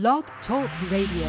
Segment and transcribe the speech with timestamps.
[0.00, 1.28] Blog Talk Radio.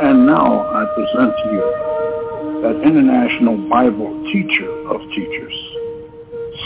[0.00, 5.54] And now I present to you that international Bible teacher of teachers,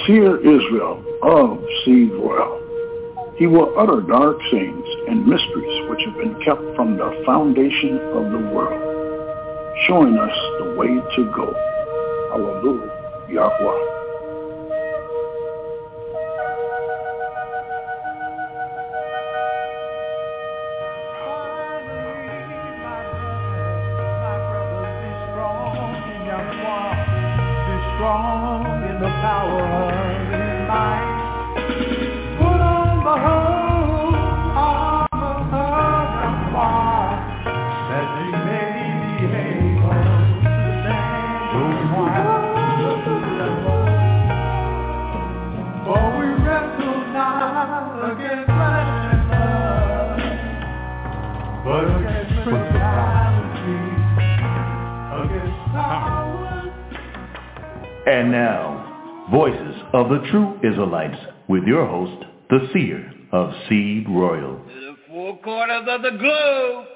[0.07, 2.56] Seer Israel of Seed Royal.
[3.37, 8.33] He will utter dark sayings and mysteries which have been kept from the foundation of
[8.33, 8.81] the world,
[9.87, 11.53] showing us the way to go.
[12.33, 12.91] Hallelujah,
[13.29, 13.96] Yahweh.
[60.87, 64.57] Israelites with your host, the Seer of Seed Royal.
[64.57, 66.87] to the four corners of the globe.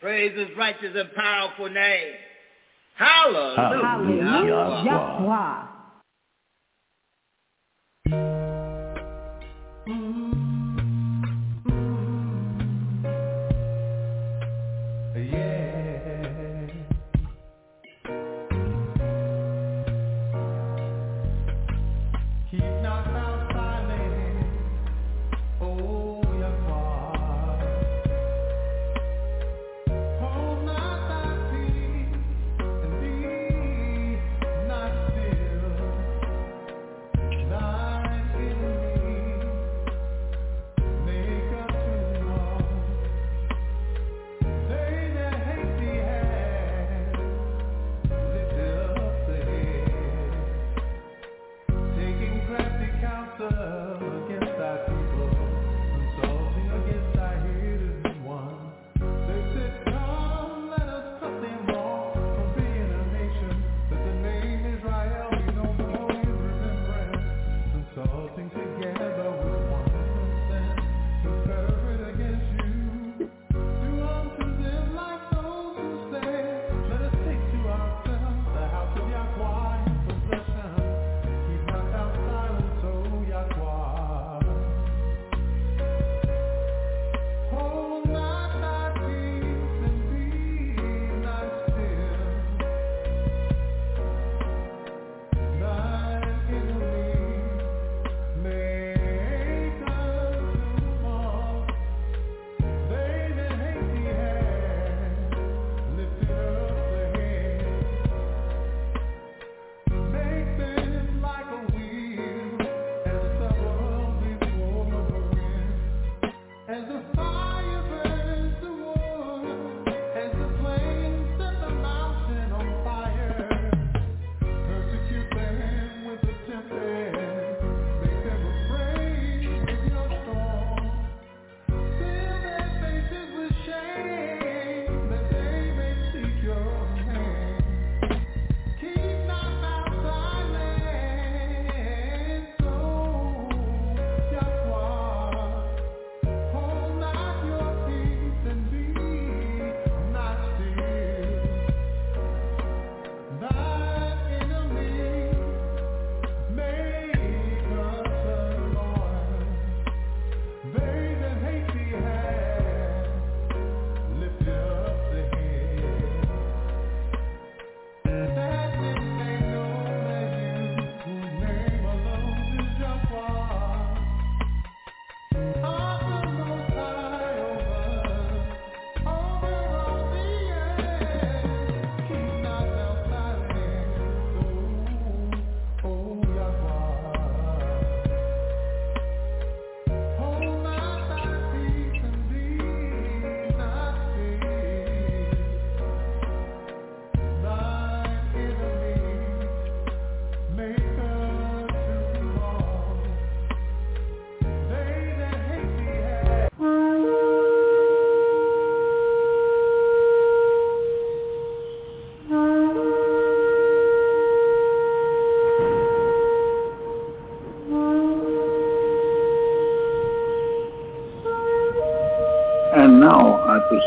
[0.00, 2.14] Praise his righteous and powerful name.
[2.96, 4.24] Hallelujah.
[4.24, 5.68] Hallelujah.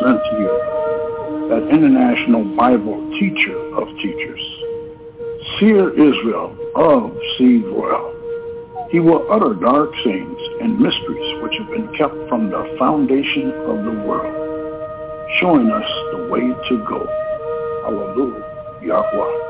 [0.07, 4.39] I present to you that international Bible teacher of teachers,
[5.59, 8.87] Seer Israel of Seed Royal.
[8.89, 13.83] He will utter dark sayings and mysteries which have been kept from the foundation of
[13.83, 14.33] the world,
[15.41, 17.05] showing us the way to go.
[17.83, 19.46] Hallelujah, Yahweh.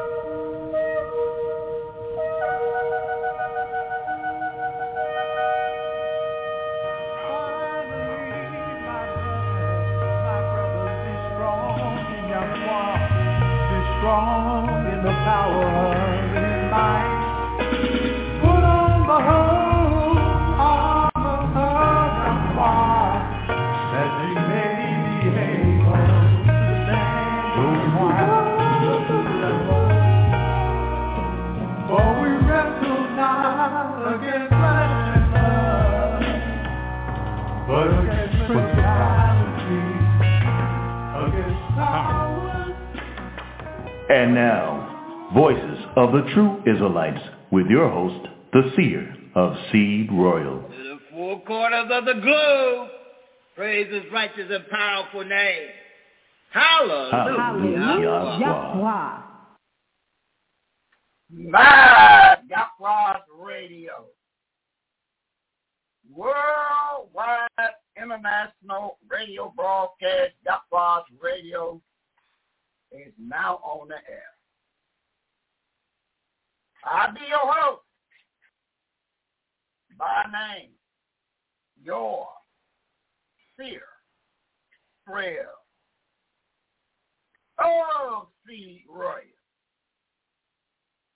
[46.11, 50.61] Voices of the True Israelites with your host, the Seer of Seed Royal.
[50.61, 52.89] To the four corners of the globe,
[53.55, 55.69] praise his righteous and powerful name.
[56.51, 57.37] Hallelujah.
[57.37, 58.37] Hallelujah.
[58.39, 59.21] Yahweh.
[61.51, 64.05] Live Yahweh's Radio.
[66.13, 67.49] Worldwide
[68.01, 71.81] international radio broadcast Yahweh's Radio
[72.91, 74.36] is now on the air.
[76.85, 77.81] I'll be your host
[79.97, 80.69] by name,
[81.83, 82.27] your
[83.57, 83.81] seer,
[85.05, 85.49] prayer,
[87.59, 89.21] oh, of Seed Royal.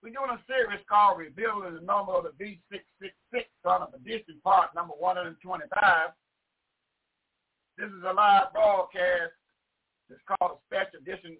[0.01, 4.73] We're doing a series called Revealing the Number of the B666 Son of Perdition part
[4.73, 6.09] number 125.
[7.77, 9.33] This is a live broadcast.
[10.09, 11.37] It's called a special edition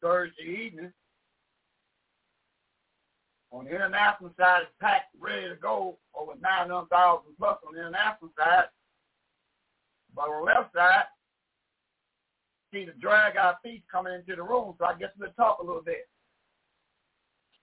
[0.00, 0.92] Thursday evening.
[3.52, 8.30] On the international side, it's packed, ready to go, over 900,000 plus on the international
[8.38, 8.70] side.
[10.14, 11.10] But on the left side,
[12.72, 15.64] see the drag our feet coming into the room, so I guess we'll talk a
[15.64, 16.08] little bit.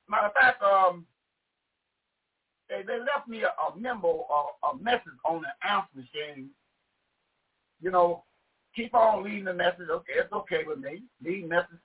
[0.09, 1.05] Matter of fact, um,
[2.69, 6.49] they, they left me a, a memo, a, a message on the answer machine.
[7.81, 8.23] You know,
[8.75, 9.89] keep on leaving the message.
[9.89, 11.03] Okay, it's okay with me.
[11.23, 11.79] Leave message.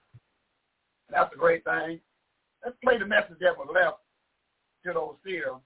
[1.11, 2.01] That's a great thing.
[2.65, 3.99] Let's play the message that was left
[4.87, 5.61] to those seers.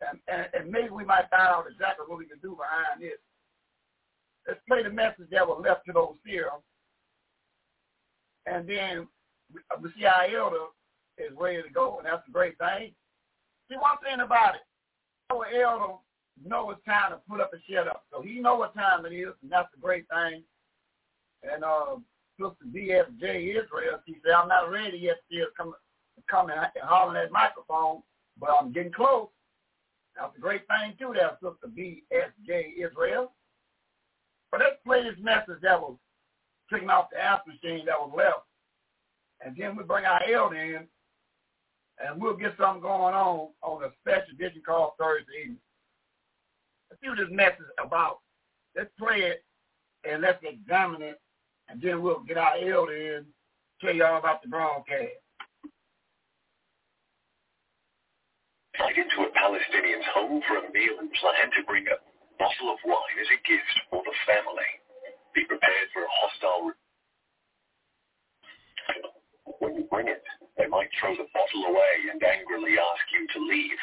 [0.00, 3.18] And, and, and maybe we might find out exactly what we can do behind this.
[4.46, 6.62] Let's play the message that was left to those seers.
[8.46, 9.08] And then
[9.52, 10.70] we, we see our elder
[11.18, 12.94] is ready to go, and that's a great thing.
[13.68, 14.62] See, one thing about it,
[15.30, 15.94] our elder
[16.46, 18.04] know it's time to put up and shut up.
[18.12, 20.42] So he know what time it is, and that's a great thing.
[21.42, 21.96] And uh,
[22.38, 27.32] Sister DSJ Israel, she said, I'm not ready yet still coming and hollering at that
[27.32, 28.02] microphone,
[28.38, 29.28] but I'm getting close.
[30.16, 33.32] That's a great thing too, that Sister BSJ Israel.
[34.50, 35.96] But let's play this message that was
[36.72, 38.46] taken off the app machine that was left.
[39.44, 40.86] And then we bring our elder in,
[42.04, 45.58] and we'll get something going on on a special edition called Thursday evening.
[46.90, 48.18] Let's see what this message is about.
[48.76, 49.44] Let's play it,
[50.08, 51.20] and let's examine it,
[51.68, 53.26] and then we'll get our elder in, and
[53.80, 55.20] tell you all about the broadcast.
[58.76, 61.98] Slide into a Palestinian's home for a meal and plan to bring a
[62.38, 64.70] bottle of wine as a gift for the family.
[65.34, 66.72] Be prepared for a hostile.
[69.58, 70.22] When you bring it,
[70.56, 73.80] they might throw the bottle away and angrily ask you to leave.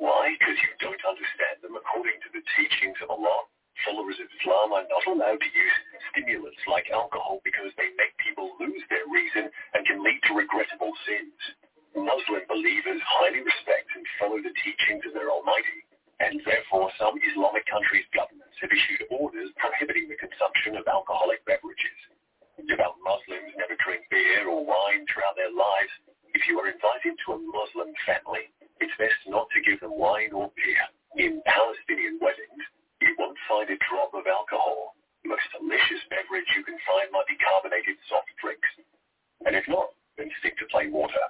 [0.00, 0.32] Why?
[0.32, 3.44] Because you don't understand them according to the teachings of Allah.
[3.86, 5.78] Followers of Islam are not allowed to use
[6.10, 10.92] stimulants like alcohol because they make people lose their reason and can lead to regrettable
[11.06, 11.38] sins.
[11.94, 15.86] Muslim believers highly respect and follow the teachings of their Almighty,
[16.18, 21.98] and therefore some Islamic countries' governments have issued orders prohibiting the consumption of alcoholic beverages.
[22.66, 25.94] Devout Muslims never drink beer or wine throughout their lives.
[26.34, 28.50] If you are invited to a Muslim family,
[28.82, 30.84] it's best not to give them wine or beer.
[31.16, 32.62] In Palestinian weddings,
[33.00, 34.94] you won't find a drop of alcohol.
[35.22, 38.68] The most delicious beverage you can find might be carbonated soft drinks.
[39.46, 41.22] And if not, then stick to plain water.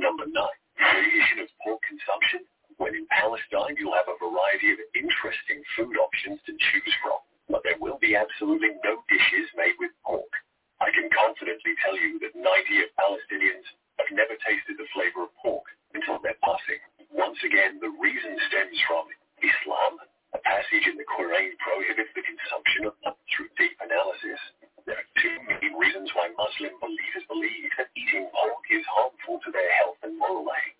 [0.00, 2.48] Number nine, variation of pork consumption.
[2.80, 7.20] When in Palestine, you'll have a variety of interesting food options to choose from,
[7.52, 10.32] but there will be absolutely no dishes made with pork.
[10.80, 12.40] I can confidently tell you that 90
[12.80, 13.68] of Palestinians
[14.00, 16.80] have never tasted the flavor of pork until their passing.
[17.12, 19.06] Once again, the reason stems from
[19.42, 19.98] Islam.
[20.34, 23.18] A passage in the Quran prohibits the consumption of pork.
[23.34, 24.40] through deep analysis.
[24.86, 29.50] There are two main reasons why Muslim believers believe that eating pork is harmful to
[29.50, 30.74] their health and morality.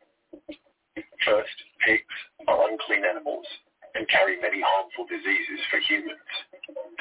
[1.26, 3.46] First, pigs are unclean animals
[3.94, 6.30] and carry many harmful diseases for humans.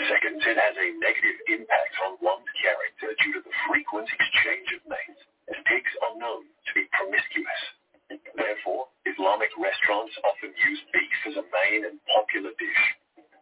[0.09, 4.81] Second, it has a negative impact on one's character due to the frequent exchange of
[4.89, 5.21] mates,
[5.53, 7.61] as pigs are known to be promiscuous.
[8.09, 12.83] Therefore, Islamic restaurants often use beef as a main and popular dish.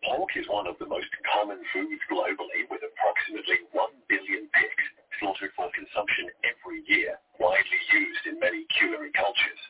[0.04, 4.86] Pork is one of the most common foods globally, with approximately 1 billion pigs
[5.20, 9.62] slaughtered for consumption every year, widely used in many culinary cultures.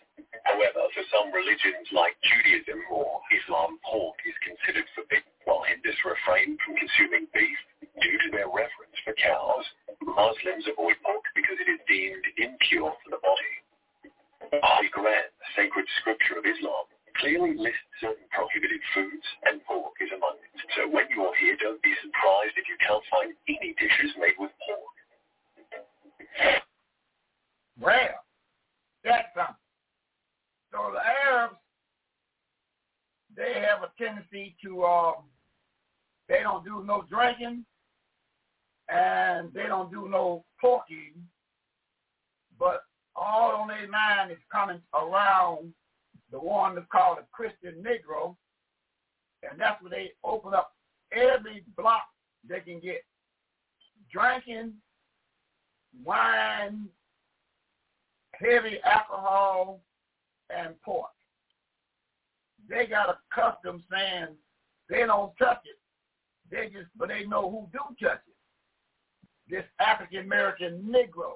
[0.49, 6.57] However, for some religions like Judaism or Islam, pork is considered forbidden, while Hindus refrain
[6.65, 7.59] from consuming beef
[8.01, 9.65] due to their reverence for cows.
[10.01, 13.53] Muslims avoid pork because it is deemed impure for the body.
[14.51, 16.87] The Holy Quran, the sacred scripture of Islam,
[17.19, 20.51] clearly lists certain prohibited foods, and pork is among it.
[20.75, 24.51] So when you're here, don't be surprised if you can't find any dishes made with
[24.63, 24.95] pork.
[27.79, 28.23] Well,
[29.03, 29.55] that's something.
[30.71, 31.59] So the Arabs,
[33.35, 35.11] they have a tendency to, uh,
[36.29, 37.65] they don't do no drinking,
[38.89, 40.85] and they don't do no pork
[42.59, 42.86] but
[43.17, 45.73] all on their mind is coming around
[46.31, 48.35] the one that's called a Christian Negro,
[49.49, 50.73] and that's where they open up
[51.11, 52.03] every block
[52.47, 53.03] they can get.
[54.11, 54.73] Drinking,
[56.03, 56.87] wine,
[58.33, 59.81] heavy alcohol,
[60.49, 61.09] and pork.
[62.69, 64.27] They got a custom saying
[64.89, 65.79] they don't touch it.
[66.49, 68.33] They just, but they know who do touch it.
[69.49, 71.35] This African American Negro,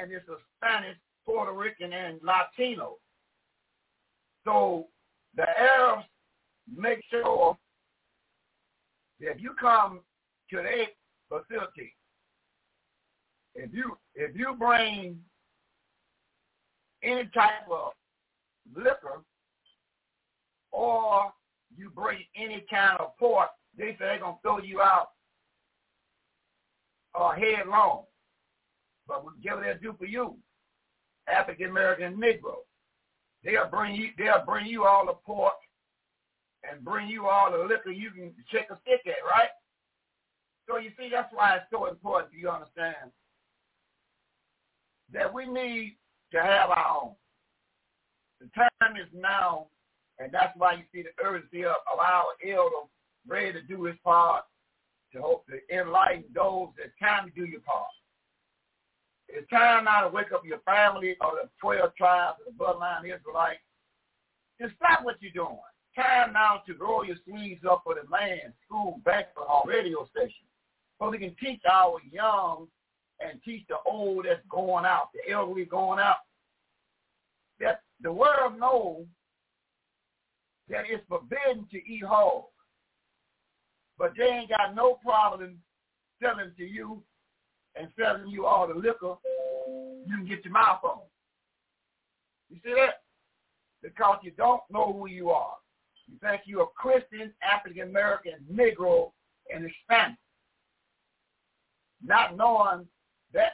[0.00, 2.96] and it's a Spanish, Puerto Rican, and Latino.
[4.44, 4.86] So
[5.36, 6.04] the Arabs
[6.74, 7.56] make sure
[9.20, 10.00] that if you come
[10.50, 10.86] to their
[11.28, 11.94] facility,
[13.54, 15.18] if you if you bring
[17.02, 17.92] any type of
[18.74, 19.22] liquor
[20.70, 21.32] or
[21.76, 25.08] you bring any kind of pork, they say they're gonna throw you out
[27.14, 28.04] uh, headlong.
[29.06, 30.36] But whatever they'll do for you,
[31.28, 32.64] African American Negro,
[33.44, 35.54] they'll bring you they'll bring you all the pork
[36.70, 39.50] and bring you all the liquor you can shake a stick at, right?
[40.68, 43.10] So you see, that's why it's so important you understand
[45.12, 45.96] that we need
[46.32, 47.12] to have our own.
[48.40, 49.66] The time is now,
[50.18, 52.86] and that's why you see the urgency of, of our elder
[53.26, 54.44] ready to do his part
[55.12, 56.68] to hope to enlighten those.
[56.78, 57.86] that time to do your part.
[59.34, 63.04] It's time now to wake up your family or the 12 tribes of the bloodline
[63.04, 63.60] Israelites.
[64.60, 65.58] Just stop what you're doing.
[65.96, 70.44] Time now to roll your sleeves up for the land, school, banquet, or radio station.
[70.98, 72.66] So we can teach our young
[73.20, 76.16] and teach the old that's going out, the elderly going out,
[77.58, 79.06] that the world knows
[80.68, 82.44] that it's forbidden to eat hog.
[83.98, 85.58] But they ain't got no problem
[86.20, 87.02] selling to you
[87.76, 89.14] and selling you all the liquor
[90.06, 91.00] you can get your mouth on.
[92.50, 93.02] You see that?
[93.82, 95.54] Because you don't know who you are.
[96.06, 99.12] You think you're a Christian, African American, Negro,
[99.52, 100.18] and Hispanic.
[102.04, 102.86] Not knowing
[103.32, 103.52] that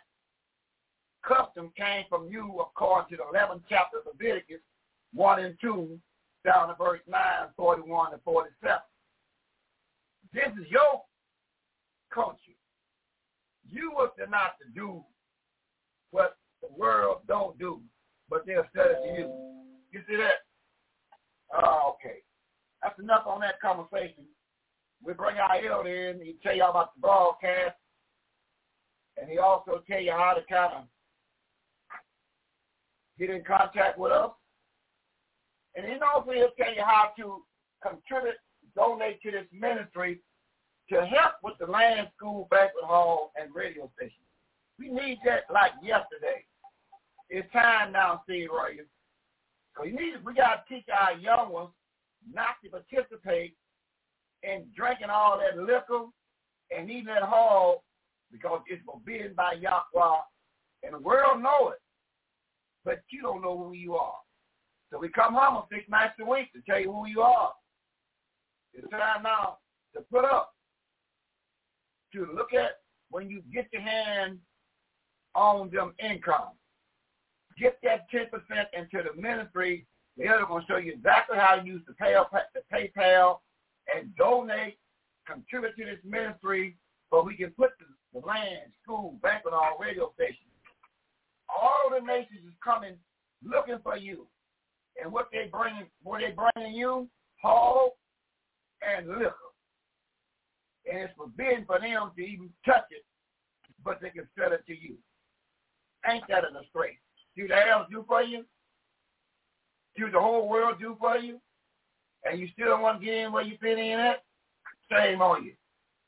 [1.22, 4.60] custom came from you according to the 11th chapter of Leviticus
[5.14, 5.98] 1 and 2,
[6.44, 7.20] down to verse 9,
[7.56, 8.78] 41 and 47.
[10.32, 11.02] This is your
[12.12, 12.57] culture.
[13.70, 15.04] You were not to do
[16.10, 17.80] what the world don't do,
[18.28, 19.28] but they'll sell it to you.
[19.92, 20.44] You see that?
[21.52, 22.18] Oh, okay.
[22.82, 24.24] That's enough on that conversation.
[25.02, 26.20] We bring our elder in.
[26.20, 27.76] He tell you all about the broadcast,
[29.16, 30.84] and he also tell you how to kind of
[33.18, 34.30] get in contact with us.
[35.74, 37.44] And he also he'll tell you how to
[37.82, 38.36] contribute,
[38.74, 40.20] donate to this ministry
[40.90, 44.22] to help with the land, school, banquet hall, and radio station.
[44.78, 46.44] We need that like yesterday.
[47.30, 48.86] It's time now, Steve Rogers.
[49.76, 51.70] So you need, we got to teach our young ones
[52.32, 53.54] not to participate
[54.42, 56.06] in drinking all that liquor
[56.76, 57.78] and eating that hog
[58.32, 60.20] because it's forbidden by Yahweh,
[60.82, 61.80] and the world know it,
[62.84, 64.18] but you don't know who you are.
[64.92, 67.52] So we come home on six nights a week to tell you who you are.
[68.74, 69.58] It's time now
[69.94, 70.54] to put up,
[72.12, 74.38] to look at when you get your hand
[75.34, 76.50] on them income.
[77.58, 78.26] Get that 10%
[78.72, 79.86] into the ministry.
[80.16, 83.38] The other going to show you exactly how to use the PayPal, the PayPal
[83.94, 84.78] and donate,
[85.26, 86.76] contribute to this ministry
[87.10, 90.38] so we can put the, the land, school, banquet, all radio stations.
[91.48, 92.94] All the nations is coming
[93.44, 94.26] looking for you.
[95.02, 97.08] And what they bring, what they bringing you,
[97.40, 97.90] hog
[98.82, 99.34] and liquor.
[100.90, 103.04] And it's forbidden for them to even touch it,
[103.84, 104.96] but they can sell it to you.
[106.08, 106.96] Ain't that a disgrace?
[107.36, 108.44] Do the elves do for you?
[109.96, 111.40] Do the whole world do for you?
[112.24, 114.22] And you still don't want to get in where you fit in at?
[114.90, 115.52] Shame on you.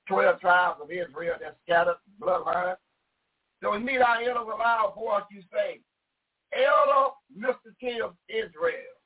[0.08, 2.76] Twelve tribes of Israel that scattered bloodline.
[3.62, 5.80] So we meet our elder with loud voice, you say,
[6.52, 7.72] Elder Mr.
[7.78, 8.96] King of Israel.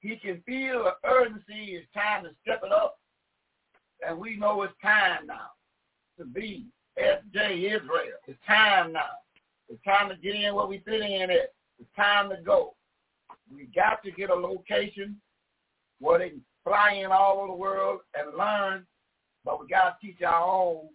[0.00, 1.76] He can feel the urgency.
[1.76, 2.98] It's time to step it up.
[4.06, 5.50] And we know it's time now
[6.18, 6.66] to be
[6.98, 8.18] SJ Israel.
[8.26, 9.00] It's time now.
[9.68, 11.52] It's time to get in what we fit in at.
[11.78, 12.74] It's time to go.
[13.52, 15.16] We got to get a location
[16.00, 18.86] where they can fly in all over the world and learn,
[19.44, 20.88] but we got to teach our own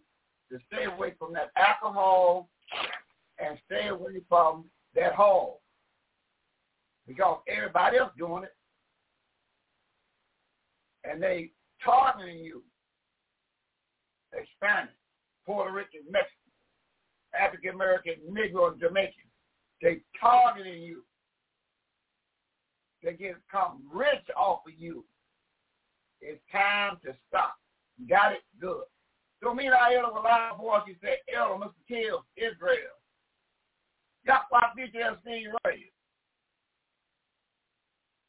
[0.51, 2.49] to stay away from that alcohol
[3.39, 5.61] and stay away from that hall
[7.07, 8.55] because everybody else doing it
[11.03, 11.51] and they
[11.83, 12.61] targeting you.
[14.55, 14.91] Spanish,
[15.46, 16.51] Puerto Rican, Mexican,
[17.39, 19.13] African American, Negro, and Jamaican.
[19.81, 21.03] They targeting you.
[23.03, 25.05] They get come rich off of you.
[26.22, 27.55] It's time to stop.
[28.10, 28.41] Got it?
[28.60, 28.84] Good.
[29.43, 31.74] So me and I heard of a of voice, he said, Elder, Mr.
[31.88, 32.98] Kill, Israel.
[34.25, 35.79] Got my BTL seen right.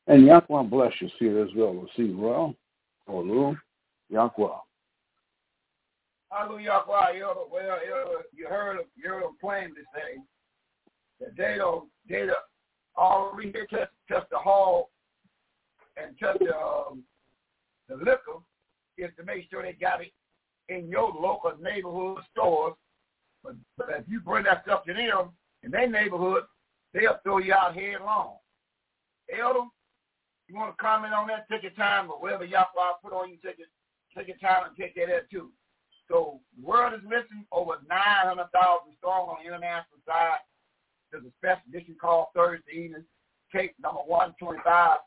[0.06, 2.12] And Yahweh bless you, see Israel, see
[3.06, 3.56] or Lou,
[4.10, 4.48] Yahweh.
[6.30, 6.82] Hallelujah.
[6.86, 10.20] Well, you heard, you heard them plainly say
[11.20, 12.36] that they don't, they don't
[12.96, 14.90] already touch, touch the hall
[15.96, 17.02] and touch the, um,
[17.88, 18.40] the liquor
[18.98, 20.12] is to make sure they got it
[20.68, 22.74] in your local neighborhood stores.
[23.42, 25.30] But, but if you bring that stuff to them
[25.62, 26.42] in their neighborhood,
[26.92, 28.34] they'll throw you out headlong.
[29.32, 29.66] Elder,
[30.48, 31.48] you want to comment on that?
[31.50, 32.66] Take your time, or whatever y'all
[33.02, 33.68] put on you, take it,
[34.16, 35.50] take your time and take that there too.
[36.08, 38.48] So the world is missing over 900,000
[38.98, 40.40] strong on the international side.
[41.12, 43.04] There's a special edition called Thursday evening,
[43.52, 44.98] case number 125.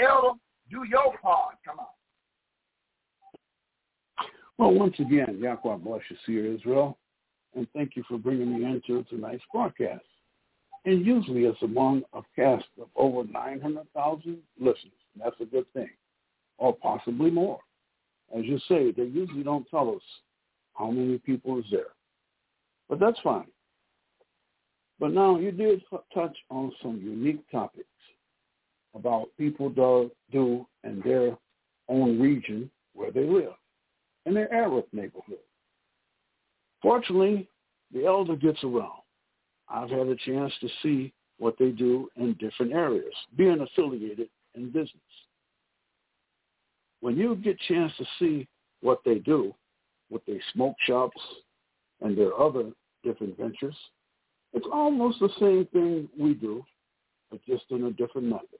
[0.00, 0.38] Elder,
[0.70, 1.56] do your part.
[1.64, 1.86] Come on.
[4.58, 6.98] Well, once again, Yahweh bless you, Seer Israel,
[7.54, 10.04] and thank you for bringing me into tonight's broadcast.
[10.84, 14.92] And usually it's among a cast of over 900,000 listeners.
[15.16, 15.90] That's a good thing,
[16.58, 17.60] or possibly more.
[18.36, 20.02] As you say, they usually don't tell us
[20.78, 21.92] how many people is there.
[22.88, 23.48] But that's fine.
[25.00, 25.82] But now you did
[26.14, 27.86] touch on some unique topics
[28.94, 31.36] about people do, do in their
[31.88, 33.52] own region where they live
[34.26, 35.38] in their Arab neighborhood.
[36.82, 37.48] Fortunately,
[37.92, 39.00] the elder gets around.
[39.68, 44.66] I've had a chance to see what they do in different areas, being affiliated in
[44.66, 44.92] business.
[47.00, 48.48] When you get a chance to see
[48.80, 49.54] what they do
[50.10, 51.20] with their smoke shops
[52.00, 52.70] and their other
[53.04, 53.76] different ventures,
[54.52, 56.64] it's almost the same thing we do,
[57.30, 58.58] but just in a different method.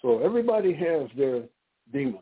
[0.00, 1.42] So everybody has their
[1.92, 2.20] demon.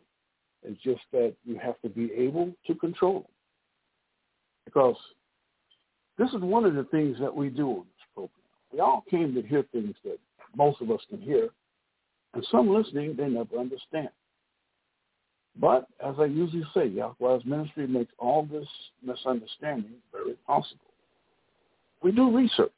[0.63, 3.31] It's just that you have to be able to control them.
[4.65, 4.95] Because
[6.17, 8.31] this is one of the things that we do on this program.
[8.71, 10.19] We all came to hear things that
[10.55, 11.49] most of us can hear,
[12.33, 14.09] and some listening, they never understand.
[15.59, 18.67] But as I usually say, Yahweh's ministry makes all this
[19.03, 20.93] misunderstanding very possible.
[22.01, 22.71] We do research.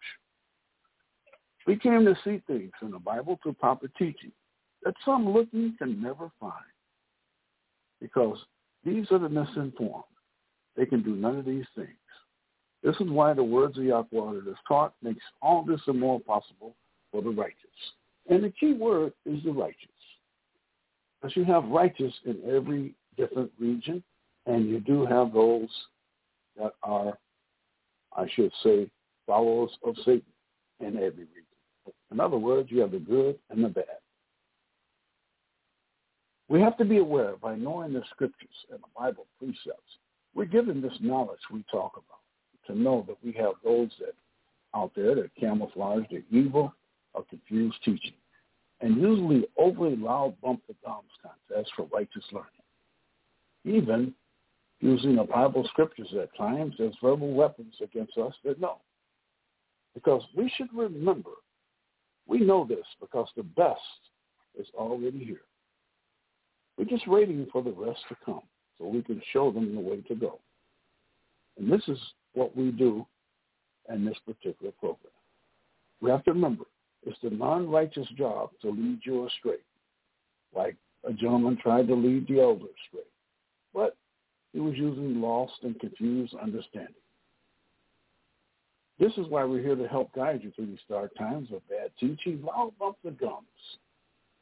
[1.65, 4.31] We came to see things in the Bible through proper teaching
[4.83, 6.53] that some looking can never find
[8.01, 8.37] because
[8.83, 10.03] these are the misinformed.
[10.75, 11.89] They can do none of these things.
[12.83, 16.19] This is why the words of Yahweh that is taught makes all this and more
[16.19, 16.75] possible
[17.11, 17.55] for the righteous.
[18.29, 19.89] And the key word is the righteous.
[21.23, 24.03] Because you have righteous in every different region,
[24.45, 25.69] and you do have those
[26.57, 27.17] that are,
[28.17, 28.91] I should say,
[29.25, 30.23] followers of Satan
[30.81, 31.93] in every region.
[32.11, 33.85] In other words, you have the good and the bad.
[36.49, 39.97] We have to be aware by knowing the scriptures and the Bible precepts.
[40.35, 44.13] We're given this knowledge we talk about to know that we have those that
[44.75, 46.73] out there that camouflage their evil
[47.13, 48.13] or confused teaching
[48.83, 52.49] and usually overly loud bump the gums contest for righteous learning.
[53.63, 54.13] Even
[54.81, 58.79] using the Bible scriptures at times as verbal weapons against us that know.
[59.93, 61.29] Because we should remember,
[62.27, 63.79] we know this because the best
[64.59, 65.41] is already here.
[66.77, 68.41] We're just waiting for the rest to come
[68.77, 70.39] so we can show them the way to go.
[71.57, 71.97] And this is
[72.33, 73.05] what we do
[73.93, 75.13] in this particular program.
[76.01, 76.65] We have to remember,
[77.05, 79.57] It's the non-righteous job to lead you astray,
[80.55, 83.07] like a gentleman tried to lead the elder astray.
[83.73, 83.97] But
[84.53, 86.93] he was using lost and confused understanding.
[88.99, 91.91] This is why we're here to help guide you through these dark times of bad
[91.99, 93.43] teaching, loud bump the gums,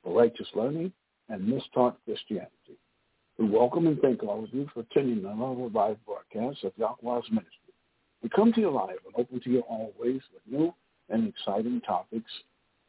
[0.04, 0.92] for righteous learning,
[1.30, 2.78] and mistaught Christianity.
[3.38, 7.74] We welcome and thank all of you for attending another live broadcast of Yahweh's Ministry.
[8.22, 10.74] We come to you live and open to you always with new
[11.10, 12.32] and exciting topics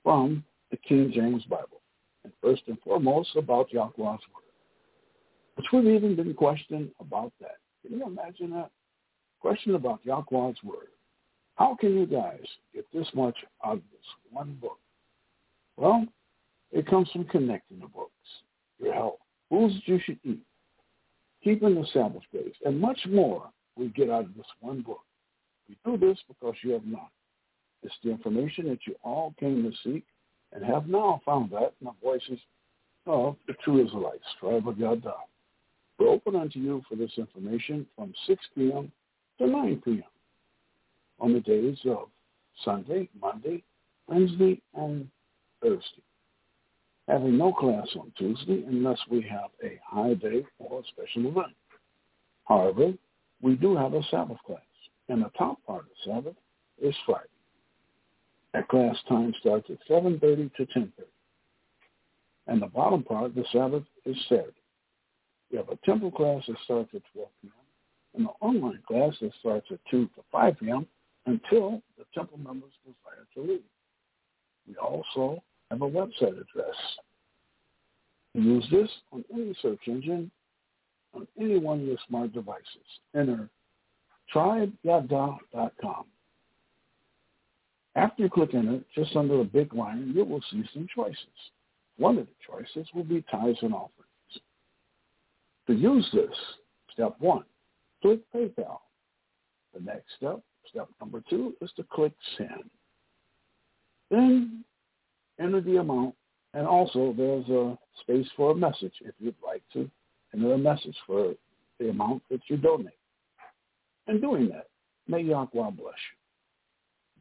[0.03, 1.81] from the King James Bible,
[2.25, 4.53] and first and foremost about Yahweh's Word,
[5.57, 7.57] which we've even been questioned about that.
[7.83, 8.71] Can you imagine that?
[9.41, 10.89] Question about Yahweh's Word.
[11.57, 12.41] How can you guys
[12.75, 14.79] get this much out of this one book?
[15.77, 16.07] Well,
[16.71, 18.13] it comes from connecting the books,
[18.79, 19.19] your health,
[19.51, 20.41] foods you should eat,
[21.45, 25.03] keeping the Sabbath days, and much more we get out of this one book.
[25.69, 27.11] We do this because you have not.
[27.83, 30.05] It's the information that you all came to seek
[30.53, 32.39] and have now found that in the voices
[33.07, 35.15] of the true Israelites, tribe of Yada.
[35.99, 38.93] We're open unto you for this information from 6 p.m.
[39.39, 40.03] to 9 p.m.
[41.21, 42.09] on the days of
[42.65, 43.63] Sunday, Monday,
[44.09, 45.09] Wednesday, and
[45.61, 46.03] Thursday.
[47.09, 51.55] Having no class on Tuesday unless we have a high day or a special event.
[52.45, 52.93] However,
[53.41, 54.61] we do have a Sabbath class,
[55.09, 56.37] and the top part of Sabbath
[56.81, 57.27] is Friday.
[58.53, 60.91] That class time starts at 7.30 to 10.30.
[62.47, 64.53] And the bottom part the Sabbath is Saturday.
[65.51, 67.53] We have a temple class that starts at 12 p.m.
[68.15, 70.87] and an online class that starts at 2 to 5 p.m.
[71.27, 73.63] until the temple members desire to leave.
[74.67, 76.77] We also have a website address.
[78.35, 80.31] Use this on any search engine
[81.15, 82.67] on any one of your smart devices.
[83.15, 83.49] Enter
[84.35, 86.05] tribeyada.com.
[87.95, 91.19] After you click enter, just under the big line, you will see some choices.
[91.99, 94.09] One of the choices will be tithes and offerings.
[95.67, 96.35] To use this,
[96.93, 97.45] step one,
[98.01, 98.79] click PayPal.
[99.75, 102.71] The next step, step number two, is to click send.
[104.11, 104.65] Then
[105.39, 106.15] enter the amount,
[106.55, 109.91] and also there's a space for a message if you'd like to
[110.35, 111.35] enter a message for
[111.79, 112.89] the amount that you donate.
[114.07, 114.69] And doing that,
[115.07, 116.22] may Yahweh bless you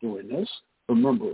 [0.02, 0.50] doing this,
[0.90, 1.34] remember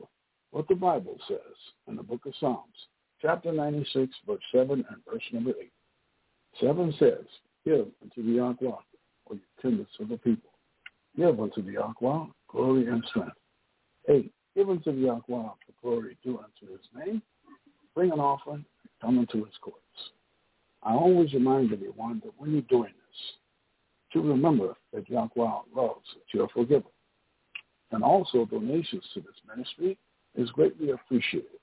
[0.51, 1.39] what the Bible says
[1.87, 2.75] in the book of Psalms,
[3.21, 5.71] chapter 96, verse 7 and verse number 8.
[6.61, 7.25] 7 says,
[7.65, 8.77] Give unto the Yahweh,
[9.25, 10.51] or you tenders of the people.
[11.15, 13.37] Give unto the Yahweh glory and strength.
[14.07, 14.31] 8.
[14.55, 17.21] Give unto the Yahweh the glory due unto his name.
[17.95, 18.65] Bring an offering,
[19.01, 19.77] come into his courts.
[20.83, 26.33] I always remind everyone that when you're doing this, to remember that Yahweh loves that
[26.33, 26.83] you're forgiven
[27.91, 29.97] and also donations to this ministry
[30.35, 31.59] is greatly appreciated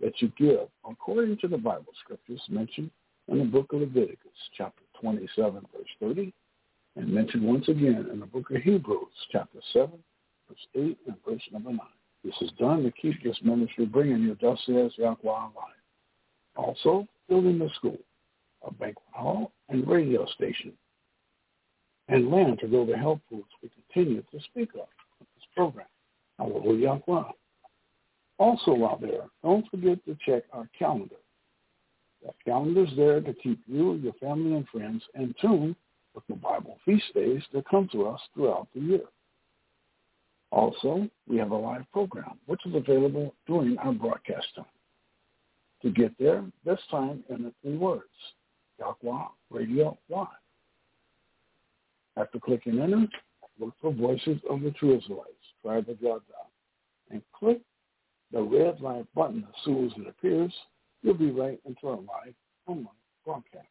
[0.00, 2.90] that you give according to the Bible scriptures mentioned
[3.28, 4.18] in the book of Leviticus,
[4.56, 6.32] chapter 27, verse 30,
[6.96, 9.90] and mentioned once again in the book of Hebrews, chapter 7,
[10.48, 11.80] verse 8, and verse number 9.
[12.24, 15.74] This is done to keep this ministry bringing you thus says Yahweh online.
[16.56, 17.98] Also, building the school,
[18.66, 20.72] a banquet hall, and radio station,
[22.08, 24.88] and land to grow the health foods we continue to speak of
[25.56, 25.86] program.
[28.38, 31.16] Also while there, don't forget to check our calendar.
[32.24, 35.74] That calendar is there to keep you, your family, and friends in tune
[36.14, 39.04] with the Bible feast days that come to us throughout the year.
[40.50, 44.64] Also, we have a live program, which is available during our broadcast time.
[45.82, 48.04] To get there, this time in the three words,
[48.78, 50.26] Yahweh Radio Live.
[52.16, 53.06] After clicking enter,
[53.60, 55.35] look for Voices of the True Israelites
[55.66, 56.22] tribe of Yada,
[57.10, 57.60] and click
[58.32, 60.52] the red light button as soon as it appears.
[61.02, 62.34] You'll be right into our live
[62.66, 62.88] online
[63.24, 63.66] broadcast.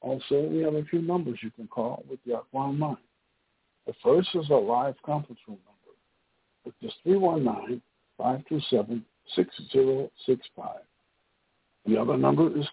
[0.00, 2.96] Also, we have a few numbers you can call with the Aquan Mind.
[3.86, 5.96] The first is a live conference room number,
[6.64, 6.92] which is
[8.20, 9.02] 319-527-6065.
[11.86, 12.66] The other number is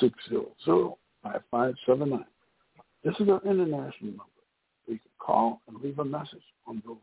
[0.00, 2.24] 224-600-5579.
[3.04, 4.37] This is our international number
[4.88, 6.96] you can call and leave a message on those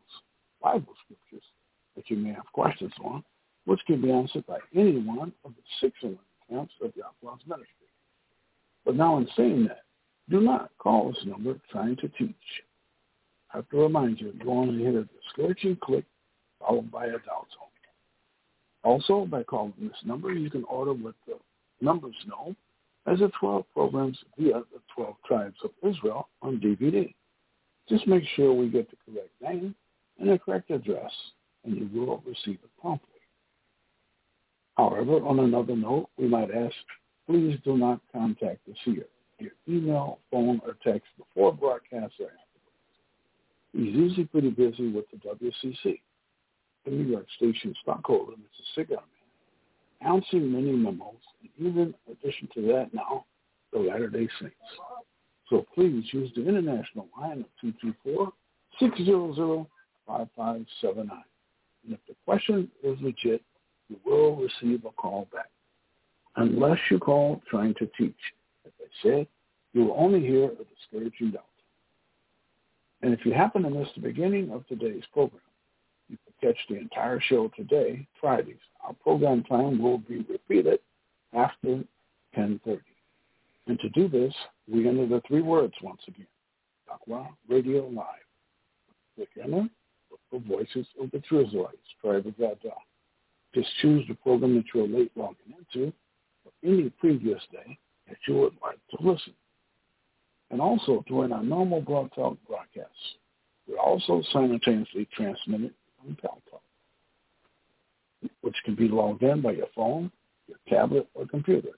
[0.62, 1.46] Bible scriptures
[1.94, 3.24] that you may have questions on,
[3.64, 5.98] which can be answered by any one of the six
[6.48, 7.88] camps of Yahweh's ministry.
[8.84, 9.82] But now in saying that,
[10.28, 12.34] do not call this number trying to teach.
[13.52, 16.04] I have to remind you, go on and hit a discouraging click
[16.60, 17.66] followed by a doubt zone.
[18.86, 21.34] Also, by calling this number, you can order what the
[21.80, 22.54] numbers know
[23.06, 27.12] as the 12 programs via the 12 tribes of Israel on DVD.
[27.88, 29.74] Just make sure we get the correct name
[30.18, 31.12] and the correct address
[31.64, 33.08] and you will receive it promptly.
[34.76, 36.74] However, on another note, we might ask,
[37.26, 39.06] please do not contact the seer
[39.38, 42.40] via email, phone, or text before broadcast or afterwards.
[43.72, 46.00] He's usually pretty busy with the WCC,
[46.84, 48.74] the New York Station stockholder, Mr.
[48.74, 53.24] Cigar Man, announcing many memos, and even in addition to that now,
[53.72, 54.54] the Latter-day Saints.
[55.48, 58.32] So please use the international line of
[58.80, 59.66] 224-600-5579.
[60.88, 63.42] And if the question is legit,
[63.88, 65.50] you will receive a call back.
[66.36, 68.14] Unless you call trying to teach.
[68.66, 69.26] As I said,
[69.72, 71.44] you will only hear a discouraging doubt.
[73.02, 75.40] And if you happen to miss the beginning of today's program,
[76.08, 78.56] you can catch the entire show today, Fridays.
[78.84, 80.80] Our program time will be repeated
[81.32, 81.84] after
[82.36, 82.80] 10.30.
[83.68, 84.34] And to do this,
[84.68, 86.26] we enter the three words once again.
[86.92, 88.04] Aqua Radio Live.
[89.42, 89.68] Enter,
[90.10, 92.58] look for Voices of the Israelites, Tribe of God.
[93.54, 95.92] Just choose the program that you're late logging into
[96.44, 99.32] or any previous day that you would like to listen.
[100.50, 103.16] And also during our normal Blog Talk broadcasts,
[103.66, 105.74] we're also simultaneously transmitted
[106.06, 106.62] on Pal Talk,
[108.42, 110.12] which can be logged in by your phone,
[110.46, 111.70] your tablet, or computer.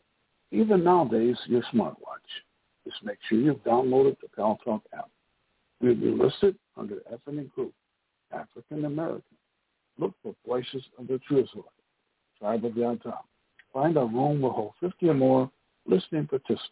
[0.51, 2.29] Even nowadays, your smartwatch.
[2.89, 5.11] Just make sure you've downloaded the Paltalk app.
[5.81, 7.75] We'll be listed under ethnic group,
[8.33, 9.23] African American.
[9.99, 11.65] Look for Voices of the Israelite,
[12.39, 13.19] Tribe of Yada.
[13.73, 15.51] Find a room will hold 50 or more
[15.87, 16.71] listening participants,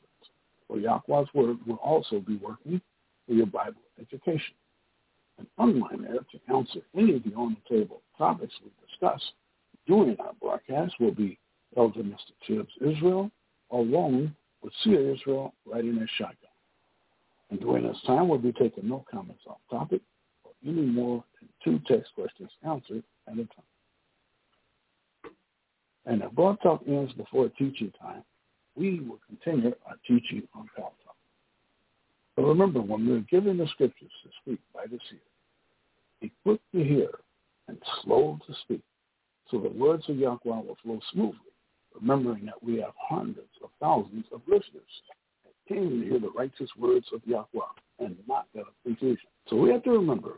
[0.68, 2.80] where Yahweh's Word will also be working
[3.26, 4.54] for your Bible education.
[5.38, 9.20] And online there to answer any of the on-the-table topics we discuss
[9.86, 11.38] during our broadcast will be
[11.76, 12.32] Elder Mr.
[12.46, 13.30] Tibbs Israel,
[13.70, 16.50] along with Seer Israel writing as shotgun.
[17.50, 20.00] And during this time, we'll be taking no comments off topic
[20.44, 25.32] or any more than two text questions answered at a time.
[26.06, 28.22] And if Blog Talk ends before teaching time,
[28.76, 31.16] we will continue our teaching on Pal Talk.
[32.36, 35.18] But remember, when we're given the scriptures to speak by the seer,
[36.20, 37.10] be quick to hear
[37.68, 38.82] and slow to speak,
[39.50, 41.52] so the words of Yahweh will flow smoothly
[42.00, 44.82] remembering that we have hundreds of thousands of listeners
[45.44, 47.46] that came to hear the righteous words of Yahweh
[47.98, 49.26] and not of confusion.
[49.48, 50.34] So we have to remember,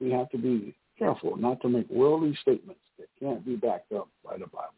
[0.00, 4.08] we have to be careful not to make worldly statements that can't be backed up
[4.24, 4.74] by the Bible,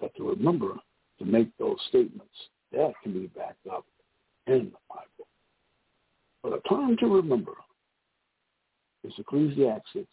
[0.00, 0.74] but to remember
[1.18, 2.34] to make those statements
[2.72, 3.84] that can be backed up
[4.46, 5.28] in the Bible.
[6.42, 7.52] But a time to remember
[9.04, 10.08] is Ecclesiastes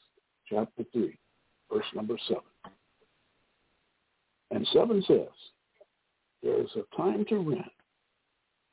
[0.49, 1.17] chapter 3,
[1.71, 2.41] verse number 7.
[4.55, 5.27] And 7 says,
[6.41, 7.61] there is a time to rent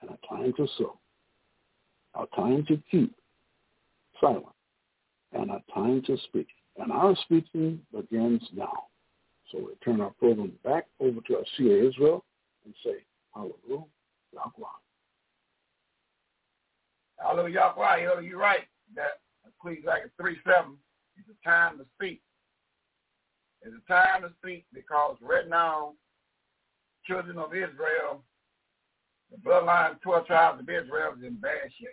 [0.01, 0.97] and a time to sow,
[2.15, 3.13] a time to keep
[4.21, 4.47] silent,
[5.33, 6.47] and a time to speak.
[6.79, 8.85] And our speaking begins now.
[9.51, 12.25] So we turn our program back over to our seer Israel
[12.65, 13.85] and say, Hallelujah,
[14.33, 14.67] Yahweh.
[17.19, 18.21] Hallelujah, Yahweh.
[18.21, 18.69] You're right.
[18.95, 19.19] That
[19.49, 20.77] Ecclesiastes 3 7
[21.19, 22.23] is a time to speak.
[23.65, 25.93] It's a time to speak because right now,
[27.07, 28.23] children of Israel,
[29.31, 31.89] the bloodline 12 tribes of Israel is in bad shape.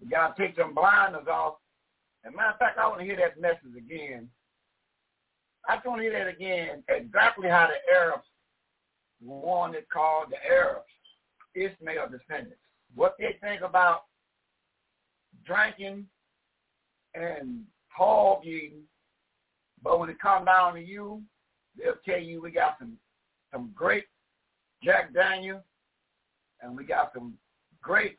[0.00, 1.56] We got to take them blinders off.
[2.24, 4.28] And matter of fact, I want to hear that message again.
[5.68, 8.26] I just want to hear that again, exactly how the Arabs
[9.22, 10.86] wanted called the Arabs,
[11.54, 12.60] Ishmael descendants.
[12.94, 14.02] What they think about
[15.44, 16.06] drinking
[17.14, 18.82] and hog eating
[19.82, 21.22] but when it comes down to you,
[21.76, 22.96] they'll tell you we got some
[23.52, 24.04] some great
[24.82, 25.62] Jack Daniel,
[26.60, 27.34] and we got some
[27.82, 28.18] great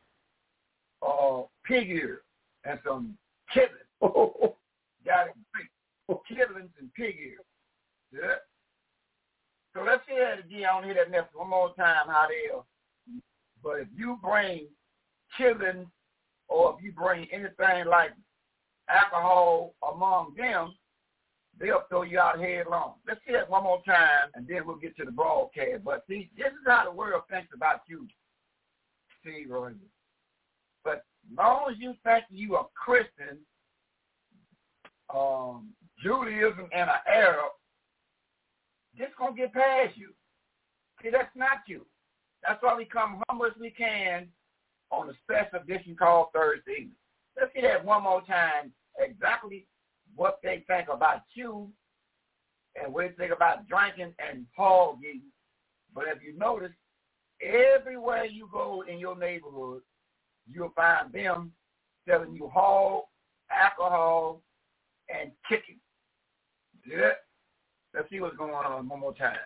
[1.06, 2.22] uh, pig ear
[2.64, 3.16] and some
[3.54, 3.68] chitlins.
[5.04, 5.66] got it great
[6.78, 7.38] and pig ear.
[8.12, 8.36] Yeah.
[9.74, 10.66] So let's hear that again.
[10.70, 12.64] I want to hear that message one more time how they are.
[13.62, 14.66] But if you bring
[15.38, 15.86] chitlins
[16.48, 18.10] or if you bring anything like
[18.88, 20.74] alcohol among them,
[21.58, 22.94] they'll throw you out headlong.
[23.06, 25.84] Let's see it one more time, and then we'll get to the broadcast.
[25.84, 28.06] But see, this is how the world thinks about you,
[29.24, 29.72] see, Roy.
[30.84, 33.38] But as long as you think you are Christian,
[35.14, 35.70] um,
[36.02, 37.52] Judaism, and an Arab,
[38.98, 40.12] this gonna get past you.
[41.02, 41.86] See, that's not you.
[42.46, 44.28] That's why we come humble as we can
[44.90, 46.88] on a special edition called Thursday.
[47.38, 48.72] Let's see that one more time.
[48.98, 49.66] Exactly
[50.16, 51.68] what they think about you
[52.80, 55.22] and what they think about drinking and hog eating.
[55.94, 56.72] But if you notice,
[57.42, 59.82] everywhere you go in your neighborhood,
[60.50, 61.52] you'll find them
[62.08, 63.04] selling you hog,
[63.50, 64.42] alcohol,
[65.08, 65.78] and kicking.
[66.86, 67.12] Yeah.
[67.94, 69.36] Let's see what's going on one more time.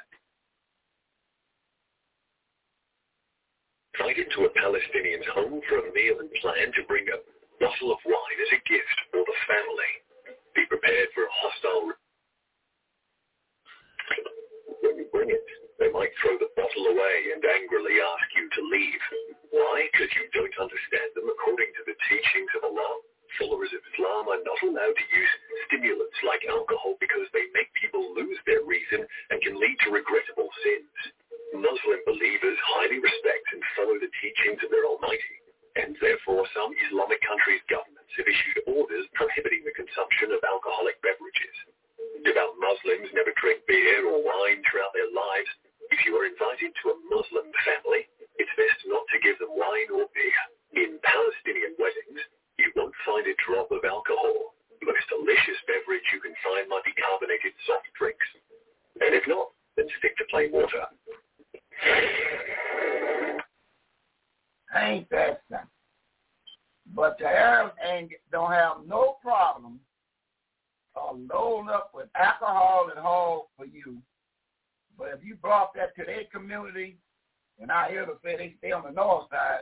[3.99, 7.19] Flight into a Palestinian's home for a meal and plan to bring a
[7.59, 10.06] bottle of wine as a gift for the family.
[10.57, 11.93] Be prepared for a hostile...
[14.81, 18.63] When you bring it, they might throw the bottle away and angrily ask you to
[18.73, 19.03] leave.
[19.53, 19.85] Why?
[19.93, 22.93] Because you don't understand them according to the teachings of Allah.
[23.37, 25.33] Followers of Islam are not allowed to use
[25.69, 30.49] stimulants like alcohol because they make people lose their reason and can lead to regrettable
[30.65, 30.97] sins.
[31.53, 35.37] Muslim believers highly respect and follow the teachings of their Almighty,
[35.77, 41.57] and therefore some Islamic countries' governments have issued orders prohibiting the consumption of alcoholic beverages.
[42.25, 45.51] Devout Muslims never drink beer or wine throughout their lives.
[45.93, 48.09] If you are invited to a Muslim family,
[48.41, 50.43] it's best not to give them wine or beer.
[50.81, 52.21] In Palestinian weddings,
[52.59, 54.57] you won't find a drop of alcohol.
[54.81, 58.29] The most delicious beverage you can find might be carbonated soft drinks.
[59.01, 60.89] And if not, then stick to plain water.
[64.75, 65.69] Ain't that something?
[66.95, 69.81] But the Arabs ain't don't have no problem
[70.97, 73.99] uh, loading up with alcohol and hog for you.
[74.99, 76.97] But if you brought that to their community,
[77.61, 79.61] and I hear them say they stay on the north side,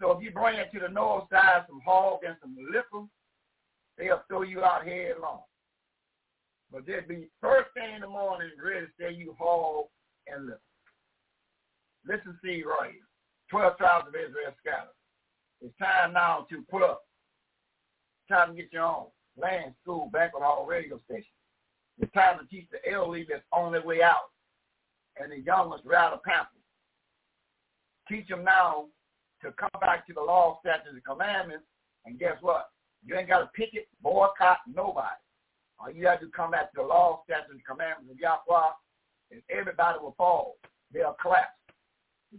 [0.00, 3.06] so if you bring it to the north side, some hog and some liquor,
[3.96, 5.40] they'll throw you out headlong.
[6.72, 9.86] But they'll be first thing in the morning ready to say you hog
[10.26, 10.60] and liquor.
[12.06, 13.03] Listen, see right here.
[13.54, 14.90] Twelve tribes of Israel scattered.
[15.62, 17.02] It's time now to put up.
[18.28, 19.06] Time to get your own
[19.40, 21.30] land, school, banquet hall, radio station.
[22.00, 24.34] It's time to teach the elderly that's on their way out
[25.20, 26.48] and the young ones rather pampered.
[28.08, 28.86] Teach them now
[29.44, 31.64] to come back to the law, statutes, and commandments,
[32.06, 32.70] and guess what?
[33.06, 35.14] You ain't got to picket, boycott nobody.
[35.78, 38.70] All you have to come back to the law, statutes, and commandments of Yahweh,
[39.30, 40.56] and everybody will fall.
[40.92, 41.54] They'll collapse.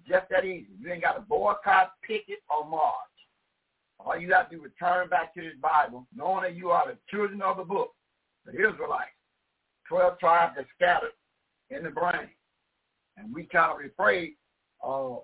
[0.07, 0.67] Just that easy.
[0.79, 2.91] You ain't got to boycott, picket, or march.
[3.99, 6.85] All you have to do is turn back to this Bible, knowing that you are
[6.85, 7.91] the children of the book,
[8.45, 9.11] the Israelites.
[9.87, 11.13] Twelve tribes are scattered
[11.69, 12.29] in the brain.
[13.17, 14.33] And we kind of afraid
[14.85, 15.15] uh,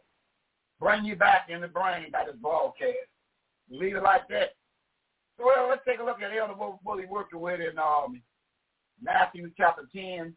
[0.79, 2.95] bring you back in the brain by this broadcast.
[3.69, 4.55] Leave it like that.
[5.37, 8.21] So well, let's take a look at Elder he working with in um,
[9.01, 10.35] Matthew chapter 10,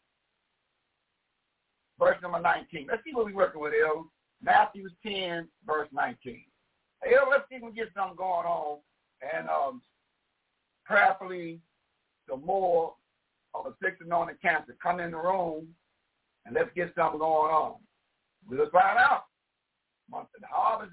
[1.99, 2.87] verse number 19.
[2.91, 4.09] Let's see what we're working with, Elder.
[4.43, 6.43] Matthew 10, verse 19.
[7.05, 8.79] Elder, let's see if we get something going on.
[9.35, 9.83] And um,
[10.85, 11.61] prayerfully,
[12.29, 12.95] the more
[13.55, 15.69] of a sick anointed cancer come in the room
[16.47, 17.75] and let's get something going on.
[18.49, 19.25] We'll find out.
[20.11, 20.93] Month of the harvest.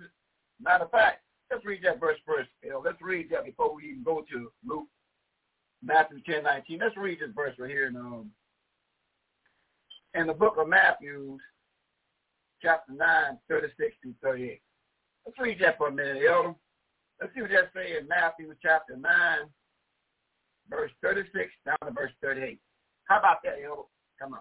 [0.61, 2.49] Matter of fact, let's read that verse first.
[2.63, 4.87] Know, let's read that before we even go to Luke,
[5.83, 6.79] Matthew 10, 19.
[6.79, 8.31] Let's read this verse right here in, um,
[10.13, 11.37] in the book of Matthew,
[12.61, 14.61] chapter 9, 36 through 38.
[15.25, 16.55] Let's read that for a minute, Elder.
[17.19, 19.11] Let's see what that say in Matthew chapter 9,
[20.69, 22.59] verse 36 down to verse 38.
[23.05, 23.83] How about that, Elder?
[24.19, 24.39] Come on.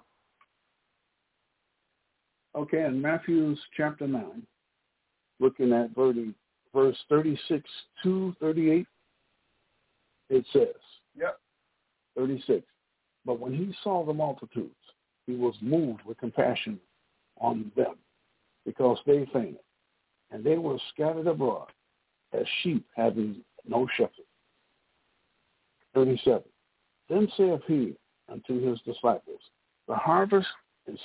[2.54, 4.42] Okay, in Matthew's chapter 9,
[5.38, 7.70] looking at verse 36
[8.02, 8.86] to 38,
[10.30, 10.68] it says,
[11.16, 11.38] Yep.
[12.16, 12.64] 36,
[13.24, 14.74] But when he saw the multitudes,
[15.26, 16.80] he was moved with compassion
[17.40, 17.96] on them,
[18.70, 19.56] because they fainted,
[20.30, 21.66] and they were scattered abroad
[22.32, 24.12] as sheep having no shepherd.
[25.92, 26.42] 37.
[27.08, 27.96] Then saith he
[28.30, 29.40] unto his disciples,
[29.88, 30.46] The harvest
[30.86, 31.00] is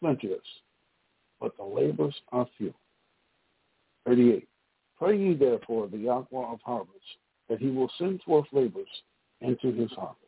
[0.00, 0.40] plenteous,
[1.38, 2.72] but the labors are few.
[4.06, 4.48] 38.
[4.96, 6.96] Pray ye therefore the Yahweh of harvest,
[7.50, 8.88] that he will send forth labors
[9.42, 10.24] into his harvest.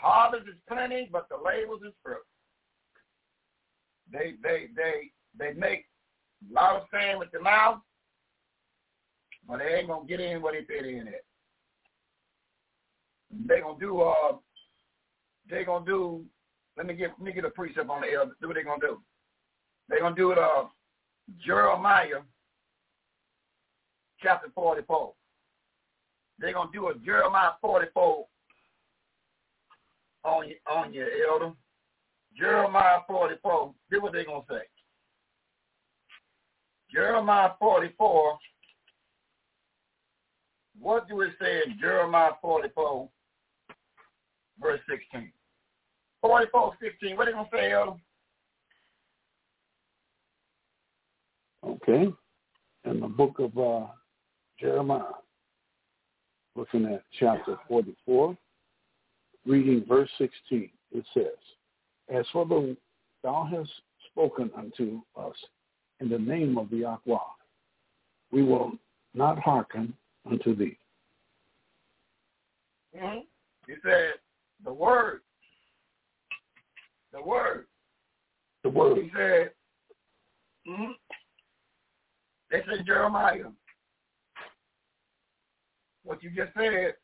[0.00, 2.16] Harvest is plenty, but the labels is few.
[4.10, 5.84] They they they they make
[6.50, 7.80] a lot of sand with their mouth,
[9.46, 11.24] but they ain't gonna get in what they fit in it.
[13.46, 14.36] They gonna do uh
[15.50, 16.24] they gonna do
[16.78, 18.32] let me get let me get a precept on the elder.
[18.40, 19.02] Do what they gonna do.
[19.90, 20.64] They gonna do it uh
[21.44, 22.22] Jeremiah
[24.22, 25.12] chapter forty four.
[26.38, 28.26] They're gonna do a Jeremiah forty four
[30.24, 31.52] on you on your elder.
[32.36, 34.62] Jeremiah 44, do what they're going to say.
[36.92, 38.38] Jeremiah 44,
[40.80, 43.08] what do it say in Jeremiah 44,
[44.60, 45.32] verse 16?
[46.22, 47.92] 44, 16, what are they going to say, Elder?
[51.64, 52.12] Okay.
[52.84, 53.86] in the book of uh,
[54.58, 55.02] Jeremiah,
[56.56, 58.36] looking at chapter 44,
[59.46, 61.24] reading verse 16, it says,
[62.14, 62.76] As for the
[63.22, 63.70] thou hast
[64.10, 65.36] spoken unto us
[66.00, 67.18] in the name of the Yahweh,
[68.32, 68.72] we will
[69.14, 69.94] not hearken
[70.30, 70.76] unto thee.
[72.96, 73.20] Mm-hmm.
[73.66, 74.14] He said,
[74.64, 75.20] the word,
[77.12, 77.66] the word.
[78.62, 78.98] The word.
[78.98, 79.50] He said,
[80.68, 80.92] mm-hmm.
[82.50, 83.44] they said Jeremiah,
[86.04, 86.94] what you just said,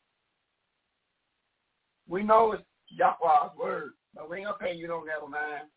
[2.07, 5.67] we know it's Yahweh's word, but we ain't gonna pay you no never mind.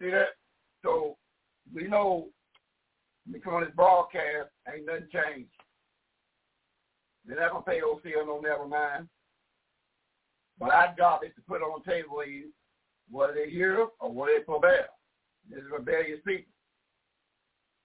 [0.00, 0.30] See that?
[0.82, 1.16] So
[1.72, 2.28] we know
[3.30, 5.50] because on this broadcast ain't nothing changed.
[7.24, 9.08] They're not gonna pay OCL no never mind.
[10.58, 12.50] But our job is to put on the table you
[13.10, 14.86] whether they hear or whether they forbear.
[15.48, 16.52] This is rebellious people.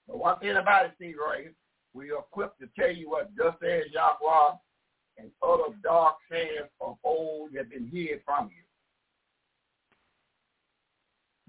[0.08, 1.52] But one thing about it, Seed Royal,
[1.94, 4.58] we are equipped to tell you what thus says Yahweh
[5.18, 8.64] and other dark sayings of old have been hid from you.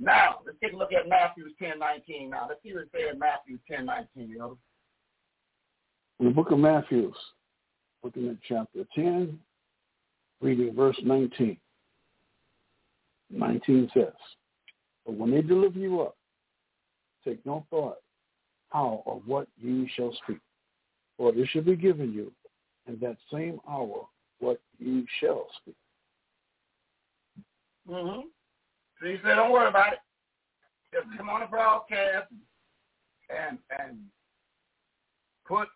[0.01, 2.47] Now, let's take a look at Matthew 10, 19 now.
[2.49, 4.29] Let's see what it says in Matthew 10, 19.
[4.29, 4.59] You know?
[6.21, 7.13] The book of Matthew,
[8.05, 9.39] looking at chapter 10,
[10.41, 11.59] reading verse 19.
[13.31, 14.13] 19 says,
[15.05, 16.17] But when they deliver you up,
[17.25, 17.99] take no thought
[18.71, 20.41] how or what you shall speak,
[21.17, 22.33] for it shall be given you
[22.89, 24.07] in that same hour
[24.41, 25.77] what you shall speak.
[27.89, 28.21] Mm-hmm.
[29.01, 29.99] So he said, don't worry about it.
[30.93, 32.33] Just come on the broadcast
[33.31, 33.99] and and
[35.47, 35.69] put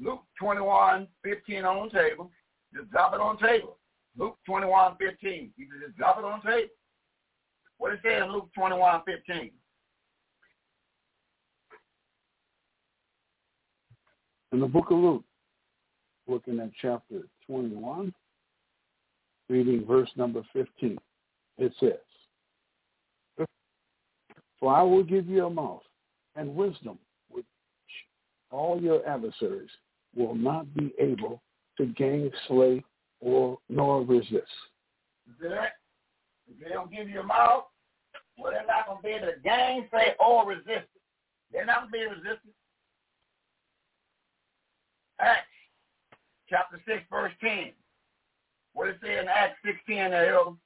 [0.00, 2.30] Luke 21, 15 on the table.
[2.74, 3.76] Just drop it on the table.
[4.16, 5.50] Luke 21, 15.
[5.56, 6.70] You just drop it on the table.
[7.78, 9.50] What it says in Luke 21, 15.
[14.52, 15.24] In the book of Luke,
[16.28, 18.12] looking at chapter 21,
[19.48, 20.98] reading verse number 15,
[21.58, 23.46] it says,
[24.60, 25.82] For I will give you a mouth
[26.36, 26.98] and wisdom
[27.30, 27.44] which
[28.50, 29.70] all your adversaries
[30.14, 31.42] will not be able
[31.78, 32.84] to gain, slay,
[33.20, 34.46] or nor resist.
[35.40, 37.64] If they don't give you a mouth,
[38.38, 40.88] well, they're not going to be able to gainsay or resist.
[41.52, 42.54] They're not going to be able to resist it.
[45.20, 45.46] Acts
[46.52, 47.72] chapter 6, verse 10.
[48.74, 50.56] What it say in Acts 16 there, Elder?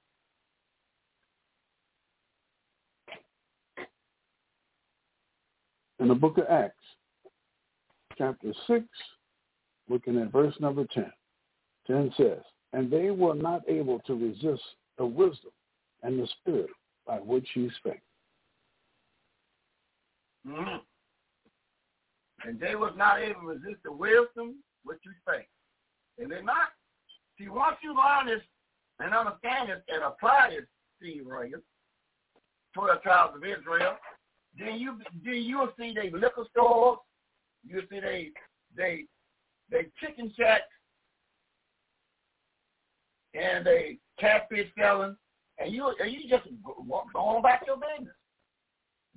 [6.01, 6.75] In the book of Acts,
[8.19, 8.85] chapter 6,
[9.89, 11.11] looking at verse number 10.
[11.87, 14.63] 10 says, And they were not able to resist
[14.99, 15.53] the wisdom
[16.03, 16.71] and the spirit
[17.07, 18.03] by which he spake.
[20.47, 20.79] Mm-hmm.
[22.49, 25.49] And they was not able to resist the wisdom which you spake.
[26.19, 26.69] And they're not.
[27.39, 28.43] See, once you learn this
[29.01, 30.67] and understand this and apply this,
[31.03, 31.61] see, Royal,
[32.75, 33.97] 12 tribes of Israel,
[34.59, 36.99] then you then you'll see they liquor stores,
[37.65, 38.31] you'll see they
[38.75, 39.05] they
[39.71, 40.65] they chicken shacks,
[43.35, 45.17] and they catfish selling,
[45.59, 46.73] and you and you just go,
[47.15, 48.15] on about your business.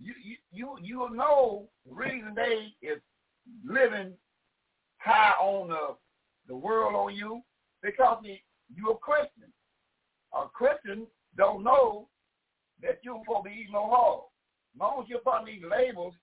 [0.02, 3.00] You you you you will know the reason they is
[3.66, 4.14] living
[4.98, 5.96] high on the
[6.50, 7.42] the world on you
[7.82, 8.18] because
[8.76, 9.54] you're a Christian.
[10.34, 12.10] A Christian don't know
[12.82, 14.24] that you're supposed to be eating no hog.
[14.76, 16.14] As long as you're putting these labels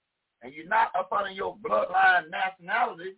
[0.42, 3.14] and you're not up under your bloodline nationality,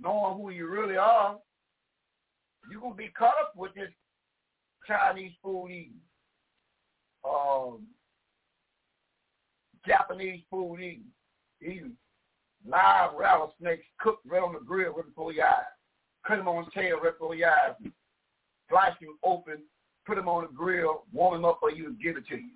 [0.00, 1.38] knowing who you really are,
[2.70, 3.90] you're going to be caught up with this
[4.86, 6.00] Chinese food eating,
[7.24, 7.86] um,
[9.86, 11.04] Japanese food eating,
[11.62, 11.92] eating
[12.66, 15.75] live rattlesnakes cooked right on the grill right before your eyes.
[16.26, 17.76] Cut them on the tail right before your eyes.
[18.68, 19.58] Slice them open,
[20.06, 22.50] put them on the grill, warm them up for you to give it to you.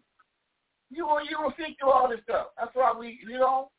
[0.90, 2.48] You will you will see through all this stuff.
[2.58, 3.70] That's why we you know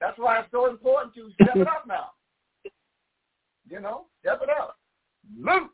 [0.00, 2.10] that's why it's so important to step it up now.
[3.68, 4.76] You know, step it up.
[5.38, 5.70] Luke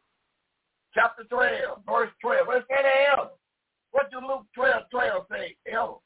[0.95, 2.49] chapter twelve, verse twelve.
[2.49, 2.85] What's that
[3.16, 3.39] L?
[3.93, 6.03] What do Luke twelve twelve say, L?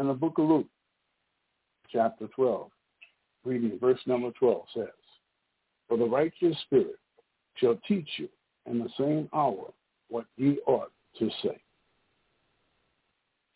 [0.00, 0.66] In the book of Luke,
[1.92, 2.70] chapter 12,
[3.44, 4.86] reading verse number 12 says,
[5.88, 6.98] For the righteous spirit
[7.56, 8.28] shall teach you
[8.66, 9.72] in the same hour
[10.08, 11.60] what ye ought to say.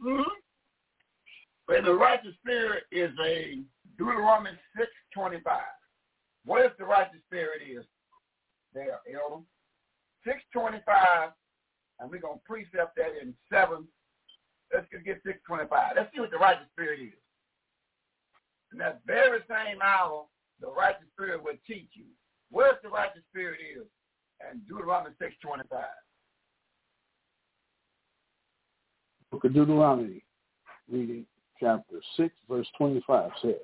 [0.03, 1.85] Mm-hmm.
[1.85, 3.61] The righteous spirit is a
[3.97, 5.62] Deuteronomy six twenty five.
[6.45, 7.85] What if the righteous spirit is
[8.74, 9.43] there, Elder?
[10.26, 11.30] Six twenty five,
[12.01, 13.87] and we're gonna precept that in seven.
[14.72, 15.93] Let's get six twenty five.
[15.97, 17.24] Let's see what the righteous spirit is.
[18.75, 20.25] In that very same hour,
[20.61, 22.07] the righteous spirit will teach you.
[22.51, 23.87] Where's the righteous spirit is?
[24.41, 25.85] And Deuteronomy 6.25.
[29.31, 30.25] Book of Deuteronomy,
[30.91, 31.25] reading
[31.61, 33.55] chapter 6, verse 25 says,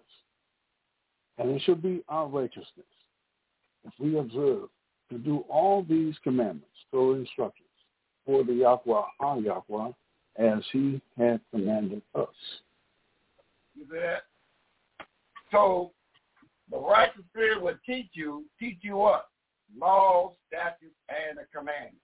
[1.38, 2.86] And it shall be our righteousness
[3.84, 4.68] if we observe
[5.10, 7.66] to do all these commandments, or instructions,
[8.24, 9.90] for the Yahweh, our Yahweh,
[10.38, 12.28] as he had commanded us.
[13.74, 14.29] You see that?
[15.50, 15.92] So
[16.70, 19.26] the righteous spirit will teach you, teach you what?
[19.76, 21.96] Laws, statutes, and the commandments.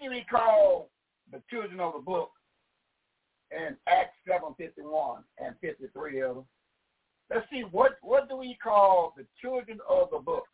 [0.00, 0.90] See we call
[1.30, 2.30] the children of the book
[3.50, 6.44] in Acts 7, 51 and 53 of them.
[7.32, 10.46] Let's see, what, what do we call the children of the book?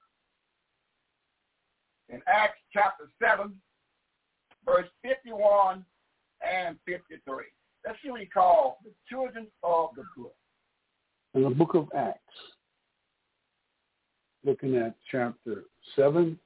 [2.08, 3.54] In Acts chapter 7,
[4.64, 5.84] verse 51
[6.42, 7.44] and 53.
[7.84, 10.34] Let's see what we call the children of the book.
[11.36, 12.18] In the book of Acts,
[14.42, 15.64] looking at chapter
[15.94, 16.38] 7,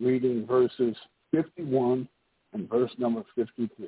[0.00, 0.96] reading verses
[1.30, 2.08] 51
[2.52, 3.86] and verse number 53.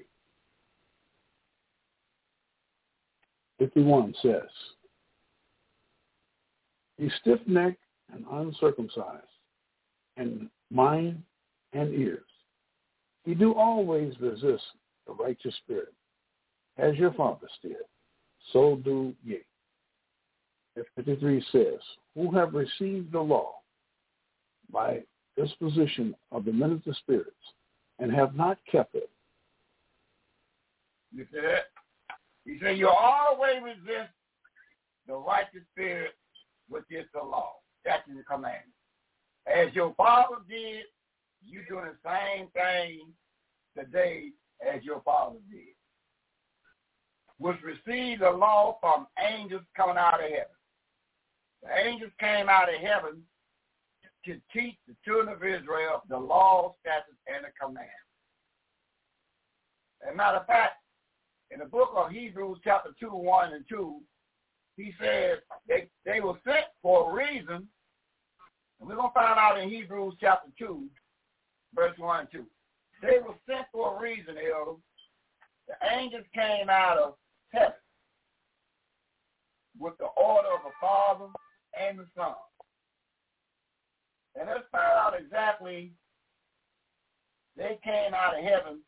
[3.58, 4.42] 51 says,
[7.00, 7.82] Be stiff-necked
[8.12, 9.26] and uncircumcised,
[10.16, 11.20] and mind
[11.72, 12.20] and ears.
[13.24, 14.62] Ye do always resist
[15.08, 15.92] the righteous spirit,
[16.78, 17.74] as your fathers did.
[18.52, 19.40] So do ye.
[20.74, 21.80] 53 says,
[22.14, 23.54] Who have received the law
[24.72, 25.02] by
[25.36, 27.30] disposition of the minister spirits,
[27.98, 29.10] and have not kept it.
[31.14, 31.66] You see that?
[32.44, 34.10] He said, you always resist
[35.06, 36.12] the righteous spirit,
[36.68, 37.52] which is the law.
[37.84, 38.64] That's the commandment.
[39.46, 40.84] As your father did,
[41.46, 43.08] you're doing the same thing
[43.76, 44.30] today
[44.66, 45.74] as your father did.
[47.38, 50.53] Was received the law from angels coming out of heaven.
[51.64, 53.22] The angels came out of heaven
[54.26, 57.90] to teach the children of Israel the law, statutes, and the commandments.
[60.06, 60.74] As a matter of fact,
[61.50, 64.00] in the book of Hebrews chapter 2, 1 and 2,
[64.76, 67.68] he says they, they were sent for a reason.
[68.80, 70.84] And we're going to find out in Hebrews chapter 2,
[71.74, 72.44] verse 1 and 2.
[73.02, 74.78] They were sent for a reason, Elder.
[75.68, 77.14] The angels came out of
[77.52, 77.72] heaven
[79.78, 81.26] with the order of a Father
[81.80, 82.34] and the Son.
[84.38, 85.92] And let's find out exactly
[87.56, 88.80] they came out of heaven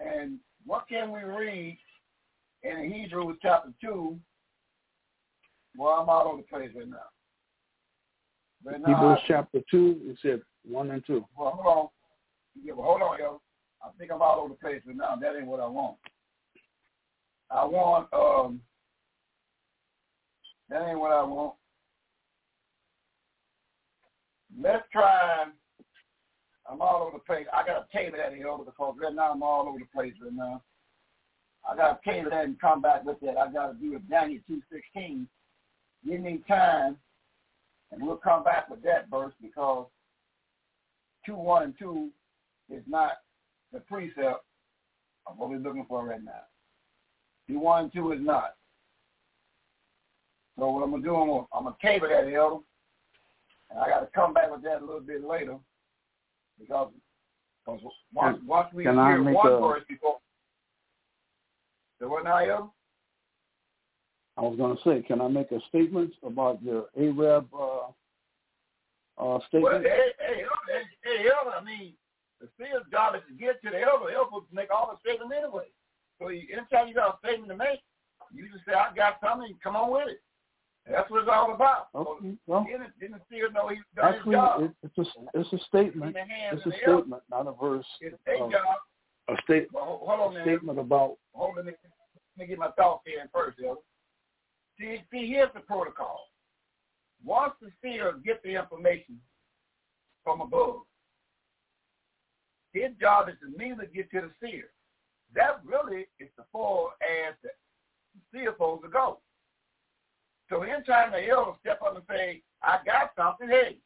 [0.00, 1.78] and what can we read
[2.62, 4.18] in Hebrews chapter 2?
[5.76, 6.98] Well, I'm all over the place right now.
[8.64, 11.24] But Hebrews I, chapter 2, it said 1 and 2.
[11.38, 11.88] Well, hold on.
[12.62, 13.40] Yeah, well, hold on, yo.
[13.82, 15.16] I think I'm all over the place right now.
[15.20, 15.96] That ain't what I want.
[17.50, 18.60] I want, um,
[20.70, 21.54] that ain't what I want.
[24.58, 25.44] Let's try
[26.70, 27.46] I'm all over the place.
[27.52, 29.86] I got to table that here over the because right now I'm all over the
[29.86, 30.62] place right now.
[31.68, 33.36] I got to table that and come back with that.
[33.36, 35.26] I got to do with Daniel 2.16.
[36.06, 36.96] Give me time,
[37.90, 39.86] and we'll come back with that verse because
[41.26, 42.08] 2, 1, and 2
[42.72, 43.12] is not
[43.72, 44.44] the precept
[45.26, 46.42] of what we're looking for right now.
[47.48, 48.54] 2, 1, and 2 is not.
[50.60, 52.62] So what I'm going to do, I'm going I'm to table that, Elder.
[53.70, 55.56] And I got to come back with that a little bit later
[56.60, 56.90] because,
[57.64, 57.80] because
[58.12, 60.18] once, once we Can hear one a, verse before.
[61.98, 62.72] So what now, yo?
[64.36, 67.86] I was going to say, can I make a statement about your Arab uh,
[69.16, 69.62] uh, statement?
[69.62, 71.94] Well, hey, hey, hey, hey, elder, I mean,
[72.38, 74.12] the seer's job is to get to the elder.
[74.12, 75.68] Elder to make all the statements anyway.
[76.20, 77.80] So you, anytime you got a statement to make,
[78.30, 80.20] you just say, I got something, come on with it.
[80.90, 81.88] That's what it's all about.
[81.94, 82.34] Okay.
[82.46, 84.62] Well, didn't, didn't seer know he's done actually, his job.
[84.62, 86.16] It, it's a it's a statement.
[86.52, 87.86] It's a statement, not a verse.
[88.00, 88.76] It's a of, uh, job.
[89.28, 89.68] A state.
[89.72, 91.16] Well, hold on, a statement about.
[91.32, 91.72] Hold on, let me,
[92.36, 93.80] let me get my thoughts here first, elder.
[94.78, 96.26] See, see, here's the protocol.
[97.24, 99.20] Once the seer get the information
[100.24, 100.80] from above,
[102.72, 104.70] his job is to immediately get to the seer.
[105.34, 107.50] That really is the full as the
[108.32, 109.18] seer supposed to go.
[110.50, 113.78] So anytime the elder step up and say, I got something, hey,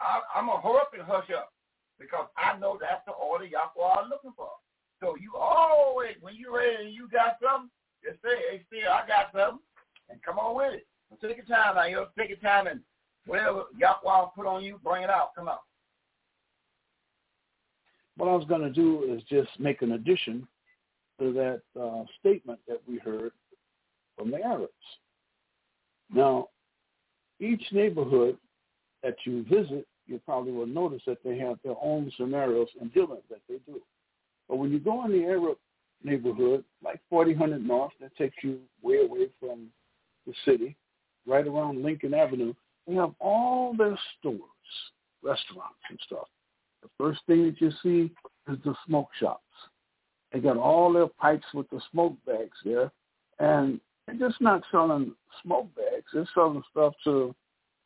[0.00, 1.52] I, I'm going to hurry up and hush up
[2.00, 4.48] because I know that's the order Yahweh is looking for.
[5.00, 7.70] So you always, when you're ready and you got something,
[8.02, 9.60] just say, hey, still, I got something,
[10.08, 10.86] and come on with it.
[11.20, 11.84] Take your time now.
[11.84, 12.80] You take your time and
[13.26, 15.34] whatever Yahweh put on you, bring it out.
[15.36, 15.58] Come on.
[18.16, 20.46] What I was going to do is just make an addition
[21.18, 23.32] to that uh, statement that we heard
[24.16, 24.72] from the Arabs.
[26.12, 26.48] Now,
[27.38, 28.36] each neighborhood
[29.02, 33.22] that you visit, you probably will notice that they have their own scenarios and dealings
[33.30, 33.80] that they do.
[34.48, 35.56] But when you go in the Arab
[36.02, 39.68] neighborhood, like 4000 North, that takes you way away from
[40.26, 40.76] the city,
[41.26, 42.52] right around Lincoln Avenue,
[42.86, 44.40] they have all their stores,
[45.22, 46.26] restaurants and stuff.
[46.82, 48.12] The first thing that you see
[48.50, 49.42] is the smoke shops.
[50.32, 52.90] They got all their pipes with the smoke bags there,
[53.38, 56.06] and they're just not selling smoke bags.
[56.12, 57.34] They're selling stuff to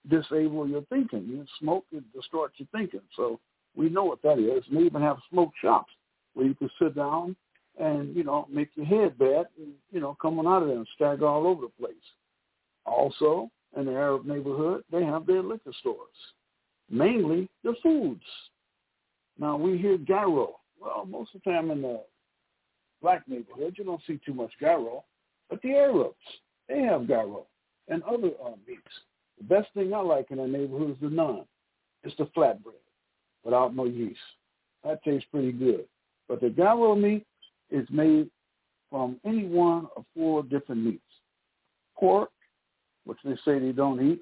[0.08, 1.24] disable your thinking.
[1.26, 3.00] You smoke, it distorts your thinking.
[3.16, 3.40] So
[3.76, 4.64] we know what that is.
[4.68, 5.92] And they even have smoke shops
[6.34, 7.36] where you can sit down
[7.78, 10.88] and, you know, make your head bad and, you know, coming out of there and
[10.94, 11.94] stagger all over the place.
[12.86, 15.98] Also, in the Arab neighborhood, they have their liquor stores,
[16.90, 18.22] mainly the foods.
[19.38, 20.56] Now, we hear gyro.
[20.80, 22.00] Well, most of the time in the
[23.02, 25.04] black neighborhood, you don't see too much gyro.
[25.50, 26.14] But the Arabs,
[26.68, 27.46] they have gyro
[27.88, 28.82] and other uh, meats.
[29.38, 31.44] The best thing I like in our neighborhood is the naan.
[32.02, 32.74] It's the flatbread
[33.44, 34.18] without no yeast.
[34.84, 35.84] That tastes pretty good.
[36.28, 37.26] But the gyro meat
[37.70, 38.30] is made
[38.90, 41.02] from any one of four different meats.
[41.98, 42.30] Pork,
[43.04, 44.20] which they say they don't eat,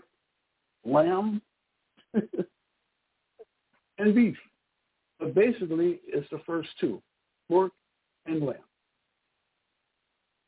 [0.85, 1.41] lamb,
[3.99, 4.37] and beef.
[5.19, 7.01] But basically, it's the first two,
[7.49, 7.73] pork
[8.27, 8.57] and lamb.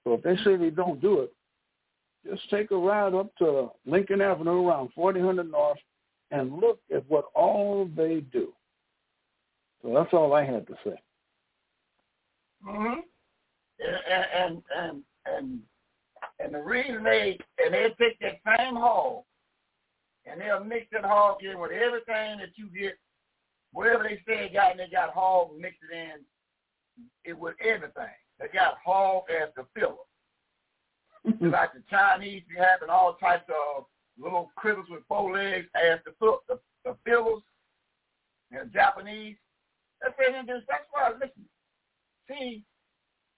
[0.05, 1.33] So if they say they don't do it,
[2.29, 5.79] just take a ride up to Lincoln Avenue around 4000 North
[6.31, 8.53] and look at what all they do.
[9.83, 11.01] So that's all I had to say.
[12.67, 13.01] Mm-hmm.
[14.11, 15.61] And and and
[16.39, 19.25] and the reason they and they take that same hog
[20.27, 22.95] and they'll mix that hog in with everything that you get,
[23.73, 26.21] wherever they say they got, and they got hog mixed it in
[27.25, 28.07] it with everything.
[28.39, 31.51] They got hog as the filler.
[31.51, 33.85] like the Chinese, you having all types of
[34.18, 37.43] little critters with four legs as the foot, the, the fillers.
[38.51, 39.37] And Japanese,
[40.01, 40.55] that's what do.
[40.68, 41.45] That's why, listen,
[42.28, 42.62] see,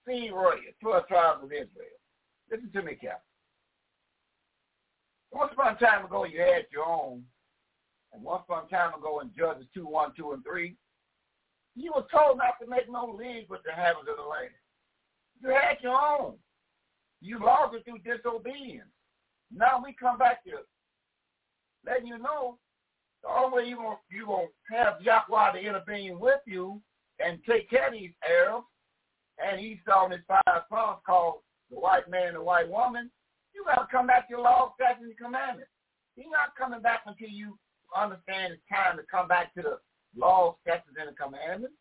[0.06, 1.96] see, Roy, 12 tribes of Israel.
[2.50, 3.20] Listen to me, Captain.
[5.32, 7.22] Once upon a time ago, you had your own.
[8.12, 10.74] And once upon a time ago in Judges 2, 1, 2, and 3,
[11.74, 14.50] you were told not to make no league with the inhabitants of the land.
[15.42, 16.34] You had your own.
[17.20, 18.88] You lost it through disobedience.
[19.54, 20.50] Now we come back to
[21.86, 22.58] letting you know
[23.22, 26.80] the only way you won't you won't have Yahweh to intervene with you
[27.24, 28.66] and take care of these Arabs
[29.38, 33.10] and he's on his five sons called the white man and the white woman,
[33.54, 35.70] you gotta come back to your law, statutes, and commandments.
[36.14, 37.58] He's not coming back until you
[37.96, 39.78] understand it's time to come back to the
[40.16, 41.74] law, statutes, and the commandments.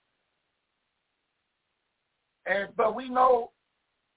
[2.46, 3.52] And but we know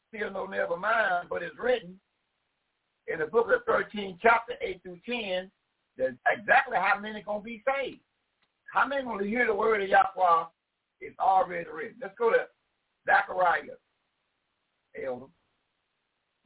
[0.09, 1.99] still no never mind, but it's written
[3.07, 5.51] in the book of 13, chapter 8 through 10,
[5.97, 8.01] that exactly how many to be saved.
[8.72, 10.45] How many gonna hear the word of Yahweh
[11.01, 11.97] is already written.
[12.01, 12.47] Let's go to
[13.07, 13.76] Zechariah,
[15.03, 15.26] elder.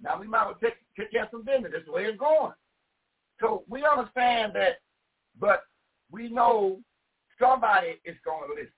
[0.00, 1.72] Now we might well take, take care of some business.
[1.72, 2.52] That's the way it's going.
[3.40, 4.80] So we understand that,
[5.38, 5.62] but
[6.10, 6.80] we know
[7.40, 8.72] somebody is going to listen.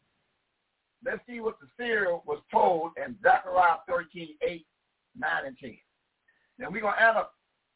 [1.04, 4.66] Let's see what the seer was told in Zechariah 13, 8
[5.16, 5.76] 9 and 10.
[6.58, 7.26] Now we're gonna analyze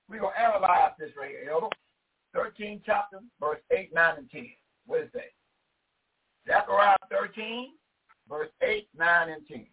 [0.08, 1.68] we're gonna analyze this right here, Elder.
[2.34, 4.48] 13 chapter, verse 8, 9, and 10.
[4.86, 5.32] What is that?
[6.46, 7.70] Zechariah 13,
[8.28, 9.66] verse 8, 9, and 10.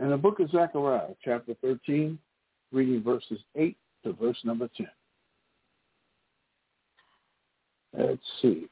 [0.00, 2.18] In the book of Zechariah, chapter 13,
[2.72, 4.88] reading verses 8 to verse number 10.
[7.96, 8.68] Let's see.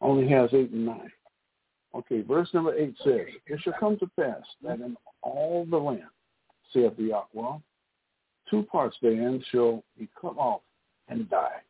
[0.00, 1.12] Only has 8 and 9.
[1.94, 6.02] Okay, verse number 8 says, It shall come to pass that in all the land,
[6.72, 7.58] saith the Yahweh,
[8.50, 10.62] two parts therein shall be cut off
[11.08, 11.60] and die,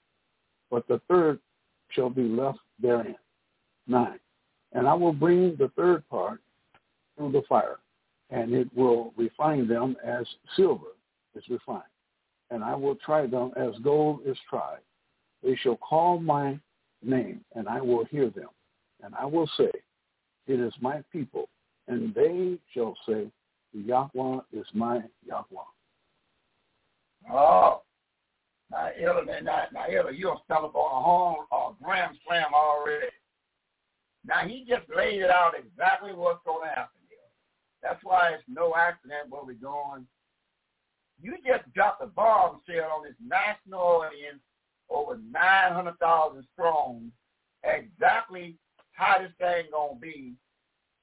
[0.70, 1.38] but the third
[1.90, 3.16] shall be left therein.
[3.86, 4.18] Nine.
[4.72, 6.40] And I will bring the third part
[7.16, 7.76] through the fire,
[8.30, 10.96] and it will refine them as silver
[11.34, 11.82] is refined.
[12.50, 14.80] And I will try them as gold is tried.
[15.42, 16.58] They shall call my
[17.02, 18.48] name, and I will hear them.
[19.02, 19.70] And I will say,
[20.46, 21.48] It is my people.
[21.88, 23.30] And they shall say,
[23.72, 25.44] Yahweh is my Yahweh.
[27.30, 27.82] Oh,
[28.70, 32.54] now, Ella, now, now, Ella, you're stuck up on a home or a grand slam
[32.54, 33.06] already.
[34.26, 37.18] Now, he just laid it out exactly what's going to happen here.
[37.82, 40.06] That's why it's no accident where we're going.
[41.20, 44.40] You just dropped a bombshell on this national audience
[44.90, 47.12] over 900,000 strong,
[47.62, 48.56] exactly
[48.94, 50.34] how this thing to be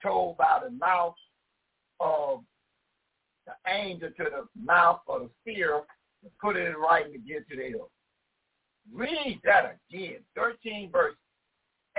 [0.02, 1.16] told by the mouth
[2.00, 2.42] of
[3.46, 5.82] the angel to the mouth of the seer
[6.24, 7.86] to put it in writing to give to the elder.
[8.92, 10.20] Read that again.
[10.36, 11.16] 13 verse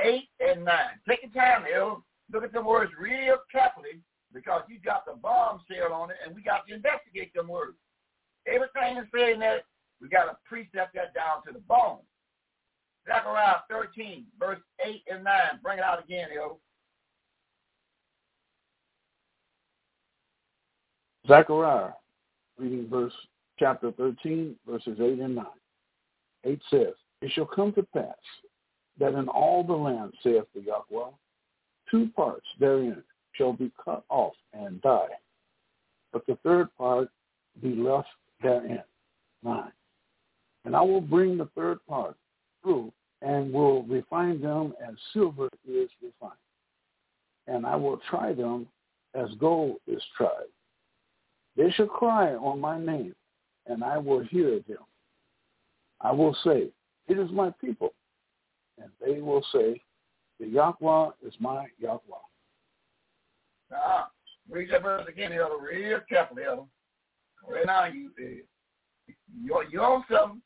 [0.03, 0.77] 8 and 9.
[1.09, 2.01] Take your time, elder.
[2.33, 4.01] Look at the words real carefully
[4.33, 7.77] because you got the bombshell on it and we got to investigate them words.
[8.47, 9.65] Everything is saying that
[10.01, 11.99] we got to precept that down to the bone.
[13.07, 15.35] Zechariah 13, verse 8 and 9.
[15.63, 16.59] Bring it out again, yo.
[21.27, 21.93] Zechariah,
[22.59, 23.13] reading verse
[23.59, 25.47] chapter 13, verses 8 and 9.
[26.45, 28.15] 8 says, It shall come to pass
[28.99, 31.11] that in all the land, saith the Yahweh,
[31.91, 35.09] two parts therein shall be cut off and die,
[36.13, 37.09] but the third part
[37.63, 38.09] be left
[38.43, 38.83] therein.
[39.43, 39.73] 9.
[40.65, 42.17] And I will bring the third part
[42.63, 42.93] through
[43.23, 46.33] and will refine them as silver is refined.
[47.47, 48.67] And I will try them
[49.15, 50.51] as gold is tried.
[51.57, 53.15] They shall cry on my name,
[53.67, 54.85] and I will hear them.
[56.01, 56.69] I will say,
[57.09, 57.93] It is my people.
[58.79, 59.81] And they will say,
[60.41, 62.01] The Yahweh is my Yahweh.
[63.71, 64.07] Now,
[64.51, 66.63] read that verse again, Elder, real carefully, Elder.
[67.49, 70.41] Right now, you, uh, you're something,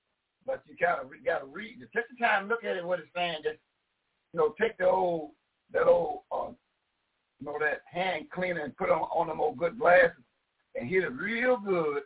[0.47, 1.79] but you gotta, gotta read.
[1.95, 3.39] Take the time, look at it, what it's saying.
[3.43, 3.59] Just,
[4.33, 5.31] you know, take the old,
[5.73, 6.49] that old, uh,
[7.41, 10.23] you know, that hand cleaner and put on, on them old good glasses
[10.75, 12.03] and hit it real good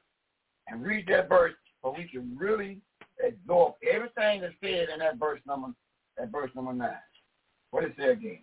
[0.69, 2.79] and read that verse so we can really
[3.27, 5.69] absorb everything that's said in that verse number,
[6.17, 6.95] that verse number nine.
[7.71, 8.41] What is there again?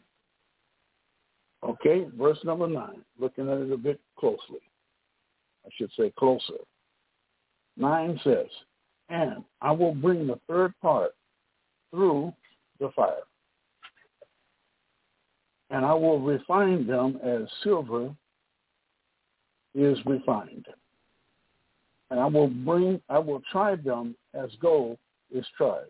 [1.64, 3.02] Okay, verse number nine.
[3.20, 4.62] Looking at it a bit closely.
[5.66, 6.54] I should say closer.
[7.76, 8.48] Nine says,
[9.10, 11.12] and I will bring the third part
[11.92, 12.34] through
[12.80, 13.24] the fire.
[15.70, 18.14] And I will refine them as silver
[19.76, 20.66] is refined.
[22.10, 24.98] And I will bring I will try them as gold
[25.32, 25.88] is tried.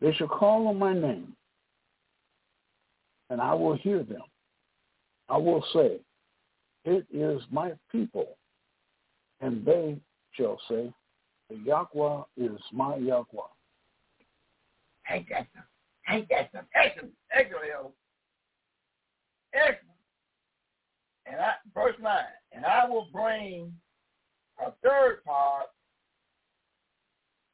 [0.00, 1.34] They shall call on my name,
[3.30, 4.22] and I will hear them.
[5.28, 6.00] I will say,
[6.84, 8.36] It is my people,
[9.40, 9.96] and they
[10.32, 10.92] shall say,
[11.64, 13.24] Yahweh is my Yahweh.
[15.10, 15.64] Ain't that some,
[16.08, 17.94] ain't that some excellent, excellent,
[19.54, 19.78] excellent.
[21.26, 22.16] And I, verse 9,
[22.52, 23.72] and I will bring
[24.64, 25.66] a third part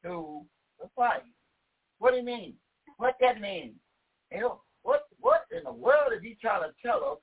[0.03, 0.41] to
[0.79, 1.23] the fight.
[1.99, 2.53] What do you mean?
[2.97, 3.73] What that mean?
[4.31, 7.17] You know, what what in the world is he trying to tell us?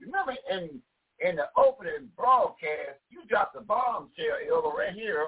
[0.00, 0.80] Remember in
[1.20, 5.26] in the opening broadcast, you dropped the bombshell over right here.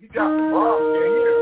[0.00, 1.38] You got the bombshell here.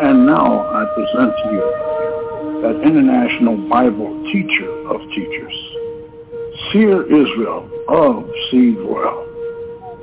[0.00, 5.54] And now I present to you that international Bible teacher of teachers,
[6.70, 9.25] Seer Israel of Seed Royal.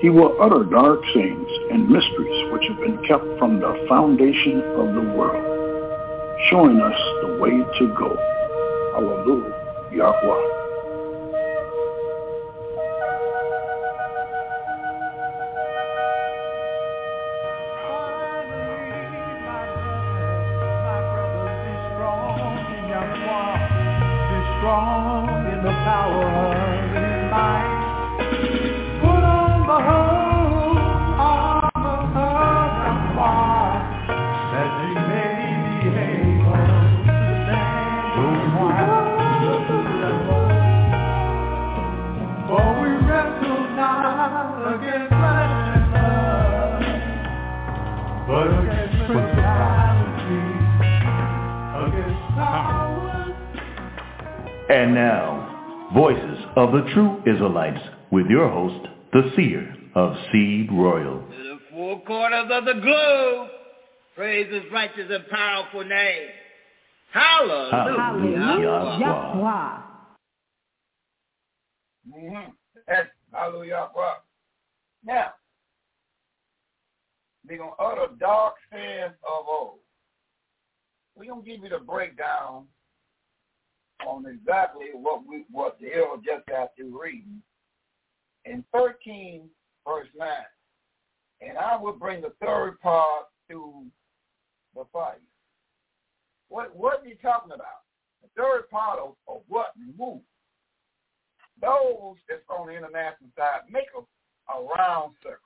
[0.03, 4.93] He will utter dark sayings and mysteries which have been kept from the foundation of
[4.93, 5.45] the world,
[6.49, 8.13] showing us the way to go.
[8.91, 10.52] Hallelujah, Yahweh.
[56.73, 57.79] The True Israelites
[58.11, 61.19] with your host, the Seer of Seed Royal.
[61.19, 63.49] To the four corners of the globe,
[64.15, 66.29] praise his righteous and powerful name.
[67.11, 67.95] Hallelujah.
[67.95, 68.97] Hallelujah.
[68.99, 69.81] Yahweh.
[72.09, 72.51] Mm-hmm.
[72.87, 73.89] That's hallelujah.
[75.05, 75.33] Now,
[77.47, 79.77] we're going to utter dark sins of old.
[81.15, 82.65] We're going to give you the breakdown
[84.07, 87.41] on exactly what we what the elder just got through reading.
[88.45, 89.49] In 13,
[89.87, 90.29] verse 9,
[91.41, 93.83] and I will bring the third part to
[94.75, 95.15] the fire.
[96.49, 97.83] What what are you talking about?
[98.21, 99.73] The third part of, of what?
[99.79, 100.21] Remove.
[101.61, 104.01] Those that's on the international side make a
[104.49, 105.39] a round circle.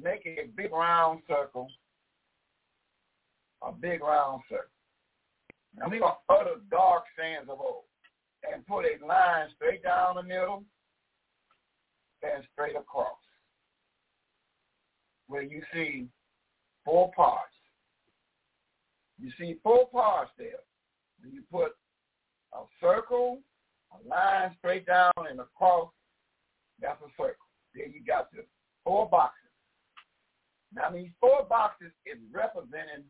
[0.00, 1.68] Make a big round circle.
[3.62, 4.66] A big round circle.
[5.76, 7.84] Now going to utter dark sands of old
[8.52, 10.64] and put a line straight down the middle
[12.22, 13.18] and straight across
[15.26, 16.06] where you see
[16.84, 17.54] four parts.
[19.18, 20.62] You see four parts there.
[21.20, 21.72] When you put
[22.52, 23.40] a circle,
[23.92, 25.90] a line straight down and across,
[26.80, 27.46] that's a circle.
[27.74, 28.44] There you got the
[28.84, 29.40] four boxes.
[30.74, 33.04] Now these four boxes is representing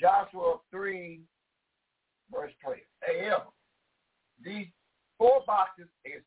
[0.00, 1.20] Joshua 3,
[2.32, 2.78] verse 12.
[3.00, 3.44] However,
[4.44, 4.66] these
[5.18, 6.22] four boxes is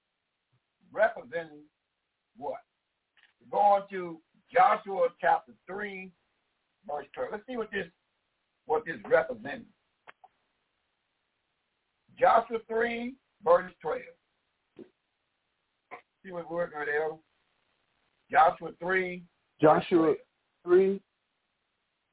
[0.92, 1.64] representing
[2.38, 2.60] what?
[3.52, 4.20] We're Going to
[4.54, 6.12] Joshua chapter 3,
[6.88, 7.30] verse 12.
[7.32, 7.88] Let's see what this
[8.66, 9.66] what this represents.
[12.20, 13.14] Joshua 3,
[13.44, 14.02] verse 12.
[16.26, 17.10] See what's working right there.
[18.32, 19.24] Joshua 3.
[19.62, 20.16] Joshua
[20.66, 21.00] 3,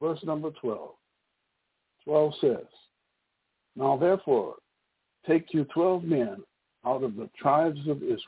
[0.00, 0.90] verse number 12.
[2.04, 2.66] 12 says,
[3.76, 4.56] Now therefore,
[5.26, 6.36] take you 12 men
[6.84, 8.18] out of the tribes of Israel,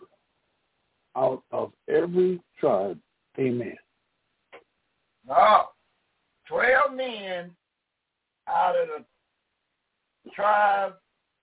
[1.16, 2.98] out of every tribe,
[3.38, 3.76] amen.
[5.26, 5.68] Now,
[6.48, 7.50] 12 men
[8.48, 8.88] out of
[10.24, 10.94] the tribe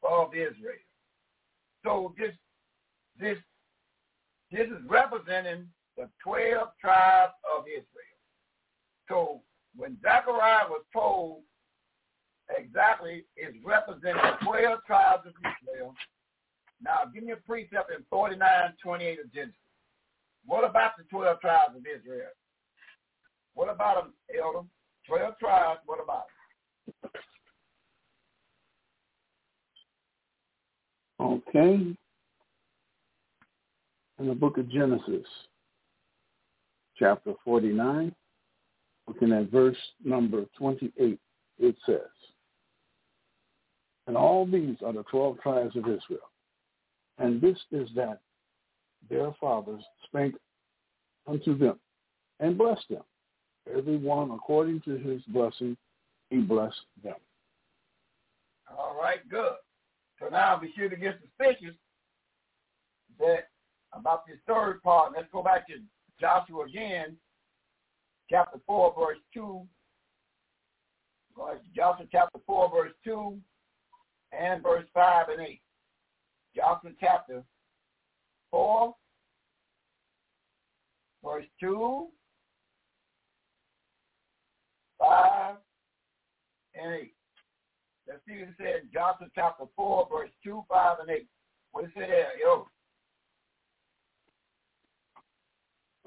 [0.07, 0.75] of Israel.
[1.83, 2.33] So this
[3.19, 3.37] this
[4.51, 5.67] this is representing
[5.97, 8.19] the 12 tribes of Israel.
[9.09, 9.41] So
[9.75, 11.41] when Zechariah was told
[12.57, 15.93] exactly is representing 12 tribes of Israel,
[16.83, 18.47] now give me a precept in 49,
[18.81, 19.55] 28 of Genesis.
[20.45, 22.31] What about the 12 tribes of Israel?
[23.53, 24.67] What about them, Elder?
[25.07, 26.25] 12 tribes, what about
[27.03, 27.11] them?
[31.19, 31.95] Okay.
[34.19, 35.25] In the book of Genesis,
[36.97, 38.13] chapter 49,
[39.07, 41.19] looking at verse number 28,
[41.59, 41.99] it says,
[44.07, 46.29] And all these are the 12 tribes of Israel.
[47.17, 48.19] And this is that
[49.09, 50.33] their fathers spake
[51.27, 51.79] unto them
[52.39, 53.03] and blessed them.
[53.75, 55.77] Every one according to his blessing,
[56.29, 57.15] he blessed them.
[58.75, 59.53] All right, good.
[60.19, 61.75] So now be sure to get suspicious
[63.19, 63.49] that
[63.93, 65.13] about this third part.
[65.15, 65.73] Let's go back to
[66.19, 67.17] Joshua again,
[68.29, 69.61] chapter 4, verse 2.
[71.75, 73.37] Joshua chapter 4, verse 2
[74.37, 75.61] and verse 5 and 8.
[76.55, 77.43] Joshua chapter
[78.51, 78.95] 4,
[81.23, 82.07] verse 2,
[84.99, 85.55] 5,
[86.75, 87.13] and 8.
[88.07, 91.27] Let's see what it said Joshua chapter 4, verse 2, 5, and 8.
[91.71, 92.67] What it say there, yo?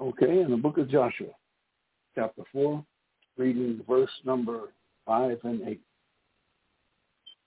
[0.01, 1.29] Okay, in the book of Joshua,
[2.15, 2.85] chapter 4,
[3.39, 4.73] reading verse number
[5.07, 5.81] 5 and 8.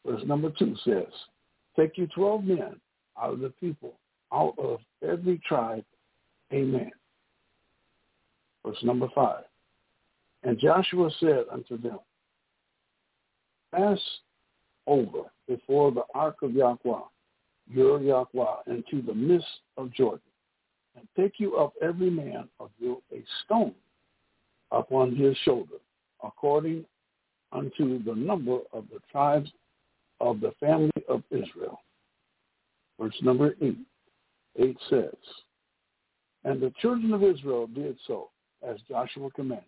[0.07, 1.11] Verse number 2 says,
[1.77, 2.79] Take you 12 men
[3.21, 3.93] out of the people,
[4.33, 5.83] out of every tribe,
[6.53, 6.91] amen.
[8.65, 9.43] Verse number 5.
[10.43, 11.99] And Joshua said unto them,
[13.75, 13.99] Pass
[14.87, 17.01] over before the ark of Yahweh,
[17.69, 19.45] your Yahweh, into the midst
[19.75, 20.21] of Jordan,
[20.95, 23.75] and take you up every man of you a stone
[24.71, 25.75] upon his shoulder,
[26.23, 26.85] according
[27.51, 29.51] unto the number of the tribes
[30.19, 31.81] of the family of Israel.
[32.99, 33.77] Verse number 8.
[34.59, 35.15] 8 says,
[36.43, 38.29] And the children of Israel did so,
[38.67, 39.65] as Joshua commanded,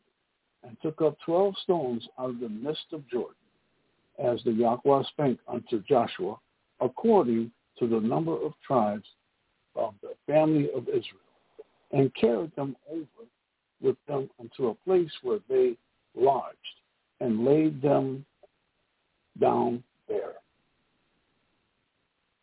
[0.64, 3.36] and took up twelve stones out of the midst of Jordan,
[4.18, 6.38] as the Yahweh spake unto Joshua,
[6.82, 9.06] according to the number of tribes
[9.76, 11.04] of the family of Israel,
[11.92, 13.28] and carried them over
[13.82, 15.78] with them unto a place where they
[16.16, 16.56] lodged,
[17.22, 18.26] and laid them
[19.40, 20.34] down there.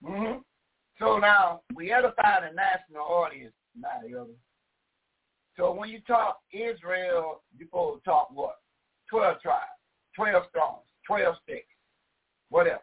[0.03, 0.39] Mm-hmm.
[0.99, 4.29] So now we edify the national audience now, yo.
[5.57, 8.57] So when you talk Israel, supposed to talk what?
[9.11, 9.64] Twelve tribes,
[10.14, 11.67] twelve stones, twelve sticks,
[12.51, 12.83] whatever.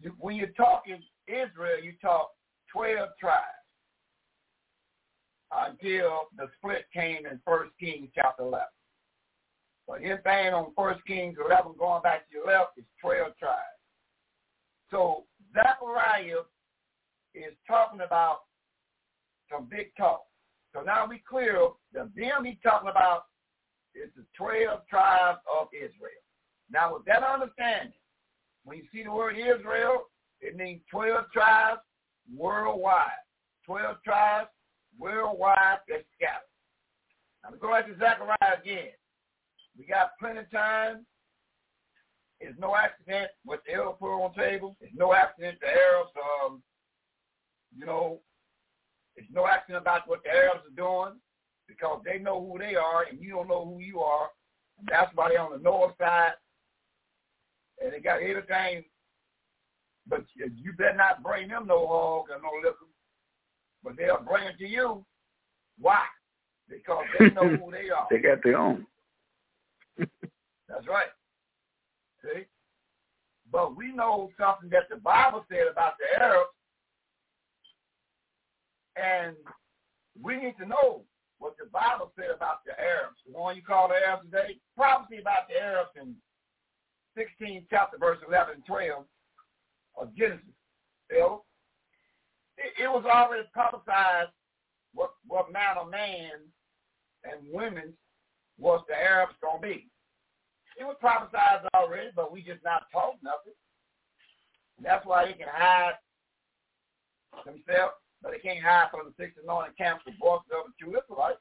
[0.00, 2.30] You, when you're talking Israel, you talk
[2.72, 3.42] twelve tribes
[5.52, 8.66] until the split came in First Kings chapter eleven.
[9.86, 13.71] But anything on First Kings eleven going back to your left is twelve tribes.
[14.92, 15.24] So
[15.54, 16.44] Zechariah
[17.34, 18.40] is talking about
[19.50, 20.22] some big talk.
[20.74, 21.58] So now we clear
[21.92, 23.24] the them he's talking about
[23.94, 26.22] is the 12 tribes of Israel.
[26.70, 27.92] Now with that understanding,
[28.64, 30.04] when you see the word Israel,
[30.40, 31.80] it means 12 tribes
[32.34, 33.08] worldwide.
[33.66, 34.48] 12 tribes
[34.98, 36.48] worldwide that's scattered.
[37.44, 38.92] I'm going to Zechariah again.
[39.78, 41.06] We got plenty of time.
[42.42, 44.76] It's no accident what the Arabs put on the table.
[44.80, 46.62] It's no accident the Arabs, um,
[47.76, 48.20] you know,
[49.14, 51.20] it's no accident about what the Arabs are doing
[51.68, 54.28] because they know who they are and you don't know who you are.
[54.78, 56.32] And that's why they're on the north side.
[57.82, 58.84] And they got everything.
[60.08, 62.90] But you better not bring them no hog or no liquor.
[63.84, 65.04] But they'll bring it to you.
[65.78, 66.02] Why?
[66.68, 68.08] Because they know who they are.
[68.10, 68.84] they got their own.
[69.96, 71.06] That's right.
[72.24, 72.44] See?
[73.50, 76.50] But we know something that the Bible said about the Arabs,
[78.96, 79.36] and
[80.20, 81.02] we need to know
[81.38, 83.18] what the Bible said about the Arabs.
[83.26, 86.14] The one you call the Arabs today, prophecy about the Arabs in
[87.16, 89.04] 16 chapter, verse 11 and 12
[90.00, 90.46] of Genesis.
[91.10, 91.42] You
[92.58, 94.28] it, it was already prophesied
[94.94, 96.30] what, what man of man
[97.24, 97.92] and women
[98.58, 99.88] was the Arabs going to be.
[100.78, 103.56] It was prophesied already, but we just not told nothing.
[104.76, 105.94] And that's why they can hide
[107.44, 110.96] themselves, but they can't hide from the six anointed camps of voices of the true
[110.96, 111.40] Israelites.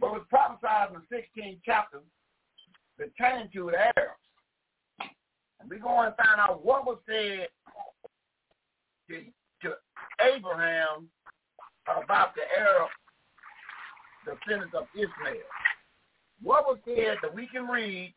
[0.00, 2.00] But it was prophesied in the 16th chapter
[2.96, 4.20] pertaining to the Arabs.
[5.60, 7.48] And we're going to find out what was said
[9.08, 9.22] to,
[9.62, 9.76] to
[10.20, 11.08] Abraham
[11.86, 12.88] about the Arab
[14.24, 15.44] descendants of Ishmael
[16.42, 18.14] what was said that we can read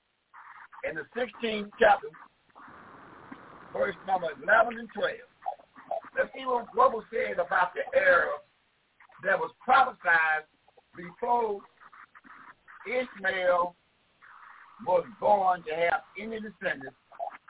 [0.90, 2.08] in the 16th chapter,
[3.72, 5.12] verse number 11 and 12.
[6.18, 8.44] Let's see what, what was said about the Arabs
[9.24, 10.46] that was prophesied
[10.96, 11.60] before
[12.88, 13.76] Ishmael
[14.86, 16.98] was born to have any descendants.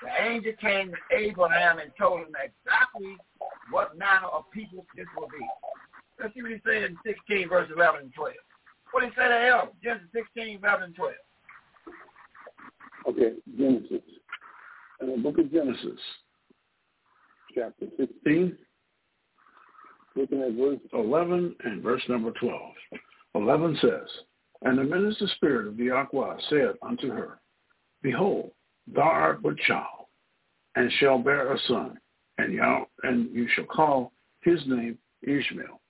[0.02, 3.18] The angel came to Abraham and told him exactly
[3.72, 5.46] what manner of people this will be.
[6.20, 8.34] Let's see what he said in 16, verse 11 and 12.
[8.94, 9.70] What did he say to him?
[9.84, 11.14] Genesis 16, 11, and 12.
[13.10, 14.02] Okay, Genesis.
[15.02, 16.00] In the book of Genesis,
[17.56, 18.56] chapter 16,
[20.16, 22.62] looking at verse 11 and verse number 12.
[23.34, 24.08] 11 says,
[24.62, 27.40] And the minister spirit of the Aqua said unto her,
[28.04, 28.52] Behold,
[28.94, 30.06] thou art but child,
[30.76, 31.98] and shall bear a son,
[32.38, 35.82] and, you and you shall call his name Ishmael,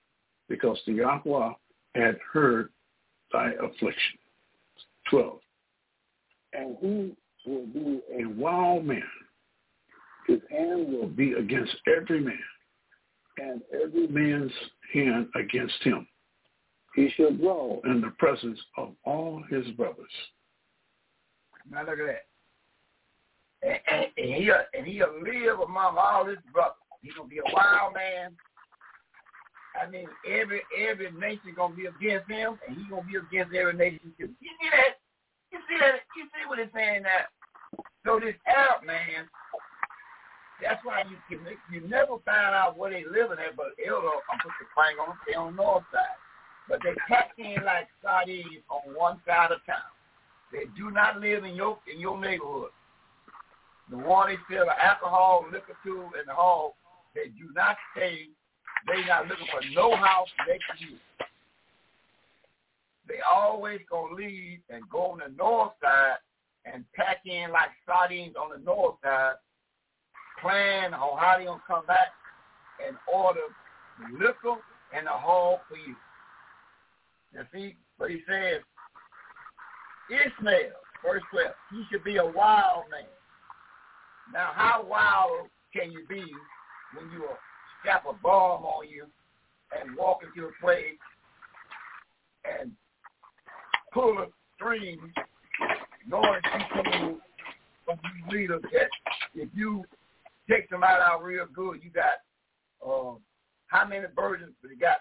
[0.48, 1.50] because the Yahweh
[1.94, 2.70] had heard
[3.34, 4.18] thy affliction.
[5.10, 5.38] 12.
[6.52, 7.16] And he
[7.46, 9.02] will be a wild man.
[10.26, 12.38] His hand will be against every man,
[13.38, 14.52] and every man's
[14.94, 16.06] hand against him.
[16.94, 20.06] He shall dwell in the presence of all his brothers.
[21.70, 22.26] Now look at that.
[23.62, 26.74] And, and, and he'll and he'll live among all his brothers.
[27.02, 28.36] He's gonna be a wild man
[29.74, 33.74] I mean, every every nation gonna be against him, and he's gonna be against every
[33.74, 34.30] nation too.
[34.40, 35.02] You see that?
[35.50, 36.06] You see that?
[36.16, 37.26] You see what he's saying now?
[38.06, 39.26] So this Arab man,
[40.62, 44.38] that's why you can you never find out where they living at, but Elder, I'm
[44.38, 46.18] put the thing on they on the north side.
[46.68, 49.90] But they pack in like sardines on one side of town.
[50.52, 52.70] They do not live in your in your neighborhood.
[53.90, 56.76] The one they sell alcohol, liquor to, and hall,
[57.14, 58.28] they do not stay
[58.86, 60.96] they not looking for no house next you.
[63.08, 66.16] They always gonna leave and go on the north side
[66.64, 69.34] and pack in like sardines on the north side,
[70.40, 72.12] plan on how they gonna come back
[72.86, 73.40] and order
[74.18, 74.56] liquor
[74.96, 75.94] and the hog for you.
[77.32, 78.60] You see, but he says,
[80.10, 80.72] Ishmael,
[81.04, 83.08] verse 12, he should be a wild man.
[84.32, 86.24] Now, how wild can you be
[86.96, 87.38] when you are
[87.84, 89.04] strap a bomb on you
[89.78, 90.98] and walk into a place
[92.60, 92.72] and
[93.92, 94.26] pull a
[94.56, 94.98] string
[96.08, 97.18] knowing people
[97.84, 98.88] from these leaders that
[99.34, 99.84] if you
[100.48, 102.24] take somebody out real good, you got
[102.86, 103.16] uh,
[103.66, 104.52] how many virgins?
[104.62, 104.96] You got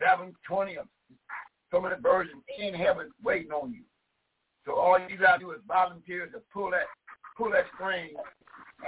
[0.00, 0.86] seven, twenty of
[1.70, 3.82] so many virgins in heaven waiting on you.
[4.64, 6.86] So all you gotta do is volunteer to pull that
[7.36, 8.14] pull that string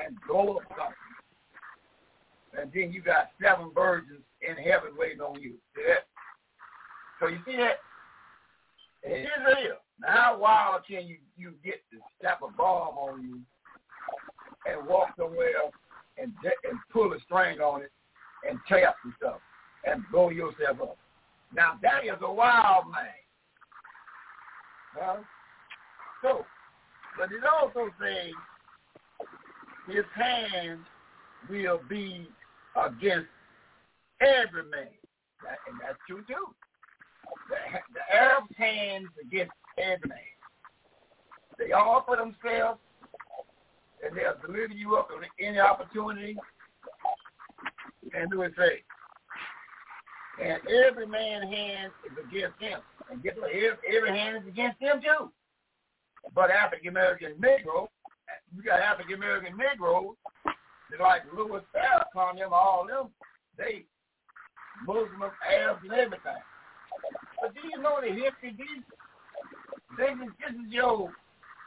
[0.03, 1.06] and blow up something
[2.61, 5.55] and then you got seven virgins in heaven waiting on you.
[5.75, 6.07] See that?
[7.21, 7.79] So you see that?
[9.03, 9.77] It is real.
[10.01, 13.41] Now how wild can you, you get to strap a bomb on you
[14.71, 15.71] and walk somewhere
[16.19, 17.93] and and pull a string on it
[18.49, 19.41] and tap and stuff
[19.85, 20.99] and blow yourself up?
[21.55, 23.07] Now that is a wild man.
[24.99, 25.17] Huh?
[26.23, 26.45] So,
[27.19, 28.33] but it also says
[29.89, 30.81] his hand
[31.49, 32.29] will be
[32.77, 33.29] against
[34.21, 34.93] every man.
[35.69, 36.55] And that's true too.
[37.49, 37.57] The,
[37.95, 40.19] the Arabs' hands against every man.
[41.59, 42.81] They offer themselves
[44.05, 46.37] and they'll deliver you up on any opportunity
[48.15, 48.83] and do it say.
[50.43, 52.81] And every man's hand is against him.
[53.11, 53.51] And guess what?
[53.51, 55.31] Every, every hand is against him too.
[56.35, 57.89] But African American Negro,
[58.55, 60.15] you got African American Negroes,
[61.01, 63.11] like Louis Farrakhan, them, all them,
[63.59, 63.85] they
[64.87, 66.43] Muslim, Arabs, and everything.
[67.41, 68.55] But do you know the history?
[68.57, 68.85] These,
[69.99, 71.11] this is, this is your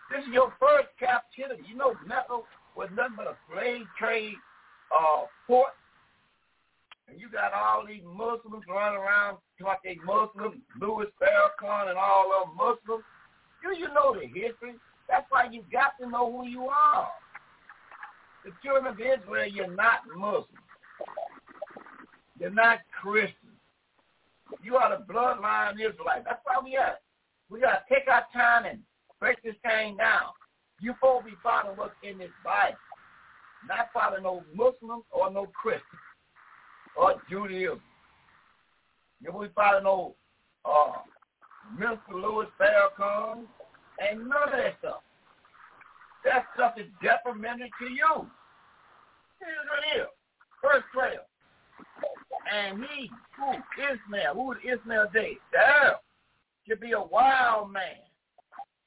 [0.10, 1.64] this is your first captivity.
[1.70, 2.42] You know, Mecca
[2.76, 4.36] was nothing but a slave trade
[4.90, 5.74] uh, port.
[7.08, 12.32] And you got all these Muslims running around like they Muslims, Louis Farrakhan and all
[12.34, 13.06] of them Muslims.
[13.62, 14.76] Do you know the history?
[15.10, 17.10] That's why you got to know who you are.
[18.46, 20.46] The children of Israel, you're not Muslim.
[22.40, 23.36] You're not Christian.
[24.64, 26.24] You are the bloodline Israelite.
[26.26, 26.96] That's why we are.
[27.50, 28.80] We got to take our time and
[29.20, 30.32] break this thing down.
[30.80, 32.78] You to be following what's in this Bible,
[33.68, 35.84] not following no Muslim or no Christian
[36.96, 37.82] or Judaism.
[39.22, 40.16] You be following no
[40.64, 41.00] uh,
[41.78, 41.98] Mr.
[42.14, 43.44] Louis Farrakhan
[44.00, 45.02] and none of that stuff.
[46.26, 48.28] That stuff is detrimental to you.
[49.40, 50.08] Here's what it is.
[50.62, 51.18] Verse 12.
[52.54, 53.52] And he, who,
[53.82, 55.38] Ishmael, who is Ishmael Day?
[55.52, 55.96] There
[56.68, 58.10] should be a wild man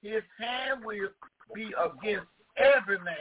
[0.03, 1.09] his hand will
[1.55, 2.27] be against
[2.57, 3.15] every man,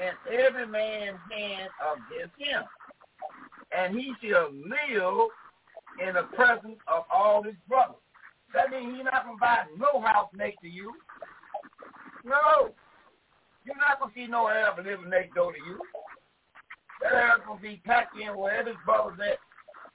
[0.00, 2.62] and every man's hand against him.
[3.76, 5.28] And he shall live
[6.06, 7.96] in the presence of all his brothers.
[8.54, 10.94] That means he's not going to buy no house next to you.
[12.24, 12.70] No.
[13.66, 15.78] You're not to see no Arab living next door to you.
[17.02, 19.38] That Arab going to be packed in wherever his brother's at.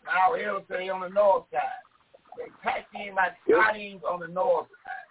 [0.05, 1.61] Now, he'll say on the north side.
[2.37, 5.01] They packed in like sardines on the north side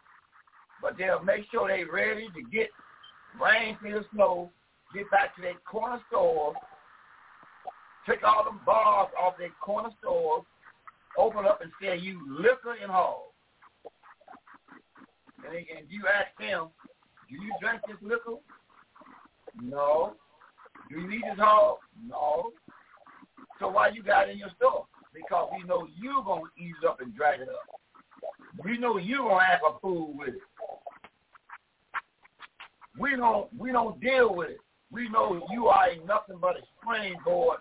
[0.83, 2.71] but they'll make sure they're ready to get
[3.41, 4.51] rain through the snow,
[4.95, 6.55] get back to their corner store,
[8.09, 10.45] take all them bars off their corner store,
[11.19, 12.91] open up and sell you liquor and.
[15.47, 16.69] And, and you ask them,
[17.31, 18.41] do you drink this liquor?
[19.63, 20.15] No.
[20.91, 21.79] Do you eat this hog?
[22.07, 22.51] No.
[23.61, 24.87] So why you got it in your store?
[25.15, 27.81] Because we know you're going to it up and drag it up.
[28.65, 30.41] We know you're going to have a fool with it.
[32.99, 34.61] We don't we don't deal with it.
[34.91, 37.61] We know you are nothing but a springboard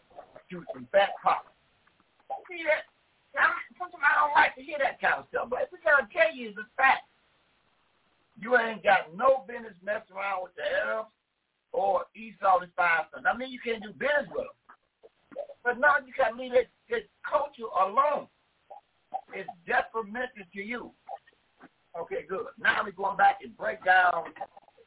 [0.50, 1.54] to some fat pockets.
[2.50, 2.90] See that?
[3.78, 6.54] Sometimes I don't like to hear that kind of stuff, but we gotta tell you
[6.56, 7.09] the fact.
[8.42, 11.10] You ain't got no business messing around with the Arabs
[11.72, 13.26] or Esau the five sons.
[13.28, 14.60] I mean, you can't do business with them.
[15.64, 16.68] But now you gotta leave that,
[17.30, 18.28] culture alone.
[19.34, 20.92] It's detrimental to you.
[22.00, 22.48] Okay, good.
[22.58, 24.34] Now we're going back and break down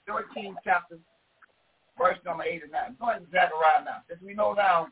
[0.09, 0.99] 13th chapter,
[1.99, 2.97] verse number 8 and 9.
[2.99, 4.03] Go ahead and Zechariah now.
[4.09, 4.89] Since we know now,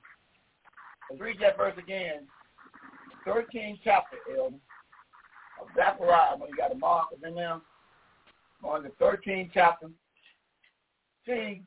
[1.10, 2.26] let's read that verse again.
[3.26, 4.56] 13th chapter, Elder,
[5.60, 7.60] of when you got the markers in there.
[8.62, 9.88] On the 13th chapter.
[11.26, 11.62] See,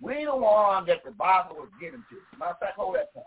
[0.00, 2.38] we the one that the Bible was given to.
[2.38, 3.24] Matter of fact, hold that thought.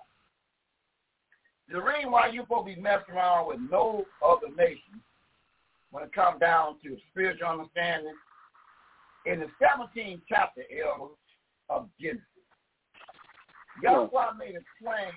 [1.69, 5.01] The reason why you're supposed to be messing around with no other nation
[5.91, 8.13] when it comes down to spiritual understanding
[9.25, 10.63] in the 17th chapter
[11.69, 12.23] of Genesis.
[13.81, 15.11] Yahweh made a plain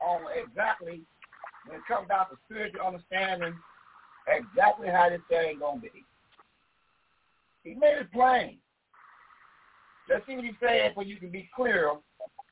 [0.00, 1.02] on exactly,
[1.66, 3.54] when it comes down to spiritual understanding,
[4.28, 6.04] exactly how this thing to be.
[7.64, 8.58] He made it plain.
[10.08, 11.92] Let's see what he said so you can be clear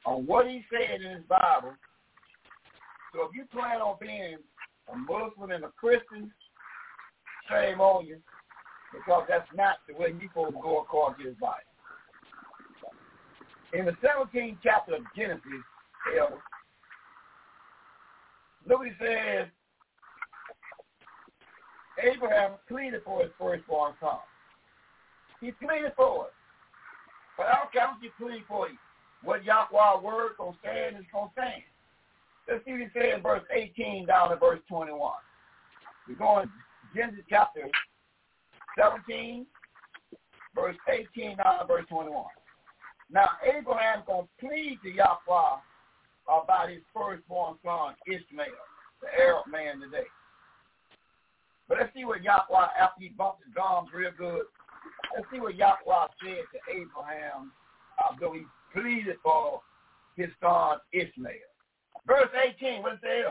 [0.06, 1.74] on what he said in his Bible.
[3.12, 4.36] So if you plan on being
[4.92, 6.30] a Muslim and a Christian,
[7.48, 8.18] shame on you
[8.92, 11.54] because that's not the way you're supposed to go according to his Bible.
[13.72, 15.42] In the 17th chapter of Genesis,
[18.66, 19.48] look what he says,
[22.02, 24.18] Abraham pleaded for his firstborn son.
[25.40, 26.32] He pleaded for it.
[27.36, 28.76] But come you plead for you?
[29.22, 31.62] What Yahweh word gonna stand is gonna stand.
[32.48, 35.12] Let's see what he said in verse 18 down to verse 21.
[36.08, 36.50] We're going
[36.94, 37.68] Genesis chapter
[38.78, 39.46] 17,
[40.54, 42.24] verse 18 down to verse 21.
[43.10, 45.60] Now, Abraham to plead to Yahweh
[46.28, 48.46] about his firstborn son, Ishmael,
[49.00, 50.08] the Arab man today.
[51.68, 54.44] But let's see what Yahweh, after he bumped his gums real good,
[55.14, 57.52] let's see what Yahweh said to Abraham
[58.10, 59.60] after he pleaded for
[60.16, 61.32] his son Ishmael.
[62.06, 62.28] Verse
[62.60, 63.22] 18, what's it say?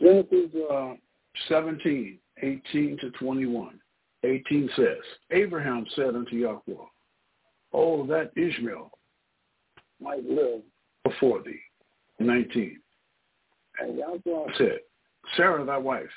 [0.00, 0.94] Genesis uh,
[1.48, 3.78] 17, 18 to 21.
[4.24, 4.98] 18 says,
[5.30, 6.84] Abraham said unto Yahweh,
[7.72, 8.90] Oh, that Ishmael
[10.00, 10.62] might live
[11.04, 11.60] before thee.
[12.18, 12.80] 19.
[13.80, 14.80] And Yahweh said,
[15.36, 16.10] Sarah thy wife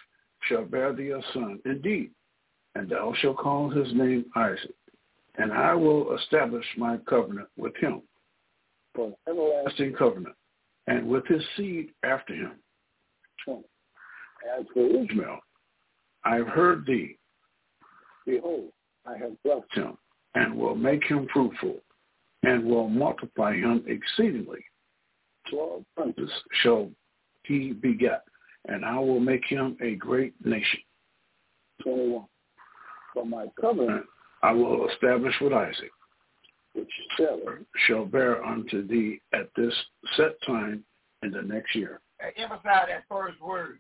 [0.49, 2.11] shall bear thee a son indeed,
[2.75, 4.75] and thou shalt call his name Isaac,
[5.35, 8.01] and I will establish my covenant with him
[8.95, 10.35] for an everlasting covenant,
[10.87, 12.51] and with his seed after him.
[13.47, 15.39] As for Ishmael,
[16.23, 17.17] I have heard thee.
[18.25, 18.71] Behold,
[19.05, 19.97] I have blessed him,
[20.35, 21.79] and will make him fruitful,
[22.43, 24.63] and will multiply him exceedingly.
[25.49, 26.31] Twelve princes
[26.61, 26.89] shall
[27.43, 28.23] he beget,
[28.67, 30.79] and I will make him a great nation.
[31.81, 32.25] 21.
[33.14, 34.06] For my covenant
[34.41, 35.91] I will establish with Isaac,
[36.73, 39.73] which Sarah shall bear unto thee at this
[40.18, 40.84] set time
[41.22, 42.02] in the next year.
[42.38, 43.80] Emphasize that first word.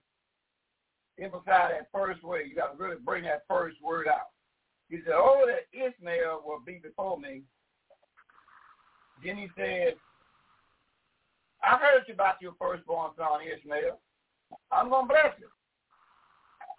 [1.19, 2.45] Emphasize that first word.
[2.47, 4.29] You got to really bring that first word out.
[4.89, 7.41] He said, oh, that Ishmael will be before me.
[9.23, 9.95] Then he said,
[11.63, 13.99] I heard about your firstborn son, Ishmael.
[14.71, 15.49] I'm going to bless him.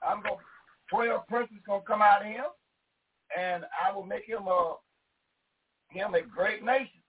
[0.06, 0.44] I'm going to,
[0.90, 2.44] 12 princes going to come out of him,
[3.38, 4.74] and I will make him a,
[5.90, 7.00] him a great nation.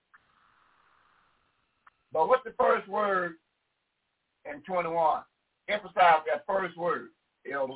[2.11, 3.34] But what's the first word
[4.45, 5.22] in 21?
[5.68, 5.93] Emphasize
[6.27, 7.10] that first word,
[7.52, 7.73] Elder.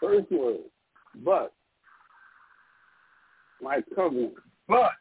[0.00, 0.58] First word,
[1.24, 1.52] but
[3.60, 4.34] my covenant.
[4.68, 4.92] But,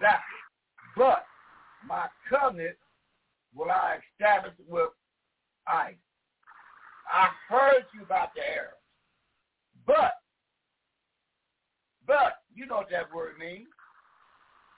[0.00, 0.20] that,
[0.96, 1.24] but
[1.86, 2.76] my covenant
[3.54, 4.88] will I establish with
[5.72, 5.98] Isaac.
[7.12, 8.76] I heard you about the Arabs.
[9.86, 10.12] But,
[12.06, 13.68] but, you know what that word means.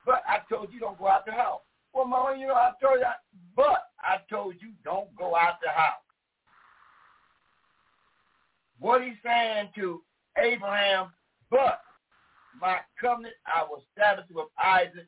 [0.05, 1.61] But I told you don't go out the house.
[1.94, 3.06] Well, Mama, you know, I told you,
[3.55, 6.02] but I told you don't go out the house.
[8.81, 10.02] What he's saying to
[10.36, 11.12] Abraham,
[11.51, 11.81] but
[12.61, 15.06] my covenant I will establish with Isaac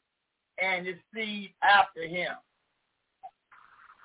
[0.62, 2.32] and his seed after him.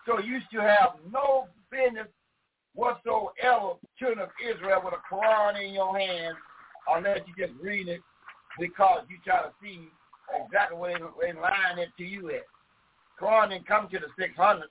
[0.05, 2.07] So you should have no business
[2.73, 6.35] whatsoever, children of Israel, with a Quran in your hand,
[6.87, 8.01] unless you just read it
[8.59, 9.87] because you try to see
[10.43, 12.45] exactly where they, in line it to you at.
[13.19, 14.63] Quran didn't come to the 600.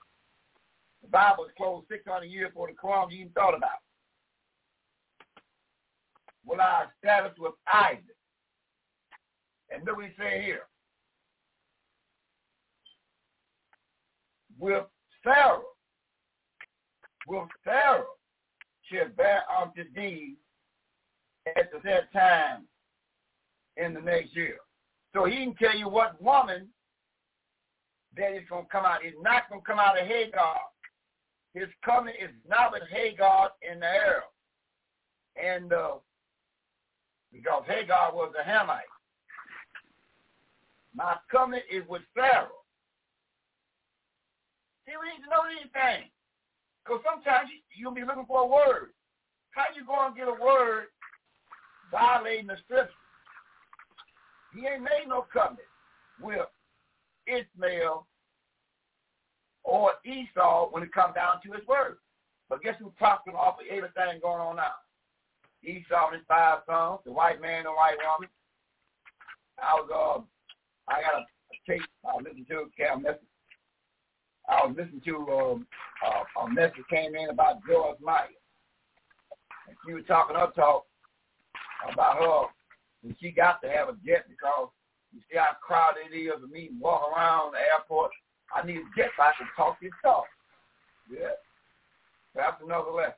[1.03, 3.81] The Bible was closed 600 years before the Quran you even thought about.
[6.45, 8.05] Well, I establish with Isaac?
[9.71, 10.63] And look what he said here.
[14.59, 14.85] With
[15.23, 15.61] Sarah,
[17.31, 18.03] with Sarah
[18.91, 20.35] shall bear unto thee
[21.47, 22.67] at the set time
[23.77, 24.57] in the next year.
[25.15, 26.69] So he can tell you what woman
[28.17, 29.05] that is going to come out.
[29.05, 30.59] It's not going to come out of Hagar.
[31.55, 34.23] His coming is not with Hagar in the air.
[35.41, 35.95] And uh,
[37.33, 38.91] because Hagar was a Hamite.
[40.95, 42.49] My covenant is with Pharaoh.
[44.87, 46.11] See, we need to know anything.
[46.91, 48.91] Because sometimes you, you'll be looking for a word.
[49.53, 50.91] How you going to get a word
[51.89, 52.91] violating the scripture?
[54.53, 55.71] He ain't made no covenant
[56.21, 56.51] with
[57.29, 58.09] Ishmael
[59.63, 61.99] or Esau when it comes down to his word.
[62.49, 64.75] But guess who's profiting off of everything going on now?
[65.63, 68.29] Esau and his five sons, the white man and the white woman.
[69.63, 73.30] I was uh I got a, tape I was listening to Cam message.
[74.51, 75.67] I was listening to um,
[76.05, 78.27] uh, a message came in about Joyce Meyer.
[79.69, 80.87] And she was talking her talk
[81.93, 82.43] about her
[83.05, 84.69] and she got to have a jet because
[85.15, 88.11] you see how crowded it is of me walk around the airport.
[88.55, 90.25] I need a jet so I can talk this talk.
[91.11, 91.39] Yeah.
[92.35, 93.15] That's another lesson.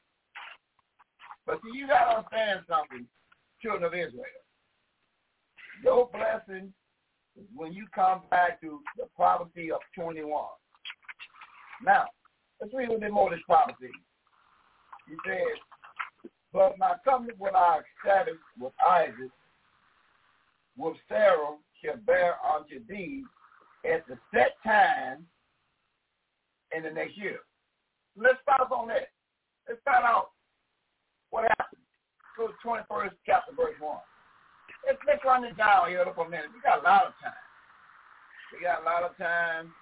[1.47, 3.07] But see, you got to understand something,
[3.61, 4.25] children of Israel.
[5.83, 6.73] Your blessing
[7.37, 10.29] is when you come back to the prophecy of 21.
[11.85, 12.07] Now,
[12.61, 13.91] let's read a little bit more of this prophecy.
[15.09, 15.59] He says,
[16.53, 19.31] But my covenant will I establish with Isaac,
[20.77, 23.25] with Sarah shall bear unto thee
[23.85, 25.27] at the set time
[26.75, 27.39] in the next year.
[28.17, 29.09] Let's stop on that.
[29.69, 30.31] Let's find out
[31.31, 31.83] what happened?
[32.37, 33.97] Go to 21st chapter, verse 1.
[34.87, 36.53] Let's, let's run this down here for a minute.
[36.55, 37.43] We got a lot of time.
[38.53, 39.73] We got a lot of time,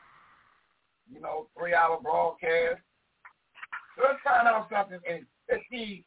[1.12, 2.80] you know, three-hour broadcast.
[3.96, 6.04] So let's find out something, and let's see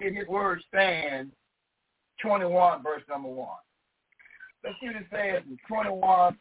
[0.00, 1.32] if his word stands
[2.22, 3.48] 21, verse number 1.
[4.64, 6.36] Let's see what it says in 21,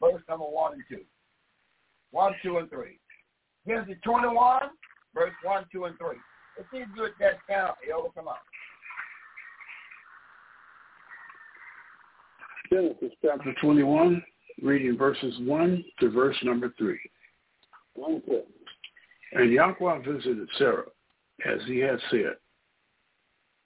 [0.00, 0.98] verse number 1 and 2.
[2.10, 2.98] 1, 2, and 3.
[3.66, 4.62] Genesis 21,
[5.14, 6.06] verse 1, 2, and 3.
[6.56, 7.70] Let's see if you get that down.
[7.90, 8.36] Elder, come on.
[12.70, 14.22] Genesis chapter 21,
[14.62, 16.98] reading verses 1 to verse number 3.
[17.94, 18.42] 1 says,
[19.32, 20.84] And Yahweh visited Sarah,
[21.46, 22.36] as he had said.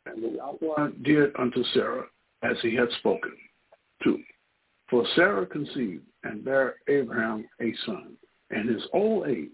[0.06, 2.04] And Yahweh did unto Sarah
[2.42, 3.32] as he had spoken.
[4.04, 4.18] 2.
[4.88, 8.16] For Sarah conceived and bare Abraham a son,
[8.50, 9.50] in his old age,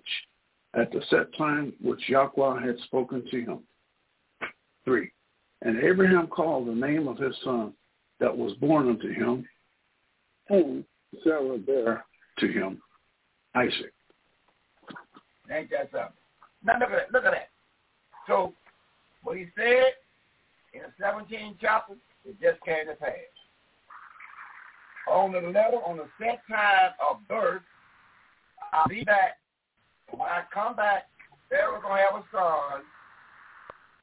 [0.75, 3.59] at the set time which Yahweh had spoken to him.
[4.85, 5.11] 3.
[5.63, 7.73] And Abraham called the name of his son
[8.21, 9.47] that was born unto him,
[10.49, 10.85] whom
[11.23, 12.05] Sarah bare
[12.39, 12.81] to him,
[13.55, 13.93] Isaac.
[15.53, 16.13] Ain't that something?
[16.65, 17.13] Now look at that.
[17.13, 17.49] Look at that.
[18.27, 18.55] So
[19.23, 19.93] what he said
[20.73, 23.13] in the 17th chapter, it just came to pass.
[25.11, 27.63] On the letter, on the set time of birth,
[28.73, 29.39] I'll be back.
[30.11, 31.09] When I come back,
[31.49, 32.83] Sarah's gonna have a son,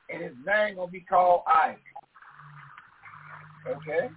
[0.09, 1.80] and his name gonna be called Isaac.
[3.67, 4.09] Okay.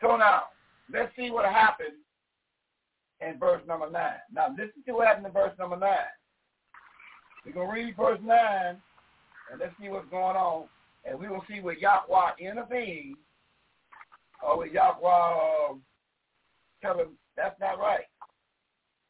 [0.00, 0.44] So now,
[0.92, 2.01] let's see what happened
[3.26, 4.20] in verse number nine.
[4.32, 6.12] Now listen to what happened in verse number nine.
[7.44, 8.76] We're gonna read verse nine,
[9.50, 10.64] and let's see what's going on,
[11.04, 13.16] and we will see where Yahweh intervened,
[14.42, 15.82] or where Yahweh um,
[16.80, 18.04] tell him that's not right.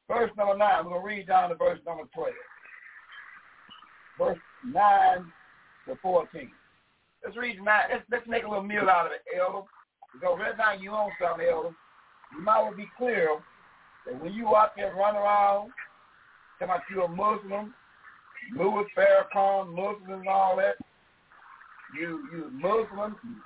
[0.09, 0.85] Verse number nine.
[0.85, 2.33] We're gonna read down to verse number twelve.
[4.19, 5.31] Verse nine
[5.87, 6.51] to fourteen.
[7.25, 7.85] Let's read nine.
[7.91, 9.67] Let's let's make a little meal out of it, Elder.
[10.13, 11.75] Because right now you own something, Elder.
[12.33, 13.29] You might well be clear
[14.07, 15.71] that when you out there run around,
[16.59, 17.75] talking about you're a Muslim,
[18.57, 20.75] Louis Farrakhan, Muslims and all that,
[21.99, 23.37] you you Muslims, you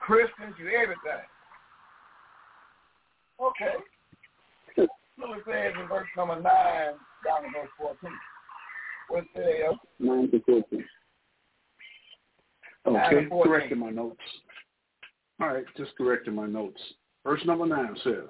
[0.00, 1.26] Christians, you everything.
[3.40, 3.74] Okay.
[5.16, 8.10] What it says in verse number 9 down to verse 14.
[9.08, 9.78] What it says?
[9.98, 10.84] 9 to 14.
[12.86, 14.20] Okay, correcting my notes.
[15.40, 16.80] All right, just correcting my notes.
[17.24, 18.28] Verse number 9 says,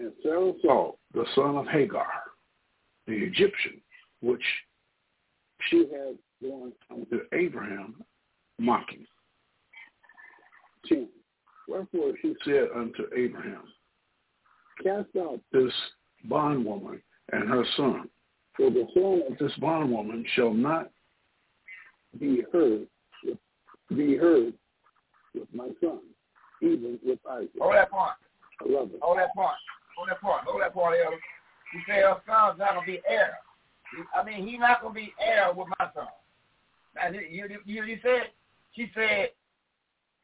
[0.00, 2.06] And Sarah saw the son of Hagar,
[3.06, 3.82] the Egyptian,
[4.22, 4.42] which
[5.68, 8.02] she had born unto Abraham,
[8.58, 9.06] mocking.
[10.88, 11.06] 10.
[11.68, 13.64] Wherefore she said unto Abraham,
[14.82, 15.72] Cast out this
[16.24, 17.02] bondwoman
[17.32, 18.08] and her son,
[18.56, 20.90] for the son of this bondwoman shall not
[22.18, 22.86] be heard
[23.22, 23.38] with,
[23.94, 24.54] be heard
[25.34, 26.00] with my son,
[26.62, 27.50] even with Isaac.
[27.60, 28.16] Hold that part.
[28.66, 28.92] 11.
[29.02, 29.56] Hold that part.
[30.00, 30.44] Hold that part.
[30.46, 31.16] Hold that part, Elder.
[31.74, 33.36] You say her son's not to be heir.
[34.16, 36.08] I mean, he's not to be heir with my son.
[36.96, 38.32] Now, you, you, you said,
[38.72, 39.28] she said,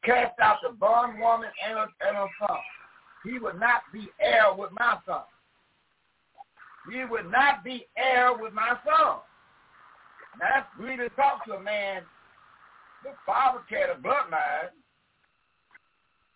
[0.03, 2.57] cast out the bondwoman and her, and her son.
[3.23, 5.21] He would not be heir with my son.
[6.91, 9.19] He would not be heir with my son.
[10.39, 12.01] Now that's really talk to a man.
[13.03, 14.73] The father carried a bloodline.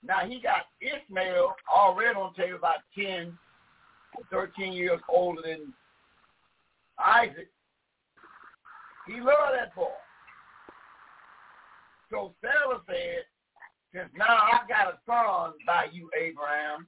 [0.04, 3.38] Now he got Ishmael already on table about 10
[4.30, 5.74] 13 years older than
[7.04, 7.50] Isaac.
[9.08, 9.88] He loved that boy.
[12.10, 13.24] So Sarah said,
[13.94, 16.88] since now I've got a son by you, Abraham,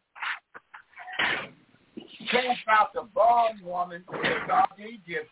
[2.29, 4.21] cast out the bondwoman of
[4.77, 5.29] the Egypt,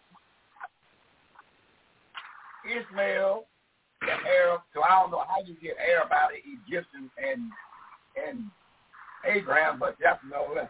[2.65, 3.45] Ishmael,
[4.01, 4.61] the Arab.
[4.73, 7.51] So I don't know how you get Arab out of Egyptian and
[8.15, 8.45] and
[9.25, 10.69] Abraham, but that's no less.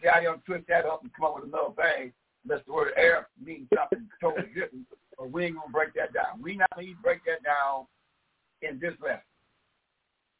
[0.00, 2.12] See how you don't twist that up and come up with another thing.
[2.44, 4.86] Unless the word Arab means something totally different,
[5.18, 6.42] but we ain't gonna break that down.
[6.42, 7.86] We not need to break that down
[8.62, 9.20] in this lesson.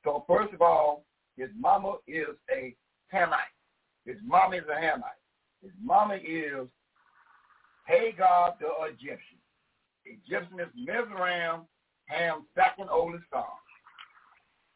[0.04, 1.04] So first of all,
[1.36, 2.74] his mama is a
[3.12, 3.54] Hamite.
[4.04, 5.20] His mama is a Hamite.
[5.62, 6.68] His mama is
[7.86, 9.38] Hagar the Egyptian.
[10.04, 11.62] Egyptian is Mizraim,
[12.06, 13.42] Ham's second oldest son.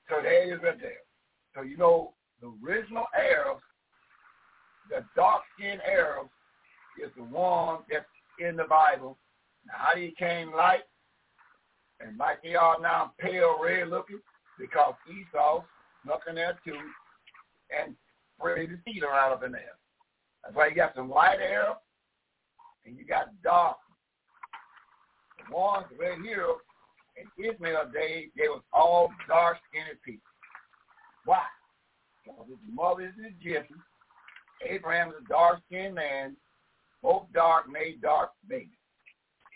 [0.08, 1.07] So there is right there.
[1.54, 3.62] So you know the original Arabs,
[4.90, 6.30] the dark-skinned Arabs,
[7.02, 8.04] is the one that's
[8.38, 9.18] in the Bible.
[9.66, 10.84] Now how he came light,
[12.00, 14.20] and like they are now pale red looking,
[14.58, 15.64] because Esau
[16.04, 16.78] snuck in there too
[17.76, 17.94] and
[18.38, 19.76] spread his feet around up in there.
[20.42, 21.74] That's why you got some light hair
[22.86, 23.76] and you got dark.
[25.38, 26.46] The ones right here
[27.16, 30.27] in Ishmael days, they was all dark-skinned people.
[31.28, 31.42] Why?
[32.24, 33.76] Because his mother is an Egyptian.
[34.66, 36.36] Abraham is a dark-skinned man.
[37.02, 38.70] Both dark made dark babies.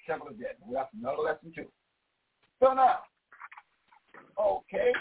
[0.07, 0.59] Simple as that.
[0.71, 1.65] That's another lesson too.
[2.61, 2.99] So now,
[4.39, 4.93] Okay.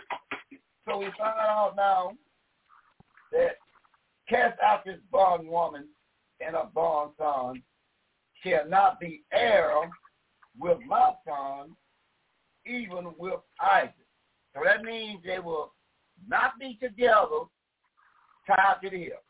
[0.88, 2.12] So we find out now
[3.32, 3.58] that
[4.30, 5.88] cast out this bond woman
[6.46, 7.62] and a bond son
[8.44, 9.74] shall not be heir
[10.58, 11.76] with my son,
[12.66, 13.94] even with Isaac.
[14.56, 15.74] So that means they will
[16.28, 17.46] not be together
[18.48, 19.24] tied to the hip.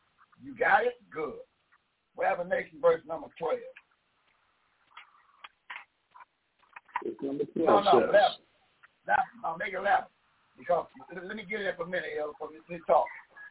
[0.43, 0.95] You got it?
[1.13, 1.33] Good.
[2.17, 3.57] Revelation verse number 12.
[7.03, 8.13] It's number 12 no, says, 11.
[9.07, 10.05] Now, I'll make it 11.
[10.57, 13.05] Because, let me get it for a minute, here for to talk.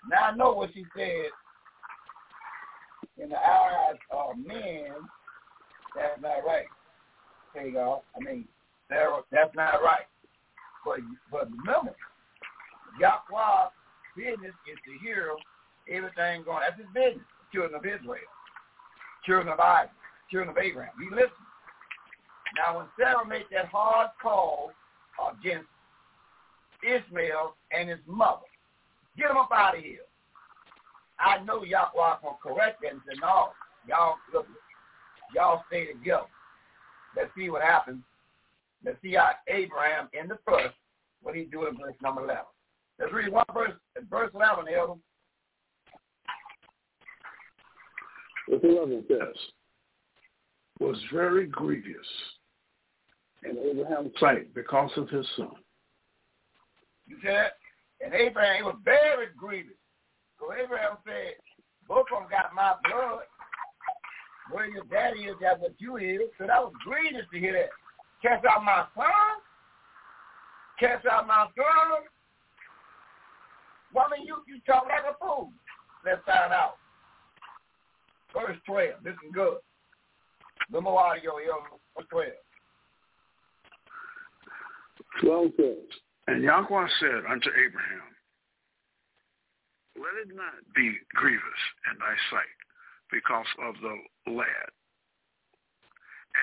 [0.09, 1.31] Now I know what she said
[3.19, 4.95] in the eyes of men,
[5.95, 6.67] that's not right.
[7.55, 8.03] There you go.
[8.17, 8.47] I mean,
[8.89, 10.07] that's not right.
[10.85, 11.01] But
[11.31, 11.95] but remember,
[12.99, 13.73] Yahweh's
[14.17, 15.31] business is to hear
[15.89, 16.63] everything going.
[16.67, 17.27] That's his business.
[17.53, 18.31] Children of Israel,
[19.27, 19.91] children of Isaac,
[20.31, 20.95] children of Abraham.
[20.99, 21.51] He listens.
[22.57, 24.73] Now, when Sarah made that hard call
[25.39, 25.67] against
[26.83, 28.47] Ishmael and his mother,
[29.17, 30.07] get him up out of here.
[31.19, 33.51] I know Yahweh will correct that and say, no,
[33.87, 34.47] y'all, look,
[35.35, 36.27] y'all stay together.
[37.17, 38.03] Let's see what happens.
[38.85, 40.75] Let's see how Abraham in the first,
[41.23, 42.45] what he do in verse number 11.
[43.01, 43.73] Let's read one verse,
[44.11, 45.01] verse 11, Elder.
[48.49, 49.37] verse 11 says,
[50.81, 51.97] Was very grievous
[53.43, 55.51] and Abraham's sight because of his son.
[57.07, 57.53] You see that?
[58.05, 59.73] And Abraham he was very grievous.
[60.39, 61.35] So Abraham said,
[61.89, 63.25] both of them got my blood.
[64.51, 66.31] Where your daddy is, that's what you is.
[66.39, 67.71] So that was grievous to hear that.
[68.23, 69.41] Cast out my son?
[70.79, 72.05] Cast out my son?
[73.95, 75.51] Woman, you, you talk like a fool.
[76.05, 76.75] Let's find out.
[78.33, 79.03] Verse 12.
[79.03, 79.59] This is good.
[80.71, 81.63] No more audio, yo.
[81.97, 82.29] Verse 12.
[85.21, 85.91] 12 says,
[86.29, 88.15] And Yahweh said unto Abraham,
[89.97, 92.57] Let it not be grievous in thy sight
[93.11, 94.71] because of the lad,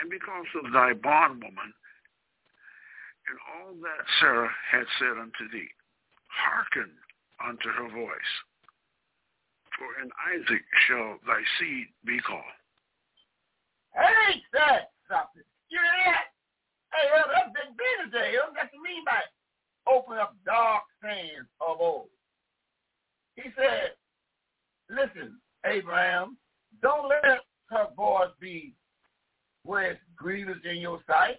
[0.02, 1.74] and because of thy bondwoman,
[3.28, 5.70] and all that Sarah had said unto thee.
[6.28, 6.92] Hearken
[7.46, 8.34] unto her voice.
[9.78, 12.58] For in Isaac shall thy seed be called.
[13.94, 15.46] Hey, that something.
[15.70, 16.34] You hear that?
[16.94, 18.32] Hey, that's big business there.
[18.32, 19.22] You what I mean by
[19.92, 22.10] open up dark sands of old.
[23.36, 23.94] He said,
[24.90, 26.38] listen, Abraham,
[26.82, 28.74] don't let her voice be
[29.64, 31.38] where it's grievous in your sight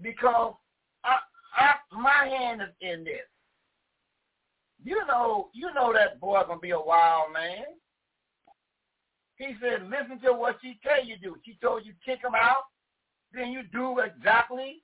[0.00, 0.54] because
[1.04, 1.18] I,
[1.56, 3.26] I, my hand is in this.
[4.84, 7.64] You know, you know that boy gonna be a wild man.
[9.36, 11.36] He said, listen to what she tell you do.
[11.44, 12.64] She told you kick him out.
[13.32, 14.82] Then you do exactly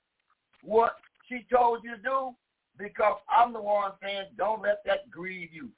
[0.63, 0.95] what
[1.27, 2.31] she told you to do
[2.77, 5.69] because I'm the one saying don't let that grieve you.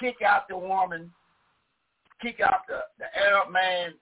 [0.00, 1.10] Kick out the woman.
[2.22, 3.92] Kick out the, the Arab man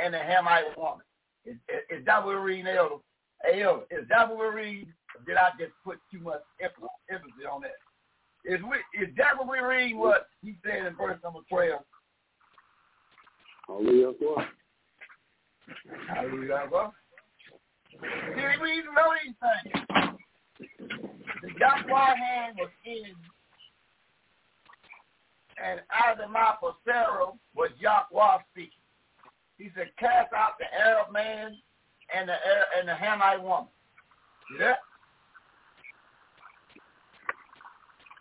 [0.00, 1.04] and the Hamite woman.
[1.44, 2.96] Is, is, is that what we're reading, Elder?
[3.44, 4.92] Hey, Elder, is that what we're reading?
[5.26, 7.72] Did I just put too much emphasis on that?
[8.44, 11.80] Is, we, is that what we're reading what he said in verse number 12?
[13.68, 14.12] Hallelujah.
[16.08, 16.92] Hallelujah.
[18.00, 19.86] See, we even know these things.
[21.42, 23.14] The Yahweh hand was in,
[25.62, 28.70] and out of the mouth of Sarah was Yahweh speaking.
[29.58, 31.56] He said, cast out the Arab man
[32.14, 32.34] and the
[32.78, 33.68] and the Hamite woman.
[34.50, 34.78] See that?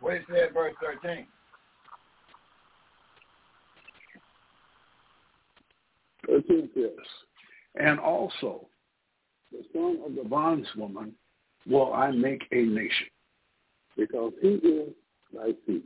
[0.01, 1.27] What did it said, verse 13.
[6.27, 6.89] Thirteen says,
[7.75, 8.67] And also
[9.51, 11.11] the son of the bondswoman
[11.67, 13.07] will I make a nation.
[13.97, 14.89] because he is
[15.33, 15.83] thy seed.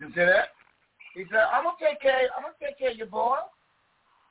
[0.00, 0.48] You see that?
[1.14, 3.36] He said, I'm gonna take care I'm gonna take care of your boy.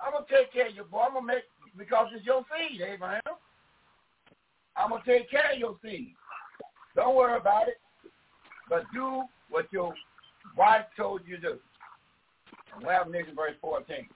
[0.02, 1.00] I'm gonna take care of your boy.
[1.08, 1.44] I'm gonna make
[1.78, 3.22] because it's your seed, Abraham.
[4.76, 6.14] I'm gonna take care of your seed.
[6.96, 7.78] Don't worry about it.
[8.74, 9.22] But do
[9.52, 9.94] what your
[10.58, 11.60] wife told you to do.
[12.82, 14.08] Next verse 14.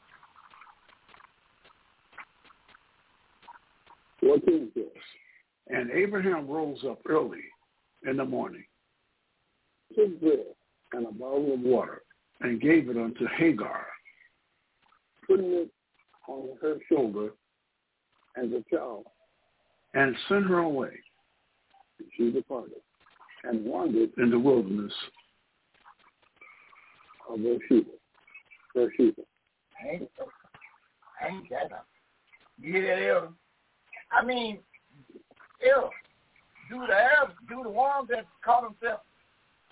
[4.20, 4.84] 14 says,
[5.68, 7.44] And Abraham rose up early
[8.08, 8.64] in the morning,
[9.96, 10.40] took bread
[10.94, 12.02] and a bottle of water,
[12.42, 13.86] and gave it unto Hagar,
[15.28, 15.70] putting it
[16.28, 17.30] on her shoulder
[18.36, 19.06] as a child,
[19.94, 20.98] and sent her away
[22.00, 22.82] and she departed
[23.48, 24.94] and wandered in the wilderness.
[27.30, 27.92] of Beersheba.
[28.74, 29.22] Beersheba.
[29.86, 30.10] Ain't,
[31.24, 31.82] ain't that a,
[32.60, 33.34] you hear that, Elder?
[34.12, 34.60] I mean,
[35.62, 35.90] Elder,
[36.70, 39.04] do the Arabs, do the ones that call themselves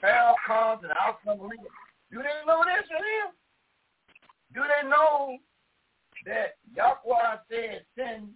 [0.03, 1.17] Farrakhan's and Al
[2.11, 3.33] do they know this or him?
[4.53, 5.37] Do they know
[6.25, 8.29] that Yahweh said, send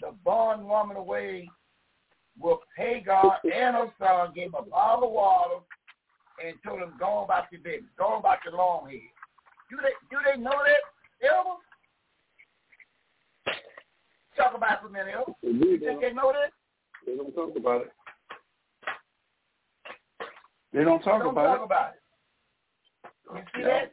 [0.00, 1.48] the born woman away
[2.40, 5.60] with Hagar and her son, gave up all the water,
[6.44, 9.00] and told them, go about your business, go about your long hair.
[9.70, 11.58] Do they do they know that, Elder?
[14.36, 15.32] Talk about it for a minute, Elder.
[15.42, 16.52] You think they know that?
[17.04, 17.92] They don't talk about it.
[20.72, 21.64] They don't talk, they don't about, talk it.
[21.64, 22.00] about it.
[23.34, 23.92] You see that?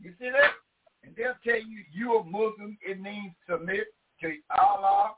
[0.00, 0.52] You see that?
[1.02, 3.86] And they'll tell you you're a Muslim, it means submit
[4.22, 5.14] to Allah.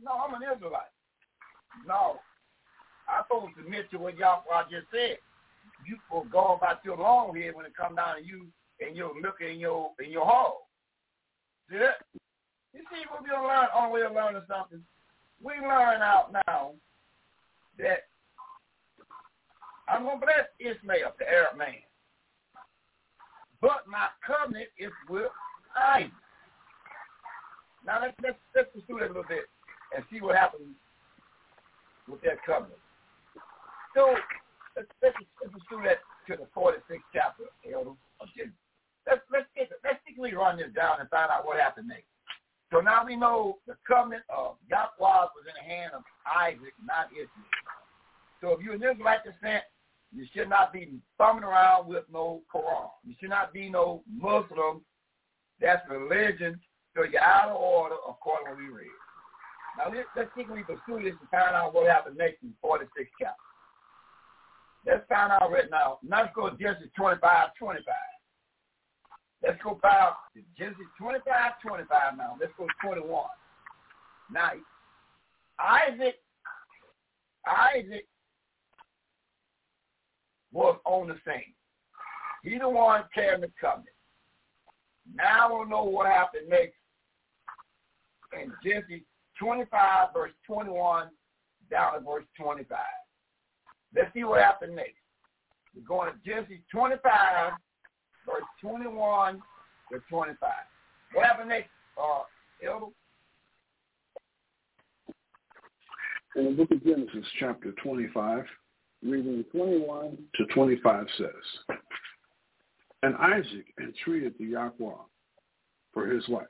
[0.00, 0.82] No, I'm an Israelite.
[1.86, 2.20] No.
[3.08, 5.18] I'm supposed to submit to what y'all I just said.
[5.86, 8.46] You will go about your long head when it come down to you
[8.80, 10.68] and your look in your in your hall.
[11.70, 12.04] See that?
[12.72, 14.82] You see, we're gonna learn on way of learning something.
[15.42, 16.72] We learn out now
[17.78, 18.06] that
[19.88, 21.82] I'm gonna bless Ishmael, the Arab man.
[23.60, 25.32] But my covenant is with
[25.76, 26.12] Isaac.
[27.84, 29.48] Now let's let's let's pursue that a little bit
[29.96, 30.76] and see what happens
[32.10, 32.80] with that covenant.
[33.94, 34.14] So
[34.76, 37.96] let's let's, let's pursue that to the 46th chapter, of
[38.36, 38.54] Genesis.
[39.06, 42.10] Let's let's get let's quickly run this down and find out what happened next.
[42.72, 47.10] So now we know the covenant of Yahweh was in the hand of Isaac, not
[47.10, 47.50] Israel.
[48.40, 49.64] So if you're an Israelite descent,
[50.14, 52.90] you should not be thumbing around with no Quran.
[53.04, 54.82] You should not be no Muslim.
[55.60, 56.60] That's religion.
[56.96, 58.90] So you're out of order according to what we read.
[59.78, 62.52] Now let's, let's see if we pursue this and find out what happened next in
[62.60, 62.90] 46
[63.20, 63.34] chapter.
[64.86, 65.98] Let's find out right now.
[66.02, 67.84] Now let's go to Genesis 25, 25.
[69.42, 71.24] Let's go back to Genesis 25,
[71.66, 72.36] 25 now.
[72.40, 73.24] Let's go to 21.
[74.32, 74.50] Now,
[75.58, 76.16] Isaac,
[77.46, 78.06] Isaac
[80.52, 81.54] was on the scene.
[82.42, 83.88] He the one carrying the covenant.
[85.14, 86.74] Now we'll know what happened next
[88.32, 89.04] in Genesis
[89.40, 91.08] 25, verse 21
[91.70, 92.78] down to verse 25.
[93.96, 94.94] Let's see what happened next.
[95.74, 97.52] We're going to Genesis 25,
[98.26, 99.40] verse 21
[99.92, 100.50] to 25.
[101.14, 102.22] What happened next, uh,
[102.66, 102.86] Elder?
[106.36, 108.44] In the book of Genesis, chapter 25,
[109.02, 111.76] reading 21 to 25 says,
[113.02, 114.92] And Isaac entreated the Yahweh
[115.92, 116.46] for his wife,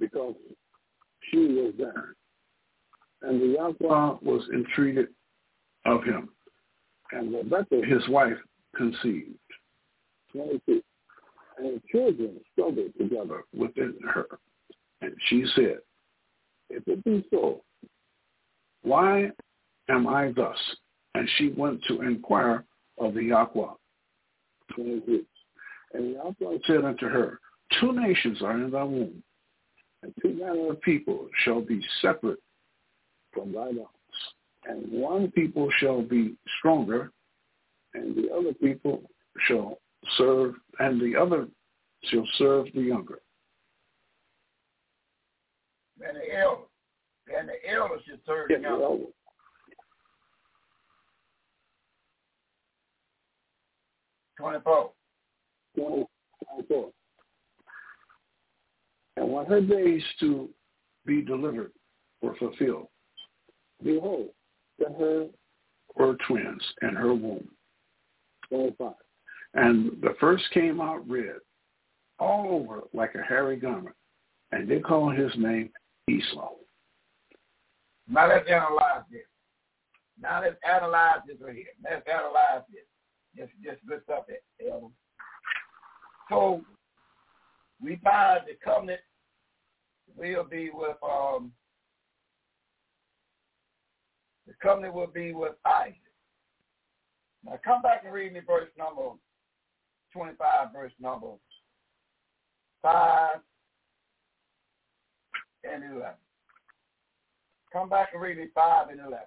[0.00, 0.34] because
[1.30, 2.14] she was there.
[3.22, 5.08] And the Yahweh was entreated
[5.86, 6.28] of him.
[7.12, 8.36] And Rebekah, his wife,
[8.76, 9.38] conceived.
[10.32, 10.82] 22.
[11.58, 14.26] And children struggled together within her.
[15.00, 15.78] And she said,
[16.70, 17.62] If it be so,
[18.82, 19.30] why
[19.88, 20.58] am I thus?
[21.14, 22.64] And she went to inquire
[22.98, 23.72] of the Yahweh.
[24.74, 25.24] 26.
[25.92, 27.40] And Yahweh said unto her,
[27.80, 29.22] Two nations are in thy womb,
[30.04, 32.38] and two manner of people shall be separate
[33.32, 33.88] from thy loins.
[34.66, 37.10] And one people shall be stronger,
[37.94, 39.02] and the other people
[39.46, 39.78] shall
[40.18, 41.48] serve, and the other
[42.04, 43.20] shall serve the younger.
[46.06, 46.62] And the elder,
[47.38, 48.88] and the elder should serve the Yeah, younger.
[48.88, 49.12] well,
[54.36, 54.92] 24.
[59.16, 59.24] 20, 24.
[59.24, 60.48] And when her days to
[61.06, 61.72] be delivered
[62.22, 62.88] were fulfilled,
[63.82, 64.28] behold,
[64.78, 65.28] that her
[65.96, 67.48] were twins in her womb.
[68.48, 68.92] 25.
[69.54, 71.36] And the first came out red,
[72.18, 73.94] all over like a hairy garment,
[74.52, 75.70] and they called his name
[76.10, 76.50] Esau.
[78.08, 79.22] Now let's analyze this.
[80.20, 81.66] Now let's analyze this right here.
[81.82, 82.82] Let's analyze this.
[83.36, 84.86] Just just good stuff there, Elder.
[86.28, 86.62] So
[87.82, 89.00] we find the covenant
[90.16, 91.52] will be with um
[94.46, 96.00] the covenant will be with Isaac.
[97.44, 99.10] Now come back and read me verse number
[100.12, 101.32] twenty five, verse number
[102.82, 103.40] five
[105.64, 106.14] and eleven.
[107.72, 109.26] Come back and read me five and eleven.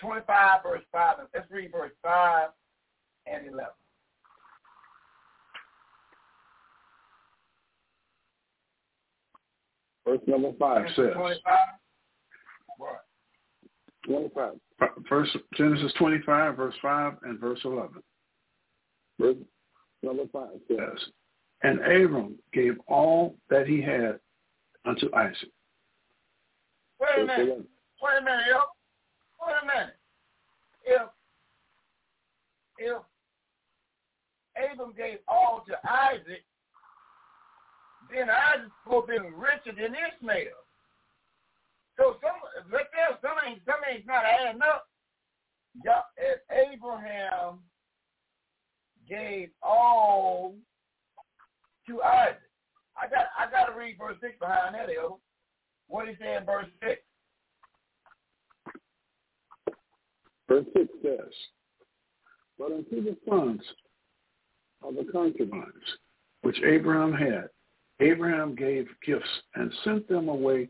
[0.00, 1.16] Twenty-five verse five.
[1.32, 2.48] Let's read verse five
[3.26, 3.70] and eleven.
[10.06, 11.58] Verse number 5 says, Twenty-five.
[12.78, 13.04] What?
[14.06, 14.52] 25.
[15.08, 17.90] Verse, Genesis 25, verse 5 and verse 11.
[19.18, 19.36] Verse
[20.02, 21.08] number 5 says,
[21.62, 24.18] And Abram gave all that he had
[24.84, 25.48] unto Isaac.
[27.00, 27.66] Wait a a minute.
[28.02, 28.60] Wait a minute, yo.
[29.46, 29.94] Wait a minute.
[30.84, 31.02] If
[32.78, 33.02] if
[34.72, 36.44] Abram gave all to Isaac,
[38.12, 38.28] then
[38.84, 40.58] supposed to be richer than Ishmael.
[41.96, 44.86] So some right there, some ain't some ain't not adding up.
[45.84, 46.02] Yeah,
[46.50, 47.60] Abraham
[49.08, 50.54] gave all
[51.86, 52.40] to Isaac.
[53.00, 55.14] I got I got to read verse six behind that, Elder.
[55.88, 57.00] What he say in verse six?
[60.48, 61.32] Verse six says,
[62.58, 63.62] "But unto the sons
[64.82, 65.98] of the concubines
[66.42, 67.48] which Abraham had,
[68.00, 70.68] Abraham gave gifts and sent them away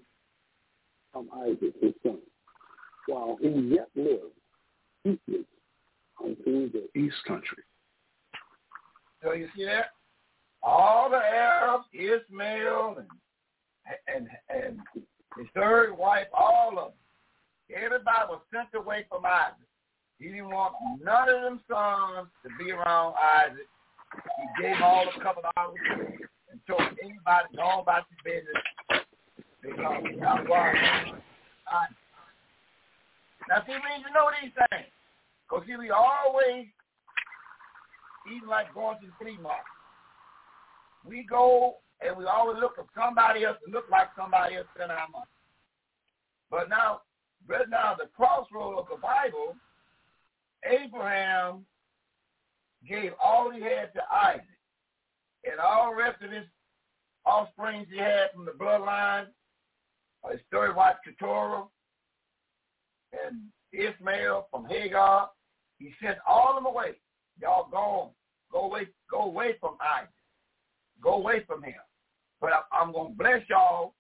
[1.13, 2.19] from Isaac his son,
[3.07, 4.35] while he yet lived
[5.05, 5.47] eastward
[6.23, 7.63] unto the east country."
[9.23, 9.93] So you see that?
[10.63, 13.09] All the Arabs, Ishmael, and
[14.07, 14.81] and and
[15.37, 16.99] his third wife, all of them,
[17.85, 19.69] everybody was sent away from Isaac.
[20.19, 23.67] He didn't want none of them sons to be around Isaac.
[24.37, 26.19] He gave all the couple and
[26.67, 28.63] told anybody to go about your business
[29.63, 31.97] because that's why Isaac.
[33.49, 34.89] Now see, we need to know these things.
[35.49, 36.67] Because see, we always,
[38.35, 39.65] even like going to the flea market,
[41.05, 44.91] we go and we always look for somebody else to look like somebody else spend
[44.91, 45.27] our money.
[46.51, 47.03] But now,
[47.49, 49.57] right now, the crossroad of the Bible,
[50.65, 51.65] Abraham
[52.89, 54.45] gave all he had to Isaac,
[55.51, 56.45] and all the rest of his
[57.27, 59.27] offspring he had from the bloodline,
[60.25, 61.65] uh, his third wife Keturah,
[63.27, 63.41] and
[63.73, 65.31] Ishmael from Hagar.
[65.79, 66.93] He sent all of them away.
[67.41, 68.13] Y'all go,
[68.53, 70.11] go away, go away from Isaac.
[71.03, 71.75] Go away from him.
[72.41, 73.95] But I'm going to bless y'all.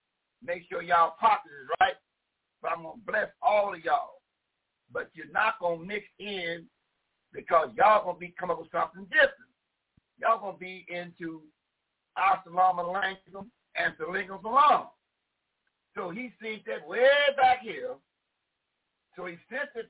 [0.44, 1.94] Make sure y'all pocket is right.
[2.62, 4.20] But I'm to bless all of y'all.
[4.92, 6.66] But you're not going to mix in
[7.32, 9.53] because y'all to be coming up with something different.
[10.20, 11.42] Y'all to be into
[12.16, 13.46] Assalamu alaikum
[13.76, 14.86] and Salinkum salam.
[15.96, 17.94] So he seen that way back here.
[19.16, 19.86] So he sent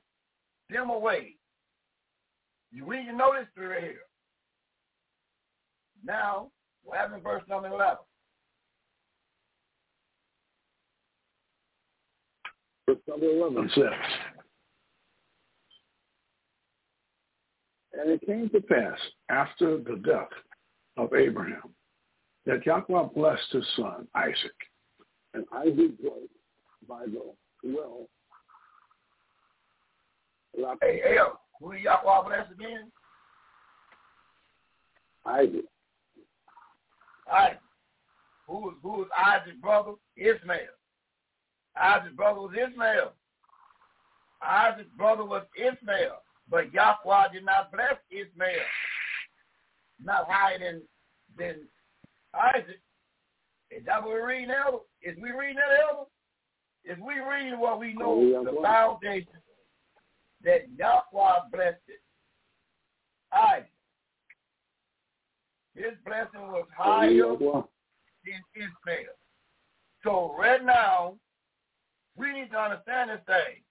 [0.69, 1.35] them away.
[2.71, 4.01] You read your notice through right here.
[6.03, 6.51] Now,
[6.83, 7.97] what happened in verse number 11?
[12.87, 13.83] Verse number 11 says,
[17.97, 18.97] And it came to pass
[19.29, 20.29] after the death
[20.97, 21.73] of Abraham
[22.45, 24.55] that Yahweh blessed his son Isaac.
[25.33, 26.29] And Isaac dwelt
[26.87, 27.21] by the
[27.63, 28.07] well.
[30.81, 31.17] Hey, hey,
[31.59, 32.91] who did Yahweh bless again?
[35.25, 35.65] Isaac.
[37.31, 37.59] Isaac.
[38.47, 39.93] Who was who was Isaac's brother?
[40.15, 40.59] Ishmael.
[41.81, 43.13] Isaac's brother was Ishmael.
[44.41, 46.21] Isaac's brother was Ishmael.
[46.49, 48.65] But Yahweh did not bless Ishmael.
[50.03, 50.81] Not higher than
[51.37, 51.67] than
[52.33, 52.79] Isaac.
[53.71, 54.77] Is that what we're reading, Elder?
[55.01, 56.09] Is we reading that, Elder?
[56.85, 59.27] Is we reading what we know, Oh, the foundation
[60.43, 62.01] that Yahweh blessed it?
[63.33, 63.71] Isaac.
[65.75, 67.63] His blessing was higher than
[68.55, 69.15] Ishmael.
[70.03, 71.15] So right now,
[72.15, 73.63] we need to understand this thing.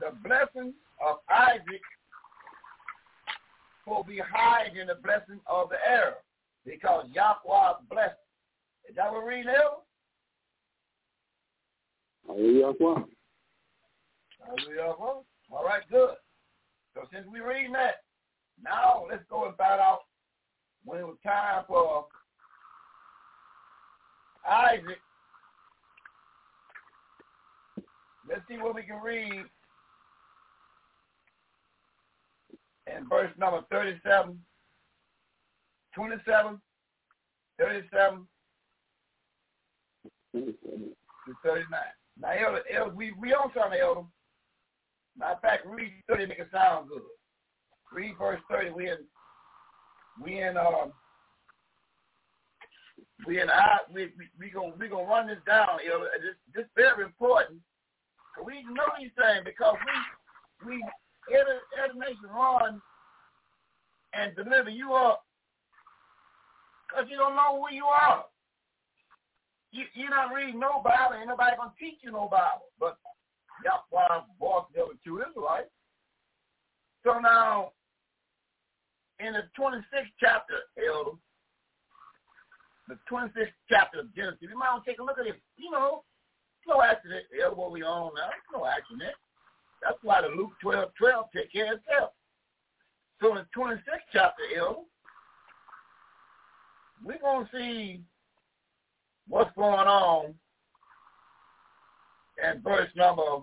[0.00, 0.72] The blessing
[1.06, 1.82] of Isaac
[3.86, 6.14] will be higher than the blessing of the Arab
[6.64, 8.16] because Yahweh blessed.
[8.88, 9.82] Is that what we read now?
[12.26, 12.72] Hallelujah.
[12.78, 14.94] Hallelujah.
[15.52, 16.14] All right, good.
[16.94, 18.02] So since we're reading that,
[18.62, 20.00] now let's go and find out
[20.84, 22.06] when it was time for
[24.48, 24.98] Isaac.
[28.28, 29.44] Let's see what we can read
[32.86, 34.38] in verse number 37,
[35.94, 36.60] 27,
[37.58, 38.26] 37
[40.34, 41.66] to 39.
[42.20, 44.02] Now, Elder, Elder, we, we on something, Elder.
[45.16, 47.02] Matter of fact, read 30 make it sound good.
[47.92, 48.70] Read verse 30.
[48.70, 48.98] We in,
[50.22, 50.92] we in, um,
[53.26, 56.08] we in, I, we, we, we gonna, we gonna run this down, Elder.
[56.20, 57.60] This, this very important.
[58.44, 59.76] We know these things because
[60.66, 60.84] we, we,
[61.28, 62.82] every, every nation run
[64.14, 65.24] and deliver you up
[66.88, 68.24] because you don't know who you are.
[69.72, 71.16] You, you're not reading no Bible.
[71.18, 72.70] Ain't nobody going to teach you no Bible.
[72.78, 72.98] But
[73.64, 75.70] Yahweh bought the other two Israelites.
[77.04, 77.72] So now,
[79.20, 81.18] in the 26th chapter, Elder,
[82.88, 85.40] the 26th chapter of Genesis, you might want to take a look at it.
[85.56, 86.04] You know,
[86.66, 87.24] No accident.
[87.36, 88.30] Yeah, what we on now.
[88.52, 89.14] No accident.
[89.84, 92.10] That's why the Luke 12, 12 take care of itself.
[93.20, 94.80] So in the 26th chapter, Elder,
[97.04, 98.00] we're going to see
[99.28, 100.34] what's going on
[102.42, 103.42] in verse number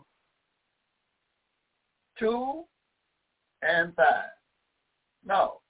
[2.20, 2.64] 2
[3.62, 4.06] and 5.
[5.26, 5.62] No,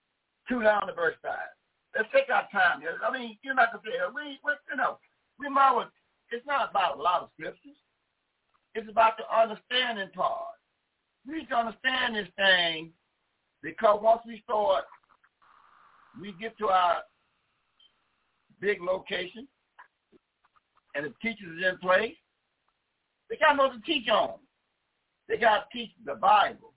[0.49, 1.34] 2 down to verse 5.
[1.95, 2.98] Let's take our time here.
[3.06, 4.98] I mean, you're not going to say, we, we, you know,
[5.38, 5.88] we might
[6.31, 7.76] it's not about a lot of scriptures.
[8.73, 10.56] It's about the understanding part.
[11.27, 12.91] We need to understand this thing
[13.61, 14.85] because once we start,
[16.19, 16.98] we get to our
[18.60, 19.48] big location
[20.95, 22.15] and the teachers is in place,
[23.30, 24.39] they got know to teach on.
[25.30, 26.73] They got to teach the Bible.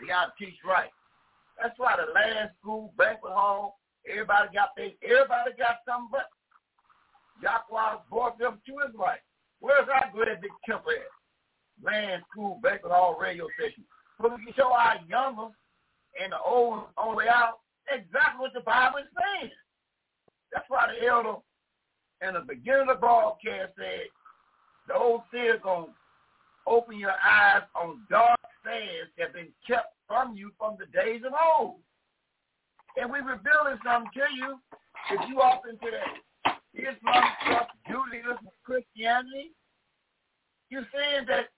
[0.00, 0.88] They got to teach right.
[1.60, 3.80] That's why the last school, banquet hall,
[4.10, 6.26] everybody got they, everybody got something but
[7.42, 9.20] Yahweh brought them to his right.
[9.60, 11.19] Where's our great big temple at?
[11.82, 13.84] Land school, banquet hall, radio station.
[14.20, 15.54] So we can show our youngers
[16.20, 19.52] and the old on the way out exactly what the Bible is saying.
[20.52, 21.38] That's why the elder
[22.26, 24.10] in the beginning of the broadcast said
[24.88, 25.92] the old seer going to
[26.66, 31.22] open your eyes on dark sayings that have been kept from you from the days
[31.24, 31.80] of old.
[32.96, 34.58] And we're revealing something to you.
[35.10, 39.52] If you off into that Islam stuff, Judaism, Christianity,
[40.68, 41.48] you're saying that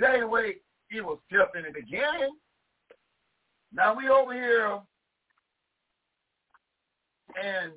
[0.00, 0.56] that way
[0.90, 2.36] it was kept in the beginning.
[3.72, 4.80] Now we over here
[7.42, 7.72] and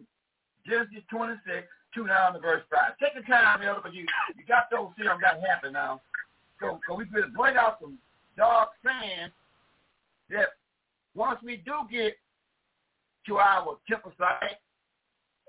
[0.66, 2.80] Genesis 26, 2 down to verse 5.
[3.00, 4.06] Take the time, Elder, but you,
[4.38, 6.02] you got those serum got happen now.
[6.60, 7.98] So, so we could bring out some
[8.38, 9.32] dark sand
[10.30, 10.48] that
[11.16, 12.14] once we do get
[13.28, 14.58] to our temple site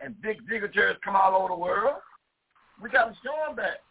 [0.03, 1.97] and big dignitaries come all over the world,
[2.83, 3.83] we got to show them that.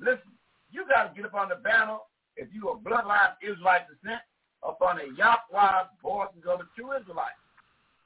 [0.00, 0.32] Listen,
[0.74, 1.98] you got to get up on the banner
[2.36, 4.20] if you are bloodline Israelite descent
[4.66, 7.38] up on the Yahweh voices of the true Israelites.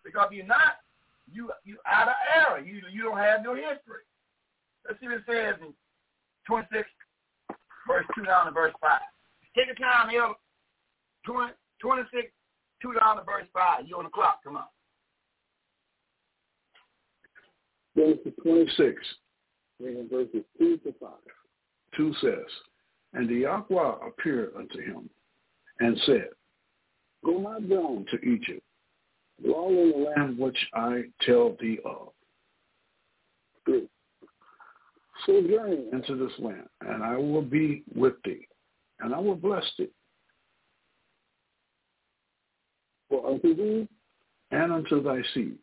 [0.05, 0.85] Because if you're not,
[1.33, 2.61] you you out of error.
[2.61, 4.05] You you don't have no history.
[4.87, 5.73] Let's see what it says in
[6.47, 6.89] 26,
[7.87, 9.01] verse 2 down to verse 5.
[9.57, 10.33] Take a time here.
[11.27, 12.29] 20, 26,
[12.81, 13.85] 2 down to verse 5.
[13.87, 14.41] You on the clock.
[14.45, 14.65] Come on.
[17.97, 18.97] Genesis 26,
[19.81, 21.11] reading verses 2 to 5.
[21.97, 22.47] 2 says,
[23.13, 25.09] And the Yahweh appeared unto him
[25.81, 26.29] and said,
[27.25, 28.63] Go not down to Egypt,
[29.43, 32.09] dwell in the land which I tell thee of.
[33.65, 33.89] Three.
[35.27, 38.47] Sojourn into this land, and I will be with thee,
[39.01, 39.89] and I will bless thee.
[43.09, 43.89] For unto thee
[44.51, 45.59] and unto thy seed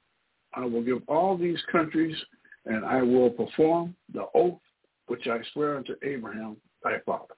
[0.53, 2.15] I will give all these countries,
[2.65, 4.59] and I will perform the oath
[5.07, 7.35] which I swear unto Abraham thy father.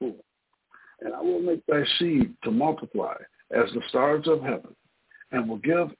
[0.00, 3.14] And I will make thy seed to multiply
[3.50, 4.74] as the stars of heaven,
[5.30, 5.90] and will give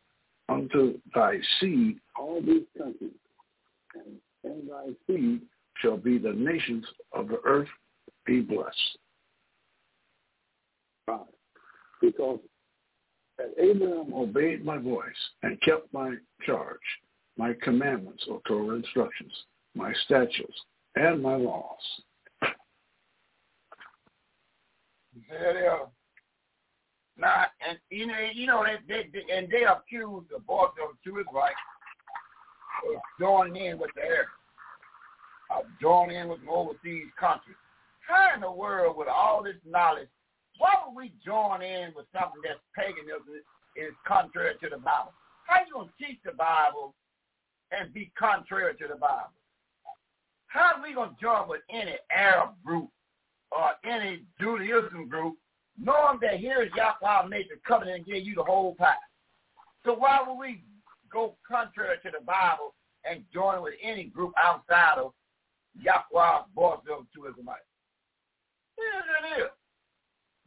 [0.49, 3.13] unto thy seed all these countries,
[3.95, 5.43] and in thy seed
[5.81, 7.69] shall be the nations of the earth
[8.27, 8.99] be blessed.
[11.07, 11.21] Five.
[12.01, 12.41] Because
[13.39, 16.79] that Abraham obeyed my voice and kept my charge,
[17.37, 19.33] my commandments or Torah instructions,
[19.79, 20.61] my statutes,
[20.97, 21.79] and my laws.
[25.31, 25.89] There they are.
[27.17, 31.13] Now, and you know, you know, they, they, and they accuse the boss of the
[31.33, 31.53] right
[32.87, 34.31] of joining in with the Arabs,
[35.51, 37.57] of joining in with overseas countries.
[38.07, 40.09] How in the world, with all this knowledge,
[40.59, 43.43] why would we join in with something that's paganism
[43.77, 45.13] is contrary to the Bible?
[45.47, 46.95] How you gonna teach the Bible
[47.71, 49.35] and be contrary to the Bible?
[50.49, 52.91] How are we gonna join with any Arab group
[53.53, 55.37] or any Judaism group,
[55.79, 58.95] knowing that here is Yahweh made the covenant and gave you the whole pie?
[59.85, 60.65] So why would we
[61.13, 65.13] go contrary to the Bible and join with any group outside of
[65.81, 67.63] Yahweh, boss them to Israelites?
[68.77, 69.51] Here's it is.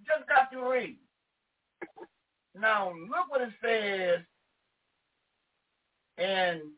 [0.06, 0.98] Just got to read.
[2.60, 4.26] Now look what it says
[6.18, 6.72] in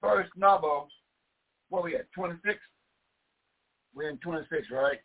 [0.00, 0.82] verse number,
[1.70, 2.58] what we at, 26?
[3.94, 4.98] We're in 26, right?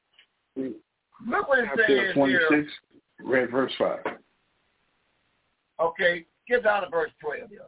[0.56, 2.68] Look what it says 26, here.
[3.24, 4.00] read verse 5.
[5.80, 7.50] Okay, get down to verse 12.
[7.52, 7.60] Yeah.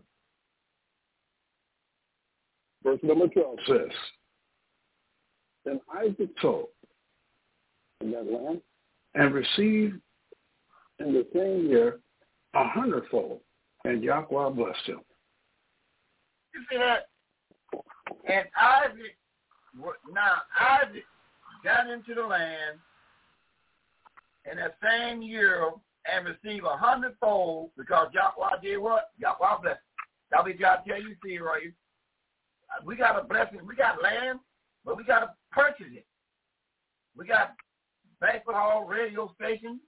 [2.83, 3.91] Verse number 12 says,
[5.65, 6.67] Then Isaac told
[8.01, 8.61] in that land
[9.15, 9.99] and received
[10.99, 11.99] in the same year
[12.53, 13.39] a hundredfold,
[13.85, 14.99] and Yahweh blessed him.
[16.53, 17.07] You see that?
[18.07, 19.15] And Isaac
[20.13, 21.03] now Isaac
[21.63, 22.77] got into the land
[24.49, 25.71] in that same year
[26.05, 29.11] and received a hundredfold because Yahweh did what?
[29.17, 29.79] Yahweh blessed.
[30.29, 31.71] That'll be God tell you, see, right?
[32.85, 33.59] We got a blessing.
[33.65, 34.39] We got land,
[34.83, 36.05] but we got to purchase it.
[37.15, 37.55] We got
[38.19, 39.79] banquet hall, radio station,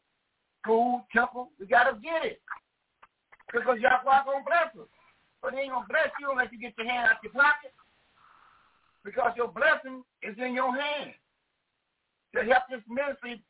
[0.64, 1.50] school, temple.
[1.60, 2.42] We got to get it.
[3.52, 4.90] Because Yahweh going to bless us.
[5.42, 7.75] But he ain't going to bless you unless you get your hand out your pocket.
[9.06, 11.12] Because your blessing is in your hand.
[12.34, 13.42] To help this ministry,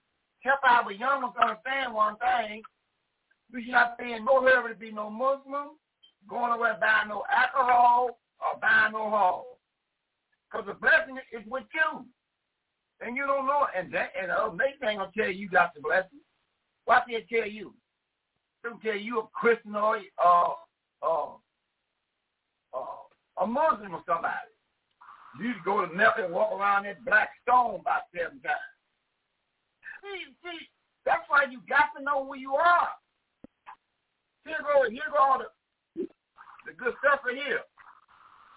[0.41, 2.61] help our young ones understand one thing.
[3.53, 5.79] We should not be in no hurry to be no Muslim,
[6.29, 9.59] going away buying no alcohol or buying no hall.
[10.51, 12.05] Because the blessing is with you.
[13.01, 15.81] And you don't know And that, and ain't going to tell you you got the
[15.81, 16.19] blessing.
[16.85, 17.73] Why they tell you?
[18.63, 20.53] They'll tell you a Christian or uh,
[21.01, 21.29] uh,
[22.73, 24.54] uh, a Muslim or somebody.
[25.39, 28.71] You go to Mecca and walk around that black stone about seven times.
[30.01, 30.69] See, see,
[31.05, 32.89] that's why you got to know who you are.
[34.45, 36.07] Here go, here go all the,
[36.65, 37.61] the good stuff right here.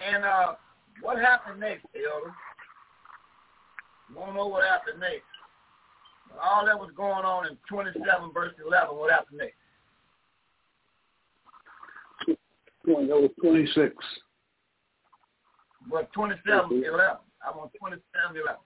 [0.07, 0.55] And uh,
[1.01, 2.35] what happened next, Elder?
[4.15, 5.25] To know what happened next?
[6.43, 9.57] All that was going on in 27 verse 11, what happened next?
[12.85, 13.95] That was 26.
[15.89, 17.17] What, 27, 11.
[17.47, 18.61] I'm on 27, 11.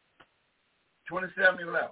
[1.08, 1.88] 27, 11.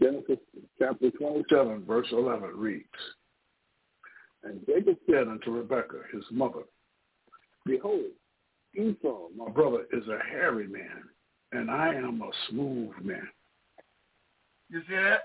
[0.00, 0.38] Genesis
[0.78, 2.86] chapter 27, verse 11 reads,
[4.42, 6.62] And Jacob said unto Rebekah, his mother,
[7.64, 8.10] Behold,
[8.74, 11.04] Esau, my brother, is a hairy man,
[11.52, 13.28] and I am a smooth man.
[14.70, 15.20] You see that?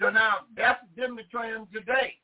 [0.00, 2.14] So now, that's the difference between them today.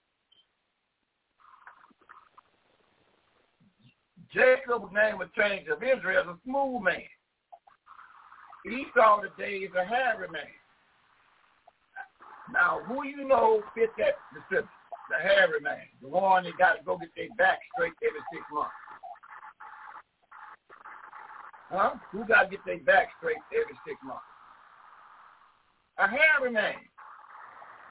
[4.32, 7.02] Jacob's name was changed of Israel as a smooth man.
[8.64, 10.54] Esau today is a hairy man.
[12.52, 14.70] Now, who you know fit that description?
[15.10, 18.44] The hairy man, the one that got to go get their back straight every six
[18.52, 18.70] months.
[21.70, 21.94] Huh?
[22.12, 24.22] Who got to get their back straight every six months?
[25.98, 26.78] A hairy man.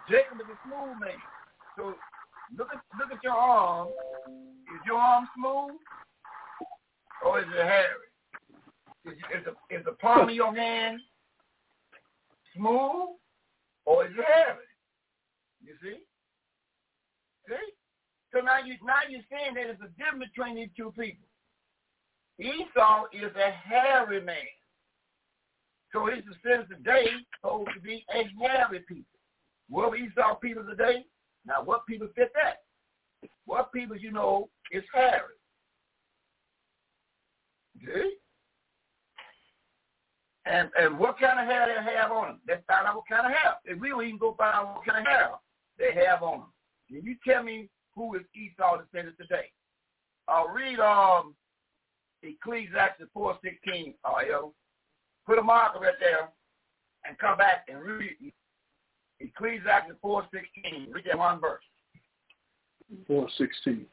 [0.09, 1.19] Jacob is a smooth man.
[1.75, 1.95] So
[2.57, 3.89] look at look at your arm.
[4.71, 5.75] Is your arm smooth
[7.25, 8.07] or is it hairy?
[9.05, 10.99] Is, is, the, is the palm of your hand
[12.55, 13.15] smooth
[13.85, 14.65] or is it hairy?
[15.61, 15.97] You see?
[17.47, 17.73] See?
[18.33, 21.25] So now you now you're saying that there's a difference between these two people.
[22.39, 24.35] Esau is a hairy man.
[25.91, 27.07] So his descendants today
[27.41, 29.17] supposed to be a hairy people.
[29.69, 31.03] What Esau people today?
[31.45, 32.57] Now what people fit that?
[33.45, 35.38] What people you know is hairy?
[37.85, 38.15] See?
[40.45, 42.39] And and what kind of hair they have on them?
[42.47, 43.55] Let's find out what kind of hair.
[43.65, 45.29] If we don't even go find out what kind of hair
[45.77, 46.53] they have on them.
[46.87, 49.51] Can you tell me who is Esau descendant today?
[50.27, 51.35] I'll read um
[52.23, 54.53] Ecclesiastes 4.16, uh, yo.
[55.25, 56.29] Put a marker right there
[57.05, 58.17] and come back and read
[59.19, 60.91] Ecclesiastes 4.16.
[60.91, 61.63] Read that one verse.
[63.09, 63.85] 4.16.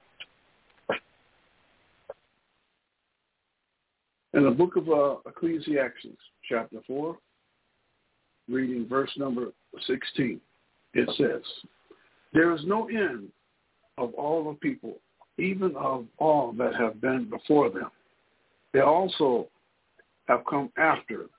[4.36, 7.16] In the book of uh, Ecclesiastes, chapter 4,
[8.50, 9.46] reading verse number
[9.86, 10.38] 16,
[10.92, 11.40] it says,
[12.34, 13.28] There is no end
[13.96, 14.98] of all the people,
[15.38, 17.90] even of all that have been before them.
[18.74, 19.48] They also
[20.28, 21.30] have come after,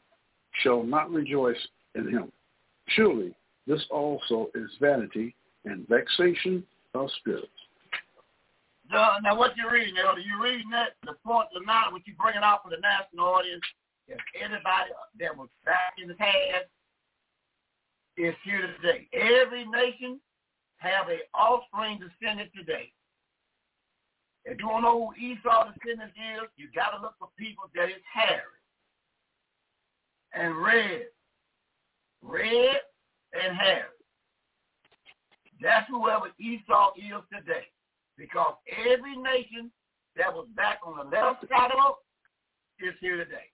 [0.64, 2.32] shall not rejoice in him.
[2.88, 3.36] Surely
[3.68, 6.64] this also is vanity and vexation
[6.96, 7.48] of spirits.
[8.94, 10.22] Uh, now, what you reading, Elder?
[10.22, 10.96] You reading that?
[11.04, 13.64] The point of not what you bringing out for the national audience
[14.08, 16.72] is everybody that was back in the past
[18.16, 19.08] is here today.
[19.14, 20.20] Every nation
[20.78, 22.92] have a offspring descendant today.
[24.46, 27.66] If you want to know who Esau descendant is, you got to look for people
[27.76, 28.58] that is hairy
[30.34, 31.08] and red.
[32.22, 32.80] Red
[33.34, 33.92] and hairy.
[35.62, 37.68] That's whoever Esau is today.
[38.18, 38.56] Because
[38.90, 39.72] every nation
[40.16, 41.96] that was back on the left side of
[42.80, 43.52] it is here today.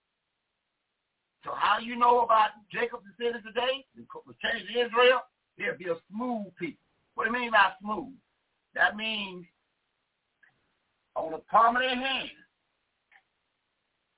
[1.44, 3.84] So how do you know about Jacob's descendants today?
[3.94, 5.20] The change to Israel,
[5.58, 6.80] there'll be a smooth people.
[7.14, 8.14] What do you mean by smooth?
[8.74, 9.44] That means
[11.14, 12.30] on the palm of their hand,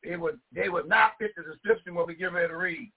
[0.03, 2.93] it would they would not fit the description what we get ready to read.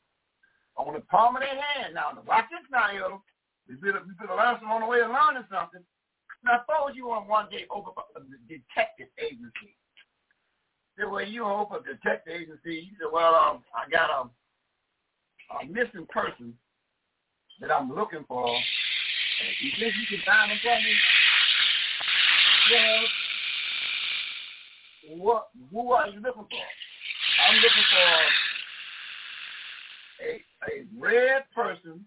[0.77, 1.95] On the palm of their hand.
[1.95, 3.21] Now watch this now, yo.
[3.67, 5.81] We put a, we put a lesson on the way of learning something.
[6.43, 9.75] Now suppose you on one day over the detective agency
[10.99, 12.81] said, well, you hope a detective agency.
[12.81, 14.29] He said, well, um, I got a,
[15.55, 16.53] a missing person
[17.61, 18.47] that I'm looking for.
[19.61, 20.95] You think you can find him for me?
[22.71, 23.03] Well,
[25.17, 26.65] what, who are you looking for?
[27.47, 28.07] I'm looking for
[30.25, 32.05] a, a red person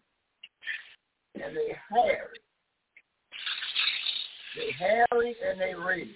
[1.35, 2.42] and they hairy.
[4.57, 6.09] They hairy and they red.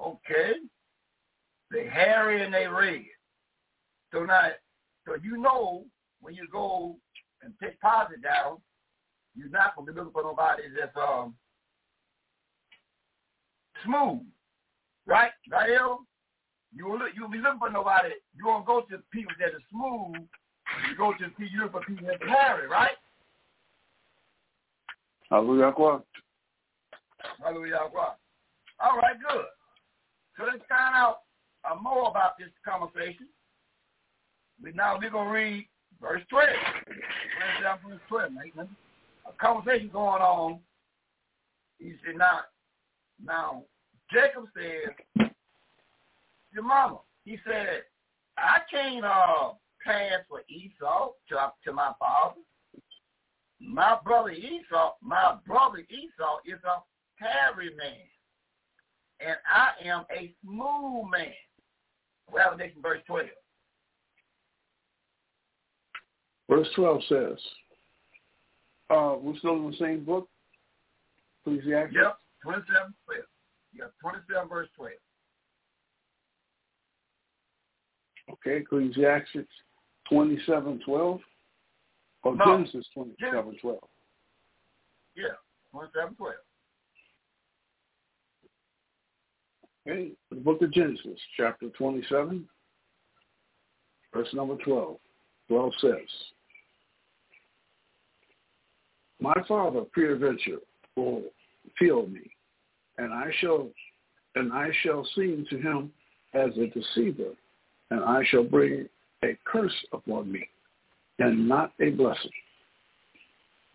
[0.00, 0.52] Okay.
[1.70, 3.04] They hairy and they red.
[4.12, 4.48] So now,
[5.06, 5.84] so you know
[6.20, 6.96] when you go
[7.42, 8.58] and take deposit down,
[9.34, 11.34] you're not going to be looking for nobody that's um
[13.84, 14.20] smooth,
[15.06, 15.30] right?
[15.50, 16.06] Right, El?
[16.74, 18.10] You will look, you'll be looking for nobody.
[18.36, 20.22] You won't go to people that are smooth.
[20.88, 22.96] You go to people, you look for people that are hairy, right?
[25.30, 25.72] Hallelujah.
[27.42, 27.78] Hallelujah.
[28.80, 29.44] All right, good.
[30.36, 31.18] So let's find out
[31.68, 33.26] uh, more about this conversation.
[34.62, 35.66] We now we're gonna read
[36.00, 36.48] verse twelve.
[37.84, 38.68] Verse twelve, man.
[39.26, 40.60] A conversation going on.
[41.78, 42.40] He said, "Now,
[43.24, 43.64] now
[44.12, 45.30] Jacob said,
[46.52, 47.82] your mama." He said,
[48.38, 49.54] "I can't uh,
[49.84, 52.40] pass for Esau to to my father.
[53.60, 56.82] My brother Esau, my brother Esau is a
[57.22, 57.94] hairy man,
[59.20, 61.32] and I am a smooth man."
[62.32, 63.26] Revelation verse 12.
[66.48, 67.38] Verse 12 says,
[68.90, 70.28] uh, we're still in the same book,
[71.46, 71.94] Ecclesiastes?
[71.94, 73.22] Yep, 27, 12.
[73.74, 74.92] Yep, 27 verse 12.
[78.32, 79.48] Okay, Ecclesiastes
[80.08, 81.20] 27, 12?
[82.24, 82.44] Or No.
[82.44, 83.78] Genesis 27, 12?
[85.16, 85.24] Yeah,
[85.70, 86.34] 27, 12.
[89.88, 92.48] Okay, the book of Genesis, chapter 27,
[94.14, 94.96] verse number 12.
[95.48, 95.90] 12 says,
[99.20, 100.58] My father peradventure
[100.94, 101.22] will
[101.78, 102.20] feel me,
[102.98, 103.70] and I shall
[104.34, 105.92] and I shall seem to him
[106.32, 107.32] as a deceiver,
[107.90, 108.88] and I shall bring
[109.22, 110.48] a curse upon me,
[111.18, 112.30] and not a blessing.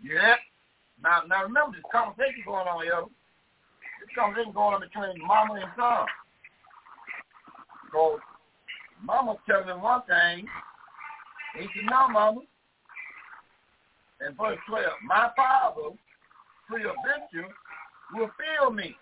[0.01, 0.35] Yeah.
[1.03, 3.09] Now, now remember this conversation going on, yo.
[4.15, 6.05] Conversation going on between mama and son.
[7.91, 8.19] So,
[9.03, 10.45] mama's telling him one thing.
[11.57, 12.41] He said, no, mama.
[14.27, 15.95] In verse 12, my father,
[16.67, 17.53] peradventure,
[18.13, 18.95] will feel me.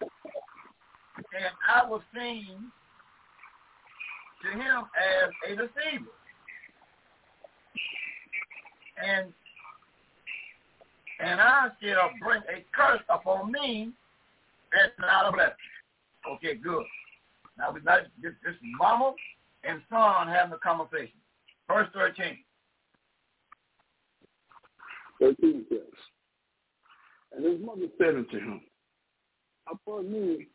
[0.00, 2.70] And I will seem
[4.42, 6.12] to him as a deceiver.
[9.02, 9.32] And
[11.18, 13.92] and I shall bring a curse upon me
[14.72, 15.54] and not a blessing.
[16.34, 16.84] Okay, good.
[17.58, 19.14] Now we got this, this mama
[19.64, 21.16] and son having a conversation.
[21.68, 22.38] Verse 13.
[25.20, 25.78] 13 says,
[27.34, 28.60] And his mother said unto him,
[29.70, 30.46] Upon me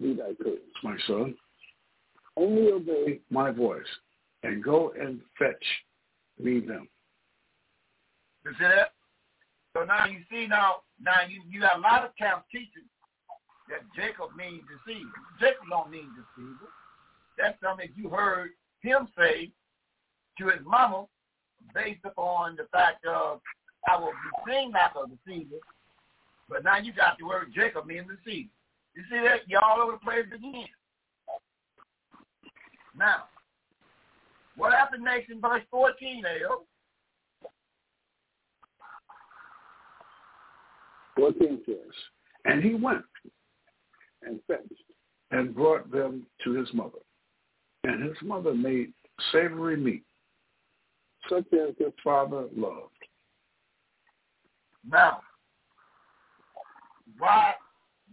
[0.00, 1.34] be thy curse, my son.
[2.36, 3.82] Only obey my voice,
[4.42, 5.64] and go and fetch
[6.38, 6.88] me them.
[8.44, 8.92] You see that?
[9.76, 12.88] So now you see now, now you, you have a lot of camp teaching
[13.68, 15.10] that Jacob means deceiver.
[15.38, 16.68] Jacob don't mean deceiver.
[17.38, 18.50] That's something you heard
[18.82, 19.52] him say
[20.38, 21.06] to his mama
[21.74, 23.40] based upon the fact of
[23.88, 25.56] I will be seen like a deceiver.
[26.48, 28.50] But now you got the word Jacob means deceiver.
[28.96, 29.46] You see that?
[29.46, 30.66] You're all over the place again.
[32.96, 33.24] Now,
[34.56, 36.22] what happened next in verse 14,
[41.20, 41.32] Al?
[41.32, 41.76] 14 says,
[42.44, 43.04] And he went
[44.22, 44.62] and fetched
[45.30, 46.98] and brought them to his mother.
[47.84, 48.92] And his mother made
[49.32, 50.02] savory meat,
[51.28, 52.92] such as his father loved.
[54.88, 55.20] Now,
[57.18, 57.54] why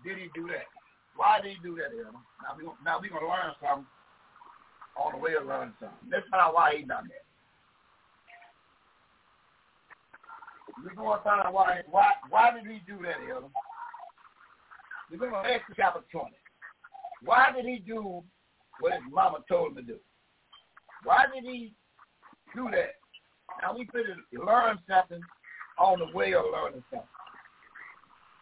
[0.06, 0.68] did he do that?
[1.16, 2.22] Why did he do that, Adam?
[2.86, 3.86] Now we're gonna, gonna learn something
[4.96, 5.98] on the way of learning something.
[6.12, 7.27] Let's find out why he done that.
[10.84, 13.52] We're gonna find out why why why did he do that, Adam?
[15.12, 16.36] We're Exodus chapter twenty.
[17.24, 18.24] Why did he do
[18.80, 19.98] what his mama told him to do?
[21.04, 21.74] Why did he
[22.56, 22.96] do that?
[23.62, 25.22] Now we could learn something
[25.80, 27.08] on the way of learning something.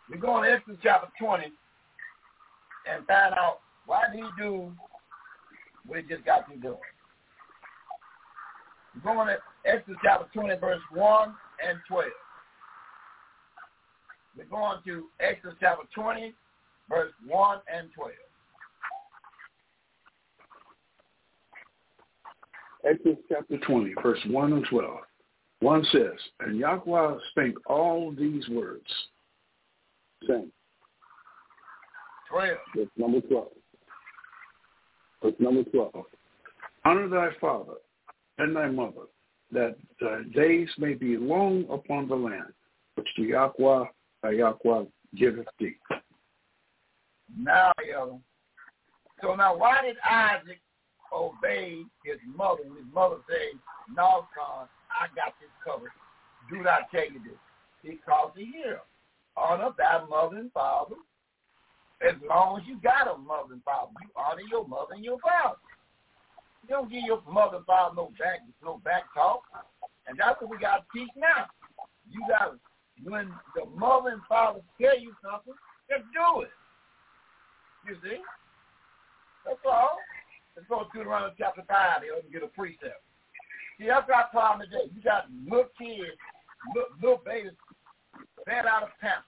[0.09, 4.71] We're going to Exodus chapter 20 and find out why did he do
[5.85, 6.75] what he just got to do.
[9.03, 9.37] We're going to
[9.69, 11.33] Exodus chapter 20, verse 1
[11.67, 12.05] and 12.
[14.37, 16.33] We're going to Exodus chapter 20,
[16.89, 18.11] verse 1 and 12.
[22.87, 24.97] Exodus chapter 20, verse 1 and 12.
[25.61, 28.85] 1 says, And Yahweh spake all these words,
[30.27, 30.51] saying,
[32.29, 32.57] 12.
[32.75, 33.47] Verse number 12.
[35.23, 35.93] Verse number 12.
[36.83, 37.75] Honor thy father
[38.37, 39.07] and thy mother,
[39.51, 42.53] that thy days may be long upon the land,
[42.95, 43.85] which the Yahweh
[44.23, 44.85] Yahweh
[45.15, 45.75] giveth thee.
[47.37, 48.19] Now, yo.
[49.21, 50.59] So now, why did Isaac
[51.13, 52.63] obey his mother?
[52.63, 53.59] His mother said,
[53.95, 55.91] No, son, I got this covered.
[56.49, 57.39] Do not tell you this.
[57.83, 58.81] Because he here.
[59.37, 60.95] Honor thy mother and father.
[62.01, 65.19] As long as you got a mother and father, you honor your mother and your
[65.19, 65.57] father.
[66.63, 69.43] You don't give your mother and father no back, no back talk.
[70.07, 71.47] And that's what we got to teach now.
[72.09, 72.59] You got to,
[73.03, 75.53] when the mother and father tell you something,
[75.89, 76.53] just do it.
[77.87, 78.21] You see?
[79.45, 79.97] That's all.
[80.55, 83.03] Let's go to Deuteronomy chapter 5 here and get a precept.
[83.77, 84.89] See, that's our problem today.
[84.95, 86.15] You got little kids,
[87.01, 87.51] little, babies,
[88.45, 89.21] fed out of town.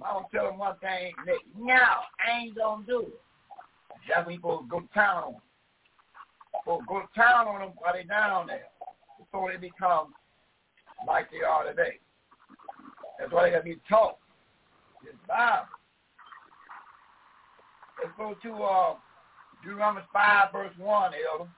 [0.00, 3.20] Mama tell them one thing, they, no, I ain't gonna do it.
[4.08, 5.42] That's when you supposed to go to town on them.
[6.88, 8.66] Go to town on them while they down there
[9.18, 10.14] before they become
[11.06, 11.98] like they are today.
[13.18, 14.18] That's why they got to be taught.
[15.04, 15.68] It's Bible.
[18.02, 18.94] Let's go to uh,
[19.62, 21.50] Deuteronomy 5, verse 1, Elder.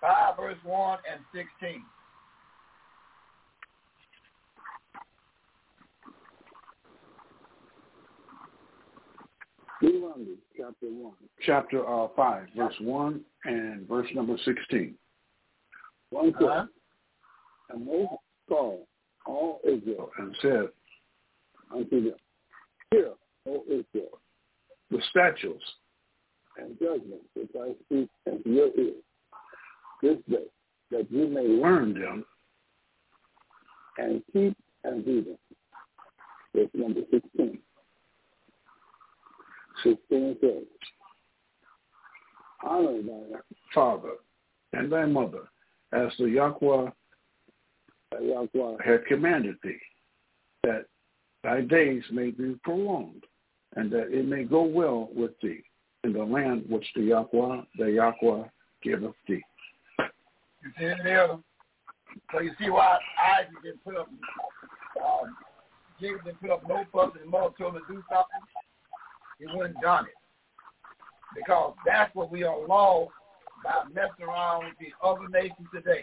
[0.00, 1.82] 5, verse 1 and 16.
[9.80, 10.26] Deuteronomy
[10.56, 11.12] chapter 1.
[11.44, 14.94] Chapter uh, 5, verse 1 and verse number 16.
[16.10, 16.66] One Uh-huh.
[17.70, 18.18] And Moses
[18.48, 18.86] called
[19.26, 20.68] all Israel and said
[21.74, 22.14] unto them,
[22.90, 23.12] Hear,
[23.48, 24.20] O Israel,
[24.90, 25.64] the statutes
[26.58, 29.02] and judgments which I speak unto your ears
[30.02, 30.44] this day,
[30.90, 32.24] that you may learn them
[33.98, 35.38] and keep and do them.
[36.54, 37.58] Verse number 16.
[39.82, 40.62] 16 says,
[42.64, 43.38] Honor thy
[43.74, 44.14] father
[44.72, 45.48] and thy mother,
[45.92, 46.90] as the Yahweh,
[48.12, 49.78] thy Yahweh had commanded thee,
[50.62, 50.86] that
[51.42, 53.24] thy days may be prolonged,
[53.76, 55.62] and that it may go well with thee
[56.04, 58.44] in the land which the Yahweh, the Yahweh
[58.82, 59.42] giveth thee.
[59.98, 61.38] You see it there?
[62.32, 62.98] So you see why
[63.38, 65.36] Isaac didn't put up, um,
[66.00, 68.40] Jacob didn't put up no fuss and mother told him to do something.
[69.38, 70.14] He wouldn't done it.
[71.34, 73.10] Because that's what we are lost
[73.62, 76.00] by messing around with the other nations today.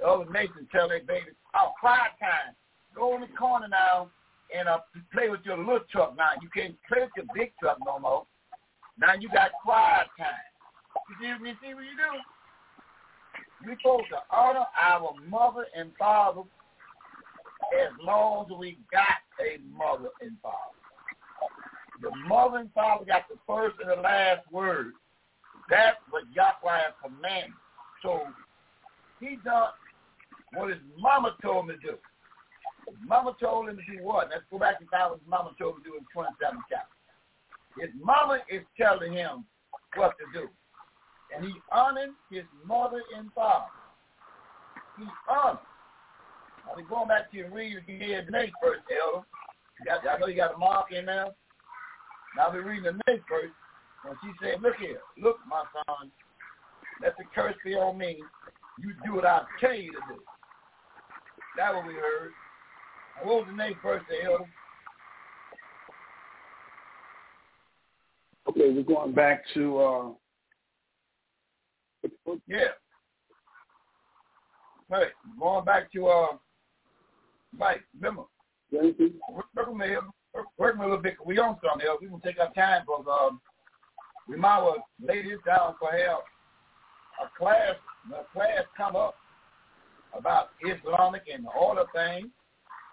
[0.00, 2.56] The other nations tell their babies, oh, quiet time.
[2.94, 4.10] Go in the corner now
[4.56, 4.78] and uh,
[5.12, 6.30] play with your little truck now.
[6.42, 8.26] You can't play with your big truck no more.
[8.98, 10.50] Now you got quiet time.
[11.08, 13.66] You see, you see what you do?
[13.66, 16.42] We're supposed to honor our mother and father
[17.78, 20.56] as long as we got a mother and father.
[22.00, 24.92] The mother and father got the first and the last word.
[25.68, 27.52] That's what Yahweh commanded.
[28.02, 28.22] So
[29.20, 29.68] he done
[30.54, 31.96] what his mama told him to do.
[33.06, 34.28] Mama told him to do what?
[34.30, 36.96] Let's go back and find what his mama told him to do in 27 chapter.
[37.78, 39.44] His mama is telling him
[39.94, 40.48] what to do.
[41.34, 43.70] And he honored his mother and father.
[44.98, 45.60] He honored.
[46.68, 49.24] I'll be going back to your read again the next verse, Elder.
[49.86, 51.28] Got, I know you got a mark in there.
[52.36, 53.50] Now I'll be reading the next verse.
[54.04, 56.10] When she said, look here, look, my son,
[57.02, 58.22] let the curse be on me.
[58.78, 60.20] You do what I tell you to do.
[61.56, 62.32] That's what we heard.
[63.18, 64.44] And what was the next verse, Elder?
[68.48, 70.08] Okay, we're going back to uh,
[72.46, 72.58] Yeah.
[74.88, 75.08] Right.
[75.38, 76.26] Going back to uh
[77.56, 78.24] Mike, remember.
[78.72, 79.86] Work me.
[80.58, 81.14] Work me a little bit.
[81.24, 81.98] We on something else.
[82.00, 83.40] We can take our time because um
[84.28, 86.24] we might well lay this down for help.
[87.22, 87.74] A class
[88.12, 89.14] a class come up
[90.16, 92.28] about Islamic and all the things.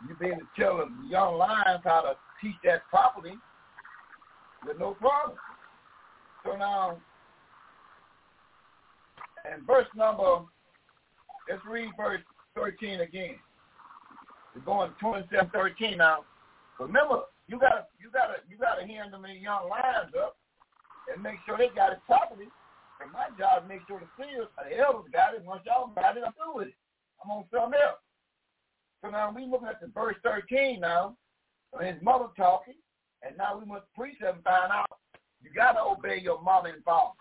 [0.08, 3.34] You be able to tell the young lions how to teach that properly
[4.66, 5.38] with no problem.
[6.46, 6.98] So now
[9.52, 10.44] and verse number,
[11.50, 12.22] let's read verse
[12.56, 13.36] 13 again.
[14.56, 16.26] We're going 27, 13 now.
[16.80, 20.36] Remember, you gotta, you gotta, you gotta hand them in young lions up
[21.14, 22.48] and make sure they got it properly.
[23.02, 25.46] And my job is make sure the seers, the elders got it.
[25.46, 26.78] Once y'all got it, I'm through with it.
[27.24, 28.00] I'm on something else.
[29.02, 31.16] So now we looking at the verse 13 now.
[31.82, 32.76] His mother talking,
[33.22, 34.88] and now we must precept and find out
[35.44, 37.14] you gotta obey your mother and father.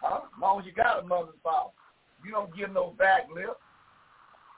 [0.00, 0.20] Huh?
[0.24, 1.70] As long as you got a mother and father.
[2.24, 3.56] You don't give no back lip.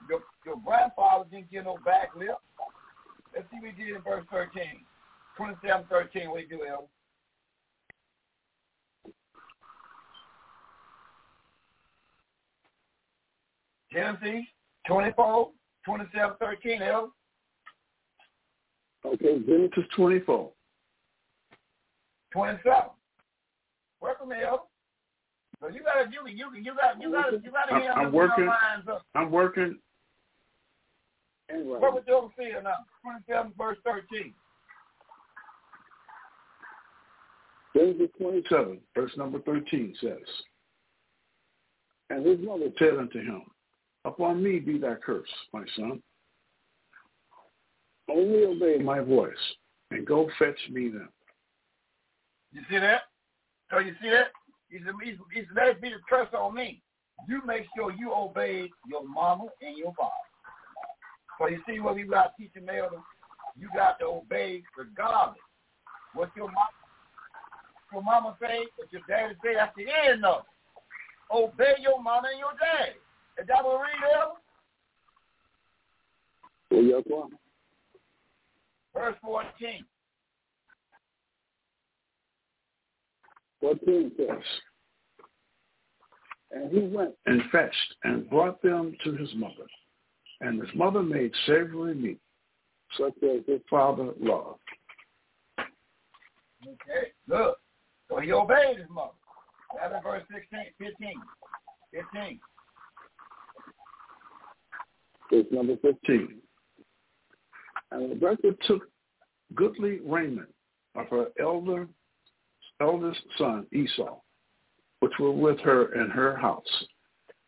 [0.09, 2.37] Your, your grandfather didn't give no back lip.
[3.33, 4.85] Let's see what he did in verse 13.
[5.35, 6.87] 27, 13, what he do, Elder?
[13.97, 14.45] Genesis
[14.85, 15.49] 24,
[15.83, 17.07] 27, 13, Elder.
[19.03, 20.51] Okay, Genesis 24.
[22.31, 22.73] 27.
[23.99, 24.61] Welcome, Elder.
[25.59, 28.45] So you gotta, you, you, you got, you got, you got to hear I'm working.
[28.45, 29.03] lines up.
[29.15, 29.79] I'm working.
[31.49, 32.75] Anyway, What was the overseer now?
[33.01, 34.31] 27 verse 13.
[37.75, 40.17] Genesis 27, verse number 13 says,
[42.11, 43.41] And his mother said unto him,
[44.07, 46.01] Upon me be thy curse, my son.
[48.09, 49.35] Only obey my voice,
[49.91, 51.09] and go fetch me them.
[52.53, 53.01] You see that?
[53.69, 54.27] So you see that?
[54.69, 56.81] He said, he said, let it be the curse on me.
[57.27, 60.11] You make sure you obey your mama and your father.
[61.37, 63.01] So you see what we got teaching Elder?
[63.59, 65.37] You got to obey regardless.
[66.13, 66.69] What your mama,
[67.91, 71.35] your mama say, what your daddy say, that's the end of it.
[71.35, 72.95] Obey your mama and your daddy.
[73.39, 74.33] Is that what read, Elder?
[76.71, 77.29] Well, yes, one.
[78.93, 79.85] Verse 14.
[83.61, 84.27] 14 says,
[86.51, 89.53] And he went and fetched and brought them to his mother.
[90.41, 92.19] And his mother made savory meat,
[92.97, 94.59] such as his father loved.
[95.59, 97.57] Okay, look.
[98.09, 99.11] So he obeyed his mother.
[99.75, 101.13] That's in verse 16, 15.
[101.93, 102.39] 15.
[105.31, 106.37] Verse number 15.
[107.91, 108.83] And Rebekah took
[109.55, 110.49] goodly raiment
[110.95, 111.87] of her elder,
[112.81, 114.17] eldest son Esau,
[114.99, 116.63] which were with her in her house,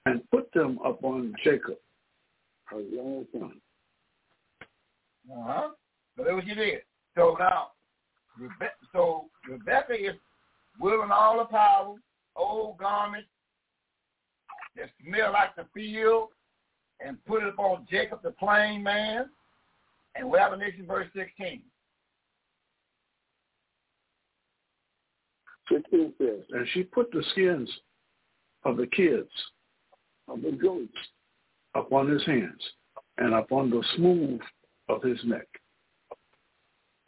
[0.06, 1.78] and put them upon Jacob,
[2.66, 3.62] her young son.
[5.32, 5.70] Uh-huh.
[6.18, 6.82] So that's what you did.
[7.16, 7.68] So now,
[8.40, 10.16] Rebe- so Rebecca is
[10.80, 11.96] wielding all the power,
[12.36, 13.28] old garments
[14.76, 16.30] that smell like the field,
[17.06, 19.30] and put it upon Jacob, the plain man.
[20.16, 21.62] And we have a Revelation verse 16.
[25.70, 27.70] 15 says, And she put the skins
[28.66, 29.30] of the kids,
[30.28, 30.98] of the goats,
[31.76, 32.62] upon his hands,
[33.18, 34.42] and upon the smooth
[34.90, 35.48] of his neck.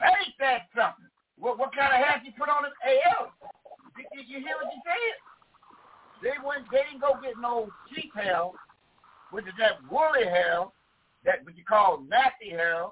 [0.02, 1.10] Ain't that something?
[1.38, 3.34] What, what kind of hat you put on his AL?
[3.98, 5.18] Did, did you hear what you said?
[6.22, 6.66] They went.
[6.72, 8.46] They didn't go get no sheep hair,
[9.32, 10.66] which is that woolly hair,
[11.26, 12.86] that what you call nappy hair.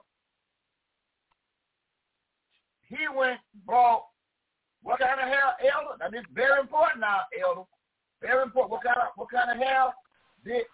[2.88, 4.06] He went bought
[4.82, 5.98] what kind of hair, elder?
[6.00, 7.68] Now this is very important now, elder.
[8.22, 8.72] Very important.
[8.72, 9.94] What kind of what kind of hair
[10.44, 10.66] did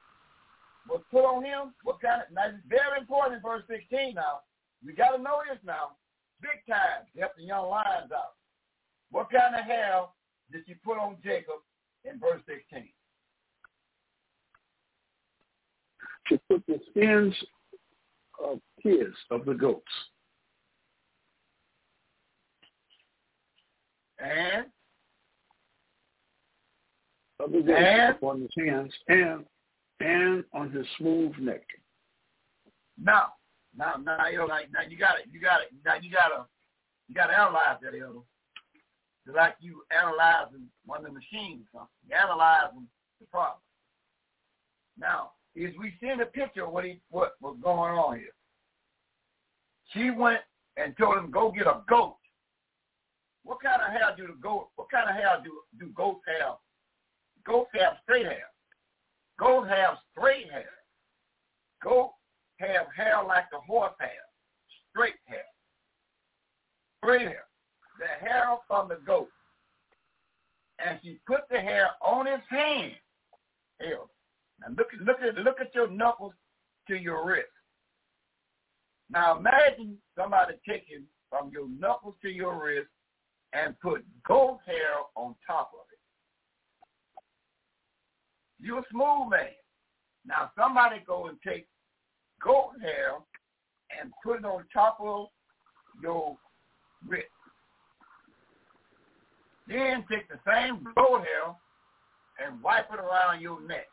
[0.90, 1.74] was put on him?
[1.84, 4.42] What kind of now this is very important in verse sixteen now.
[4.84, 5.98] You gotta know this now.
[6.42, 7.06] Big time.
[7.18, 8.38] Help the young lions out.
[9.12, 10.06] What kind of hair
[10.52, 11.62] did she put on Jacob
[12.04, 12.95] in verse sixteen?
[16.28, 17.34] She put the skins
[18.44, 19.84] of kids, of the goats,
[24.20, 24.66] And
[27.40, 28.16] of the goats And?
[28.16, 29.46] upon his hands, and
[30.00, 31.64] and on his smooth neck.
[33.02, 33.34] now,
[33.78, 36.30] now, now, you know, like, now you got it, you got it, now you got
[36.30, 36.46] to,
[37.08, 38.20] you got to analyze that, elder.
[39.26, 41.88] It's like you analyzing one of the machines something.
[42.08, 42.88] You analyzing
[43.20, 43.60] the problem.
[45.00, 48.34] Now, is we see a picture what he what was going on here.
[49.94, 50.42] She went
[50.78, 52.18] and told him go get a goat.
[53.44, 54.70] What kind of hair do the goat?
[54.76, 56.56] What kind of hair do do goats have?
[57.46, 58.50] Goats have straight hair.
[59.40, 60.70] Goats have straight hair.
[61.84, 62.14] Goats
[62.60, 64.10] have hair like the horse hair,
[64.90, 65.46] straight hair,
[67.04, 67.46] straight hair.
[68.00, 69.30] The hair from the goat,
[70.86, 72.94] and she put the hair on his hand.
[73.80, 74.10] Hell,
[74.60, 76.34] now look at look at look at your knuckles
[76.88, 77.48] to your wrist.
[79.10, 82.90] Now imagine somebody taking from your knuckles to your wrist
[83.54, 86.00] and put goat hair on top of it.
[88.66, 89.48] You're a smooth man.
[90.26, 91.68] Now somebody go and take
[92.44, 93.14] goat hair
[94.00, 95.28] and put it on top of
[96.02, 96.38] your
[97.08, 97.26] wrist.
[99.68, 101.56] Then take the same goat hair
[102.46, 103.88] and wipe it around your neck.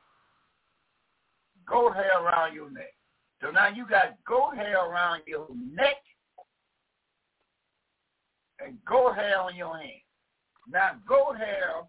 [1.67, 2.95] Goat hair around your neck.
[3.41, 5.97] So now you got goat hair around your neck
[8.65, 10.03] and goat hair on your hand.
[10.69, 11.83] Now goat hair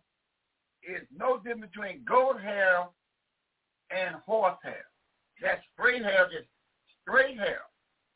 [0.83, 2.87] is no different between goat hair
[3.91, 4.85] and horse hair.
[5.41, 6.45] That straight hair is
[7.01, 7.61] straight hair.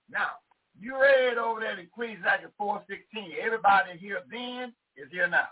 [0.09, 0.39] Now,
[0.79, 3.37] you read over there in Queens Ecclesiastes 4.16.
[3.43, 5.47] Everybody here then is here now.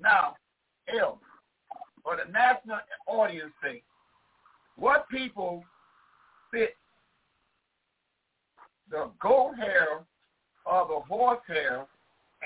[0.00, 0.34] Now,
[1.00, 1.20] L,
[2.02, 3.84] for the national audience sake,
[4.76, 5.64] what people
[6.50, 6.74] fit
[8.90, 10.04] the goat hair
[10.66, 11.86] or the horse hair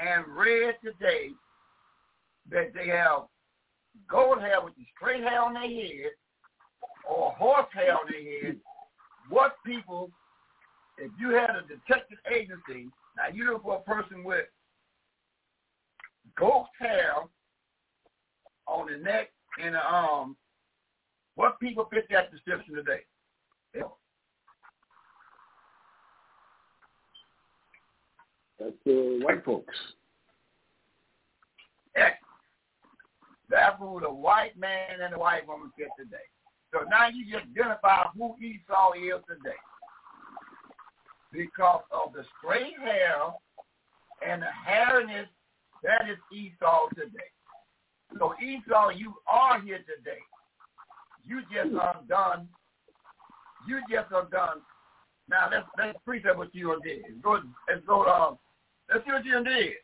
[0.01, 1.31] and read today
[2.51, 3.23] that they have
[4.09, 6.13] goat hair with the straight hair on their head
[7.09, 8.57] or horse hair on their head,
[9.29, 10.11] what people,
[10.99, 14.47] if you had a detective agency, now you look for a person with
[16.37, 17.15] goat hair
[18.67, 19.31] on the neck
[19.63, 20.37] and the arm,
[21.39, 23.03] what people fit that description today?
[23.73, 23.83] Yeah.
[28.59, 29.73] That's the white folks.
[31.95, 32.17] Excellent.
[33.49, 36.27] That's who the white man and the white woman fit today.
[36.73, 39.57] So now you just identify who Esau is today.
[41.33, 43.33] Because of the straight hair
[44.27, 45.29] and the hairiness,
[45.85, 47.31] that is Esau today.
[48.19, 50.19] So Esau, you are here today.
[51.29, 52.49] You just undone.
[53.69, 54.65] You just undone.
[55.29, 57.23] Now let's let's precept what you did.
[57.23, 57.39] Go.
[57.69, 58.03] Let's go.
[58.03, 58.35] Uh,
[58.89, 59.77] let's see what you did.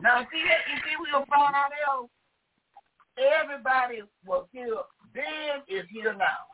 [0.00, 2.10] Now see that you see we gonna find out else.
[3.18, 4.78] Everybody was here
[5.14, 6.46] then is here now.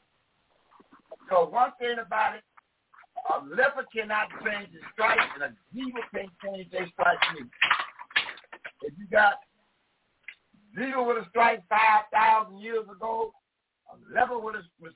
[1.29, 2.45] So one thing about it,
[3.29, 7.27] a leper cannot change his stripes and a devil can't change their stripes.
[8.83, 9.35] If you got
[10.75, 13.33] Zero with a strike 5,000 years ago.
[13.95, 14.93] A leper would have was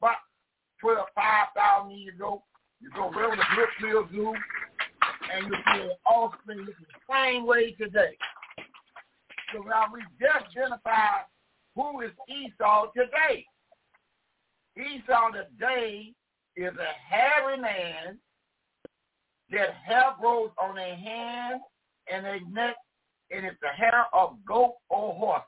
[0.00, 0.16] about
[0.80, 2.42] 12, 5,000 years ago.
[2.80, 4.34] You go wherever the Brookfield Zoo,
[5.32, 8.16] and you see an offspring looking the same way today.
[9.52, 11.24] So now we just identified
[11.74, 13.44] who is Esau today.
[14.76, 16.12] Esau today
[16.56, 18.18] is a hairy man
[19.50, 21.62] that hair grows on their hands
[22.10, 22.76] and their neck
[23.30, 25.42] and it's the hair of goat or horse.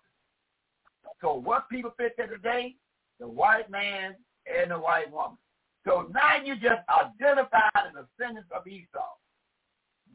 [1.23, 2.75] So what people fit there today?
[3.21, 4.17] The white man
[4.47, 5.39] and the white woman.
[5.87, 8.99] So now you just identified the descendants of Esau.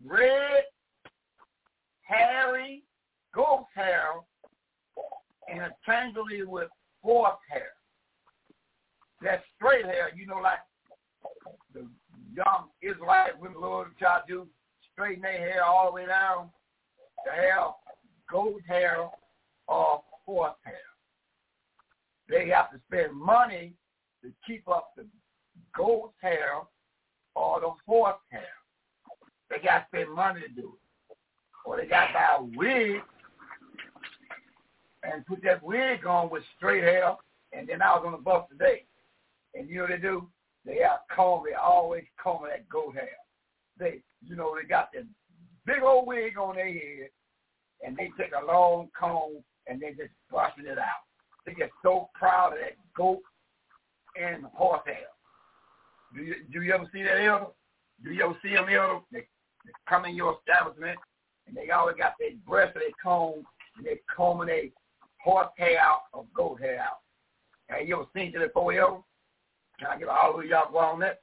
[0.06, 0.64] Red,
[2.02, 2.84] hairy,
[3.34, 4.10] goat hair,
[5.50, 6.68] and a triangulated with
[7.02, 7.70] horse hair.
[9.22, 10.60] That straight hair, you know, like
[11.74, 11.88] the
[12.36, 14.48] young Israelite women, Lord, try to do
[14.94, 16.50] straighten their hair all the way down
[17.26, 17.72] to have
[18.30, 19.10] goat hair
[19.68, 20.76] or horse hair.
[22.30, 23.74] They have to spend money
[24.24, 25.06] to keep up the
[25.76, 26.62] goat hair
[27.36, 28.42] or the horse hair.
[29.50, 31.18] They got to spend money to do it.
[31.66, 33.02] Or they got to buy a wig
[35.04, 37.16] and put that wig on with straight hair.
[37.54, 38.84] And then I was on the bus today.
[39.54, 40.28] And you know what they do?
[40.66, 43.10] They have comb, they always comb that goat hair.
[43.80, 45.04] They, you know, they got that
[45.66, 47.10] big old wig on their head,
[47.86, 51.07] and they take a long comb and they just brushing it out.
[51.48, 53.22] They get so proud of that goat
[54.22, 55.08] and horse hair.
[56.14, 57.48] Do you do you ever see that elder?
[58.04, 59.00] Do you ever see them elder?
[59.12, 59.20] They,
[59.66, 61.00] they come in your establishment
[61.48, 63.46] and they always got their breast of their comb
[63.78, 64.64] and they combing their
[65.24, 67.00] horse hair out or goat hair out.
[67.70, 69.02] Have you ever seen that before elder?
[69.80, 71.22] Can I get a hallelujah on that?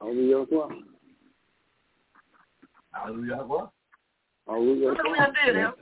[0.00, 0.44] Hallelujah.
[2.92, 3.36] Hallelujah.
[3.36, 3.70] What?
[4.48, 4.88] Hallelujah.
[4.88, 5.78] Look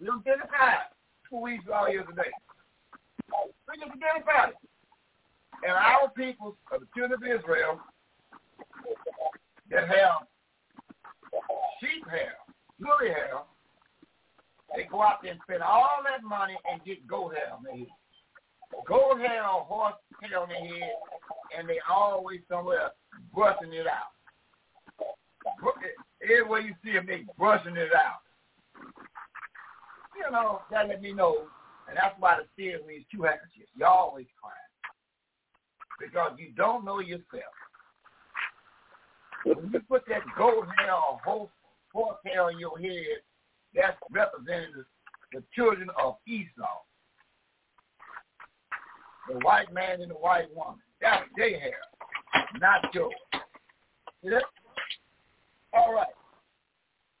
[0.00, 0.40] what we done did, him.
[0.40, 0.90] We done identified
[1.30, 2.30] who we are here today.
[3.68, 4.56] We just identified it.
[5.62, 7.80] And our people of the children of Israel
[9.70, 10.26] that have
[11.80, 12.34] sheep hair,
[12.80, 13.44] woolly hair,
[14.74, 17.76] they go out there and spend all that money and get goat hair on their
[17.76, 17.86] head.
[18.86, 20.94] Goat hair or horse hair on their head,
[21.58, 22.90] and they always somewhere
[23.34, 24.14] brushing it out.
[26.22, 28.22] Everywhere you see them, they brushing it out.
[30.20, 31.46] You know, that let me know,
[31.88, 33.70] and that's why the series means two handkerchiefs.
[33.74, 34.54] You're always crying.
[35.98, 37.54] Because you don't know yourself.
[39.44, 41.50] When you put that gold hair or horse,
[41.92, 43.24] horse hair on your head,
[43.74, 44.84] that's representing
[45.32, 46.82] the, children of Esau.
[49.28, 50.80] The white man and the white woman.
[51.00, 51.78] That's their hair,
[52.60, 53.14] not yours.
[54.24, 54.42] That?
[55.72, 56.06] All right.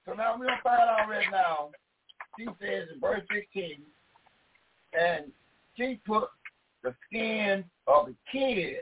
[0.04, 1.70] So now we're going to find out right now.
[2.38, 3.82] She says in verse 16,
[4.98, 5.26] and
[5.76, 6.28] she put
[6.82, 8.78] the skin of the kid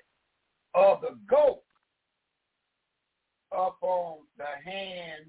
[0.74, 1.62] of the goat
[3.56, 5.24] up on the hand,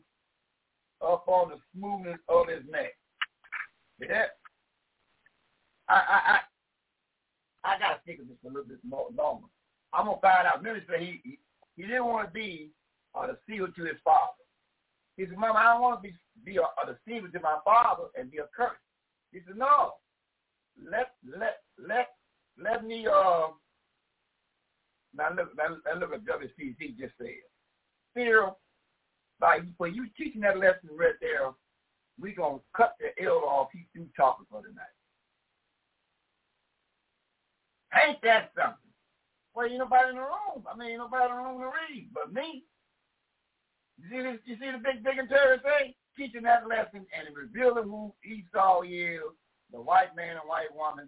[1.02, 2.96] up on the smoothness of his neck.
[4.00, 4.38] That?
[5.88, 6.40] I I
[7.64, 9.48] I, I gotta think of this a little bit more longer.
[9.94, 10.64] I'm gonna find out.
[10.64, 11.40] Minister, he he,
[11.76, 12.70] he didn't want to be
[13.16, 14.34] uh, the seal to his father.
[15.18, 18.06] He said, Mama, I don't want to be be a, a deceiver to my father
[18.18, 18.78] and be a curse.
[19.32, 19.94] He said, No.
[20.82, 22.08] Let let let
[22.62, 23.48] let me uh
[25.14, 27.28] now look now, look at WCC just said.
[28.14, 28.52] Fear
[29.42, 31.52] like when you teaching that lesson right there,
[32.20, 34.96] we gonna cut the L off he through talking for tonight.
[38.06, 38.76] Ain't that something?
[39.56, 40.64] Well, ain't nobody in the room.
[40.72, 42.64] I mean, ain't nobody in the room to read but me.
[43.98, 45.96] You see, this, you see the big, big and Terry say?
[46.20, 49.22] Teaching that lesson and revealing who Esau is,
[49.72, 51.08] the white man and white woman.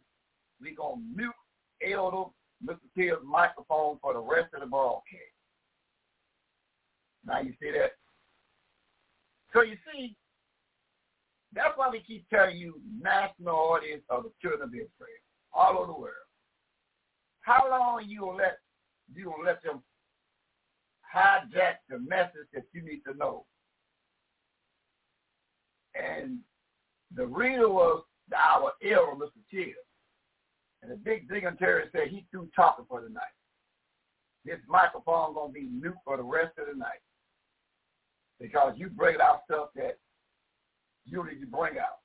[0.62, 2.30] We going to mute Elder
[2.66, 2.80] Mr.
[2.98, 5.36] Till's microphone for the rest of the broadcast.
[7.26, 7.92] Now you see that?
[9.54, 10.16] So you see,
[11.54, 15.22] that's why we keep telling you national audience of the children of Israel
[15.54, 16.16] all over the world.
[17.42, 18.60] How long you gonna let
[19.14, 19.82] you gonna let them
[21.14, 23.46] hijack the message that you need to know?
[25.96, 26.40] And
[27.16, 28.04] the reader was
[28.36, 29.42] our elder, Mr.
[29.50, 29.74] Chill.
[30.82, 33.24] And the big dignitary said he threw talking for the night.
[34.46, 37.02] This microphone gonna be mute for the rest of the night.
[38.40, 39.98] Because you bring out stuff that
[41.06, 42.00] you need to bring out.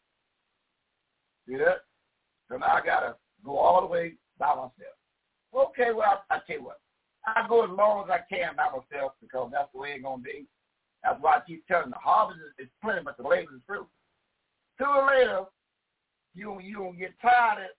[1.48, 1.84] See that?
[2.50, 4.96] So now I gotta go all the way by myself.
[5.54, 6.80] Okay, well, I, I tell you what.
[7.26, 10.16] I go as long as I can by myself because that's the way it's to
[10.22, 10.46] be.
[11.06, 13.86] That's why I keep telling the harvest is, is plenty, but the labor is few.
[14.76, 15.44] Sooner or later,
[16.34, 17.70] you you gonna get tired of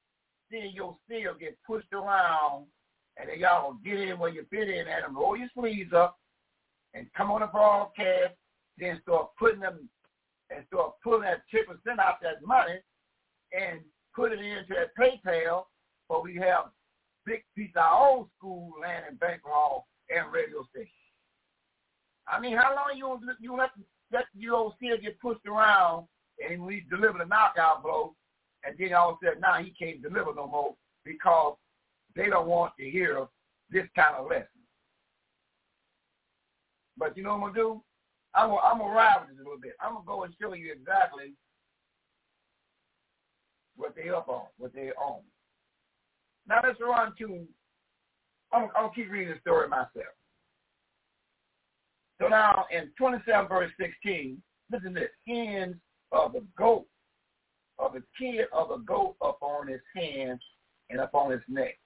[0.50, 2.68] seeing your steel get pushed around,
[3.18, 6.18] and then y'all get in where you fit in at and roll your sleeves up,
[6.94, 8.34] and come on the broadcast,
[8.78, 9.90] then start putting them
[10.50, 12.80] and start pulling that ten percent out that money,
[13.52, 13.82] and
[14.16, 15.66] put it into that PayPal,
[16.08, 16.72] but we have
[17.26, 20.88] big piece of our own school land and bank hall and radio station.
[22.30, 23.72] I mean, how long you you let
[24.12, 26.08] let you old still get pushed around
[26.48, 28.16] and we deliver the knockout blow,
[28.64, 31.56] and then all of a sudden now he can't deliver no more because
[32.16, 33.26] they don't want to hear
[33.70, 34.48] this kind of lesson.
[36.98, 37.84] But you know what I'm gonna do?
[38.34, 39.74] I'm gonna, I'm gonna ride with this a little bit.
[39.82, 41.34] I'm gonna go and show you exactly
[43.76, 45.22] what they up on, what they own.
[46.48, 47.46] Now let's run to,
[48.52, 50.17] I'm, I'll keep reading the story myself.
[52.20, 54.42] So now in 27 verse 16,
[54.72, 55.76] listen to this, hands
[56.12, 56.86] of a goat,
[57.80, 60.42] of a kid of a goat upon his hands
[60.90, 61.78] and upon his neck,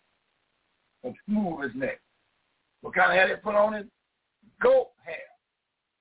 [1.04, 2.00] and smooth his neck.
[2.82, 3.88] What kind of hair they put on it?
[4.62, 5.16] Goat hair.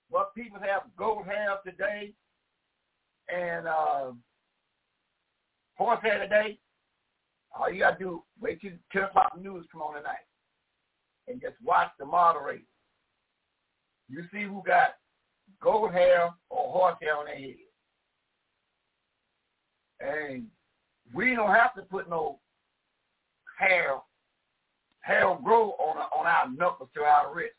[0.08, 2.12] What people have goat hair today
[3.28, 4.12] and uh,
[5.76, 6.58] horse hair today,
[7.56, 10.26] all you got to do, wait till 10 o'clock news come on tonight
[11.28, 12.64] and just watch the moderator.
[14.10, 14.96] You see who got
[15.62, 17.54] gold hair or horse hair on their head.
[20.00, 20.46] And
[21.14, 22.40] we don't have to put no
[23.58, 23.96] hair,
[25.00, 27.54] hair grow on, on our knuckles to our wrist.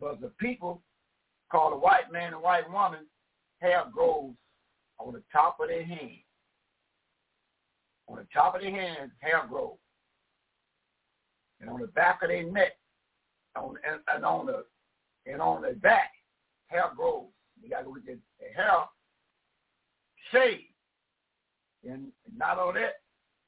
[0.00, 0.82] But the people
[1.50, 3.06] called the white man and white woman,
[3.60, 4.32] hair grows
[4.98, 6.18] on the top of their hand
[8.08, 9.76] on the top of their hands, hair grows.
[11.60, 12.72] And on the back of their neck,
[13.56, 14.64] on, and, and on the
[15.26, 16.10] and on the back,
[16.66, 17.26] hair grows.
[17.62, 18.84] You got to go get the hair
[20.32, 20.62] shaved.
[21.88, 22.94] And not only that,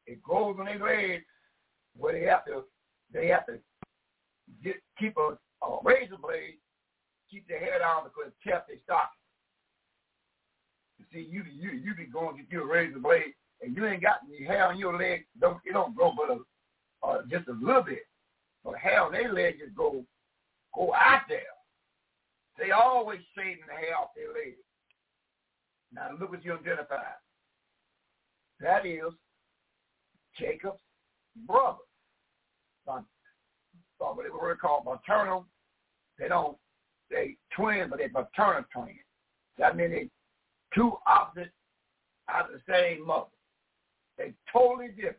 [0.07, 1.25] it grows on their legs
[1.97, 2.65] where they have to
[3.13, 3.59] they have to
[4.63, 6.59] get, keep a, a razor blade,
[7.31, 9.09] keep their hair down because it kept their stocking.
[10.99, 14.03] You see, you you you be going to get a razor blade and you ain't
[14.03, 17.53] got any hair on your leg, don't it don't grow but a, uh, just a
[17.53, 18.01] little bit.
[18.65, 20.05] But hair on their leg just go
[20.75, 21.56] go out there.
[22.59, 23.21] They always
[23.69, 24.27] hair off their.
[25.93, 27.03] Now look what you identify.
[28.61, 29.13] That is
[30.39, 30.81] Jacob's
[31.47, 31.79] brother.
[32.87, 33.05] Son,
[33.99, 35.47] what they were called maternal.
[36.19, 36.57] They don't
[37.11, 38.99] they twin, but they maternal twin.
[39.59, 40.11] That means they
[40.75, 41.53] two opposite
[42.29, 43.27] out of the same mother.
[44.19, 45.17] They totally different.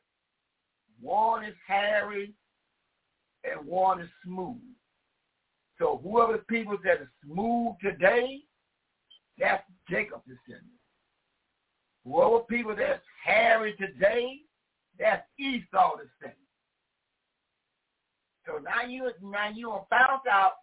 [1.00, 2.34] One is hairy
[3.44, 4.58] and one is smooth.
[5.80, 8.40] So whoever the people that is smooth today,
[9.40, 10.72] that's Jacob's descendant.
[12.04, 14.40] Whoever people that's hairy today,
[14.99, 16.40] that's Esau descendant.
[18.45, 20.54] So now you now you found out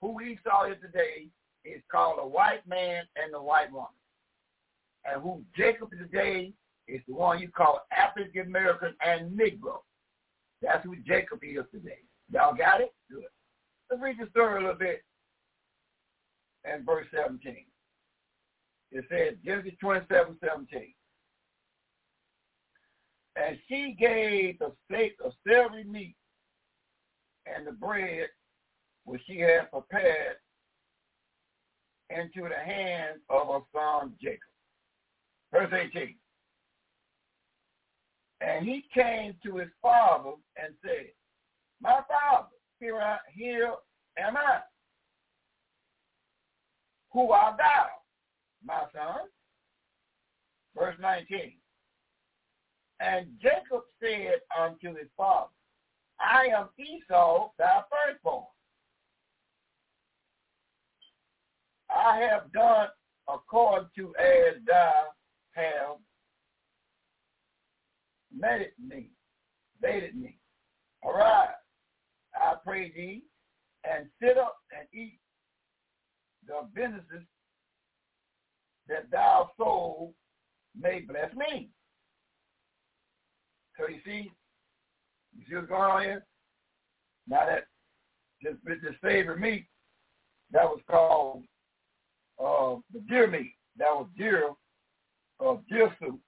[0.00, 1.28] who Esau is today
[1.64, 3.88] is called a white man and the white woman.
[5.04, 6.52] And who Jacob is today
[6.88, 9.78] is the one you call African American and Negro.
[10.60, 12.00] That's who Jacob is today.
[12.32, 12.92] Y'all got it?
[13.90, 15.02] Let's read the story a little bit
[16.64, 17.64] in verse 17.
[18.90, 20.94] It says, Genesis 27, 17.
[23.36, 26.16] And she gave the steak of celery meat
[27.46, 28.28] and the bread
[29.04, 30.36] which she had prepared
[32.10, 34.40] into the hands of her son Jacob.
[35.52, 36.14] Verse 18.
[38.40, 40.32] And he came to his father
[40.62, 41.08] and said,
[41.80, 42.48] My father,
[42.80, 43.74] here, I, here
[44.18, 44.60] am I.
[47.12, 47.86] Who art thou,
[48.64, 49.26] my son?
[50.76, 51.54] Verse 19.
[53.00, 55.50] And Jacob said unto his father,
[56.20, 58.44] I am Esau, thy firstborn.
[61.90, 62.88] I have done
[63.28, 64.92] according to as thou
[65.52, 65.96] have
[68.36, 69.10] made me,
[69.80, 70.38] baited me.
[71.04, 71.48] Arise,
[72.40, 73.22] I pray thee,
[73.84, 75.18] and sit up and eat
[76.46, 77.26] the businesses
[78.88, 80.14] that thou soul
[80.78, 81.68] may bless me.
[83.78, 84.30] So you see,
[85.36, 86.26] you see what's going on here?
[87.28, 87.64] Now that
[88.42, 89.66] this, this favorite meat,
[90.50, 91.44] that was called
[92.42, 93.54] uh, the deer meat.
[93.76, 94.50] That was deer,
[95.44, 96.18] uh, deer soup.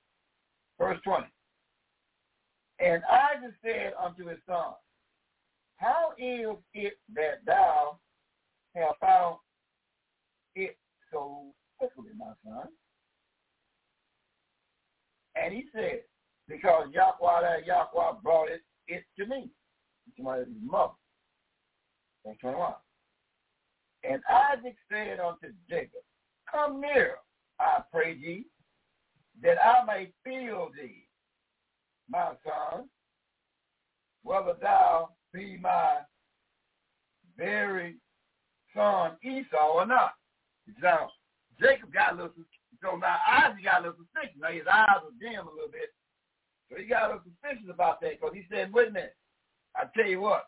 [0.78, 1.27] Verse 20.
[2.81, 4.73] And Isaac said unto his son,
[5.81, 7.98] How is it that thou
[8.77, 9.36] hast found
[10.55, 10.77] it
[11.11, 12.69] so quickly, my son?
[15.36, 16.01] And he said,
[16.48, 19.48] Because Yahweh that Yahweh brought it, it to me.
[20.19, 20.93] To my mother.
[22.27, 22.74] Verse 21.
[24.05, 26.02] And Isaac said unto Jacob,
[26.52, 27.15] Come near,
[27.59, 28.44] I pray thee,
[29.43, 31.07] that I may feel thee,
[32.11, 32.85] my son,
[34.23, 35.98] whether thou be my
[37.36, 37.97] very
[38.74, 40.12] son Esau or not.
[40.82, 41.11] Now,
[41.61, 42.32] Jacob got a little,
[42.82, 44.36] so now Isaac got a little suspicious.
[44.40, 45.90] Now his eyes were dim a little bit.
[46.70, 49.16] So he got a little suspicious about that because he said, wait a minute,
[49.77, 50.47] I tell you what,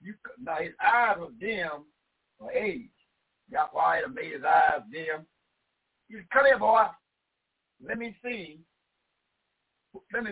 [0.00, 1.84] you now his eyes were dim
[2.38, 2.90] for age.
[3.52, 5.26] Got quiet and made his eyes dim.
[6.08, 6.84] He said, come here, boy.
[7.86, 8.60] Let me see.
[10.12, 10.30] Let me,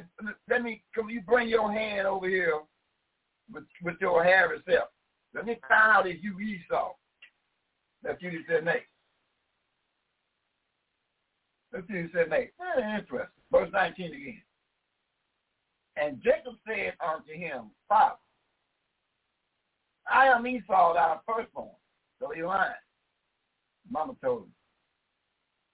[0.49, 2.61] let me, come you bring your hand over here
[3.53, 4.89] with, with your hair itself.
[5.35, 6.93] Let me find out if you Esau.
[8.03, 8.83] That's you said nay.
[11.73, 12.51] That's you said nay.
[12.59, 13.29] Very interesting.
[13.53, 14.43] Verse 19 again.
[15.97, 18.17] And Jacob said unto him, Father,
[20.11, 21.71] I am Esau, thy firstborn.
[22.21, 22.71] So he lied.
[23.91, 24.53] Mama told him.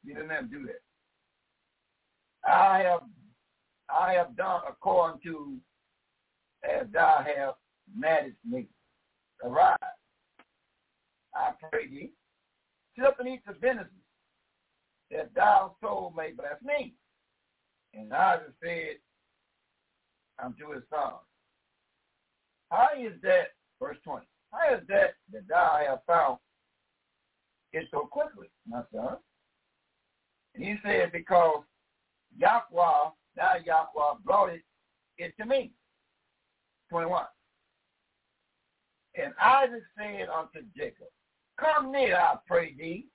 [0.05, 2.51] You didn't have to do that.
[2.51, 3.03] I have
[3.89, 5.57] I have done according to
[6.65, 7.57] as thou hast
[7.97, 8.66] managed me.
[9.44, 9.77] Arise.
[11.35, 12.12] I pray thee,
[12.94, 13.89] sit up and eat the venison,
[15.10, 16.94] that thou soul may bless me.
[17.94, 18.97] And Isaac said
[20.43, 21.12] unto his son,
[22.70, 23.48] How is that,
[23.81, 26.39] verse 20, how is that that thou hast found
[27.73, 29.16] it so quickly, my son?
[30.55, 31.64] And he said, because
[32.39, 34.62] Yahweh, thou Yahweh brought it,
[35.16, 35.73] it to me.
[36.90, 37.24] 21.
[39.14, 41.09] And Isaac said unto Jacob,
[41.59, 43.06] Come near, I pray thee,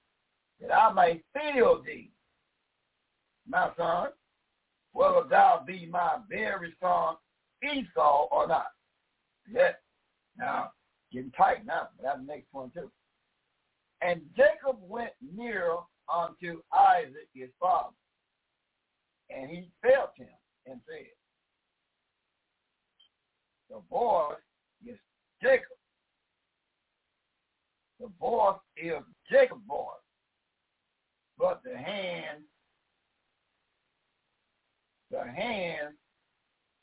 [0.62, 2.12] that I may feel thee,
[3.48, 4.10] my son,
[4.94, 7.16] whether thou be my very son
[7.64, 8.68] Esau or not.
[9.52, 9.76] Yes.
[10.38, 10.72] Now,
[11.12, 12.92] getting tight now, but that's the next one too.
[14.02, 15.76] And Jacob went near
[16.14, 17.96] unto Isaac his father,
[19.30, 20.28] and he felt him
[20.68, 21.08] and said,
[23.70, 24.34] The boy
[24.86, 24.98] is
[25.42, 25.77] Jacob.
[28.00, 29.02] The voice is
[29.32, 29.88] Jacob's voice,
[31.38, 32.44] but the hand,
[35.10, 35.96] the hands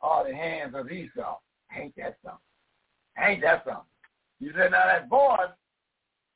[0.01, 1.39] are the hands of Esau.
[1.77, 2.41] Ain't that something?
[3.19, 3.85] Ain't that something?
[4.41, 5.55] You said now that voice,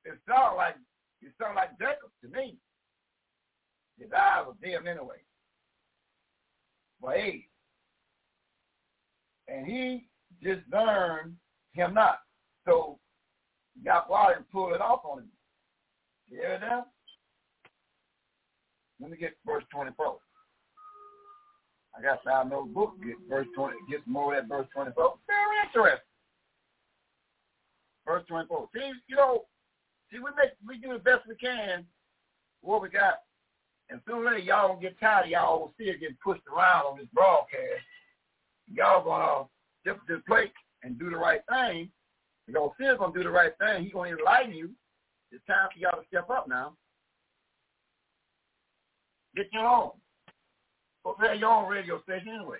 [0.05, 0.77] it sounds like
[1.21, 2.57] it sounds like Jacob to me.
[3.99, 5.17] His eyes were dim anyway.
[7.03, 7.43] But age.
[9.49, 10.07] And he
[10.43, 11.35] discerned
[11.73, 12.19] him not.
[12.67, 12.99] So
[13.85, 15.29] got wild and pulled it off on him.
[16.31, 16.87] You hear that?
[19.01, 20.17] Let me get verse 24.
[21.97, 25.15] I got to find book, get verse 20, get more of that verse 24.
[25.27, 26.05] Very interesting.
[28.07, 28.69] Verse 24.
[28.75, 29.45] See, you know,
[30.11, 31.85] see, we make, we do the best we can
[32.63, 33.23] what we got.
[33.91, 36.85] And sooner or later, y'all gonna get tired of y'all will still getting pushed around
[36.85, 37.85] on this broadcast.
[38.71, 39.49] Y'all gonna
[39.85, 40.53] to the plate
[40.83, 41.91] and do the right thing.
[42.49, 43.85] Y'all still gonna do the right thing.
[43.85, 44.71] he's gonna enlighten you.
[45.31, 46.75] It's time for y'all to step up now.
[49.37, 49.91] Get your own.
[51.05, 52.59] Prepare your own radio station anyway.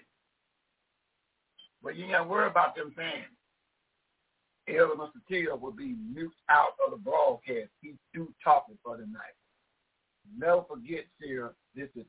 [1.83, 3.25] But you ain't got to worry about them saying
[4.69, 5.11] Elder Mr.
[5.29, 7.71] Till will be mute out of the broadcast.
[7.81, 9.35] He's through talking for the night.
[10.37, 12.05] Never forget, Sarah, this is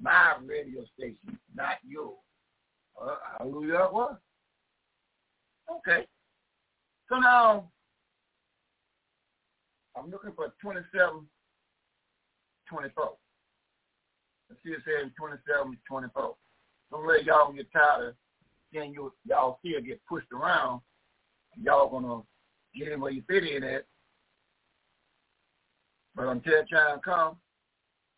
[0.00, 2.18] my radio station, not yours.
[3.00, 4.16] Uh, hallelujah, was.
[5.70, 6.06] Okay.
[7.12, 7.68] So now,
[9.94, 11.26] I'm looking for 27,
[12.70, 13.10] 24.
[14.48, 16.34] Let's see it says 27, 24.
[16.90, 18.14] Don't let y'all get tired of
[18.72, 20.80] seeing you, y'all still get pushed around.
[21.62, 22.22] Y'all gonna
[22.74, 23.84] get in where you fit in at.
[26.14, 27.36] But until time comes,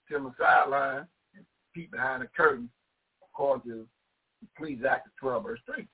[0.09, 1.45] to the sideline and
[1.75, 2.71] peep behind the curtain,
[3.25, 3.89] according to
[4.57, 5.85] Ecclesiastes 12, verse 3.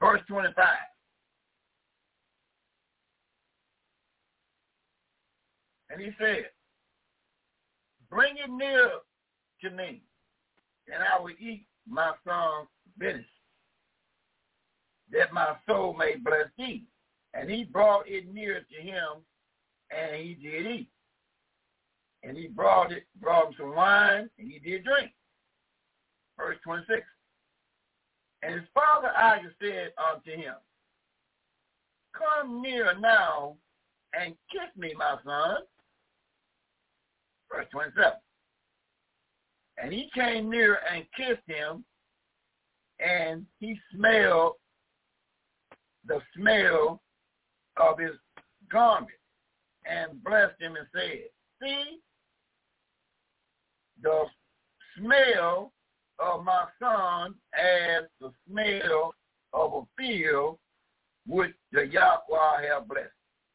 [0.00, 0.64] Verse 25.
[5.90, 6.46] And he said,
[8.10, 8.90] Bring it near
[9.62, 10.02] to me,
[10.92, 12.68] and I will eat my son's
[12.98, 13.24] venison,
[15.12, 16.84] that my soul may bless thee.
[17.34, 19.22] And he brought it near to him,
[19.90, 20.88] and he did eat.
[22.24, 25.12] And he brought it, brought him some wine, and he did drink.
[26.36, 27.02] Verse 26.
[28.42, 30.54] And his father Isaac said unto him,
[32.16, 33.56] Come near now
[34.18, 35.56] and kiss me, my son.
[37.50, 38.12] Verse 27.
[39.82, 41.84] And he came near and kissed him,
[42.98, 44.54] and he smelled
[46.06, 47.00] the smell
[47.76, 48.12] of his
[48.70, 49.10] garment
[49.86, 51.20] and blessed him and said,
[51.62, 52.00] See,
[54.02, 54.24] the
[54.98, 55.72] smell
[56.20, 59.14] of my son as the smell
[59.52, 60.58] of a field
[61.26, 63.08] which the Yahweh have blessed.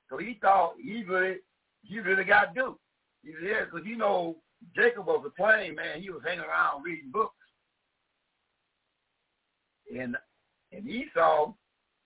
[0.09, 1.37] So he thought he really,
[1.83, 2.79] he really got duped.
[3.23, 4.37] He said, because you know,
[4.75, 6.01] Jacob was a plain man.
[6.01, 7.35] He was hanging around reading books.
[9.97, 10.15] And,
[10.71, 11.53] and Esau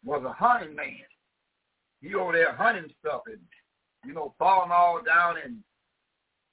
[0.03, 0.95] was a hunting man.
[2.01, 3.39] He over there hunting stuff and,
[4.05, 5.57] you know, falling all down and,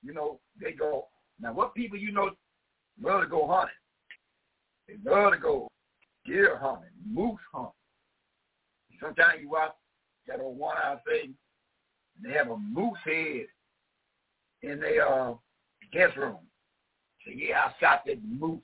[0.02, 1.07] you know, they go.
[1.41, 3.75] Now, what people you know to go hunting?
[4.89, 5.68] They love to go
[6.24, 7.73] deer hunting, moose hunting.
[9.00, 9.73] Sometimes you watch
[10.26, 11.34] that old one-eye thing,
[12.23, 13.47] they have a moose head
[14.62, 15.34] in their uh,
[15.92, 16.39] guest room.
[17.24, 18.62] So yeah, I shot that moose.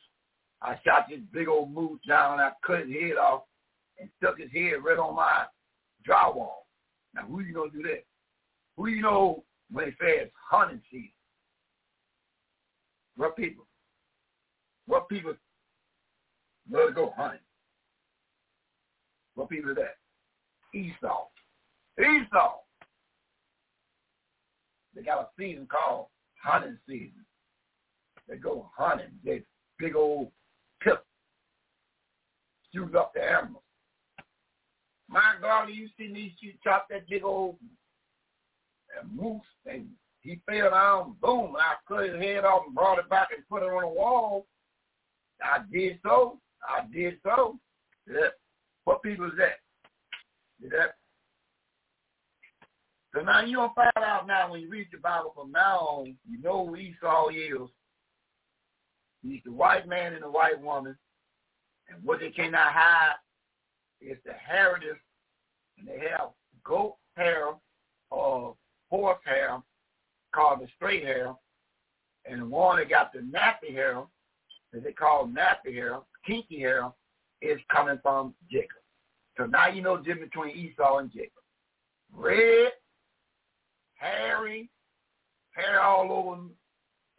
[0.60, 2.40] I shot this big old moose down.
[2.40, 3.42] I cut his head off
[3.98, 5.44] and stuck his head right on my
[6.08, 6.62] drywall.
[7.14, 8.04] Now, who you gonna do that?
[8.76, 11.10] Who you know when it says hunting season?
[13.16, 13.66] What people?
[14.86, 15.34] What people
[16.70, 17.40] love to go hunting?
[19.34, 19.96] What people is that?
[20.78, 21.26] Esau.
[21.98, 22.58] Esau.
[24.94, 26.06] They got a season called
[26.42, 27.24] hunting season.
[28.28, 29.12] They go hunting.
[29.24, 29.42] They
[29.78, 30.30] big old
[30.80, 31.04] pip
[32.72, 33.62] shoot up the animals.
[35.08, 37.56] My God, you see these you chop that big old
[38.98, 39.88] uh, moose and
[40.20, 43.62] he fell down, boom, I cut his head off and brought it back and put
[43.62, 44.46] it on the wall.
[45.42, 46.38] I did so.
[46.68, 47.58] I did so.
[48.08, 48.28] Yeah.
[48.84, 49.60] What people is that?
[50.70, 50.94] That?
[53.14, 56.16] So now you don't find out now when you read the Bible from now on,
[56.28, 57.68] you know who Esau is.
[59.22, 60.96] He's the white man and the white woman.
[61.88, 63.14] And what they cannot hide
[64.00, 64.96] is the heritage.
[65.78, 66.30] And they have
[66.64, 67.48] goat hair
[68.10, 68.56] or
[68.90, 69.60] horse hair
[70.34, 71.34] called the straight hair.
[72.24, 74.02] And the one that got the nappy hair,
[74.72, 76.90] that they call nappy hair, kinky hair,
[77.40, 78.82] is coming from Jacob.
[79.36, 81.32] So now you know the difference between Esau and Jacob.
[82.14, 82.72] Red,
[83.94, 84.70] hairy,
[85.54, 86.42] hair all over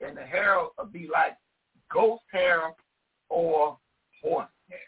[0.01, 1.37] and the hair will be like
[1.91, 2.73] ghost hair
[3.29, 3.77] or
[4.21, 4.79] horse hair.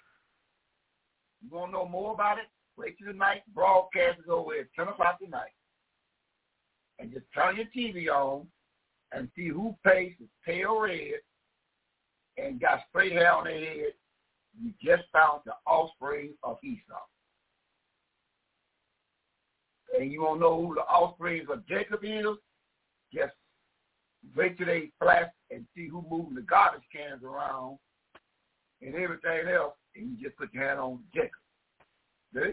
[1.41, 2.45] You want to know more about it?
[2.77, 5.53] Wait till the night broadcast is over at 10 o'clock tonight.
[6.99, 8.47] And just turn your TV on
[9.11, 11.21] and see who face is pale red
[12.37, 13.93] and got straight hair on their head.
[14.61, 17.01] You just found the offspring of Esau.
[19.99, 22.25] And you to know who the offspring of Jacob is?
[23.13, 23.33] Just
[24.35, 27.77] wait till they flash and see who moving the garbage cans around
[28.81, 31.31] and everything else, and you just put your hand on Jacob.
[32.33, 32.51] See?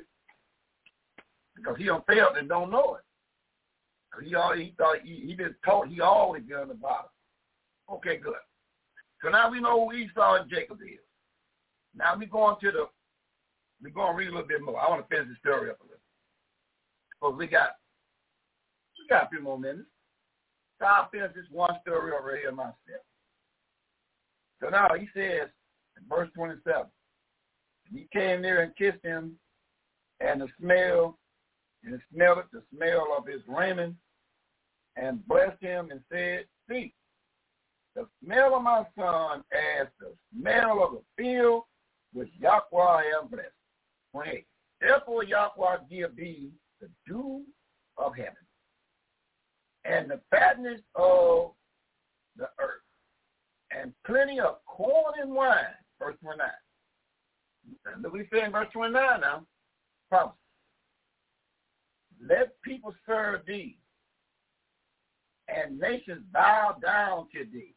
[1.56, 4.24] Because he don't fail and don't know it.
[4.24, 7.10] He already he thought he, he been taught he always been on the bottom.
[7.90, 8.34] Okay, good.
[9.22, 11.00] So now we know who Esau and Jacob is.
[11.96, 12.86] Now we going to the
[13.82, 14.80] we're going to read a little bit more.
[14.80, 15.98] I want to finish the story up a little.
[17.10, 17.70] Because we got
[18.98, 19.88] we got a few more minutes.
[20.78, 22.76] So I'll finish this one story over here myself.
[24.62, 25.48] So now he says
[25.96, 26.86] in verse 27,
[27.92, 29.32] he came there and kissed him,
[30.20, 31.18] and the smell,
[31.84, 33.96] and smelled it, the smell of his raiment,
[34.96, 36.94] and blessed him and said, See,
[37.94, 41.64] the smell of my son as the smell of the field
[42.12, 43.48] which Yahweh have blessed.
[44.12, 44.46] 28.
[44.80, 46.50] Therefore Yahweh give thee
[46.80, 47.42] the dew
[47.96, 48.34] of heaven
[49.84, 51.52] and the fatness of
[52.36, 52.82] the earth
[53.70, 55.56] and plenty of corn and wine.
[55.98, 56.46] Verse 29.
[58.02, 59.46] Look what we say in verse 29 now.
[60.10, 60.34] Promise.
[62.28, 63.78] Let people serve thee
[65.48, 67.74] and nations bow down to thee.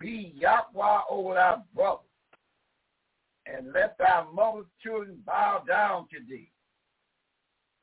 [0.00, 2.06] Be Yahweh over thy brothers
[3.46, 6.50] and let thy mother's children bow down to thee.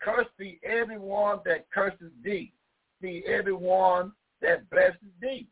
[0.02, 2.54] Curse be everyone that curses thee.
[3.02, 5.48] Be everyone that blesses thee.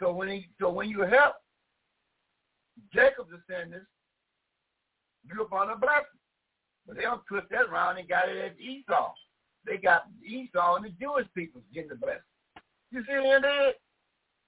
[0.00, 1.34] So when he, so when you help
[2.92, 3.86] Jacob's descendants,
[5.24, 6.04] you're upon a blessing.
[6.86, 9.12] But they don't twist that around and got it as Esau.
[9.66, 12.20] They got Esau and the Jewish people getting the blessing.
[12.92, 13.72] You see what they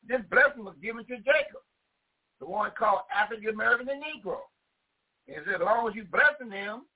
[0.06, 1.64] This blessing was given to Jacob,
[2.38, 4.38] the one called African American and Negro.
[5.28, 6.86] And said, as long as you blessing them,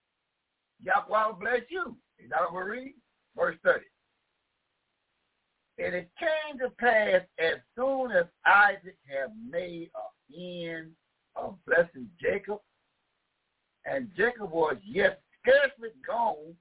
[0.80, 1.96] Yahweh will bless you.
[2.18, 2.94] Is that what we read?
[3.36, 3.84] Verse 30.
[5.78, 10.90] And it came to pass as soon as Isaac had made an end
[11.36, 12.58] of blessing Jacob,
[13.84, 16.54] and Jacob was yet scarcely gone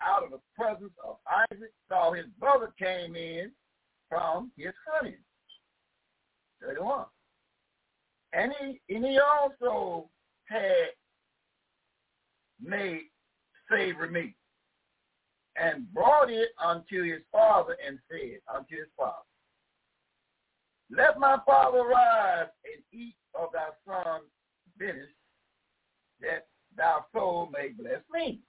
[0.00, 1.16] out of the presence of
[1.50, 3.50] Isaac, saw his brother came in
[4.08, 5.18] from his hunting.
[6.62, 7.04] 31.
[8.32, 10.08] And he, and he also
[10.44, 10.90] had
[12.62, 13.10] made
[13.70, 14.36] savory meat
[15.56, 19.16] and brought it unto his father and said unto his father,
[20.90, 24.24] Let my father rise and eat of thy son's
[24.78, 25.08] business,
[26.20, 28.40] that thy soul may bless me.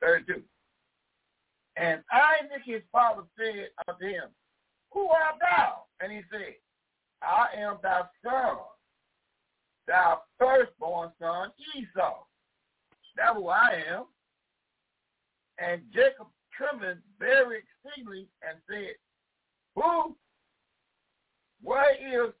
[0.00, 0.42] 32.
[1.76, 4.28] And Isaac his father said unto him,
[4.92, 5.84] Who art thou?
[6.00, 6.54] And he said,
[7.22, 8.58] I am thy son,
[9.88, 12.24] thy firstborn son Esau.
[13.16, 14.04] That's who I am.
[15.58, 18.94] And Jacob trembled very exceedingly and said,
[19.76, 20.16] Who?
[21.62, 22.32] Where is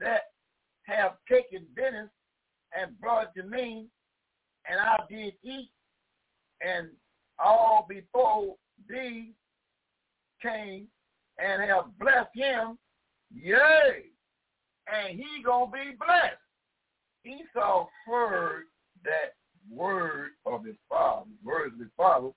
[0.00, 0.22] that
[0.84, 2.08] have taken business
[2.76, 3.86] and brought to me,
[4.68, 5.70] and I did eat,
[6.60, 6.88] and
[7.38, 8.56] all before
[8.88, 9.32] thee
[10.40, 10.86] came
[11.38, 12.78] and have blessed him,
[13.34, 14.04] yea,
[14.92, 16.36] and he gonna be blessed.
[17.24, 18.64] Esau heard
[19.04, 19.34] that
[19.70, 22.30] word of his father, words of his father,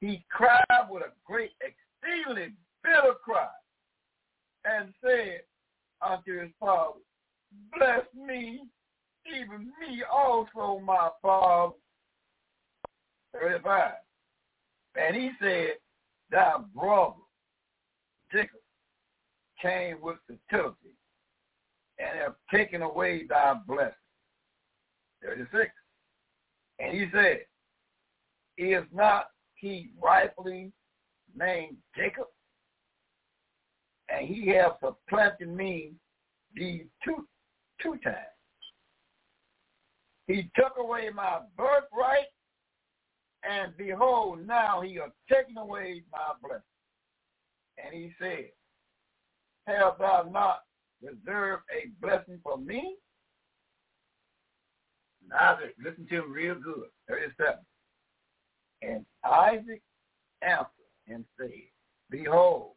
[0.00, 3.48] he cried with a great, exceedingly bitter cry
[4.64, 5.40] and said
[6.02, 6.98] unto his father,
[7.76, 8.60] Bless me,
[9.34, 11.74] even me also, my father.
[13.32, 13.92] 35.
[14.96, 15.74] And he said,
[16.30, 17.14] Thy brother,
[18.32, 18.60] Jacob,
[19.60, 20.96] came with fertility
[21.98, 23.92] and have taken away thy blessing.
[25.22, 25.70] 36.
[26.78, 27.40] And he said,
[28.58, 30.72] Is not he rightfully
[31.34, 32.26] named Jacob?
[34.08, 35.92] And he has supplanted me
[36.54, 37.26] these two
[37.82, 38.16] two times.
[40.26, 42.26] He took away my birthright,
[43.48, 46.62] and behold, now he has taken away my blessing.
[47.82, 48.46] And he said,
[49.66, 50.60] Have thou not
[51.02, 52.96] reserved a blessing for me?
[55.30, 56.88] And Isaac, listen to him real good.
[57.08, 57.54] 37.
[58.82, 59.82] And Isaac
[60.42, 60.66] answered
[61.08, 61.50] and said,
[62.10, 62.72] Behold,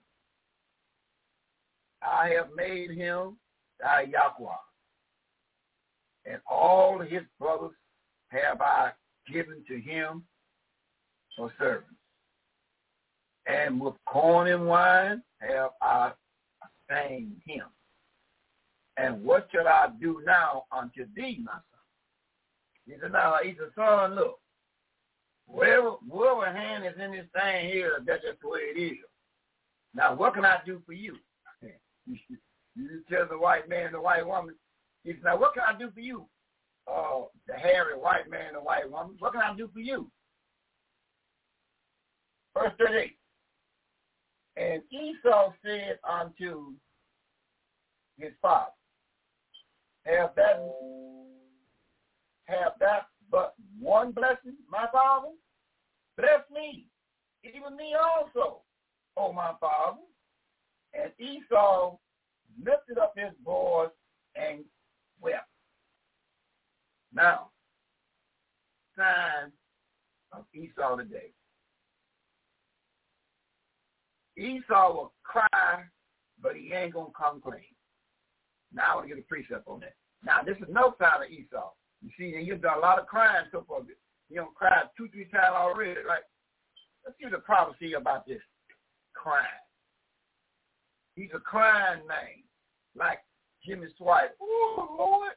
[2.02, 3.38] I have made him
[3.80, 4.52] thy Yahweh,
[6.26, 7.76] and all his brothers
[8.30, 8.92] have I
[9.32, 10.24] given to him
[11.36, 11.94] for servants.
[13.46, 16.12] And with corn and wine have I
[16.88, 17.66] sustained him.
[18.98, 21.60] And what shall I do now unto thee, my?
[22.90, 24.40] He said, now he's a son, look.
[25.48, 25.98] Wherever,
[26.46, 28.98] hand is in this thing here, that's just the way it is.
[29.94, 31.18] Now, what can I do for you?
[32.08, 34.56] you tell the white man, the white woman,
[35.04, 36.26] he said, now what can I do for you?
[36.88, 40.10] Uh, the hairy white man, the white woman, what can I do for you?
[42.56, 43.16] Verse 38.
[44.58, 46.74] And Esau said unto
[48.18, 48.72] his father,
[50.06, 50.60] Have that
[52.50, 55.30] have that but one blessing, my father?
[56.18, 56.88] Bless me,
[57.44, 58.62] even me also,
[59.18, 60.00] O my father.
[60.94, 61.98] And Esau
[62.58, 63.90] lifted up his voice
[64.36, 64.64] and
[65.22, 65.48] wept.
[67.14, 67.52] Now,
[68.98, 69.52] sign
[70.32, 71.32] of Esau today.
[74.38, 75.84] Esau will cry,
[76.42, 77.62] but he ain't going to come clean.
[78.74, 79.96] Now I want to get a precept on that.
[80.24, 81.72] Now, this is no sign of Esau.
[82.02, 83.82] You see, you've done a lot of crying so far.
[84.30, 86.24] You don't cry two, three times already, right?
[87.06, 88.42] Let's see the prophecy about this
[89.14, 89.46] crying.
[91.16, 92.44] He's a crying man,
[92.96, 93.20] like
[93.66, 94.38] Jimmy Swaggart.
[94.42, 95.32] Oh, Lord.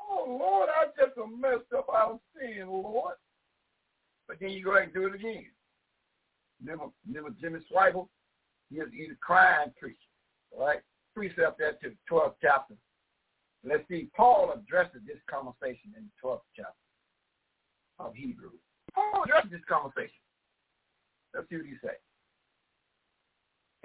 [0.00, 3.14] Oh, Lord, I just messed up out of sin, Lord.
[4.26, 5.46] But then you go ahead and do it again.
[6.60, 8.08] Remember, remember Jimmy Swaggart?
[8.70, 9.96] He's, he's a crying preacher,
[10.50, 10.80] all right?
[11.14, 12.74] Precept that to the 12th chapter.
[13.64, 16.72] Let's see, Paul addresses this conversation in the 12th chapter
[17.98, 18.58] of Hebrews.
[18.94, 20.18] Paul addresses this conversation.
[21.34, 22.00] Let's see what he says.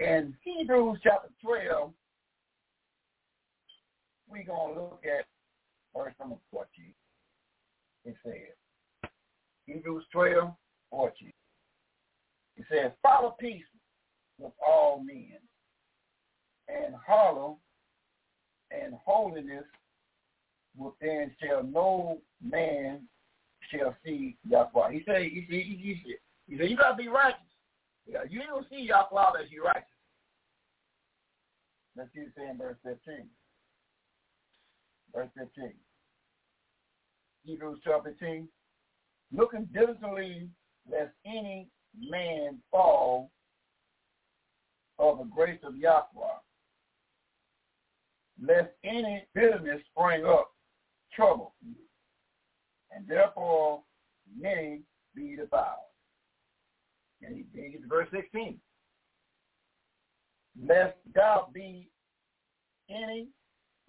[0.00, 1.92] In Hebrews chapter 12,
[4.28, 5.24] we're going to look at
[5.96, 6.68] verse number 14.
[8.04, 9.10] It says,
[9.66, 10.52] Hebrews 12,
[10.90, 11.32] 14.
[12.56, 13.64] It says, follow peace
[14.38, 15.38] with all men
[16.68, 17.58] and hollow
[18.70, 19.64] and holiness
[20.76, 23.00] within shall no man
[23.70, 24.92] shall see Yahweh.
[24.92, 26.14] He said, he, he, he, he,
[26.48, 27.40] he said, you got to be righteous.
[28.06, 29.84] Yeah, you don't see Yahweh as you righteous.
[31.96, 33.26] Let's it in verse 15.
[35.14, 35.72] Verse 15.
[37.44, 38.48] Hebrews 12, 15.
[39.32, 40.48] Looking diligently
[40.90, 43.30] lest any man fall
[44.98, 46.38] of the grace of Yahweh,
[48.44, 50.50] lest any bitterness spring up,
[51.12, 51.54] trouble
[52.98, 53.82] and therefore
[54.38, 54.80] many
[55.14, 55.76] be defiled.
[57.22, 58.58] And he, he gets verse 16.
[60.66, 61.88] Lest there be
[62.90, 63.28] any,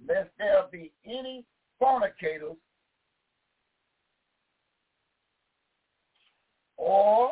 [0.08, 1.46] lest there be any
[1.80, 2.58] fornicators
[6.78, 7.32] or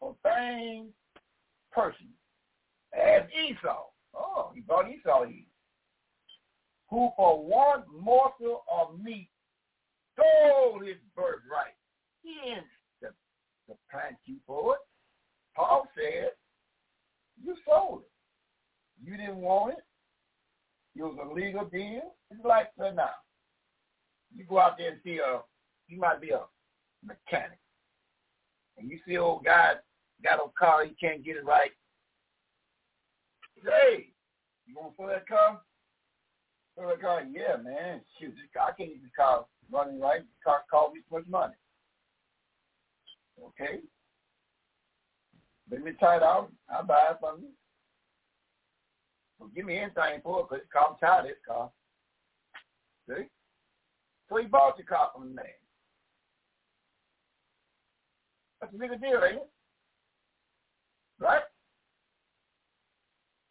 [0.00, 0.88] profane
[1.72, 2.08] persons
[2.92, 3.84] as Esau.
[4.14, 5.48] Oh, he thought Esau eat.
[6.90, 9.28] Who for one morsel of meat
[10.12, 11.74] stole his birthright.
[12.22, 12.66] He didn't
[13.68, 14.80] the plant you for it.
[15.56, 16.30] Paul said,
[17.42, 19.08] you sold it.
[19.08, 19.84] You didn't want it.
[20.96, 22.14] It was a legal deal.
[22.30, 23.10] It's like uh, now.
[24.36, 25.40] You go out there and see a,
[25.88, 26.42] you might be a
[27.04, 27.58] mechanic.
[28.78, 29.74] And you see old guy
[30.22, 31.70] got a car, he can't get it right.
[33.62, 34.08] Hey,
[34.66, 35.60] you want to pull that car?
[36.76, 37.22] Pull that car?
[37.30, 38.00] Yeah, man.
[38.18, 40.22] Shoot, I can't even car running right.
[40.42, 41.54] Car cost me too much money.
[43.42, 43.80] Okay.
[45.70, 46.50] Let me try it out.
[46.68, 47.48] I'll buy it from you.
[49.38, 51.70] Well, give me anything for it because it's car, I'm this car.
[53.08, 53.28] See?
[54.28, 55.44] So he bought the car from the man.
[58.60, 59.50] That's a bigger deal, ain't it?
[61.20, 61.42] Right?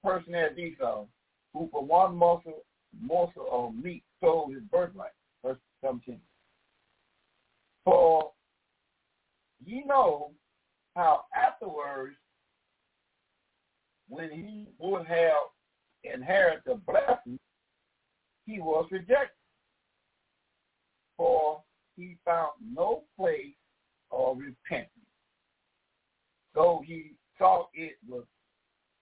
[0.04, 1.06] Person as Esau, uh,
[1.54, 2.64] who for one morsel,
[3.02, 5.12] morsel of um, meat sold his birthright.
[5.44, 6.20] Verse 17.
[7.84, 8.32] For
[9.66, 10.32] ye know
[10.96, 12.16] how afterwards,
[14.08, 15.50] when he would have
[16.04, 17.40] inherited the blessing,
[18.46, 19.30] he was rejected.
[21.18, 21.62] For
[21.96, 23.56] he found no place
[24.12, 24.90] of repentance.
[26.54, 28.24] Though he thought it was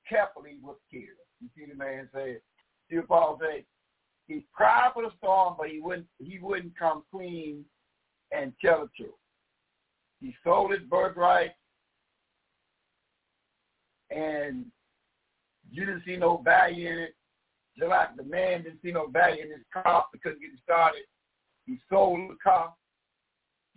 [0.08, 1.06] carefully was killed.
[1.42, 2.38] You see the man say,
[2.90, 3.66] see Paul say,
[4.32, 7.66] he cried for the storm, but he wouldn't he wouldn't come clean
[8.32, 9.16] and tell the truth.
[10.20, 11.52] He sold his birthright
[14.10, 14.66] and
[15.72, 17.16] you didn't see no value in it.
[17.78, 21.04] Just like the man didn't see no value in his car because he started.
[21.66, 22.74] He sold the car,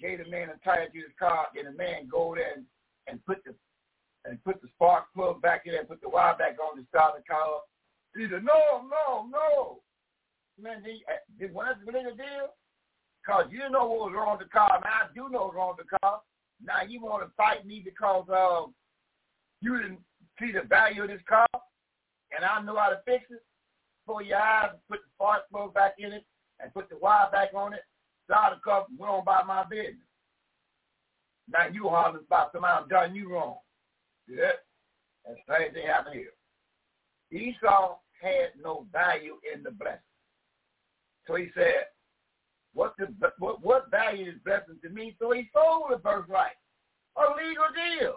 [0.01, 2.65] gave the man a tire to his car, and the man go there and,
[3.07, 3.55] and put the
[4.25, 7.15] and put the spark plug back in and put the wire back on to start
[7.17, 7.61] the car.
[8.17, 9.81] He said, no, no, no.
[10.61, 11.01] Man, did,
[11.39, 12.55] did when that's really the deal?
[13.25, 15.75] Because you know what was wrong with the car, and I do know what's wrong
[15.77, 16.21] with the car.
[16.63, 18.71] Now you want to fight me because uh,
[19.61, 20.01] you didn't
[20.39, 21.47] see the value of this car,
[22.37, 23.43] and I know how to fix it.
[24.07, 26.25] Pull your eyes, put the spark plug back in it,
[26.61, 27.81] and put the wire back on it.
[28.27, 29.97] Start the car, went on by my business.
[31.49, 33.57] Now you hollering about somebody done you wrong.
[34.29, 34.59] That's
[35.25, 36.33] the same thing happened here.
[37.33, 40.01] Esau had no value in the blessing.
[41.27, 41.87] So he said,
[42.75, 45.17] what, the, what, what value is blessing to me?
[45.19, 46.57] So he sold the birthright.
[47.17, 48.17] A legal deal.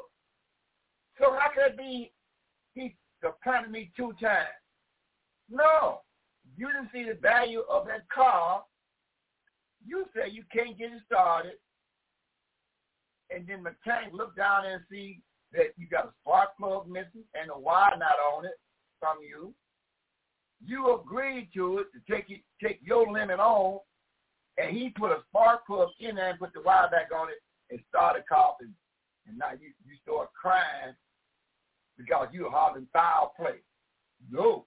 [1.20, 2.12] So how could it be
[2.74, 4.48] he supplanted me two times?
[5.50, 6.02] No.
[6.56, 8.64] You didn't see the value of that car.
[9.86, 11.54] You say you can't get it started.
[13.30, 15.22] And then mechanic look down and see
[15.54, 18.60] that you got a spark plug missing and a wire not on it
[19.00, 19.54] from you.
[20.66, 23.80] You agreed to it to take it, take your limit on,
[24.58, 27.42] and he put a spark plug in there and put the wire back on it
[27.70, 28.74] and started coughing.
[29.28, 30.96] And now you, you start crying
[31.98, 33.60] because you were holding foul play.
[34.32, 34.66] No,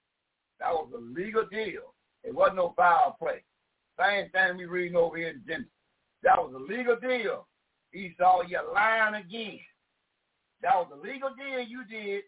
[0.59, 1.93] that was a legal deal.
[2.23, 3.43] It wasn't no foul play.
[3.99, 5.71] Same thing we reading over here in Genesis.
[6.23, 7.47] That was a legal deal.
[7.93, 9.59] Esau, you're lying again.
[10.61, 12.23] That was a legal deal you did.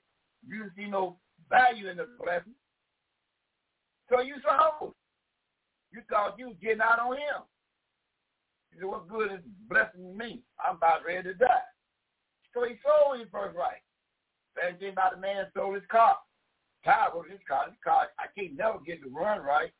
[0.45, 1.17] You didn't see no
[1.49, 2.53] value in the blessing.
[4.13, 4.93] So you sold.
[5.91, 7.41] You thought you was getting out on him.
[8.71, 10.41] He said, what good is blessing me?
[10.63, 11.69] I'm about ready to die.
[12.53, 13.81] So he sold his birthright.
[14.61, 16.17] Same thing about the man sold his car.
[16.85, 17.65] Tired with his car.
[17.65, 19.71] His car, I can't never get the run right.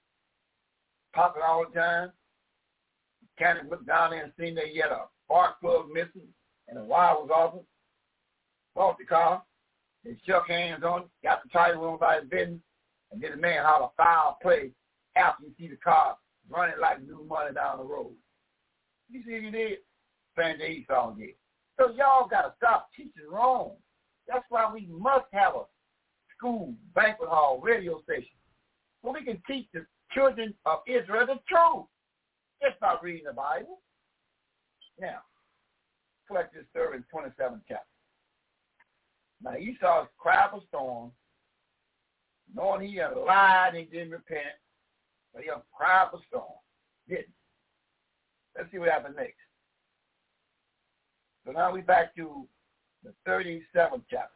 [1.14, 2.12] Pop it all the time.
[3.38, 6.28] Kind of looked down there and seen that he had a spark plug missing
[6.68, 7.66] and the wire was off it.
[8.76, 9.44] Bought the car.
[10.04, 12.60] They shook hands on it, got the title room by his business,
[13.14, 14.72] and then the man holler foul play
[15.16, 16.18] after you see the car
[16.50, 18.12] running like new money down the road.
[19.10, 19.78] You see what he did?
[20.36, 21.36] Thing Esau did.
[21.80, 23.74] So y'all got to stop teaching wrong.
[24.28, 25.64] That's why we must have a
[26.36, 28.36] school, banquet hall, radio station,
[29.04, 31.86] so we can teach the children of Israel the truth.
[32.62, 33.80] Just not reading the Bible.
[35.00, 35.20] Now,
[36.28, 37.86] collect this story in 27th chapter.
[39.42, 41.12] Now Esau cried for storm,
[42.56, 44.56] knowing he had lied and he didn't repent,
[45.34, 46.46] but he cried for storm.
[47.08, 47.28] Didn't.
[48.56, 49.36] Let's see what happened next.
[51.46, 52.48] So now we back to
[53.04, 54.30] the 37th chapter.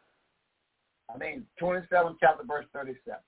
[1.14, 3.20] I mean, 27th chapter, verse 37.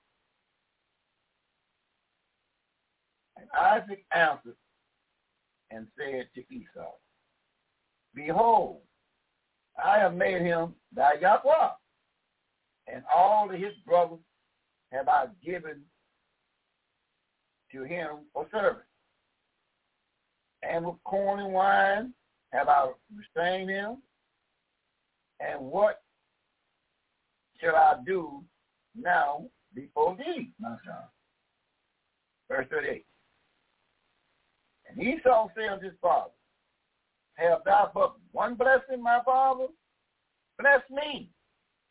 [3.36, 4.56] And Isaac answered
[5.70, 6.92] and said to Esau,
[8.14, 8.80] Behold,
[9.82, 11.70] I have made him thy Yahweh,
[12.92, 14.18] and all of his brothers
[14.92, 15.82] have I given
[17.72, 18.82] to him for service.
[20.62, 22.12] And with corn and wine
[22.52, 23.98] have I restrained him,
[25.40, 26.02] and what
[27.60, 28.44] shall I do
[28.94, 31.04] now before thee, my son?
[32.48, 33.06] Verse 38.
[34.88, 36.32] And Esau said unto his father,
[37.34, 39.66] Have thou but one blessing, my father?
[40.58, 41.30] Bless me,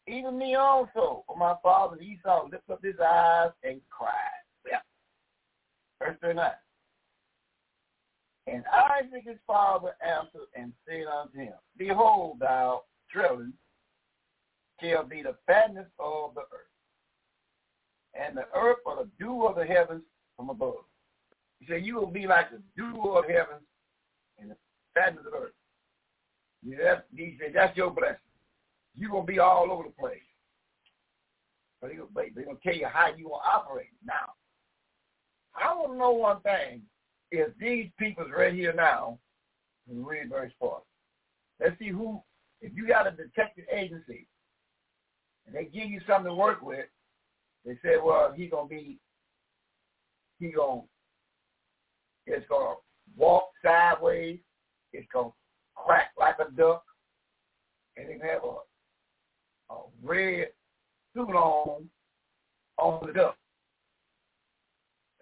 [0.08, 1.24] even me also.
[1.28, 4.12] For my father Esau lifted up his eyes and cried.
[4.70, 4.80] Yeah.
[6.00, 6.52] Verse 39.
[8.48, 13.54] And Isaac his father answered and said unto him, Behold, thou children
[14.82, 16.70] shall be the fatness of the earth,
[18.20, 20.04] and the earth for the dew of the heavens
[20.36, 20.86] from above.
[21.60, 23.66] He said, you will be like the dew of heavens
[24.40, 24.56] and the
[24.96, 25.54] fatness of the earth.
[26.66, 28.18] Yeah, he said, that's your blessing.
[28.96, 30.20] You're going to be all over the place.
[31.82, 33.88] But they're going to tell you how you will operate.
[34.06, 34.34] Now,
[35.56, 36.82] I want to know one thing.
[37.32, 39.20] If these people's right here now,
[39.88, 40.82] read verse 4.
[41.60, 42.22] Let's see who
[42.62, 44.28] if you got a detective agency
[45.46, 46.86] and they give you something to work with,
[47.66, 49.00] they say, well, he gonna be,
[50.40, 50.82] he gonna,
[52.26, 52.76] it's gonna
[53.18, 54.40] walk sideways,
[54.94, 55.30] it's gonna
[55.76, 56.84] crack like a duck,
[57.98, 58.56] and it have a,
[59.70, 60.48] a red
[61.14, 61.90] suit on
[62.78, 63.36] on the duck.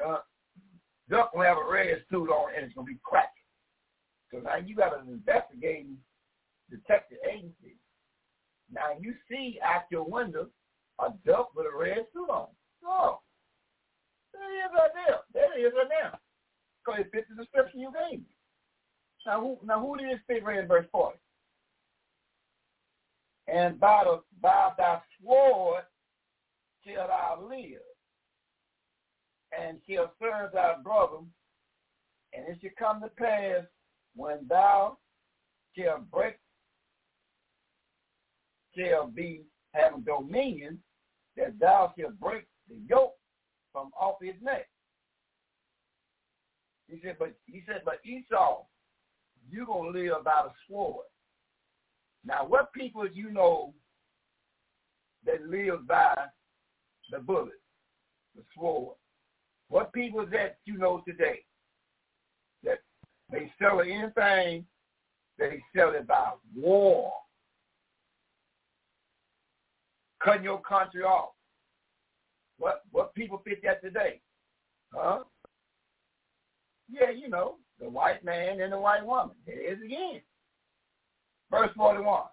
[0.06, 0.19] Uh,
[1.09, 3.32] duck will have a red suit on and it's gonna be cracking.
[4.32, 5.98] So now you got an investigating
[6.69, 7.77] detective agency.
[8.72, 10.48] Now you see out your window
[11.00, 12.48] a duck with a red suit on.
[12.85, 13.19] Oh,
[14.34, 15.19] there it is right there.
[15.34, 16.19] There it is right now.
[16.85, 18.26] Because it fits the description you gave me.
[19.26, 21.17] Now who now who did this fit right in verse 40?
[23.58, 25.82] And by the by thy sword
[26.86, 27.82] shall thou live,
[29.58, 31.24] and shall serve thy brother,
[32.34, 33.64] and it shall come to pass
[34.16, 35.00] when thou
[35.76, 36.36] shalt break
[38.77, 39.42] shall be
[39.74, 40.77] having dominion,
[41.36, 43.16] that thou shalt break the yoke
[43.74, 44.68] from off his neck.
[46.88, 48.66] He said, but he said, but Esau,
[49.50, 51.06] you're gonna live by the sword.
[52.28, 53.74] Now, what people you know
[55.26, 56.14] that lives by
[57.10, 57.62] the bullet,
[58.36, 58.96] the sword.
[59.70, 61.44] What people that you know today
[62.64, 62.80] that
[63.32, 64.66] they sell anything,
[65.40, 67.12] they sell it by war.
[70.22, 71.30] Cutting your country off.
[72.58, 74.20] What what people fit that today?
[74.94, 75.20] Huh?
[76.90, 79.36] Yeah, you know, the white man and the white woman.
[79.46, 80.22] It is again.
[81.51, 82.24] Verse 41.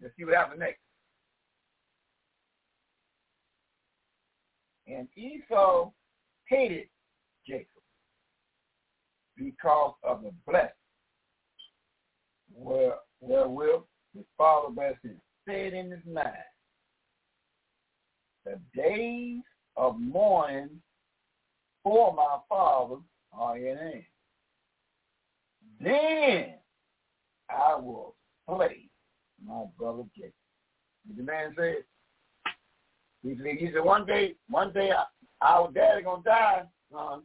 [0.00, 0.78] Let's see what happens next.
[4.86, 5.90] And Esau
[6.46, 6.88] hated
[7.46, 7.66] Jacob
[9.36, 10.68] because of the blessing
[12.54, 13.82] where, wherewith
[14.14, 15.20] his father blessed him.
[15.48, 16.28] Said in his mind,
[18.44, 19.42] the days
[19.76, 20.68] of mourning
[21.82, 22.96] for my father
[23.32, 24.04] are in hand.
[25.80, 26.54] Then
[27.50, 28.14] I will
[28.46, 28.88] slay
[29.46, 30.32] my brother Jacob.
[31.16, 31.84] The man said,
[33.22, 34.90] he said, he said one day, one day
[35.40, 36.62] our daddy gonna die,
[36.92, 37.22] son.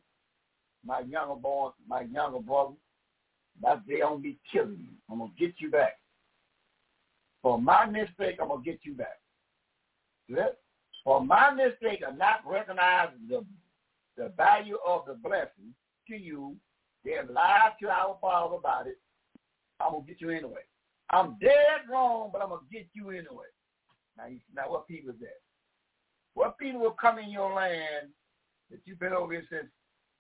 [0.86, 2.74] My younger boy, my younger brother,
[3.62, 4.96] that day I'm gonna be killing you.
[5.10, 5.98] I'm gonna get you back.
[7.42, 9.20] For my mistake, I'm gonna get you back.
[11.04, 13.46] For my mistake of not recognizing the
[14.18, 15.74] the value of the blessing
[16.08, 16.56] to you,
[17.06, 18.98] they have lied to our father about it.
[19.80, 20.62] I'm gonna get you anyway.
[21.12, 23.48] I'm dead wrong, but I'm gonna get you anyway.
[24.18, 25.40] Now, now what people is that?
[26.34, 28.10] What people will come in your land
[28.70, 29.68] that you've been over here since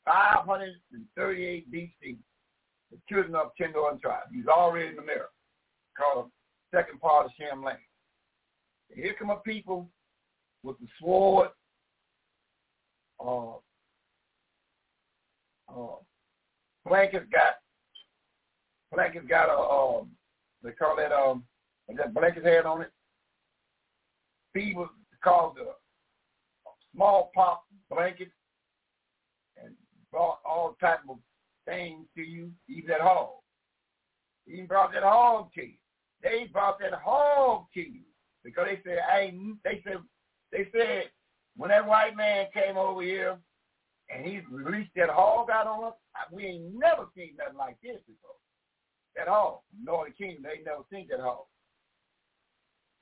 [0.05, 2.17] 538 BC?
[2.91, 4.31] The children of northern tribes.
[4.33, 5.29] He's already in the mirror,
[5.97, 6.31] called
[6.73, 7.77] second part of Shem land.
[8.89, 9.89] And here come a people
[10.63, 11.49] with the sword,
[13.19, 13.55] uh,
[15.69, 15.95] uh,
[16.87, 17.55] Blanket's got
[18.93, 20.09] Blanket's got a um
[20.63, 21.43] they call that um
[21.95, 22.91] that Blanket's head on it.
[24.53, 24.87] Fever
[25.23, 25.65] caused a
[26.93, 28.29] smallpox blanket
[29.61, 29.73] and
[30.11, 31.17] brought all type of
[31.65, 33.29] things to you, even that hog.
[34.45, 35.73] He brought that hog to you.
[36.23, 38.01] They brought that hog to you
[38.43, 39.97] because they said, "Hey," they said,
[40.51, 41.11] they said
[41.55, 43.37] when that white man came over here
[44.09, 45.93] and he released that hog out on us,
[46.31, 48.35] we ain't never seen nothing like this before.
[49.17, 51.45] That hog, Northern Kingdom, they never seen that hog.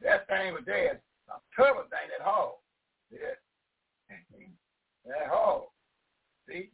[0.02, 2.54] That thing was there, a terrible thing, that hog.
[3.12, 3.36] Yeah.
[5.06, 5.64] that hog.
[6.48, 6.70] See?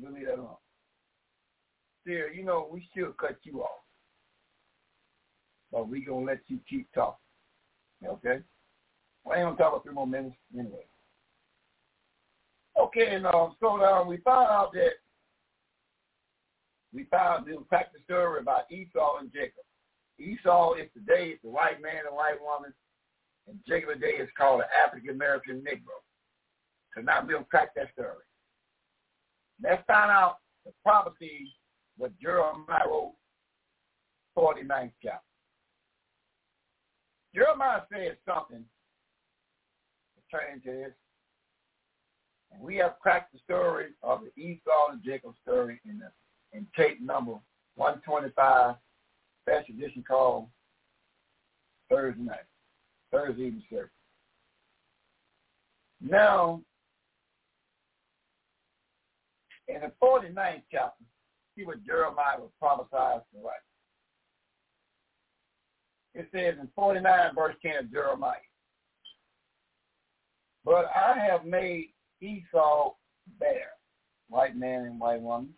[0.00, 0.56] Leave that alone.
[2.06, 3.80] Sarah, you know, we should cut you off.
[5.72, 7.16] But we going to let you keep talking.
[8.04, 8.38] Okay?
[9.24, 10.86] Well, I ain't going to talk about three more minutes anyway.
[12.80, 14.92] Okay, and uh, so uh, we found out that
[16.92, 19.64] we found we cracked the story about Esau and Jacob.
[20.18, 22.72] Esau is today the white man and white woman,
[23.48, 25.96] and Jacob today is called the African American Negro.
[26.94, 28.24] So now we'll crack that story.
[29.62, 31.52] Let's find out the prophecy
[31.96, 33.14] what Jeremiah wrote,
[34.36, 35.20] 49th chapter.
[37.34, 38.64] Jeremiah says something,
[40.30, 40.92] turn to this,
[42.52, 46.10] and we have cracked the story of the Esau and Jacob story in the
[46.52, 47.32] in tape number
[47.76, 48.74] 125,
[49.42, 50.46] special edition called
[51.90, 52.38] Thursday night,
[53.12, 53.90] Thursday evening service.
[56.00, 56.62] Now,
[59.68, 61.04] in the 49th chapter,
[61.56, 63.54] see what Jeremiah was prophesied to write.
[66.14, 68.36] It says in 49 verse 10 of Jeremiah,
[70.64, 72.94] But I have made Esau
[73.38, 73.70] bare,
[74.28, 75.54] white man and white woman.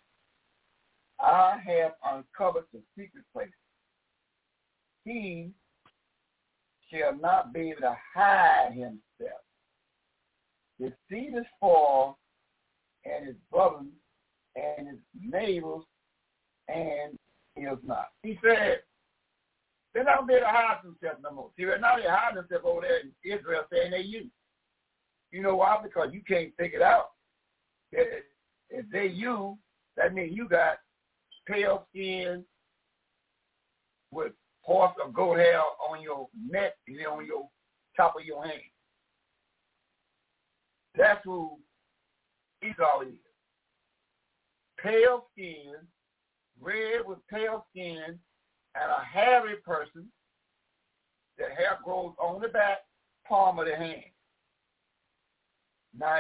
[1.23, 3.49] I have uncovered the secret place.
[5.05, 5.51] He
[6.91, 9.41] shall not be able to hide himself.
[10.81, 12.19] The seed is fall,
[13.05, 13.87] and his brothers
[14.57, 15.83] and his neighbors,
[16.69, 17.19] and
[17.57, 18.09] is not.
[18.23, 18.81] He said,
[19.95, 21.51] they're not be able to hide themselves no more.
[21.57, 24.31] See, right now they're hiding themselves over there in Israel saying they're you.
[25.31, 25.79] You know why?
[25.83, 27.11] Because you can't figure it out.
[27.93, 29.59] If they you,
[29.97, 30.79] that means you got
[31.47, 32.45] pale skin
[34.11, 37.49] with horse or goat hair on your neck and then on your
[37.97, 38.61] top of your hand.
[40.97, 41.59] That's who
[42.63, 43.15] Esau is.
[44.79, 45.75] Pale skin,
[46.61, 48.19] red with pale skin,
[48.75, 50.07] and a hairy person.
[51.39, 52.79] The hair grows on the back
[53.27, 54.05] palm of the hand.
[55.99, 56.19] Now,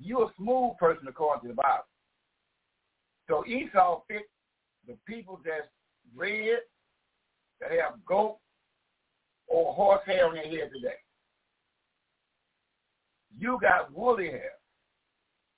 [0.00, 1.84] you're a smooth person according to the Bible.
[3.28, 4.22] So Esau fit
[4.86, 5.68] the people that's
[6.16, 6.60] red,
[7.60, 8.38] that have goat
[9.46, 10.94] or horse hair on their head today.
[13.38, 14.52] You got woolly hair.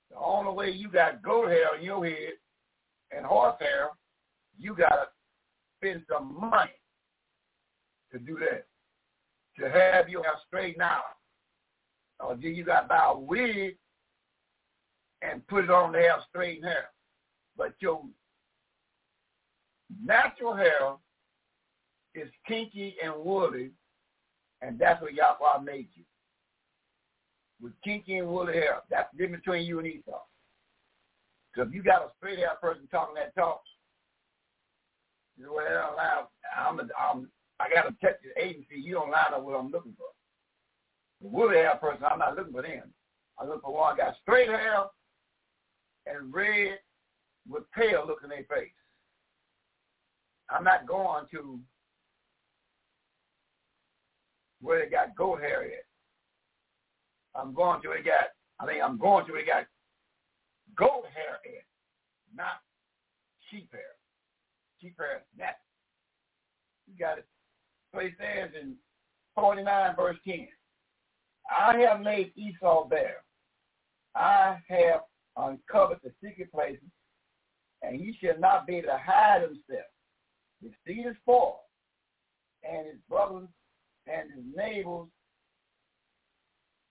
[0.09, 2.33] The only way you got goat hair on your head
[3.11, 3.89] and horse hair,
[4.57, 5.07] you got to
[5.77, 6.71] spend some money
[8.11, 8.65] to do that,
[9.57, 11.03] to have your hair straightened out.
[12.19, 13.77] Or you got to buy a wig
[15.21, 16.89] and put it on to have straightened hair.
[17.57, 18.03] But your
[20.03, 20.95] natural hair
[22.15, 23.71] is kinky and woolly,
[24.61, 26.03] and that's what Yahweh made you.
[27.61, 28.81] With kinky and woolly hair.
[28.89, 30.19] That's the difference between you and Esau.
[31.55, 33.61] So if you got a straight hair person talking that talk,
[35.37, 38.75] you know, well, I'm, a, I'm, I got a Texas agency.
[38.75, 40.07] You don't line up what I'm looking for.
[41.21, 42.93] The woolly hair person, I'm not looking for them.
[43.39, 44.83] I look for one got straight hair
[46.05, 46.79] and red
[47.47, 48.71] with pale look in their face.
[50.49, 51.59] I'm not going to
[54.61, 55.65] where they got goat hair.
[57.35, 58.25] I'm going to where they got,
[58.59, 59.65] I mean, I'm going to where they got
[60.75, 61.39] goat hair
[62.35, 62.61] not
[63.49, 63.81] sheep hair.
[64.81, 65.45] Sheep hair is.
[66.87, 67.25] You got it.
[67.93, 68.75] So he says in
[69.35, 70.47] 49 verse 10,
[71.49, 73.23] I have made Esau bare.
[74.15, 75.01] I have
[75.37, 76.83] uncovered the secret places,
[77.81, 79.87] and he shall not be able to hide himself.
[80.61, 81.55] His seed is spoiled,
[82.63, 83.47] and his brothers
[84.07, 85.07] and his neighbors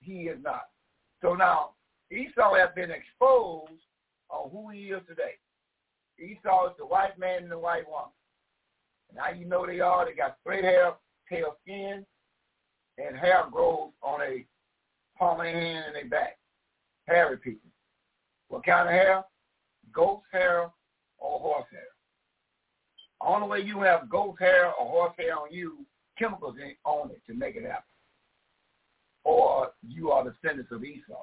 [0.00, 0.64] he is not.
[1.22, 1.70] So now
[2.10, 3.72] Esau has been exposed
[4.30, 5.34] on who he is today.
[6.18, 8.10] Esau is the white man and the white woman.
[9.10, 10.92] And how you know they are, they got straight hair,
[11.28, 12.04] pale skin,
[12.98, 14.44] and hair grows on a
[15.18, 16.38] palm of their hand and their back.
[17.06, 17.70] Hairy people.
[18.48, 19.24] What kind of hair?
[19.92, 20.70] Goat's hair
[21.20, 21.80] or horse hair.
[23.22, 25.86] Only way you have goat hair or horse hair on you,
[26.18, 27.84] chemicals on it to make it happen.
[29.24, 31.22] Or you are descendants of Esau.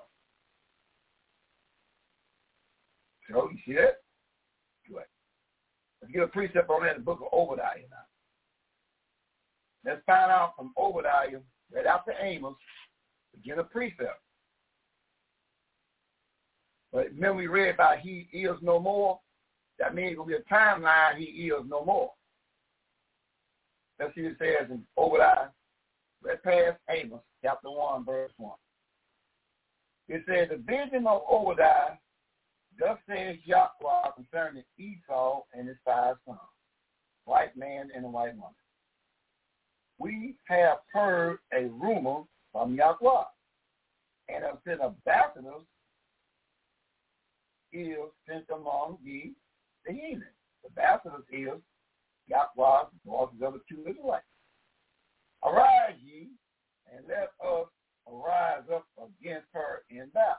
[3.30, 3.98] So you see that?
[4.88, 5.04] Good.
[6.02, 7.98] Let's get a precept on that in the book of Obadiah now.
[9.84, 11.40] Let's find out from Obadiah,
[11.74, 12.56] right after Amos,
[13.34, 14.22] to get a precept.
[16.94, 19.20] But remember we read about he is no more.
[19.80, 22.12] That means it will be a timeline he is no more.
[24.16, 25.50] See what it says in Obadiah.
[26.24, 28.54] Let's pass Amos, chapter 1, verse 1.
[30.10, 31.98] It says, the vision of Obadiah,
[32.80, 36.40] thus says Yahweh concerning Esau and his five sons,
[37.26, 38.54] white man and a white woman.
[40.00, 43.24] We have heard a rumor from Yahweh
[44.30, 45.66] and have sent ambassadors
[47.74, 47.98] is
[48.28, 49.34] sent among ye
[49.88, 50.24] the heathen.
[50.64, 51.62] The ambassadors is
[52.28, 54.26] Yahweh, the voices of the two Israelites.
[55.44, 56.28] Arise ye,
[56.94, 57.68] and let us
[58.08, 60.36] arise up against her in battle.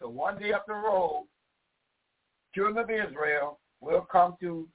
[0.00, 1.26] So one day up the road,
[2.54, 4.68] children of Israel will come to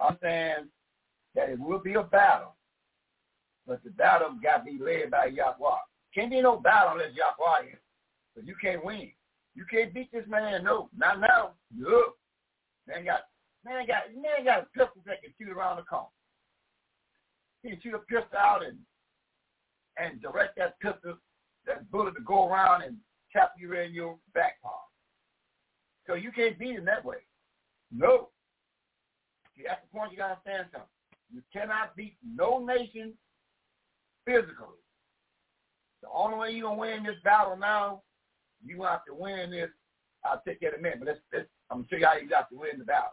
[0.00, 0.66] understand
[1.34, 2.56] that it will be a battle,
[3.66, 5.76] but the battle got to be led by Yahweh.
[6.14, 7.78] Can't be no battle unless Yahweh is,
[8.34, 9.10] but you can't win.
[9.54, 11.50] You can't beat this man, no, not now.
[11.76, 12.02] No.
[12.88, 13.20] Man got
[13.64, 16.06] man got man got a pistol that can shoot around the corner.
[17.62, 18.78] He can shoot a pistol out and
[19.98, 21.18] and direct that pistol,
[21.66, 22.96] that bullet to go around and
[23.32, 24.72] tap you in your back palm.
[26.06, 27.18] So you can't beat him that way.
[27.92, 28.28] No.
[29.56, 30.88] See, that's the point you gotta understand something.
[31.30, 33.12] You cannot beat no nation
[34.24, 34.80] physically.
[36.02, 38.02] The only way you're gonna win this battle now,
[38.64, 39.68] you have to win this.
[40.24, 42.48] I'll take that a minute, but let's, let's I'm gonna show you how you got
[42.50, 43.10] to win the battle.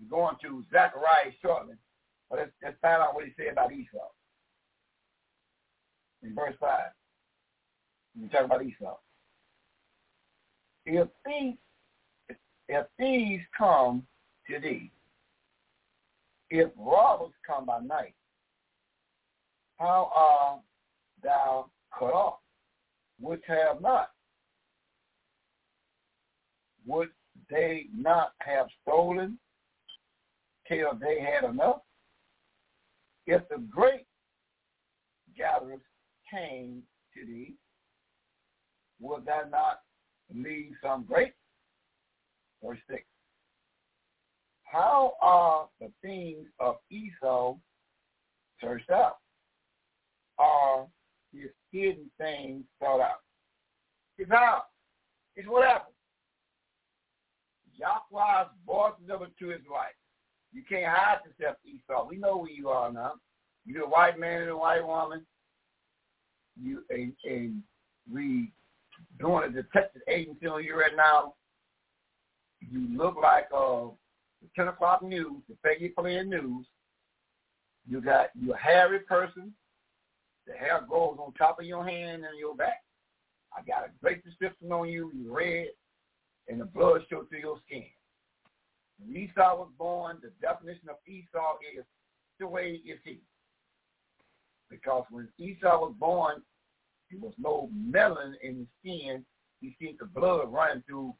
[0.00, 1.74] We're going to Zechariah shortly,
[2.28, 4.10] but let's, let's find out what he said about Esau
[6.22, 6.80] in verse 5.
[8.20, 8.96] We talk about Esau.
[10.84, 11.58] If thieves,
[12.68, 14.04] if thieves come
[14.50, 14.90] to thee,
[16.50, 18.14] if robbers come by night,
[19.78, 20.60] how art
[21.22, 22.38] thou cut off,
[23.20, 24.10] which have not?
[26.86, 27.08] Would
[27.50, 29.38] they not have stolen
[30.68, 31.82] till they had enough?
[33.26, 34.06] If the great
[35.36, 35.80] gatherers
[36.30, 36.82] came
[37.14, 37.54] to thee,
[39.00, 39.80] would that not
[40.34, 41.32] leave some great?
[42.62, 43.02] Verse 6.
[44.64, 47.56] How are the things of Esau
[48.60, 49.18] searched out?
[50.38, 50.86] Are
[51.32, 53.20] his hidden things sought out?
[54.18, 54.66] It's out.
[55.36, 55.91] It's what happened.
[57.80, 59.94] Yahweh's voices of to his wife.
[60.52, 62.06] You can't hide yourself, Esau.
[62.08, 63.14] We know who you are now.
[63.64, 65.24] You're a white man and a white woman.
[66.60, 67.50] You a, a
[68.12, 68.52] we
[69.18, 71.34] doing a detective agency on you right now.
[72.60, 73.88] You look like uh,
[74.42, 76.66] the 10 o'clock news, the Peggy playing news.
[77.88, 79.52] You got you a hairy person.
[80.46, 82.82] The hair goes on top of your hand and your back.
[83.56, 85.10] I got a great description on you.
[85.14, 85.68] You red,
[86.48, 87.84] and the blood shows through your skin.
[88.98, 91.84] When Esau was born, the definition of Esau is
[92.38, 93.20] the way is he.
[94.70, 96.42] Because when Esau was born,
[97.10, 99.24] there was no melon in his skin.
[99.60, 101.14] He seen the blood running through,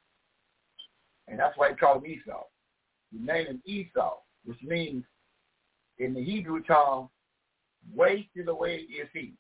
[1.28, 2.44] and that's why he called him Esau.
[3.12, 5.04] He named him Esau, which means
[5.98, 7.08] in the Hebrew tongue,
[7.94, 9.34] wasted away is he.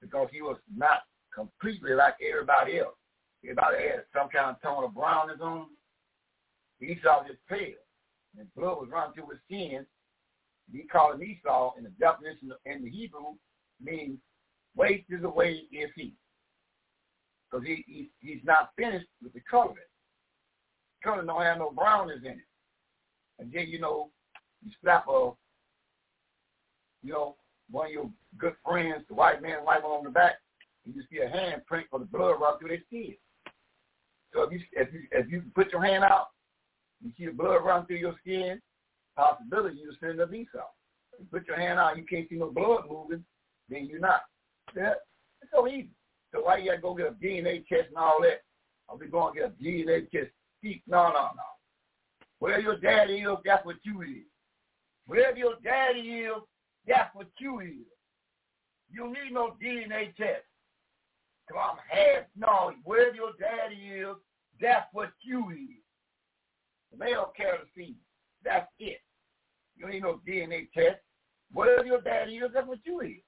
[0.00, 1.00] Because he was not
[1.34, 2.94] completely like everybody else.
[3.44, 5.66] Everybody had some kind of tone of brownness on
[6.80, 7.78] Esau just pale.
[8.38, 9.86] And blood was running through his skin.
[10.72, 13.34] He called him Esau in the definition in the Hebrew
[13.82, 14.18] means
[14.76, 16.14] wasted away is he.
[17.50, 19.74] Because he, he he's not finished with the color.
[19.74, 22.38] The color don't have no brownness in it.
[23.38, 24.10] And then, you know,
[24.64, 25.30] you slap a,
[27.02, 27.36] you know,
[27.70, 30.34] one of your good friends, the white man, white on the back,
[30.84, 33.14] and you see a hand print for the blood run through their skin.
[34.32, 36.28] So if you if you if you put your hand out,
[37.02, 38.60] you see the blood run through your skin,
[39.16, 40.24] possibility you send a.
[40.24, 43.24] If you put your hand out, you can't see no blood moving,
[43.68, 44.22] then you're not.
[44.76, 44.94] Yeah,
[45.42, 45.90] it's so easy.
[46.32, 48.42] So why you gotta go get a DNA test and all that?
[48.88, 50.30] I'll be going to get a DNA test.
[50.86, 51.48] No, no, no.
[52.38, 54.26] Where your daddy is, that's what you is.
[55.06, 56.42] Wherever your daddy is,
[56.86, 57.86] that's what you is.
[58.90, 60.44] You need no DNA test.
[61.48, 64.16] Come on, half, no, wherever your daddy is,
[64.60, 65.82] that's what you is.
[66.92, 67.96] The male carries the seed.
[68.44, 69.00] That's it.
[69.76, 71.00] You need no DNA test.
[71.52, 73.22] Wherever your daddy is, that's what you is.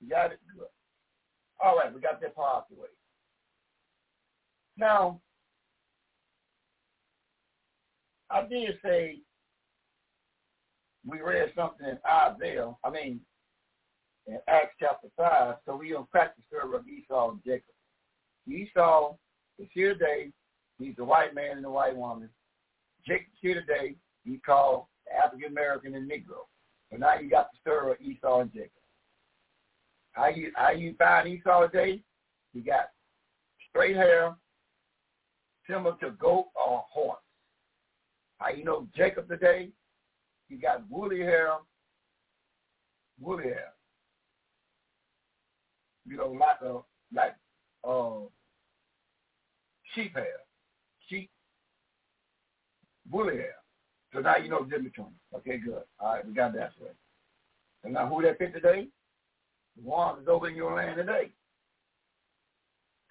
[0.00, 0.40] You got it?
[0.54, 0.66] Good.
[1.64, 2.88] All right, we got that part out the way.
[4.76, 5.20] Now,
[8.30, 9.20] I did say
[11.06, 13.20] we read something in Isaiah, I mean,
[14.26, 17.74] in Acts chapter 5, so we don't practice the story of Esau and Jacob.
[18.48, 19.14] Esau
[19.58, 20.30] is here today.
[20.78, 22.28] He's a white man and a white woman.
[23.06, 23.94] Jacob's here today.
[24.24, 24.86] He called
[25.24, 26.46] African American and Negro.
[26.90, 28.70] So now you got the story of Esau and Jacob.
[30.12, 32.02] How you how you find Esau today?
[32.52, 32.90] He got
[33.68, 34.34] straight hair,
[35.68, 37.18] similar to goat or horse.
[38.38, 39.70] How you know Jacob today?
[40.48, 41.50] He got woolly hair,
[43.20, 43.75] woolly hair.
[46.06, 46.78] You know, like a
[47.14, 47.34] like
[47.84, 48.26] uh
[49.94, 50.26] sheep hair.
[51.08, 51.30] Sheep
[53.10, 53.54] woolly hair.
[54.12, 55.10] So now you know the difference.
[55.34, 55.82] Okay, good.
[56.00, 56.90] All right, we got that straight.
[57.84, 58.88] And now who that fit today?
[59.76, 61.30] The one that's over in your land today.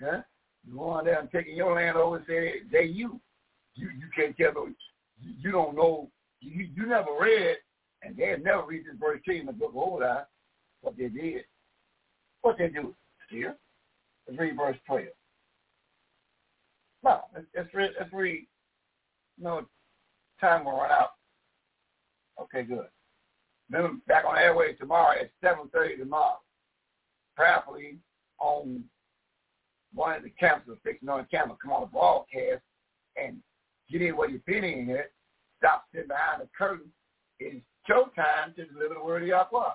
[0.02, 0.22] Huh?
[0.68, 3.20] The one and taking your land over and saying they you.
[3.76, 4.74] You you can't tell those
[5.22, 6.10] you don't know,
[6.42, 7.58] you, you never read,
[8.04, 10.24] and they never read this verse 10 in the book of Obadiah,
[10.82, 11.44] what they did.
[12.46, 12.94] What they do?
[13.32, 13.56] Here,
[14.28, 15.06] let's read verse 12.
[17.04, 18.14] No, let's, read, let's
[20.40, 21.14] time will run out.
[22.40, 22.86] Okay, good.
[23.72, 26.38] Then back on airway tomorrow at 7.30 tomorrow.
[27.36, 27.98] Prayerfully
[28.38, 28.84] on
[29.96, 32.62] one of the campuses, fixing on camera, come on the broadcast
[33.18, 33.38] and
[33.92, 35.12] get in where you fit in it.
[35.58, 36.92] Stop sitting behind the curtain.
[37.40, 39.72] It's showtime to deliver the word of Yahweh.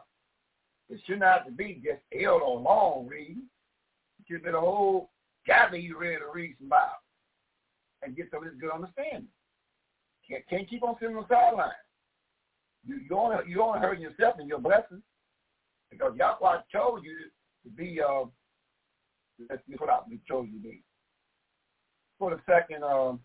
[0.91, 3.45] It should not be just held on long reading.
[4.19, 5.11] It should be the whole
[5.47, 6.91] gathering you ready to read some Bible
[8.03, 9.29] and get some of this good understanding.
[10.29, 11.71] Can't, can't keep on sitting on the sideline.
[12.87, 15.03] You, you only you only hurting yourself and your blessings
[15.91, 17.17] because Yahweh chose you
[17.65, 18.25] to be uh
[19.67, 20.83] see what I chose you to be.
[22.19, 23.21] For the second um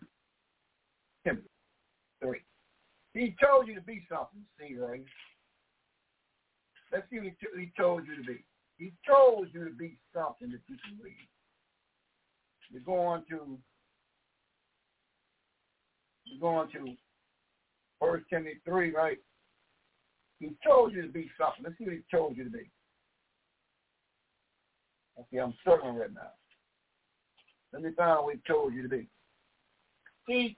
[1.24, 1.48] Timothy
[2.22, 2.42] three.
[3.14, 5.02] He told you to be something, see, right?
[6.92, 8.44] Let's see what he told you to be.
[8.78, 11.28] He told you to be something that you can read.
[12.70, 13.58] You're going to
[16.24, 16.94] you're going to
[18.00, 19.18] First Timothy three, right?
[20.38, 21.64] He told you to be something.
[21.64, 22.70] Let's see what he told you to be.
[25.18, 26.32] Okay, I'm struggling right now.
[27.72, 29.08] Let me find what he told you to be.
[30.28, 30.56] See,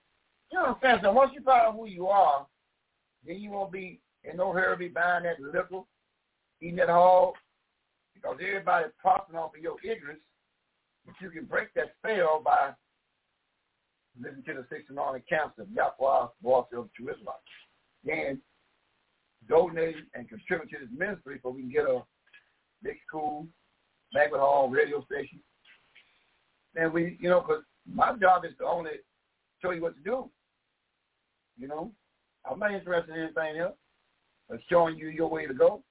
[0.50, 1.00] you I'm?
[1.02, 2.46] So once you find out who you are,
[3.26, 5.82] then you won't be in no hurry to be buying that liquor,
[6.60, 7.34] eating that hog,
[8.14, 10.20] because everybody's profiting off of your ignorance.
[11.06, 12.72] But you can break that spell by
[14.20, 17.14] listening to the six and on accounts of Yahweh, voice of true.
[18.04, 18.40] Then
[19.48, 22.02] donate and contribute to this ministry so we can get a
[22.82, 23.46] big school,
[24.12, 25.40] banquet hall, radio station,
[26.76, 28.90] And we, you know, because my job is to only
[29.62, 30.30] show you what to do.
[31.56, 31.90] You know,
[32.48, 33.74] I'm not interested in anything else
[34.48, 35.82] but showing you your way to go.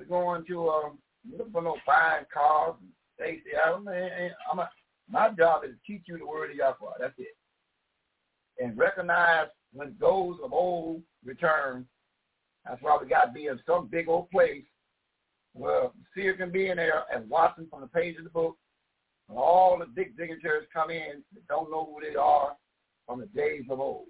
[0.00, 0.98] We're going to um,
[1.36, 3.88] look for no fine cars and Stacy Adams.
[4.50, 4.70] I'm a,
[5.10, 6.92] my job is to teach you the word of Yahweh.
[6.98, 7.36] That's it.
[8.58, 11.86] And recognize when those of old return.
[12.64, 14.64] That's why we got to be in some big old place
[15.52, 18.56] where seer can be in there and watching from the page of the book.
[19.28, 22.56] And all the big dignitaries come in that don't know who they are
[23.06, 24.06] from the days of old.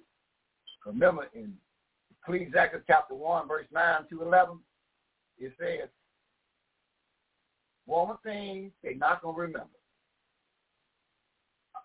[0.86, 1.52] Remember in
[2.22, 4.58] Ecclesiastes chapter 1, verse 9 to 11,
[5.40, 5.88] it says,
[7.86, 9.68] one thing they're not going to remember.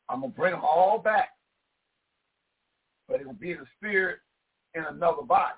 [0.10, 1.30] I'm going to bring them all back.
[3.08, 4.18] But it will be the spirit
[4.76, 5.54] in another body.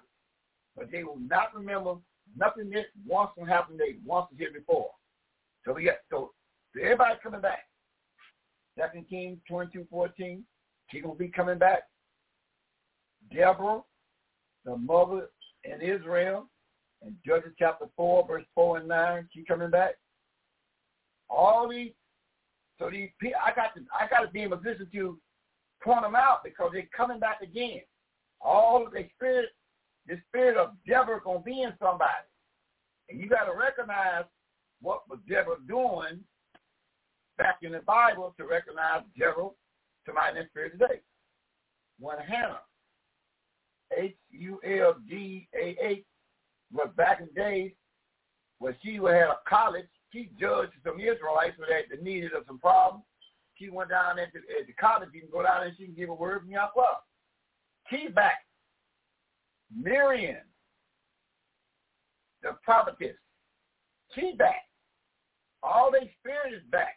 [0.76, 1.96] But they will not remember
[2.36, 4.92] nothing that once happened they once here before.
[5.66, 6.32] So we got so,
[6.74, 7.66] so everybody coming back.
[8.78, 9.06] Second
[9.48, 10.44] twenty two fourteen,
[10.90, 11.84] she gonna be coming back.
[13.34, 13.82] Deborah,
[14.66, 15.30] the mother
[15.64, 16.48] in Israel,
[17.06, 19.96] in Judges chapter four, verse four and nine, Keep coming back.
[21.30, 21.92] All these
[22.80, 23.10] so these
[23.44, 25.20] I got to I got to be in a position to
[25.84, 27.82] point them out because they're coming back again.
[28.42, 29.50] All the spirit,
[30.08, 32.12] the spirit of Deborah gonna be in somebody,
[33.10, 34.26] and you got to recognize
[34.82, 36.20] what was Deborah doing
[37.38, 39.50] back in the Bible to recognize Deborah
[40.06, 41.02] to my next spirit today.
[42.00, 42.62] When Hannah,
[43.98, 44.16] H
[46.74, 47.72] Was back in days
[48.60, 53.04] where she had a college she judged some Israelites that, needed of some problems.
[53.56, 55.10] She went down at the, at the college.
[55.14, 56.84] You can go down and she can give a word from Yahweh.
[57.90, 58.46] She's back.
[59.76, 60.38] Miriam,
[62.42, 63.18] the prophetess,
[64.16, 64.64] she's back.
[65.62, 66.96] All their spirit is back.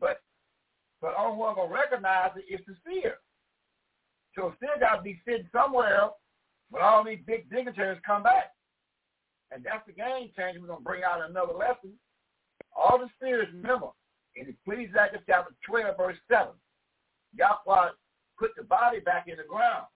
[0.00, 0.22] But
[1.02, 3.16] but only one gonna recognize it is the seer.
[4.34, 6.14] So still got to be sitting somewhere else
[6.70, 8.52] when all these big dignitaries come back.
[9.50, 10.60] And that's the game changer.
[10.60, 11.92] We're going to bring out another lesson.
[12.74, 13.88] All the spirits, remember,
[14.36, 16.48] in Ecclesiastes chapter 12, verse 7,
[17.36, 17.90] Yahweh
[18.38, 19.86] put the body back in the ground,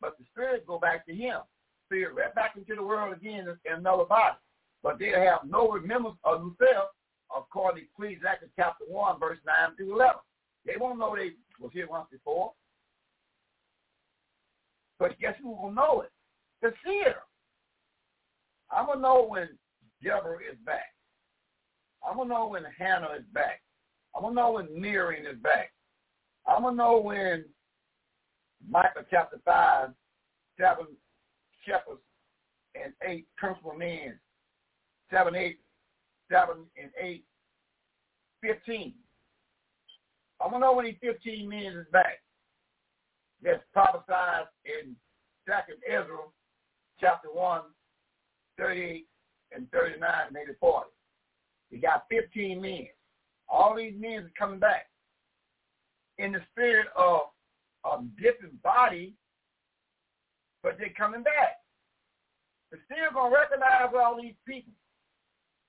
[0.00, 1.40] but the spirit go back to him.
[1.86, 4.36] Spirit right back into the world again in another body.
[4.82, 6.92] But they have no remembrance of themselves,
[7.34, 10.16] according to Ecclesiastes chapter 1, verse 9 through 11.
[10.66, 12.52] They won't know they was here once before.
[14.98, 16.10] But guess who will know it?
[16.62, 17.16] The seer.
[18.70, 19.48] I'm gonna know when
[20.02, 20.92] Deborah is back.
[22.06, 23.62] I'm gonna know when Hannah is back.
[24.14, 25.72] I'm gonna know when Miriam is back.
[26.46, 27.44] I'm gonna know when
[28.68, 29.90] Micah chapter five,
[30.58, 30.86] seven
[31.66, 32.00] shepherds
[32.74, 34.18] and eight principal men,
[35.10, 35.60] seven, eight,
[36.30, 37.24] seven and eight,
[38.42, 38.94] fifteen.
[40.40, 42.20] I'm gonna know when these fifteen men is back.
[43.42, 44.96] That's prophesied in
[45.46, 46.18] Second Ezra
[47.00, 47.62] chapter one,
[48.58, 49.06] 38
[49.54, 50.02] and 39
[50.32, 50.86] maybe 40.
[51.70, 52.88] You got 15 men.
[53.48, 54.86] All these men are coming back
[56.18, 57.20] in the spirit of
[57.84, 59.14] a different body,
[60.62, 61.60] but they're coming back.
[62.70, 64.72] They're still going to recognize all these people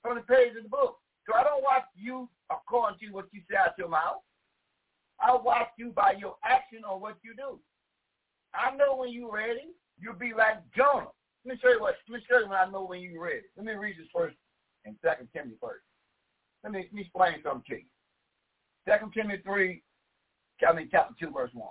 [0.02, 0.98] from the page of the book.
[1.28, 4.22] So I don't watch you according to what you say out your mouth.
[5.22, 7.60] I watch you by your action or what you do.
[8.54, 9.68] I know when you're ready.
[10.00, 11.08] You'll be like Jonah.
[11.46, 11.96] Let me show you what.
[12.08, 13.42] Let me show you when I know when you're ready.
[13.58, 14.36] Let me read this first
[14.86, 15.84] and Second Timothy first.
[16.64, 17.86] Let me, let me explain something to you.
[18.88, 19.84] Second Timothy three,
[20.68, 21.70] I mean chapter two, verse one.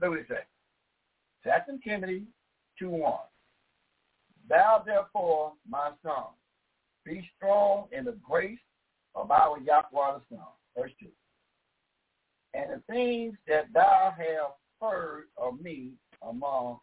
[0.00, 0.38] Look what it says.
[1.44, 2.24] Second Timothy
[2.78, 3.20] two one.
[4.48, 6.24] Thou therefore, my son,
[7.04, 8.58] be strong in the grace
[9.14, 10.44] of our Yahweh the Son.
[10.76, 11.08] Verse two.
[12.54, 16.78] And the things that thou hast heard of me among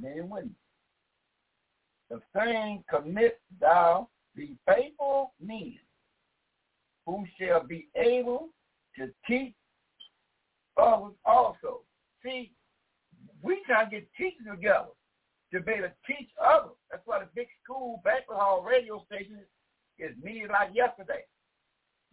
[0.00, 0.54] many witnesses
[2.10, 5.74] the same commit thou the faithful men
[7.06, 8.48] who shall be able
[8.96, 9.54] to teach
[10.76, 11.80] others also.
[12.22, 12.52] See,
[13.42, 14.88] we try to get teachers together
[15.52, 16.76] to be able to teach others.
[16.90, 19.38] That's why the big school banquet hall radio station
[19.98, 21.24] is meeting like yesterday.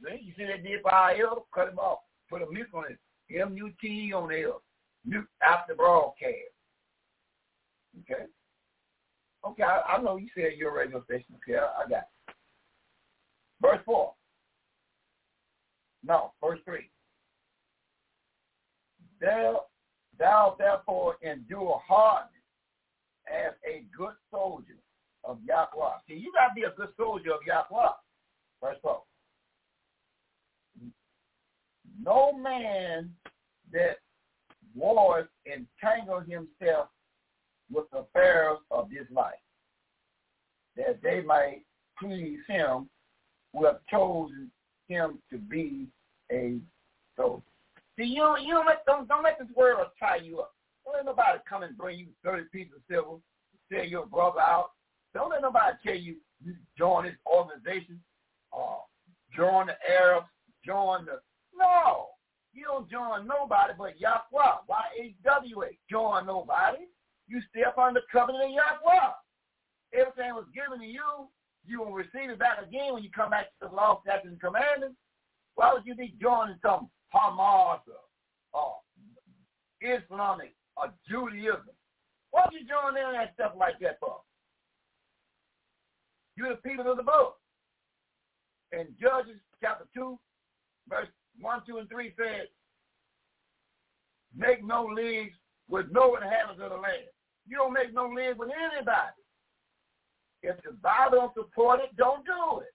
[0.01, 2.97] You see they did for our elder, cut him off, put a mute on it,
[3.35, 4.61] M-U-T-E on the L,
[5.05, 6.33] mute after broadcast.
[8.01, 8.25] Okay?
[9.47, 11.35] Okay, I, I know you said your radio station.
[11.35, 12.35] Okay, I, I got it.
[13.61, 14.13] Verse 4.
[16.03, 16.89] No, verse 3.
[19.21, 19.61] Thou,
[20.19, 22.31] thou therefore endure hardness
[23.27, 24.77] as a good soldier
[25.23, 25.97] of Yahweh.
[26.07, 27.87] See, you got to be a good soldier of Yahweh.
[28.61, 29.01] Verse 4.
[32.01, 33.11] No man
[33.71, 33.97] that
[34.75, 36.89] wars entangle himself
[37.71, 39.33] with the affairs of this life,
[40.75, 41.63] that they might
[41.99, 42.89] please him
[43.53, 44.51] who have chosen
[44.87, 45.87] him to be
[46.31, 46.57] a
[47.15, 47.41] soldier.
[47.97, 50.53] See, you, you don't, let, don't, don't let this world tie you up.
[50.85, 53.17] Don't let nobody come and bring you 30 pieces of silver,
[53.71, 54.71] sell your brother out.
[55.13, 57.99] Don't let nobody tell you you join this organization,
[58.53, 58.79] uh,
[59.35, 60.27] join the Arabs,
[60.65, 61.19] join the...
[61.57, 62.07] No,
[62.53, 65.77] you don't join nobody but Yahweh, Y-H-W-A.
[65.89, 66.85] Join nobody.
[67.27, 69.11] You step under the covenant of Yahweh.
[69.93, 71.27] Everything was given to you.
[71.65, 74.39] You will receive it back again when you come back to the law, statutes, and
[74.39, 74.95] commandments.
[75.55, 78.03] Why would you be joining some Hamas or,
[78.53, 78.75] or
[79.81, 81.73] Islamic or Judaism?
[82.31, 84.17] Why would you join in that stuff like that for?
[86.35, 87.35] You're the people of the book.
[88.71, 90.19] In Judges chapter 2,
[90.89, 91.07] verse
[91.39, 92.47] 1, 2, and 3 says,
[94.35, 95.35] make no leagues
[95.69, 97.09] with no inhabitants of the land.
[97.47, 99.21] You don't make no league with anybody.
[100.41, 102.73] If the Bible don't support it, don't do it.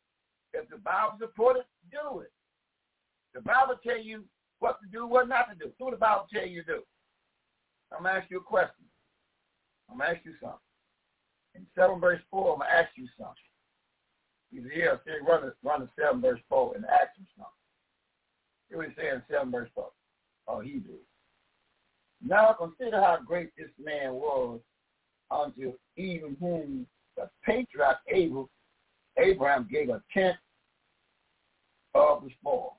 [0.53, 2.33] If the Bible support it, do it.
[3.35, 4.25] The Bible tell you
[4.59, 5.73] what to do, what not to do.
[5.79, 6.83] Do what the Bible tell you to do.
[7.93, 8.87] I'm going to ask you a question.
[9.91, 10.59] I'm going to ask you something.
[11.55, 13.35] In 7 verse 4, I'm going to ask you something.
[14.51, 17.60] He's here, say run the, run the 7 verse 4 and ask him something.
[18.71, 19.87] Here was saying 7 verse 4.
[20.49, 21.01] Oh, he did.
[22.25, 24.61] Now consider how great this man was
[25.31, 28.49] unto even whom the patriarch Abel,
[29.19, 30.37] Abraham gave a tenth
[31.95, 32.77] of the spoil.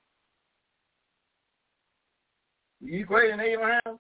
[2.82, 4.00] Are you greater than Abraham?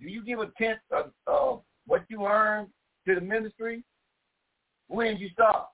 [0.00, 2.68] Do you give a tenth of, of what you earn
[3.06, 3.84] to the ministry?
[4.88, 5.66] When did you start?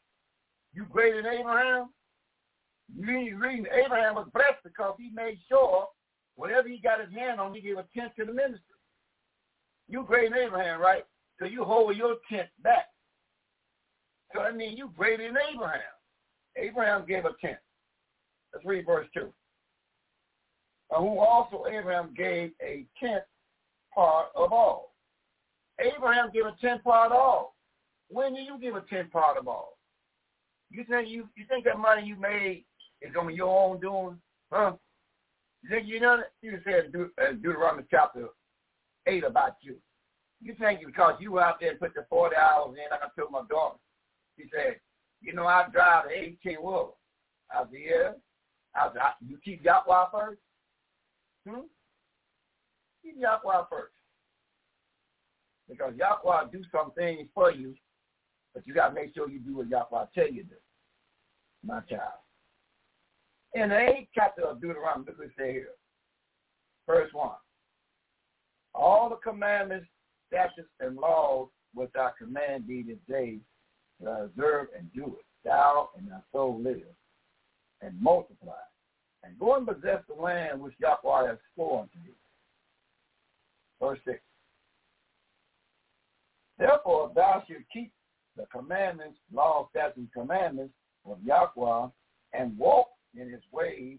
[0.73, 1.91] You greater than Abraham?
[2.97, 5.87] You reading Abraham was blessed because he made sure
[6.37, 8.61] whatever he got his hand on, he gave a tenth to the ministry.
[9.89, 11.05] You than Abraham, right?
[11.39, 12.87] So you hold your tenth back.
[14.35, 15.81] So I mean, you greater than Abraham.
[16.57, 17.59] Abraham gave a tenth.
[18.53, 19.33] Let's read verse 2.
[20.91, 23.25] who also Abraham gave a tenth
[23.95, 24.95] part of all.
[25.81, 27.55] Abraham gave a tenth part of all.
[28.09, 29.79] When do you give a tenth part of all?
[30.71, 32.65] You think you you think that money you made
[33.03, 34.19] is gonna your own doing,
[34.53, 34.73] huh?
[35.63, 36.33] You think you know that?
[36.43, 38.29] You said in uh, Deuteronomy chapter
[39.07, 39.77] eight about you.
[40.43, 43.09] You think because you were out there and put the forty hours in, like I
[43.19, 43.77] told my daughter.
[44.39, 44.77] She said,
[45.21, 46.97] you know, I drive the eighteen wheel.
[47.51, 48.11] I said, yeah.
[48.75, 50.41] I said, you keep Yahweh first?
[51.47, 51.67] Hmm?
[53.03, 53.93] Keep Yahweh first.
[55.69, 57.75] Because Yahweh do some things for you,
[58.55, 60.55] but you got to make sure you do what Yahweh tell you to
[61.65, 62.21] my child.
[63.55, 65.69] In the eighth chapter of Deuteronomy, look what it says here.
[66.87, 67.31] Verse 1.
[68.75, 69.89] All the commandments,
[70.29, 73.39] statutes, and laws which I command thee this day
[74.03, 76.83] to observe and do it, thou and thy soul live,
[77.83, 78.53] and multiply,
[79.25, 82.15] and go and possess the land which Yahweh has sworn to thee.
[83.81, 84.21] Verse 6.
[86.59, 87.93] Therefore, thou shalt keep
[88.37, 91.89] the commandments, laws, statutes, and commandments of Yahweh,
[92.33, 92.89] and walk
[93.19, 93.99] in his ways,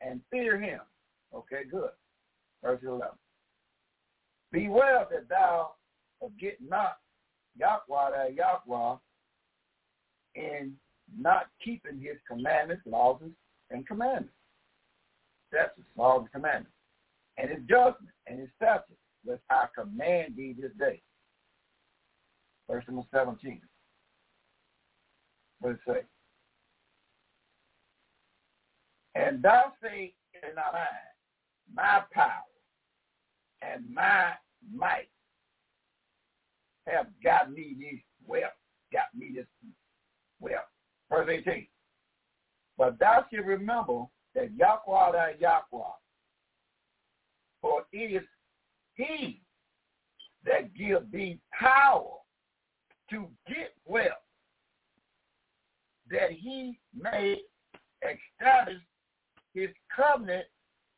[0.00, 0.80] and fear him.
[1.34, 1.90] Okay, good.
[2.62, 3.08] Verse 11.
[4.52, 5.72] Beware that thou
[6.18, 6.98] forget not
[7.56, 8.96] Yahweh thy Yahweh
[10.34, 10.74] in
[11.18, 13.20] not keeping his commandments, laws,
[13.70, 14.34] and commandments.
[15.52, 16.72] That's laws and commandments.
[17.36, 21.02] And his judgment and his statutes, which I command thee this day.
[22.68, 23.60] Verse number 17.
[25.60, 26.06] What does it say?
[29.14, 30.86] And thou say in thy mind,
[31.74, 32.42] my power
[33.62, 34.32] and my
[34.72, 35.08] might
[36.86, 38.52] have got me this wealth,
[38.92, 39.46] got me this
[40.40, 40.64] wealth.
[41.10, 41.66] Verse 18.
[42.78, 45.84] But thou shalt remember that Yahweh thy Yahweh,
[47.60, 48.28] for it is
[48.94, 49.42] he
[50.44, 52.16] that give thee power
[53.10, 54.06] to get wealth,
[56.10, 57.36] that he may
[58.02, 58.80] establish
[59.54, 60.46] his covenant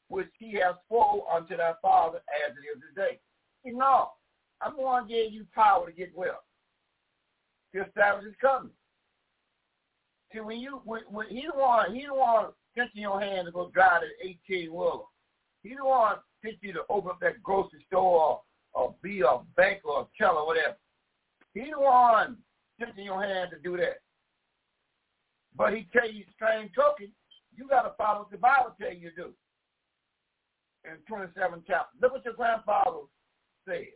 [0.08, 3.18] which he has spoken unto thy father as it is today.
[3.64, 4.10] You know,
[4.60, 6.42] I'm going to give you power to get well.
[7.74, 8.74] to establish his covenant.
[10.32, 13.52] See, when you when, when he don't want he don't want to your hand to
[13.52, 15.00] go drive that 18 wheeler.
[15.62, 18.40] He don't want to get you to open up that grocery store
[18.74, 20.76] or, or be a bank or a teller or whatever.
[21.54, 22.38] He don't want
[22.96, 23.98] in your hand to do that.
[25.54, 27.12] But he tell you strange token,
[27.56, 29.34] you got to follow what the Bible tell you to do.
[30.84, 31.96] in 27 chapter.
[32.00, 33.00] Look what your grandfather
[33.66, 33.86] said.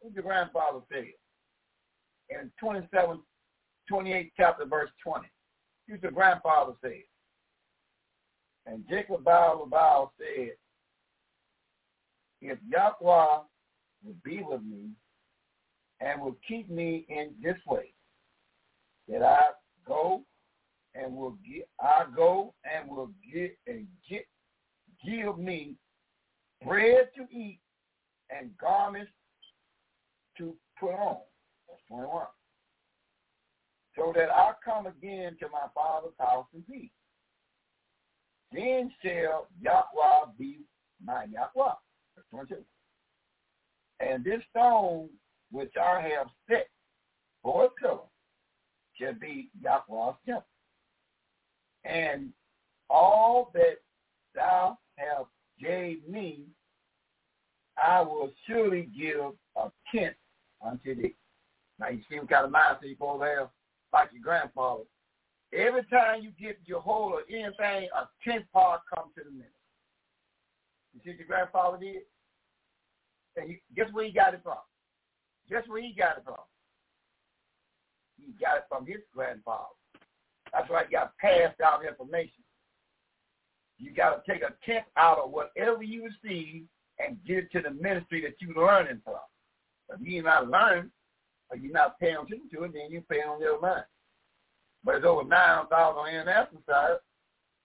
[0.00, 1.06] What your grandfather said
[2.30, 3.20] in 27,
[3.88, 5.26] 28 chapter, verse 20.
[5.86, 7.02] Here's your grandfather said.
[8.66, 10.52] And Jacob Baal Baal said,
[12.40, 13.42] if Yahweh
[14.04, 14.90] will be with me
[16.00, 17.92] and will keep me in this way,
[19.08, 19.38] that I
[19.86, 20.22] go
[20.94, 24.26] and will get I go and will get and get
[25.04, 25.76] give me
[26.64, 27.58] bread to eat
[28.30, 29.10] and garments
[30.38, 31.18] to put on.
[31.68, 32.24] That's 21.
[33.96, 36.90] So that I come again to my father's house in peace.
[38.52, 40.60] Then shall Yahweh be
[41.04, 41.74] my Yahweh.
[42.16, 42.56] That's 22.
[44.00, 45.08] And this stone
[45.50, 46.68] which I have set
[47.42, 47.98] for a pillar
[48.98, 50.46] shall be Yahweh's temple.
[51.84, 52.30] And
[52.88, 53.78] all that
[54.34, 55.26] thou have
[55.60, 56.44] gave me,
[57.82, 60.16] I will surely give a tenth
[60.64, 61.14] unto thee.
[61.78, 63.48] Now you see what kind of mindset you to have,
[63.92, 64.84] like your grandfather.
[65.52, 69.52] Every time you get your whole or anything, a tenth part comes to the ministry.
[70.94, 72.02] You see what your grandfather did?
[73.36, 74.58] And you, guess where he got it from?
[75.50, 76.36] Guess where he got it from?
[78.18, 79.74] He got it from his grandfather.
[80.52, 82.42] That's why he got passed down information.
[83.78, 86.64] You got to take a tenth out of whatever you receive
[86.98, 89.16] and give to the ministry that you're learning from.
[89.88, 90.90] If you're not learning,
[91.50, 93.84] or you're not paying attention to it, then you pay on their mind.
[94.84, 96.96] But it's over 9,000 on international side,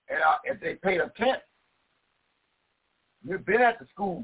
[0.10, 1.42] and if they paid a tenth,
[3.24, 4.24] you've been at the school,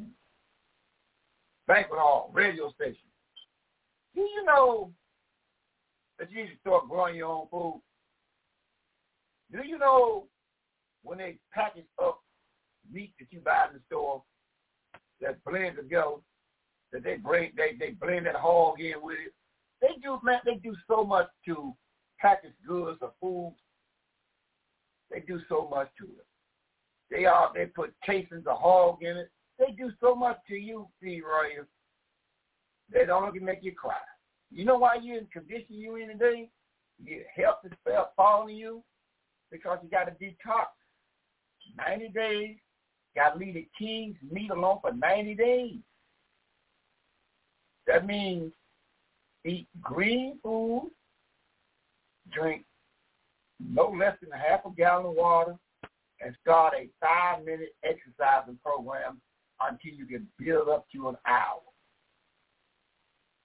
[1.67, 3.07] banquet hall, radio station.
[4.15, 4.91] Do you know
[6.19, 7.81] that you need to start growing your own food?
[9.53, 10.25] Do you know
[11.03, 12.21] when they package up
[12.91, 14.23] meat that you buy in the store
[15.21, 16.15] that blend together,
[16.91, 19.33] that they bring they they blend that hog in with it.
[19.79, 21.73] They do man, they do so much to
[22.19, 23.55] package goods or food.
[25.11, 26.25] They do so much to it.
[27.11, 29.29] They are they put casings of hog in it.
[29.59, 31.67] They do so much to you, Steve Rogers.
[32.91, 33.93] They don't only make you cry.
[34.51, 36.49] You know why you're in condition you in today?
[36.99, 37.71] You get health is
[38.15, 38.83] falling you
[39.53, 40.65] because you got to detox.
[41.77, 42.57] 90 days.
[43.15, 45.77] Got to leave the king's meat alone for 90 days.
[47.87, 48.51] That means
[49.45, 50.91] eat green food,
[52.31, 52.65] drink
[53.59, 55.55] no less than a half a gallon of water,
[56.21, 59.21] and start a five-minute exercising program
[59.61, 61.61] until you can build up to an hour.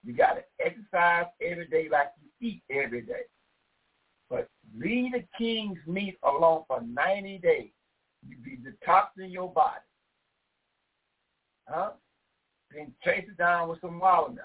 [0.04, 3.26] You got to exercise every day like you eat every day.
[4.30, 7.70] But leave the king's meat alone for 90 days.
[8.26, 9.80] You be detoxing your body.
[11.68, 11.90] Huh?
[12.74, 14.38] Then chase it down with some watermelon.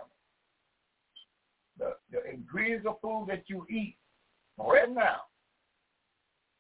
[1.78, 3.98] The, the ingredients of food that you eat
[4.58, 5.22] right now.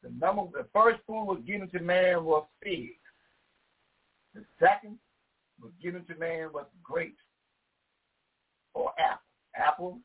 [0.01, 2.93] The number, the first food was given to man was figs.
[4.33, 4.97] The second
[5.61, 7.21] was given to man was grapes
[8.73, 9.21] or apple,
[9.55, 9.99] apple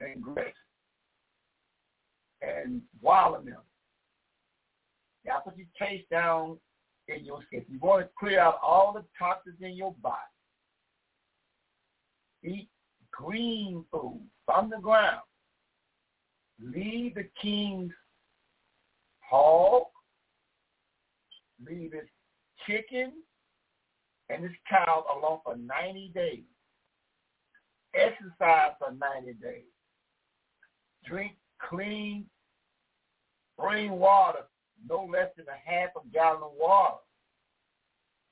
[0.00, 0.56] and grapes
[2.44, 3.58] and watermelon.
[5.24, 6.58] That's what you chase down
[7.08, 7.64] in your skin.
[7.68, 10.16] You want to clear out all the toxins in your body.
[12.42, 12.68] Eat
[13.10, 15.22] green food from the ground.
[16.62, 17.92] Leave the king's
[19.20, 19.84] hog.
[21.66, 22.08] Leave his
[22.66, 23.12] chicken
[24.28, 26.42] and his cow alone for 90 days.
[27.94, 29.62] Exercise for 90 days.
[31.06, 31.32] Drink
[31.68, 32.26] clean
[33.56, 34.40] spring water
[34.88, 36.96] no less than a half a gallon of water.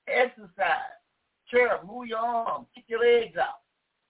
[0.08, 0.98] Exercise.
[1.50, 3.60] Chair, move your arms, kick your legs out.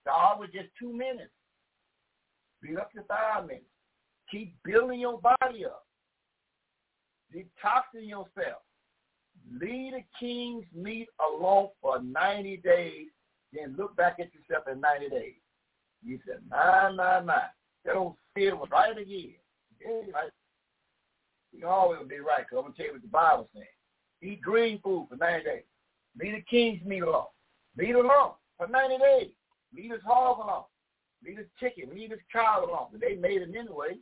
[0.03, 1.31] Start with just two minutes.
[2.63, 3.67] Beat up to five minutes.
[4.31, 5.85] Keep building your body up.
[7.35, 8.63] Detoxing yourself.
[9.61, 13.09] Leave the king's meat alone for 90 days,
[13.53, 15.35] then look back at yourself in 90 days.
[16.05, 17.43] You said, my, my, my.
[17.85, 19.35] That old fear was right again.
[19.81, 20.31] Yeah, right.
[21.53, 23.65] You always be right, because I'm going to tell you what the Bible says.
[24.23, 25.63] Eat green food for 90 days.
[26.19, 27.27] Leave the king's meat alone.
[27.77, 29.31] Leave it alone for 90 days.
[29.75, 30.65] Leave his hog alone.
[31.25, 31.91] Leave his chicken.
[31.95, 32.89] Leave his cow alone.
[32.93, 33.99] But they made it anyway.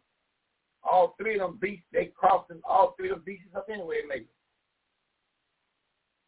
[0.82, 3.96] All three of them beasts, they crossed them, all three of them beasts up anyway,
[4.08, 4.28] maybe.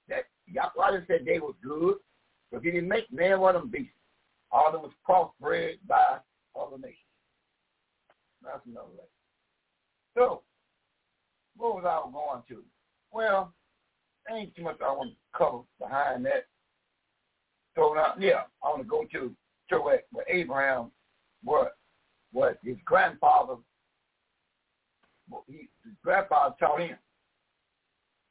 [0.09, 1.97] That Yahweh said they were good,
[2.51, 3.95] but he didn't make man one of them beasts.
[4.51, 6.19] All of them was crossbred by
[6.55, 6.99] other nations.
[8.45, 9.07] That's another way.
[10.15, 10.43] So,
[11.63, 12.65] what was I going to?
[13.13, 13.55] Well,
[14.29, 16.47] ain't too much I want to cover behind that.
[17.77, 19.33] So now, yeah, I want to go to
[19.71, 20.91] to where, where Abraham
[21.45, 21.77] what
[22.33, 23.55] what his grandfather
[25.47, 26.97] he, his grandfather taught him.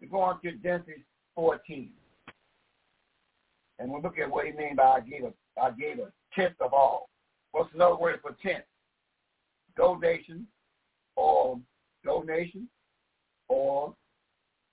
[0.01, 1.01] We go on to Genesis
[1.35, 1.89] 14.
[3.79, 6.59] And we'll look at what he means by I gave a I gave a tenth
[6.59, 7.09] of all.
[7.53, 8.65] What's another word for tenth?
[9.77, 10.45] Donation
[11.15, 11.57] or
[12.03, 12.67] donation
[13.51, 13.93] or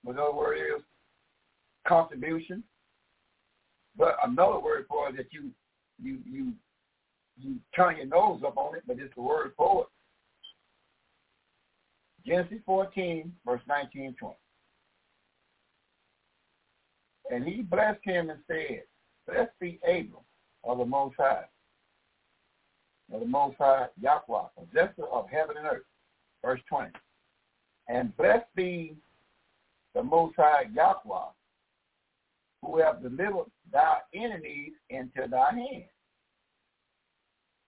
[0.05, 0.81] another word is
[1.87, 2.63] contribution.
[3.97, 5.51] But another word for it that you
[6.01, 6.53] you you
[7.37, 9.87] you turn your nose up on it, but it's the word for it.
[12.25, 14.35] Genesis 14, verse 19 and 20.
[17.31, 18.83] And he blessed him and said,
[19.27, 20.23] Blessed be Abram
[20.63, 21.45] of the Most High,
[23.13, 25.83] of the Most High Yahweh, possessor of heaven and earth.
[26.43, 26.91] Verse 20.
[27.89, 28.95] And blessed be
[29.95, 31.31] the Most High Yahweh,
[32.61, 35.83] who have delivered thy enemies into thy hand.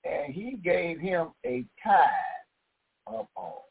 [0.03, 2.05] And he gave him a tithe
[3.07, 3.69] of all.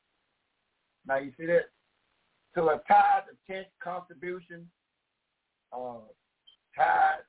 [1.06, 1.70] Now you see that?
[2.54, 4.68] So a tithe, a tenth contribution,
[5.72, 6.00] uh,
[6.76, 7.20] tithe,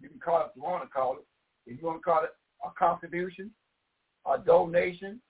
[0.00, 1.26] you can call it if you want to call it.
[1.66, 2.30] If you want to call it
[2.64, 3.52] a contribution,
[4.26, 5.20] a donation,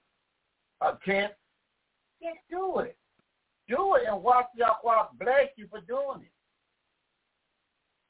[0.80, 1.32] a tenth,
[2.22, 2.96] just do it.
[3.70, 6.32] Do it and watch Yahweh bless you for doing it.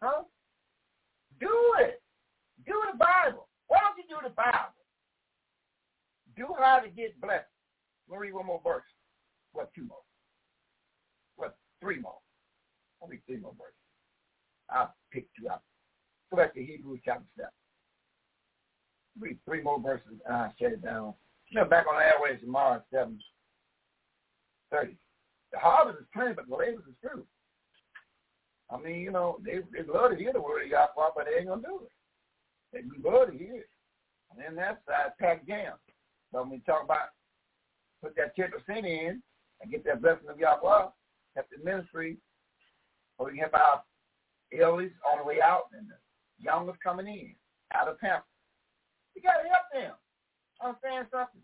[0.02, 0.22] Huh?
[1.38, 2.02] Do it.
[2.66, 3.46] Do the Bible.
[3.68, 4.80] Why don't you do the Bible?
[6.34, 7.44] Do how to get blessed.
[8.10, 8.88] Me read one more verse.
[9.52, 9.98] What, two more?
[11.36, 12.18] What, three more?
[13.02, 13.74] Only three more verses.
[14.70, 15.62] I'll pick two out.
[16.30, 17.50] Go back to Hebrews chapter 7.
[19.20, 21.12] Read three more verses and I'll shut it down.
[21.50, 23.18] You know, back on the airways tomorrow at 7
[24.70, 24.96] 30.
[25.52, 27.26] The harvest is plenty, but the labor is few.
[28.70, 31.40] I mean, you know, they they love to hear the word of Yahweh, but they
[31.40, 31.90] ain't gonna do it.
[32.72, 33.70] They love to hear it.
[34.30, 35.74] And then that side pack jam.
[36.32, 37.10] But when we talk about
[38.02, 39.22] put that ten percent in
[39.60, 40.86] and get that blessing of Yahweh,
[41.34, 42.16] help the ministry,
[43.18, 43.82] or we help our
[44.58, 45.96] elders on the way out and the
[46.38, 47.34] young ones coming in
[47.74, 48.24] out of pamper.
[49.14, 49.94] You gotta help them.
[50.62, 51.40] Understand something?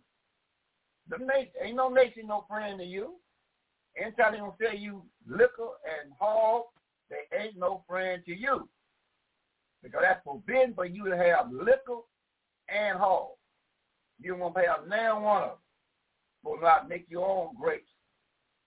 [1.08, 3.14] The nation ain't no nation no friend to you.
[4.00, 6.64] Anytime they gonna sell you liquor and hog,
[7.10, 8.68] they ain't no friend to you.
[9.82, 12.00] Because that's forbidden for you to have liquor
[12.68, 13.30] and hog.
[14.20, 15.58] You don't want to have now one of them.
[16.44, 17.90] Will not make your own grapes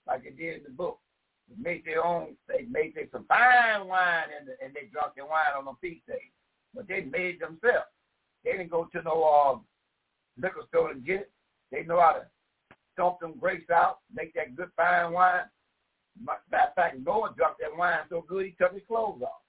[0.08, 0.99] like it did in the book.
[1.48, 5.25] They made their own, they made their some fine wine and, and they drank their
[5.25, 6.33] wine on the feast days.
[6.74, 7.88] But they made themselves.
[8.43, 9.58] They didn't go to no uh,
[10.41, 11.32] liquor store and get it.
[11.72, 12.25] They know how to
[12.99, 15.43] stomp them grapes out, make that good fine wine.
[16.27, 19.41] Of fact, Noah drank that wine so good he took his clothes off.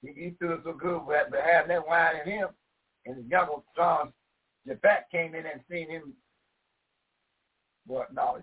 [0.00, 2.48] He, he feel so good with having that wine in him.
[3.04, 4.12] And his younger son,
[4.66, 6.14] Japhet, came in and seen him.
[7.86, 8.14] What?
[8.14, 8.38] No,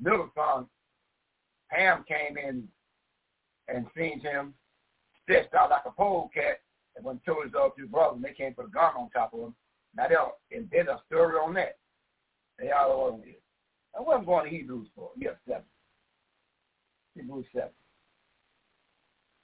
[0.00, 0.66] middle son,
[1.68, 2.68] Ham, came in
[3.66, 4.54] and seen him
[5.24, 6.60] stretched out like a polecat.
[6.94, 9.34] And when told his uh, other two brothers, they came put a gun on top
[9.34, 9.54] of him.
[9.96, 11.78] Now they'll and a story on that.
[12.58, 13.42] They all over it.
[13.94, 15.10] And what I'm going to Hebrews for?
[15.16, 15.64] Yes, seven.
[17.14, 17.70] Hebrews seven.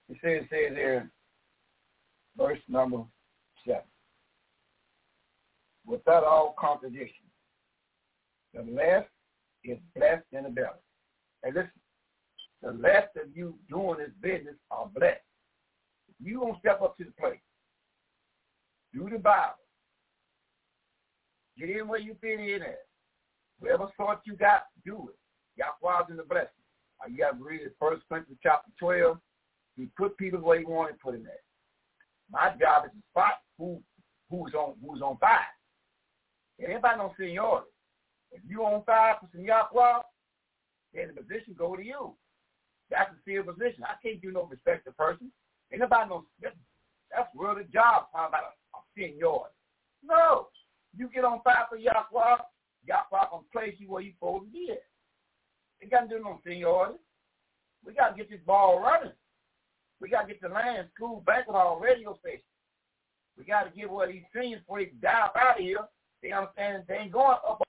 [0.08, 1.10] It says, it says there,
[2.36, 3.04] verse number
[3.66, 3.82] seven.
[5.86, 7.26] Without all contradiction,
[8.54, 9.04] the less
[9.64, 10.68] is blessed in the belly.
[11.42, 11.70] And listen,
[12.62, 15.20] the less of you doing this business are blessed.
[16.22, 17.40] You don't step up to the plate.
[18.92, 19.54] Do the Bible.
[21.58, 22.89] Get in where you fit in at.
[23.60, 25.16] Whatever sort you got, do it.
[25.56, 26.48] Yahweh's in the blessing.
[27.08, 29.18] You got to read it, First Corinthians chapter 12.
[29.76, 31.40] He put people where he wanted to put them at.
[32.30, 33.80] My job is to spot who
[34.30, 35.40] who's on who's on fire.
[36.62, 37.70] Anybody don't seniority.
[38.32, 40.00] If you on fire for some Yahweh,
[40.94, 42.12] then the position go to you.
[42.90, 43.84] That's a sealed position.
[43.84, 45.32] I can't do no respect to person.
[45.72, 46.56] Nobody no that's,
[47.10, 49.54] that's really job talking about a, a seniority.
[50.04, 50.48] No.
[50.96, 52.42] You get on fire for Yahweh,
[52.86, 54.82] Yahweh gonna place you where you supposed to be at.
[55.82, 56.98] Ain't got to do no seniority.
[57.84, 59.12] We got to get this ball running.
[60.00, 62.40] We got to get the land, school, banquet hall, radio station.
[63.38, 65.78] We got to get what these seniors before they dive out of here.
[66.22, 67.62] They understand they ain't going up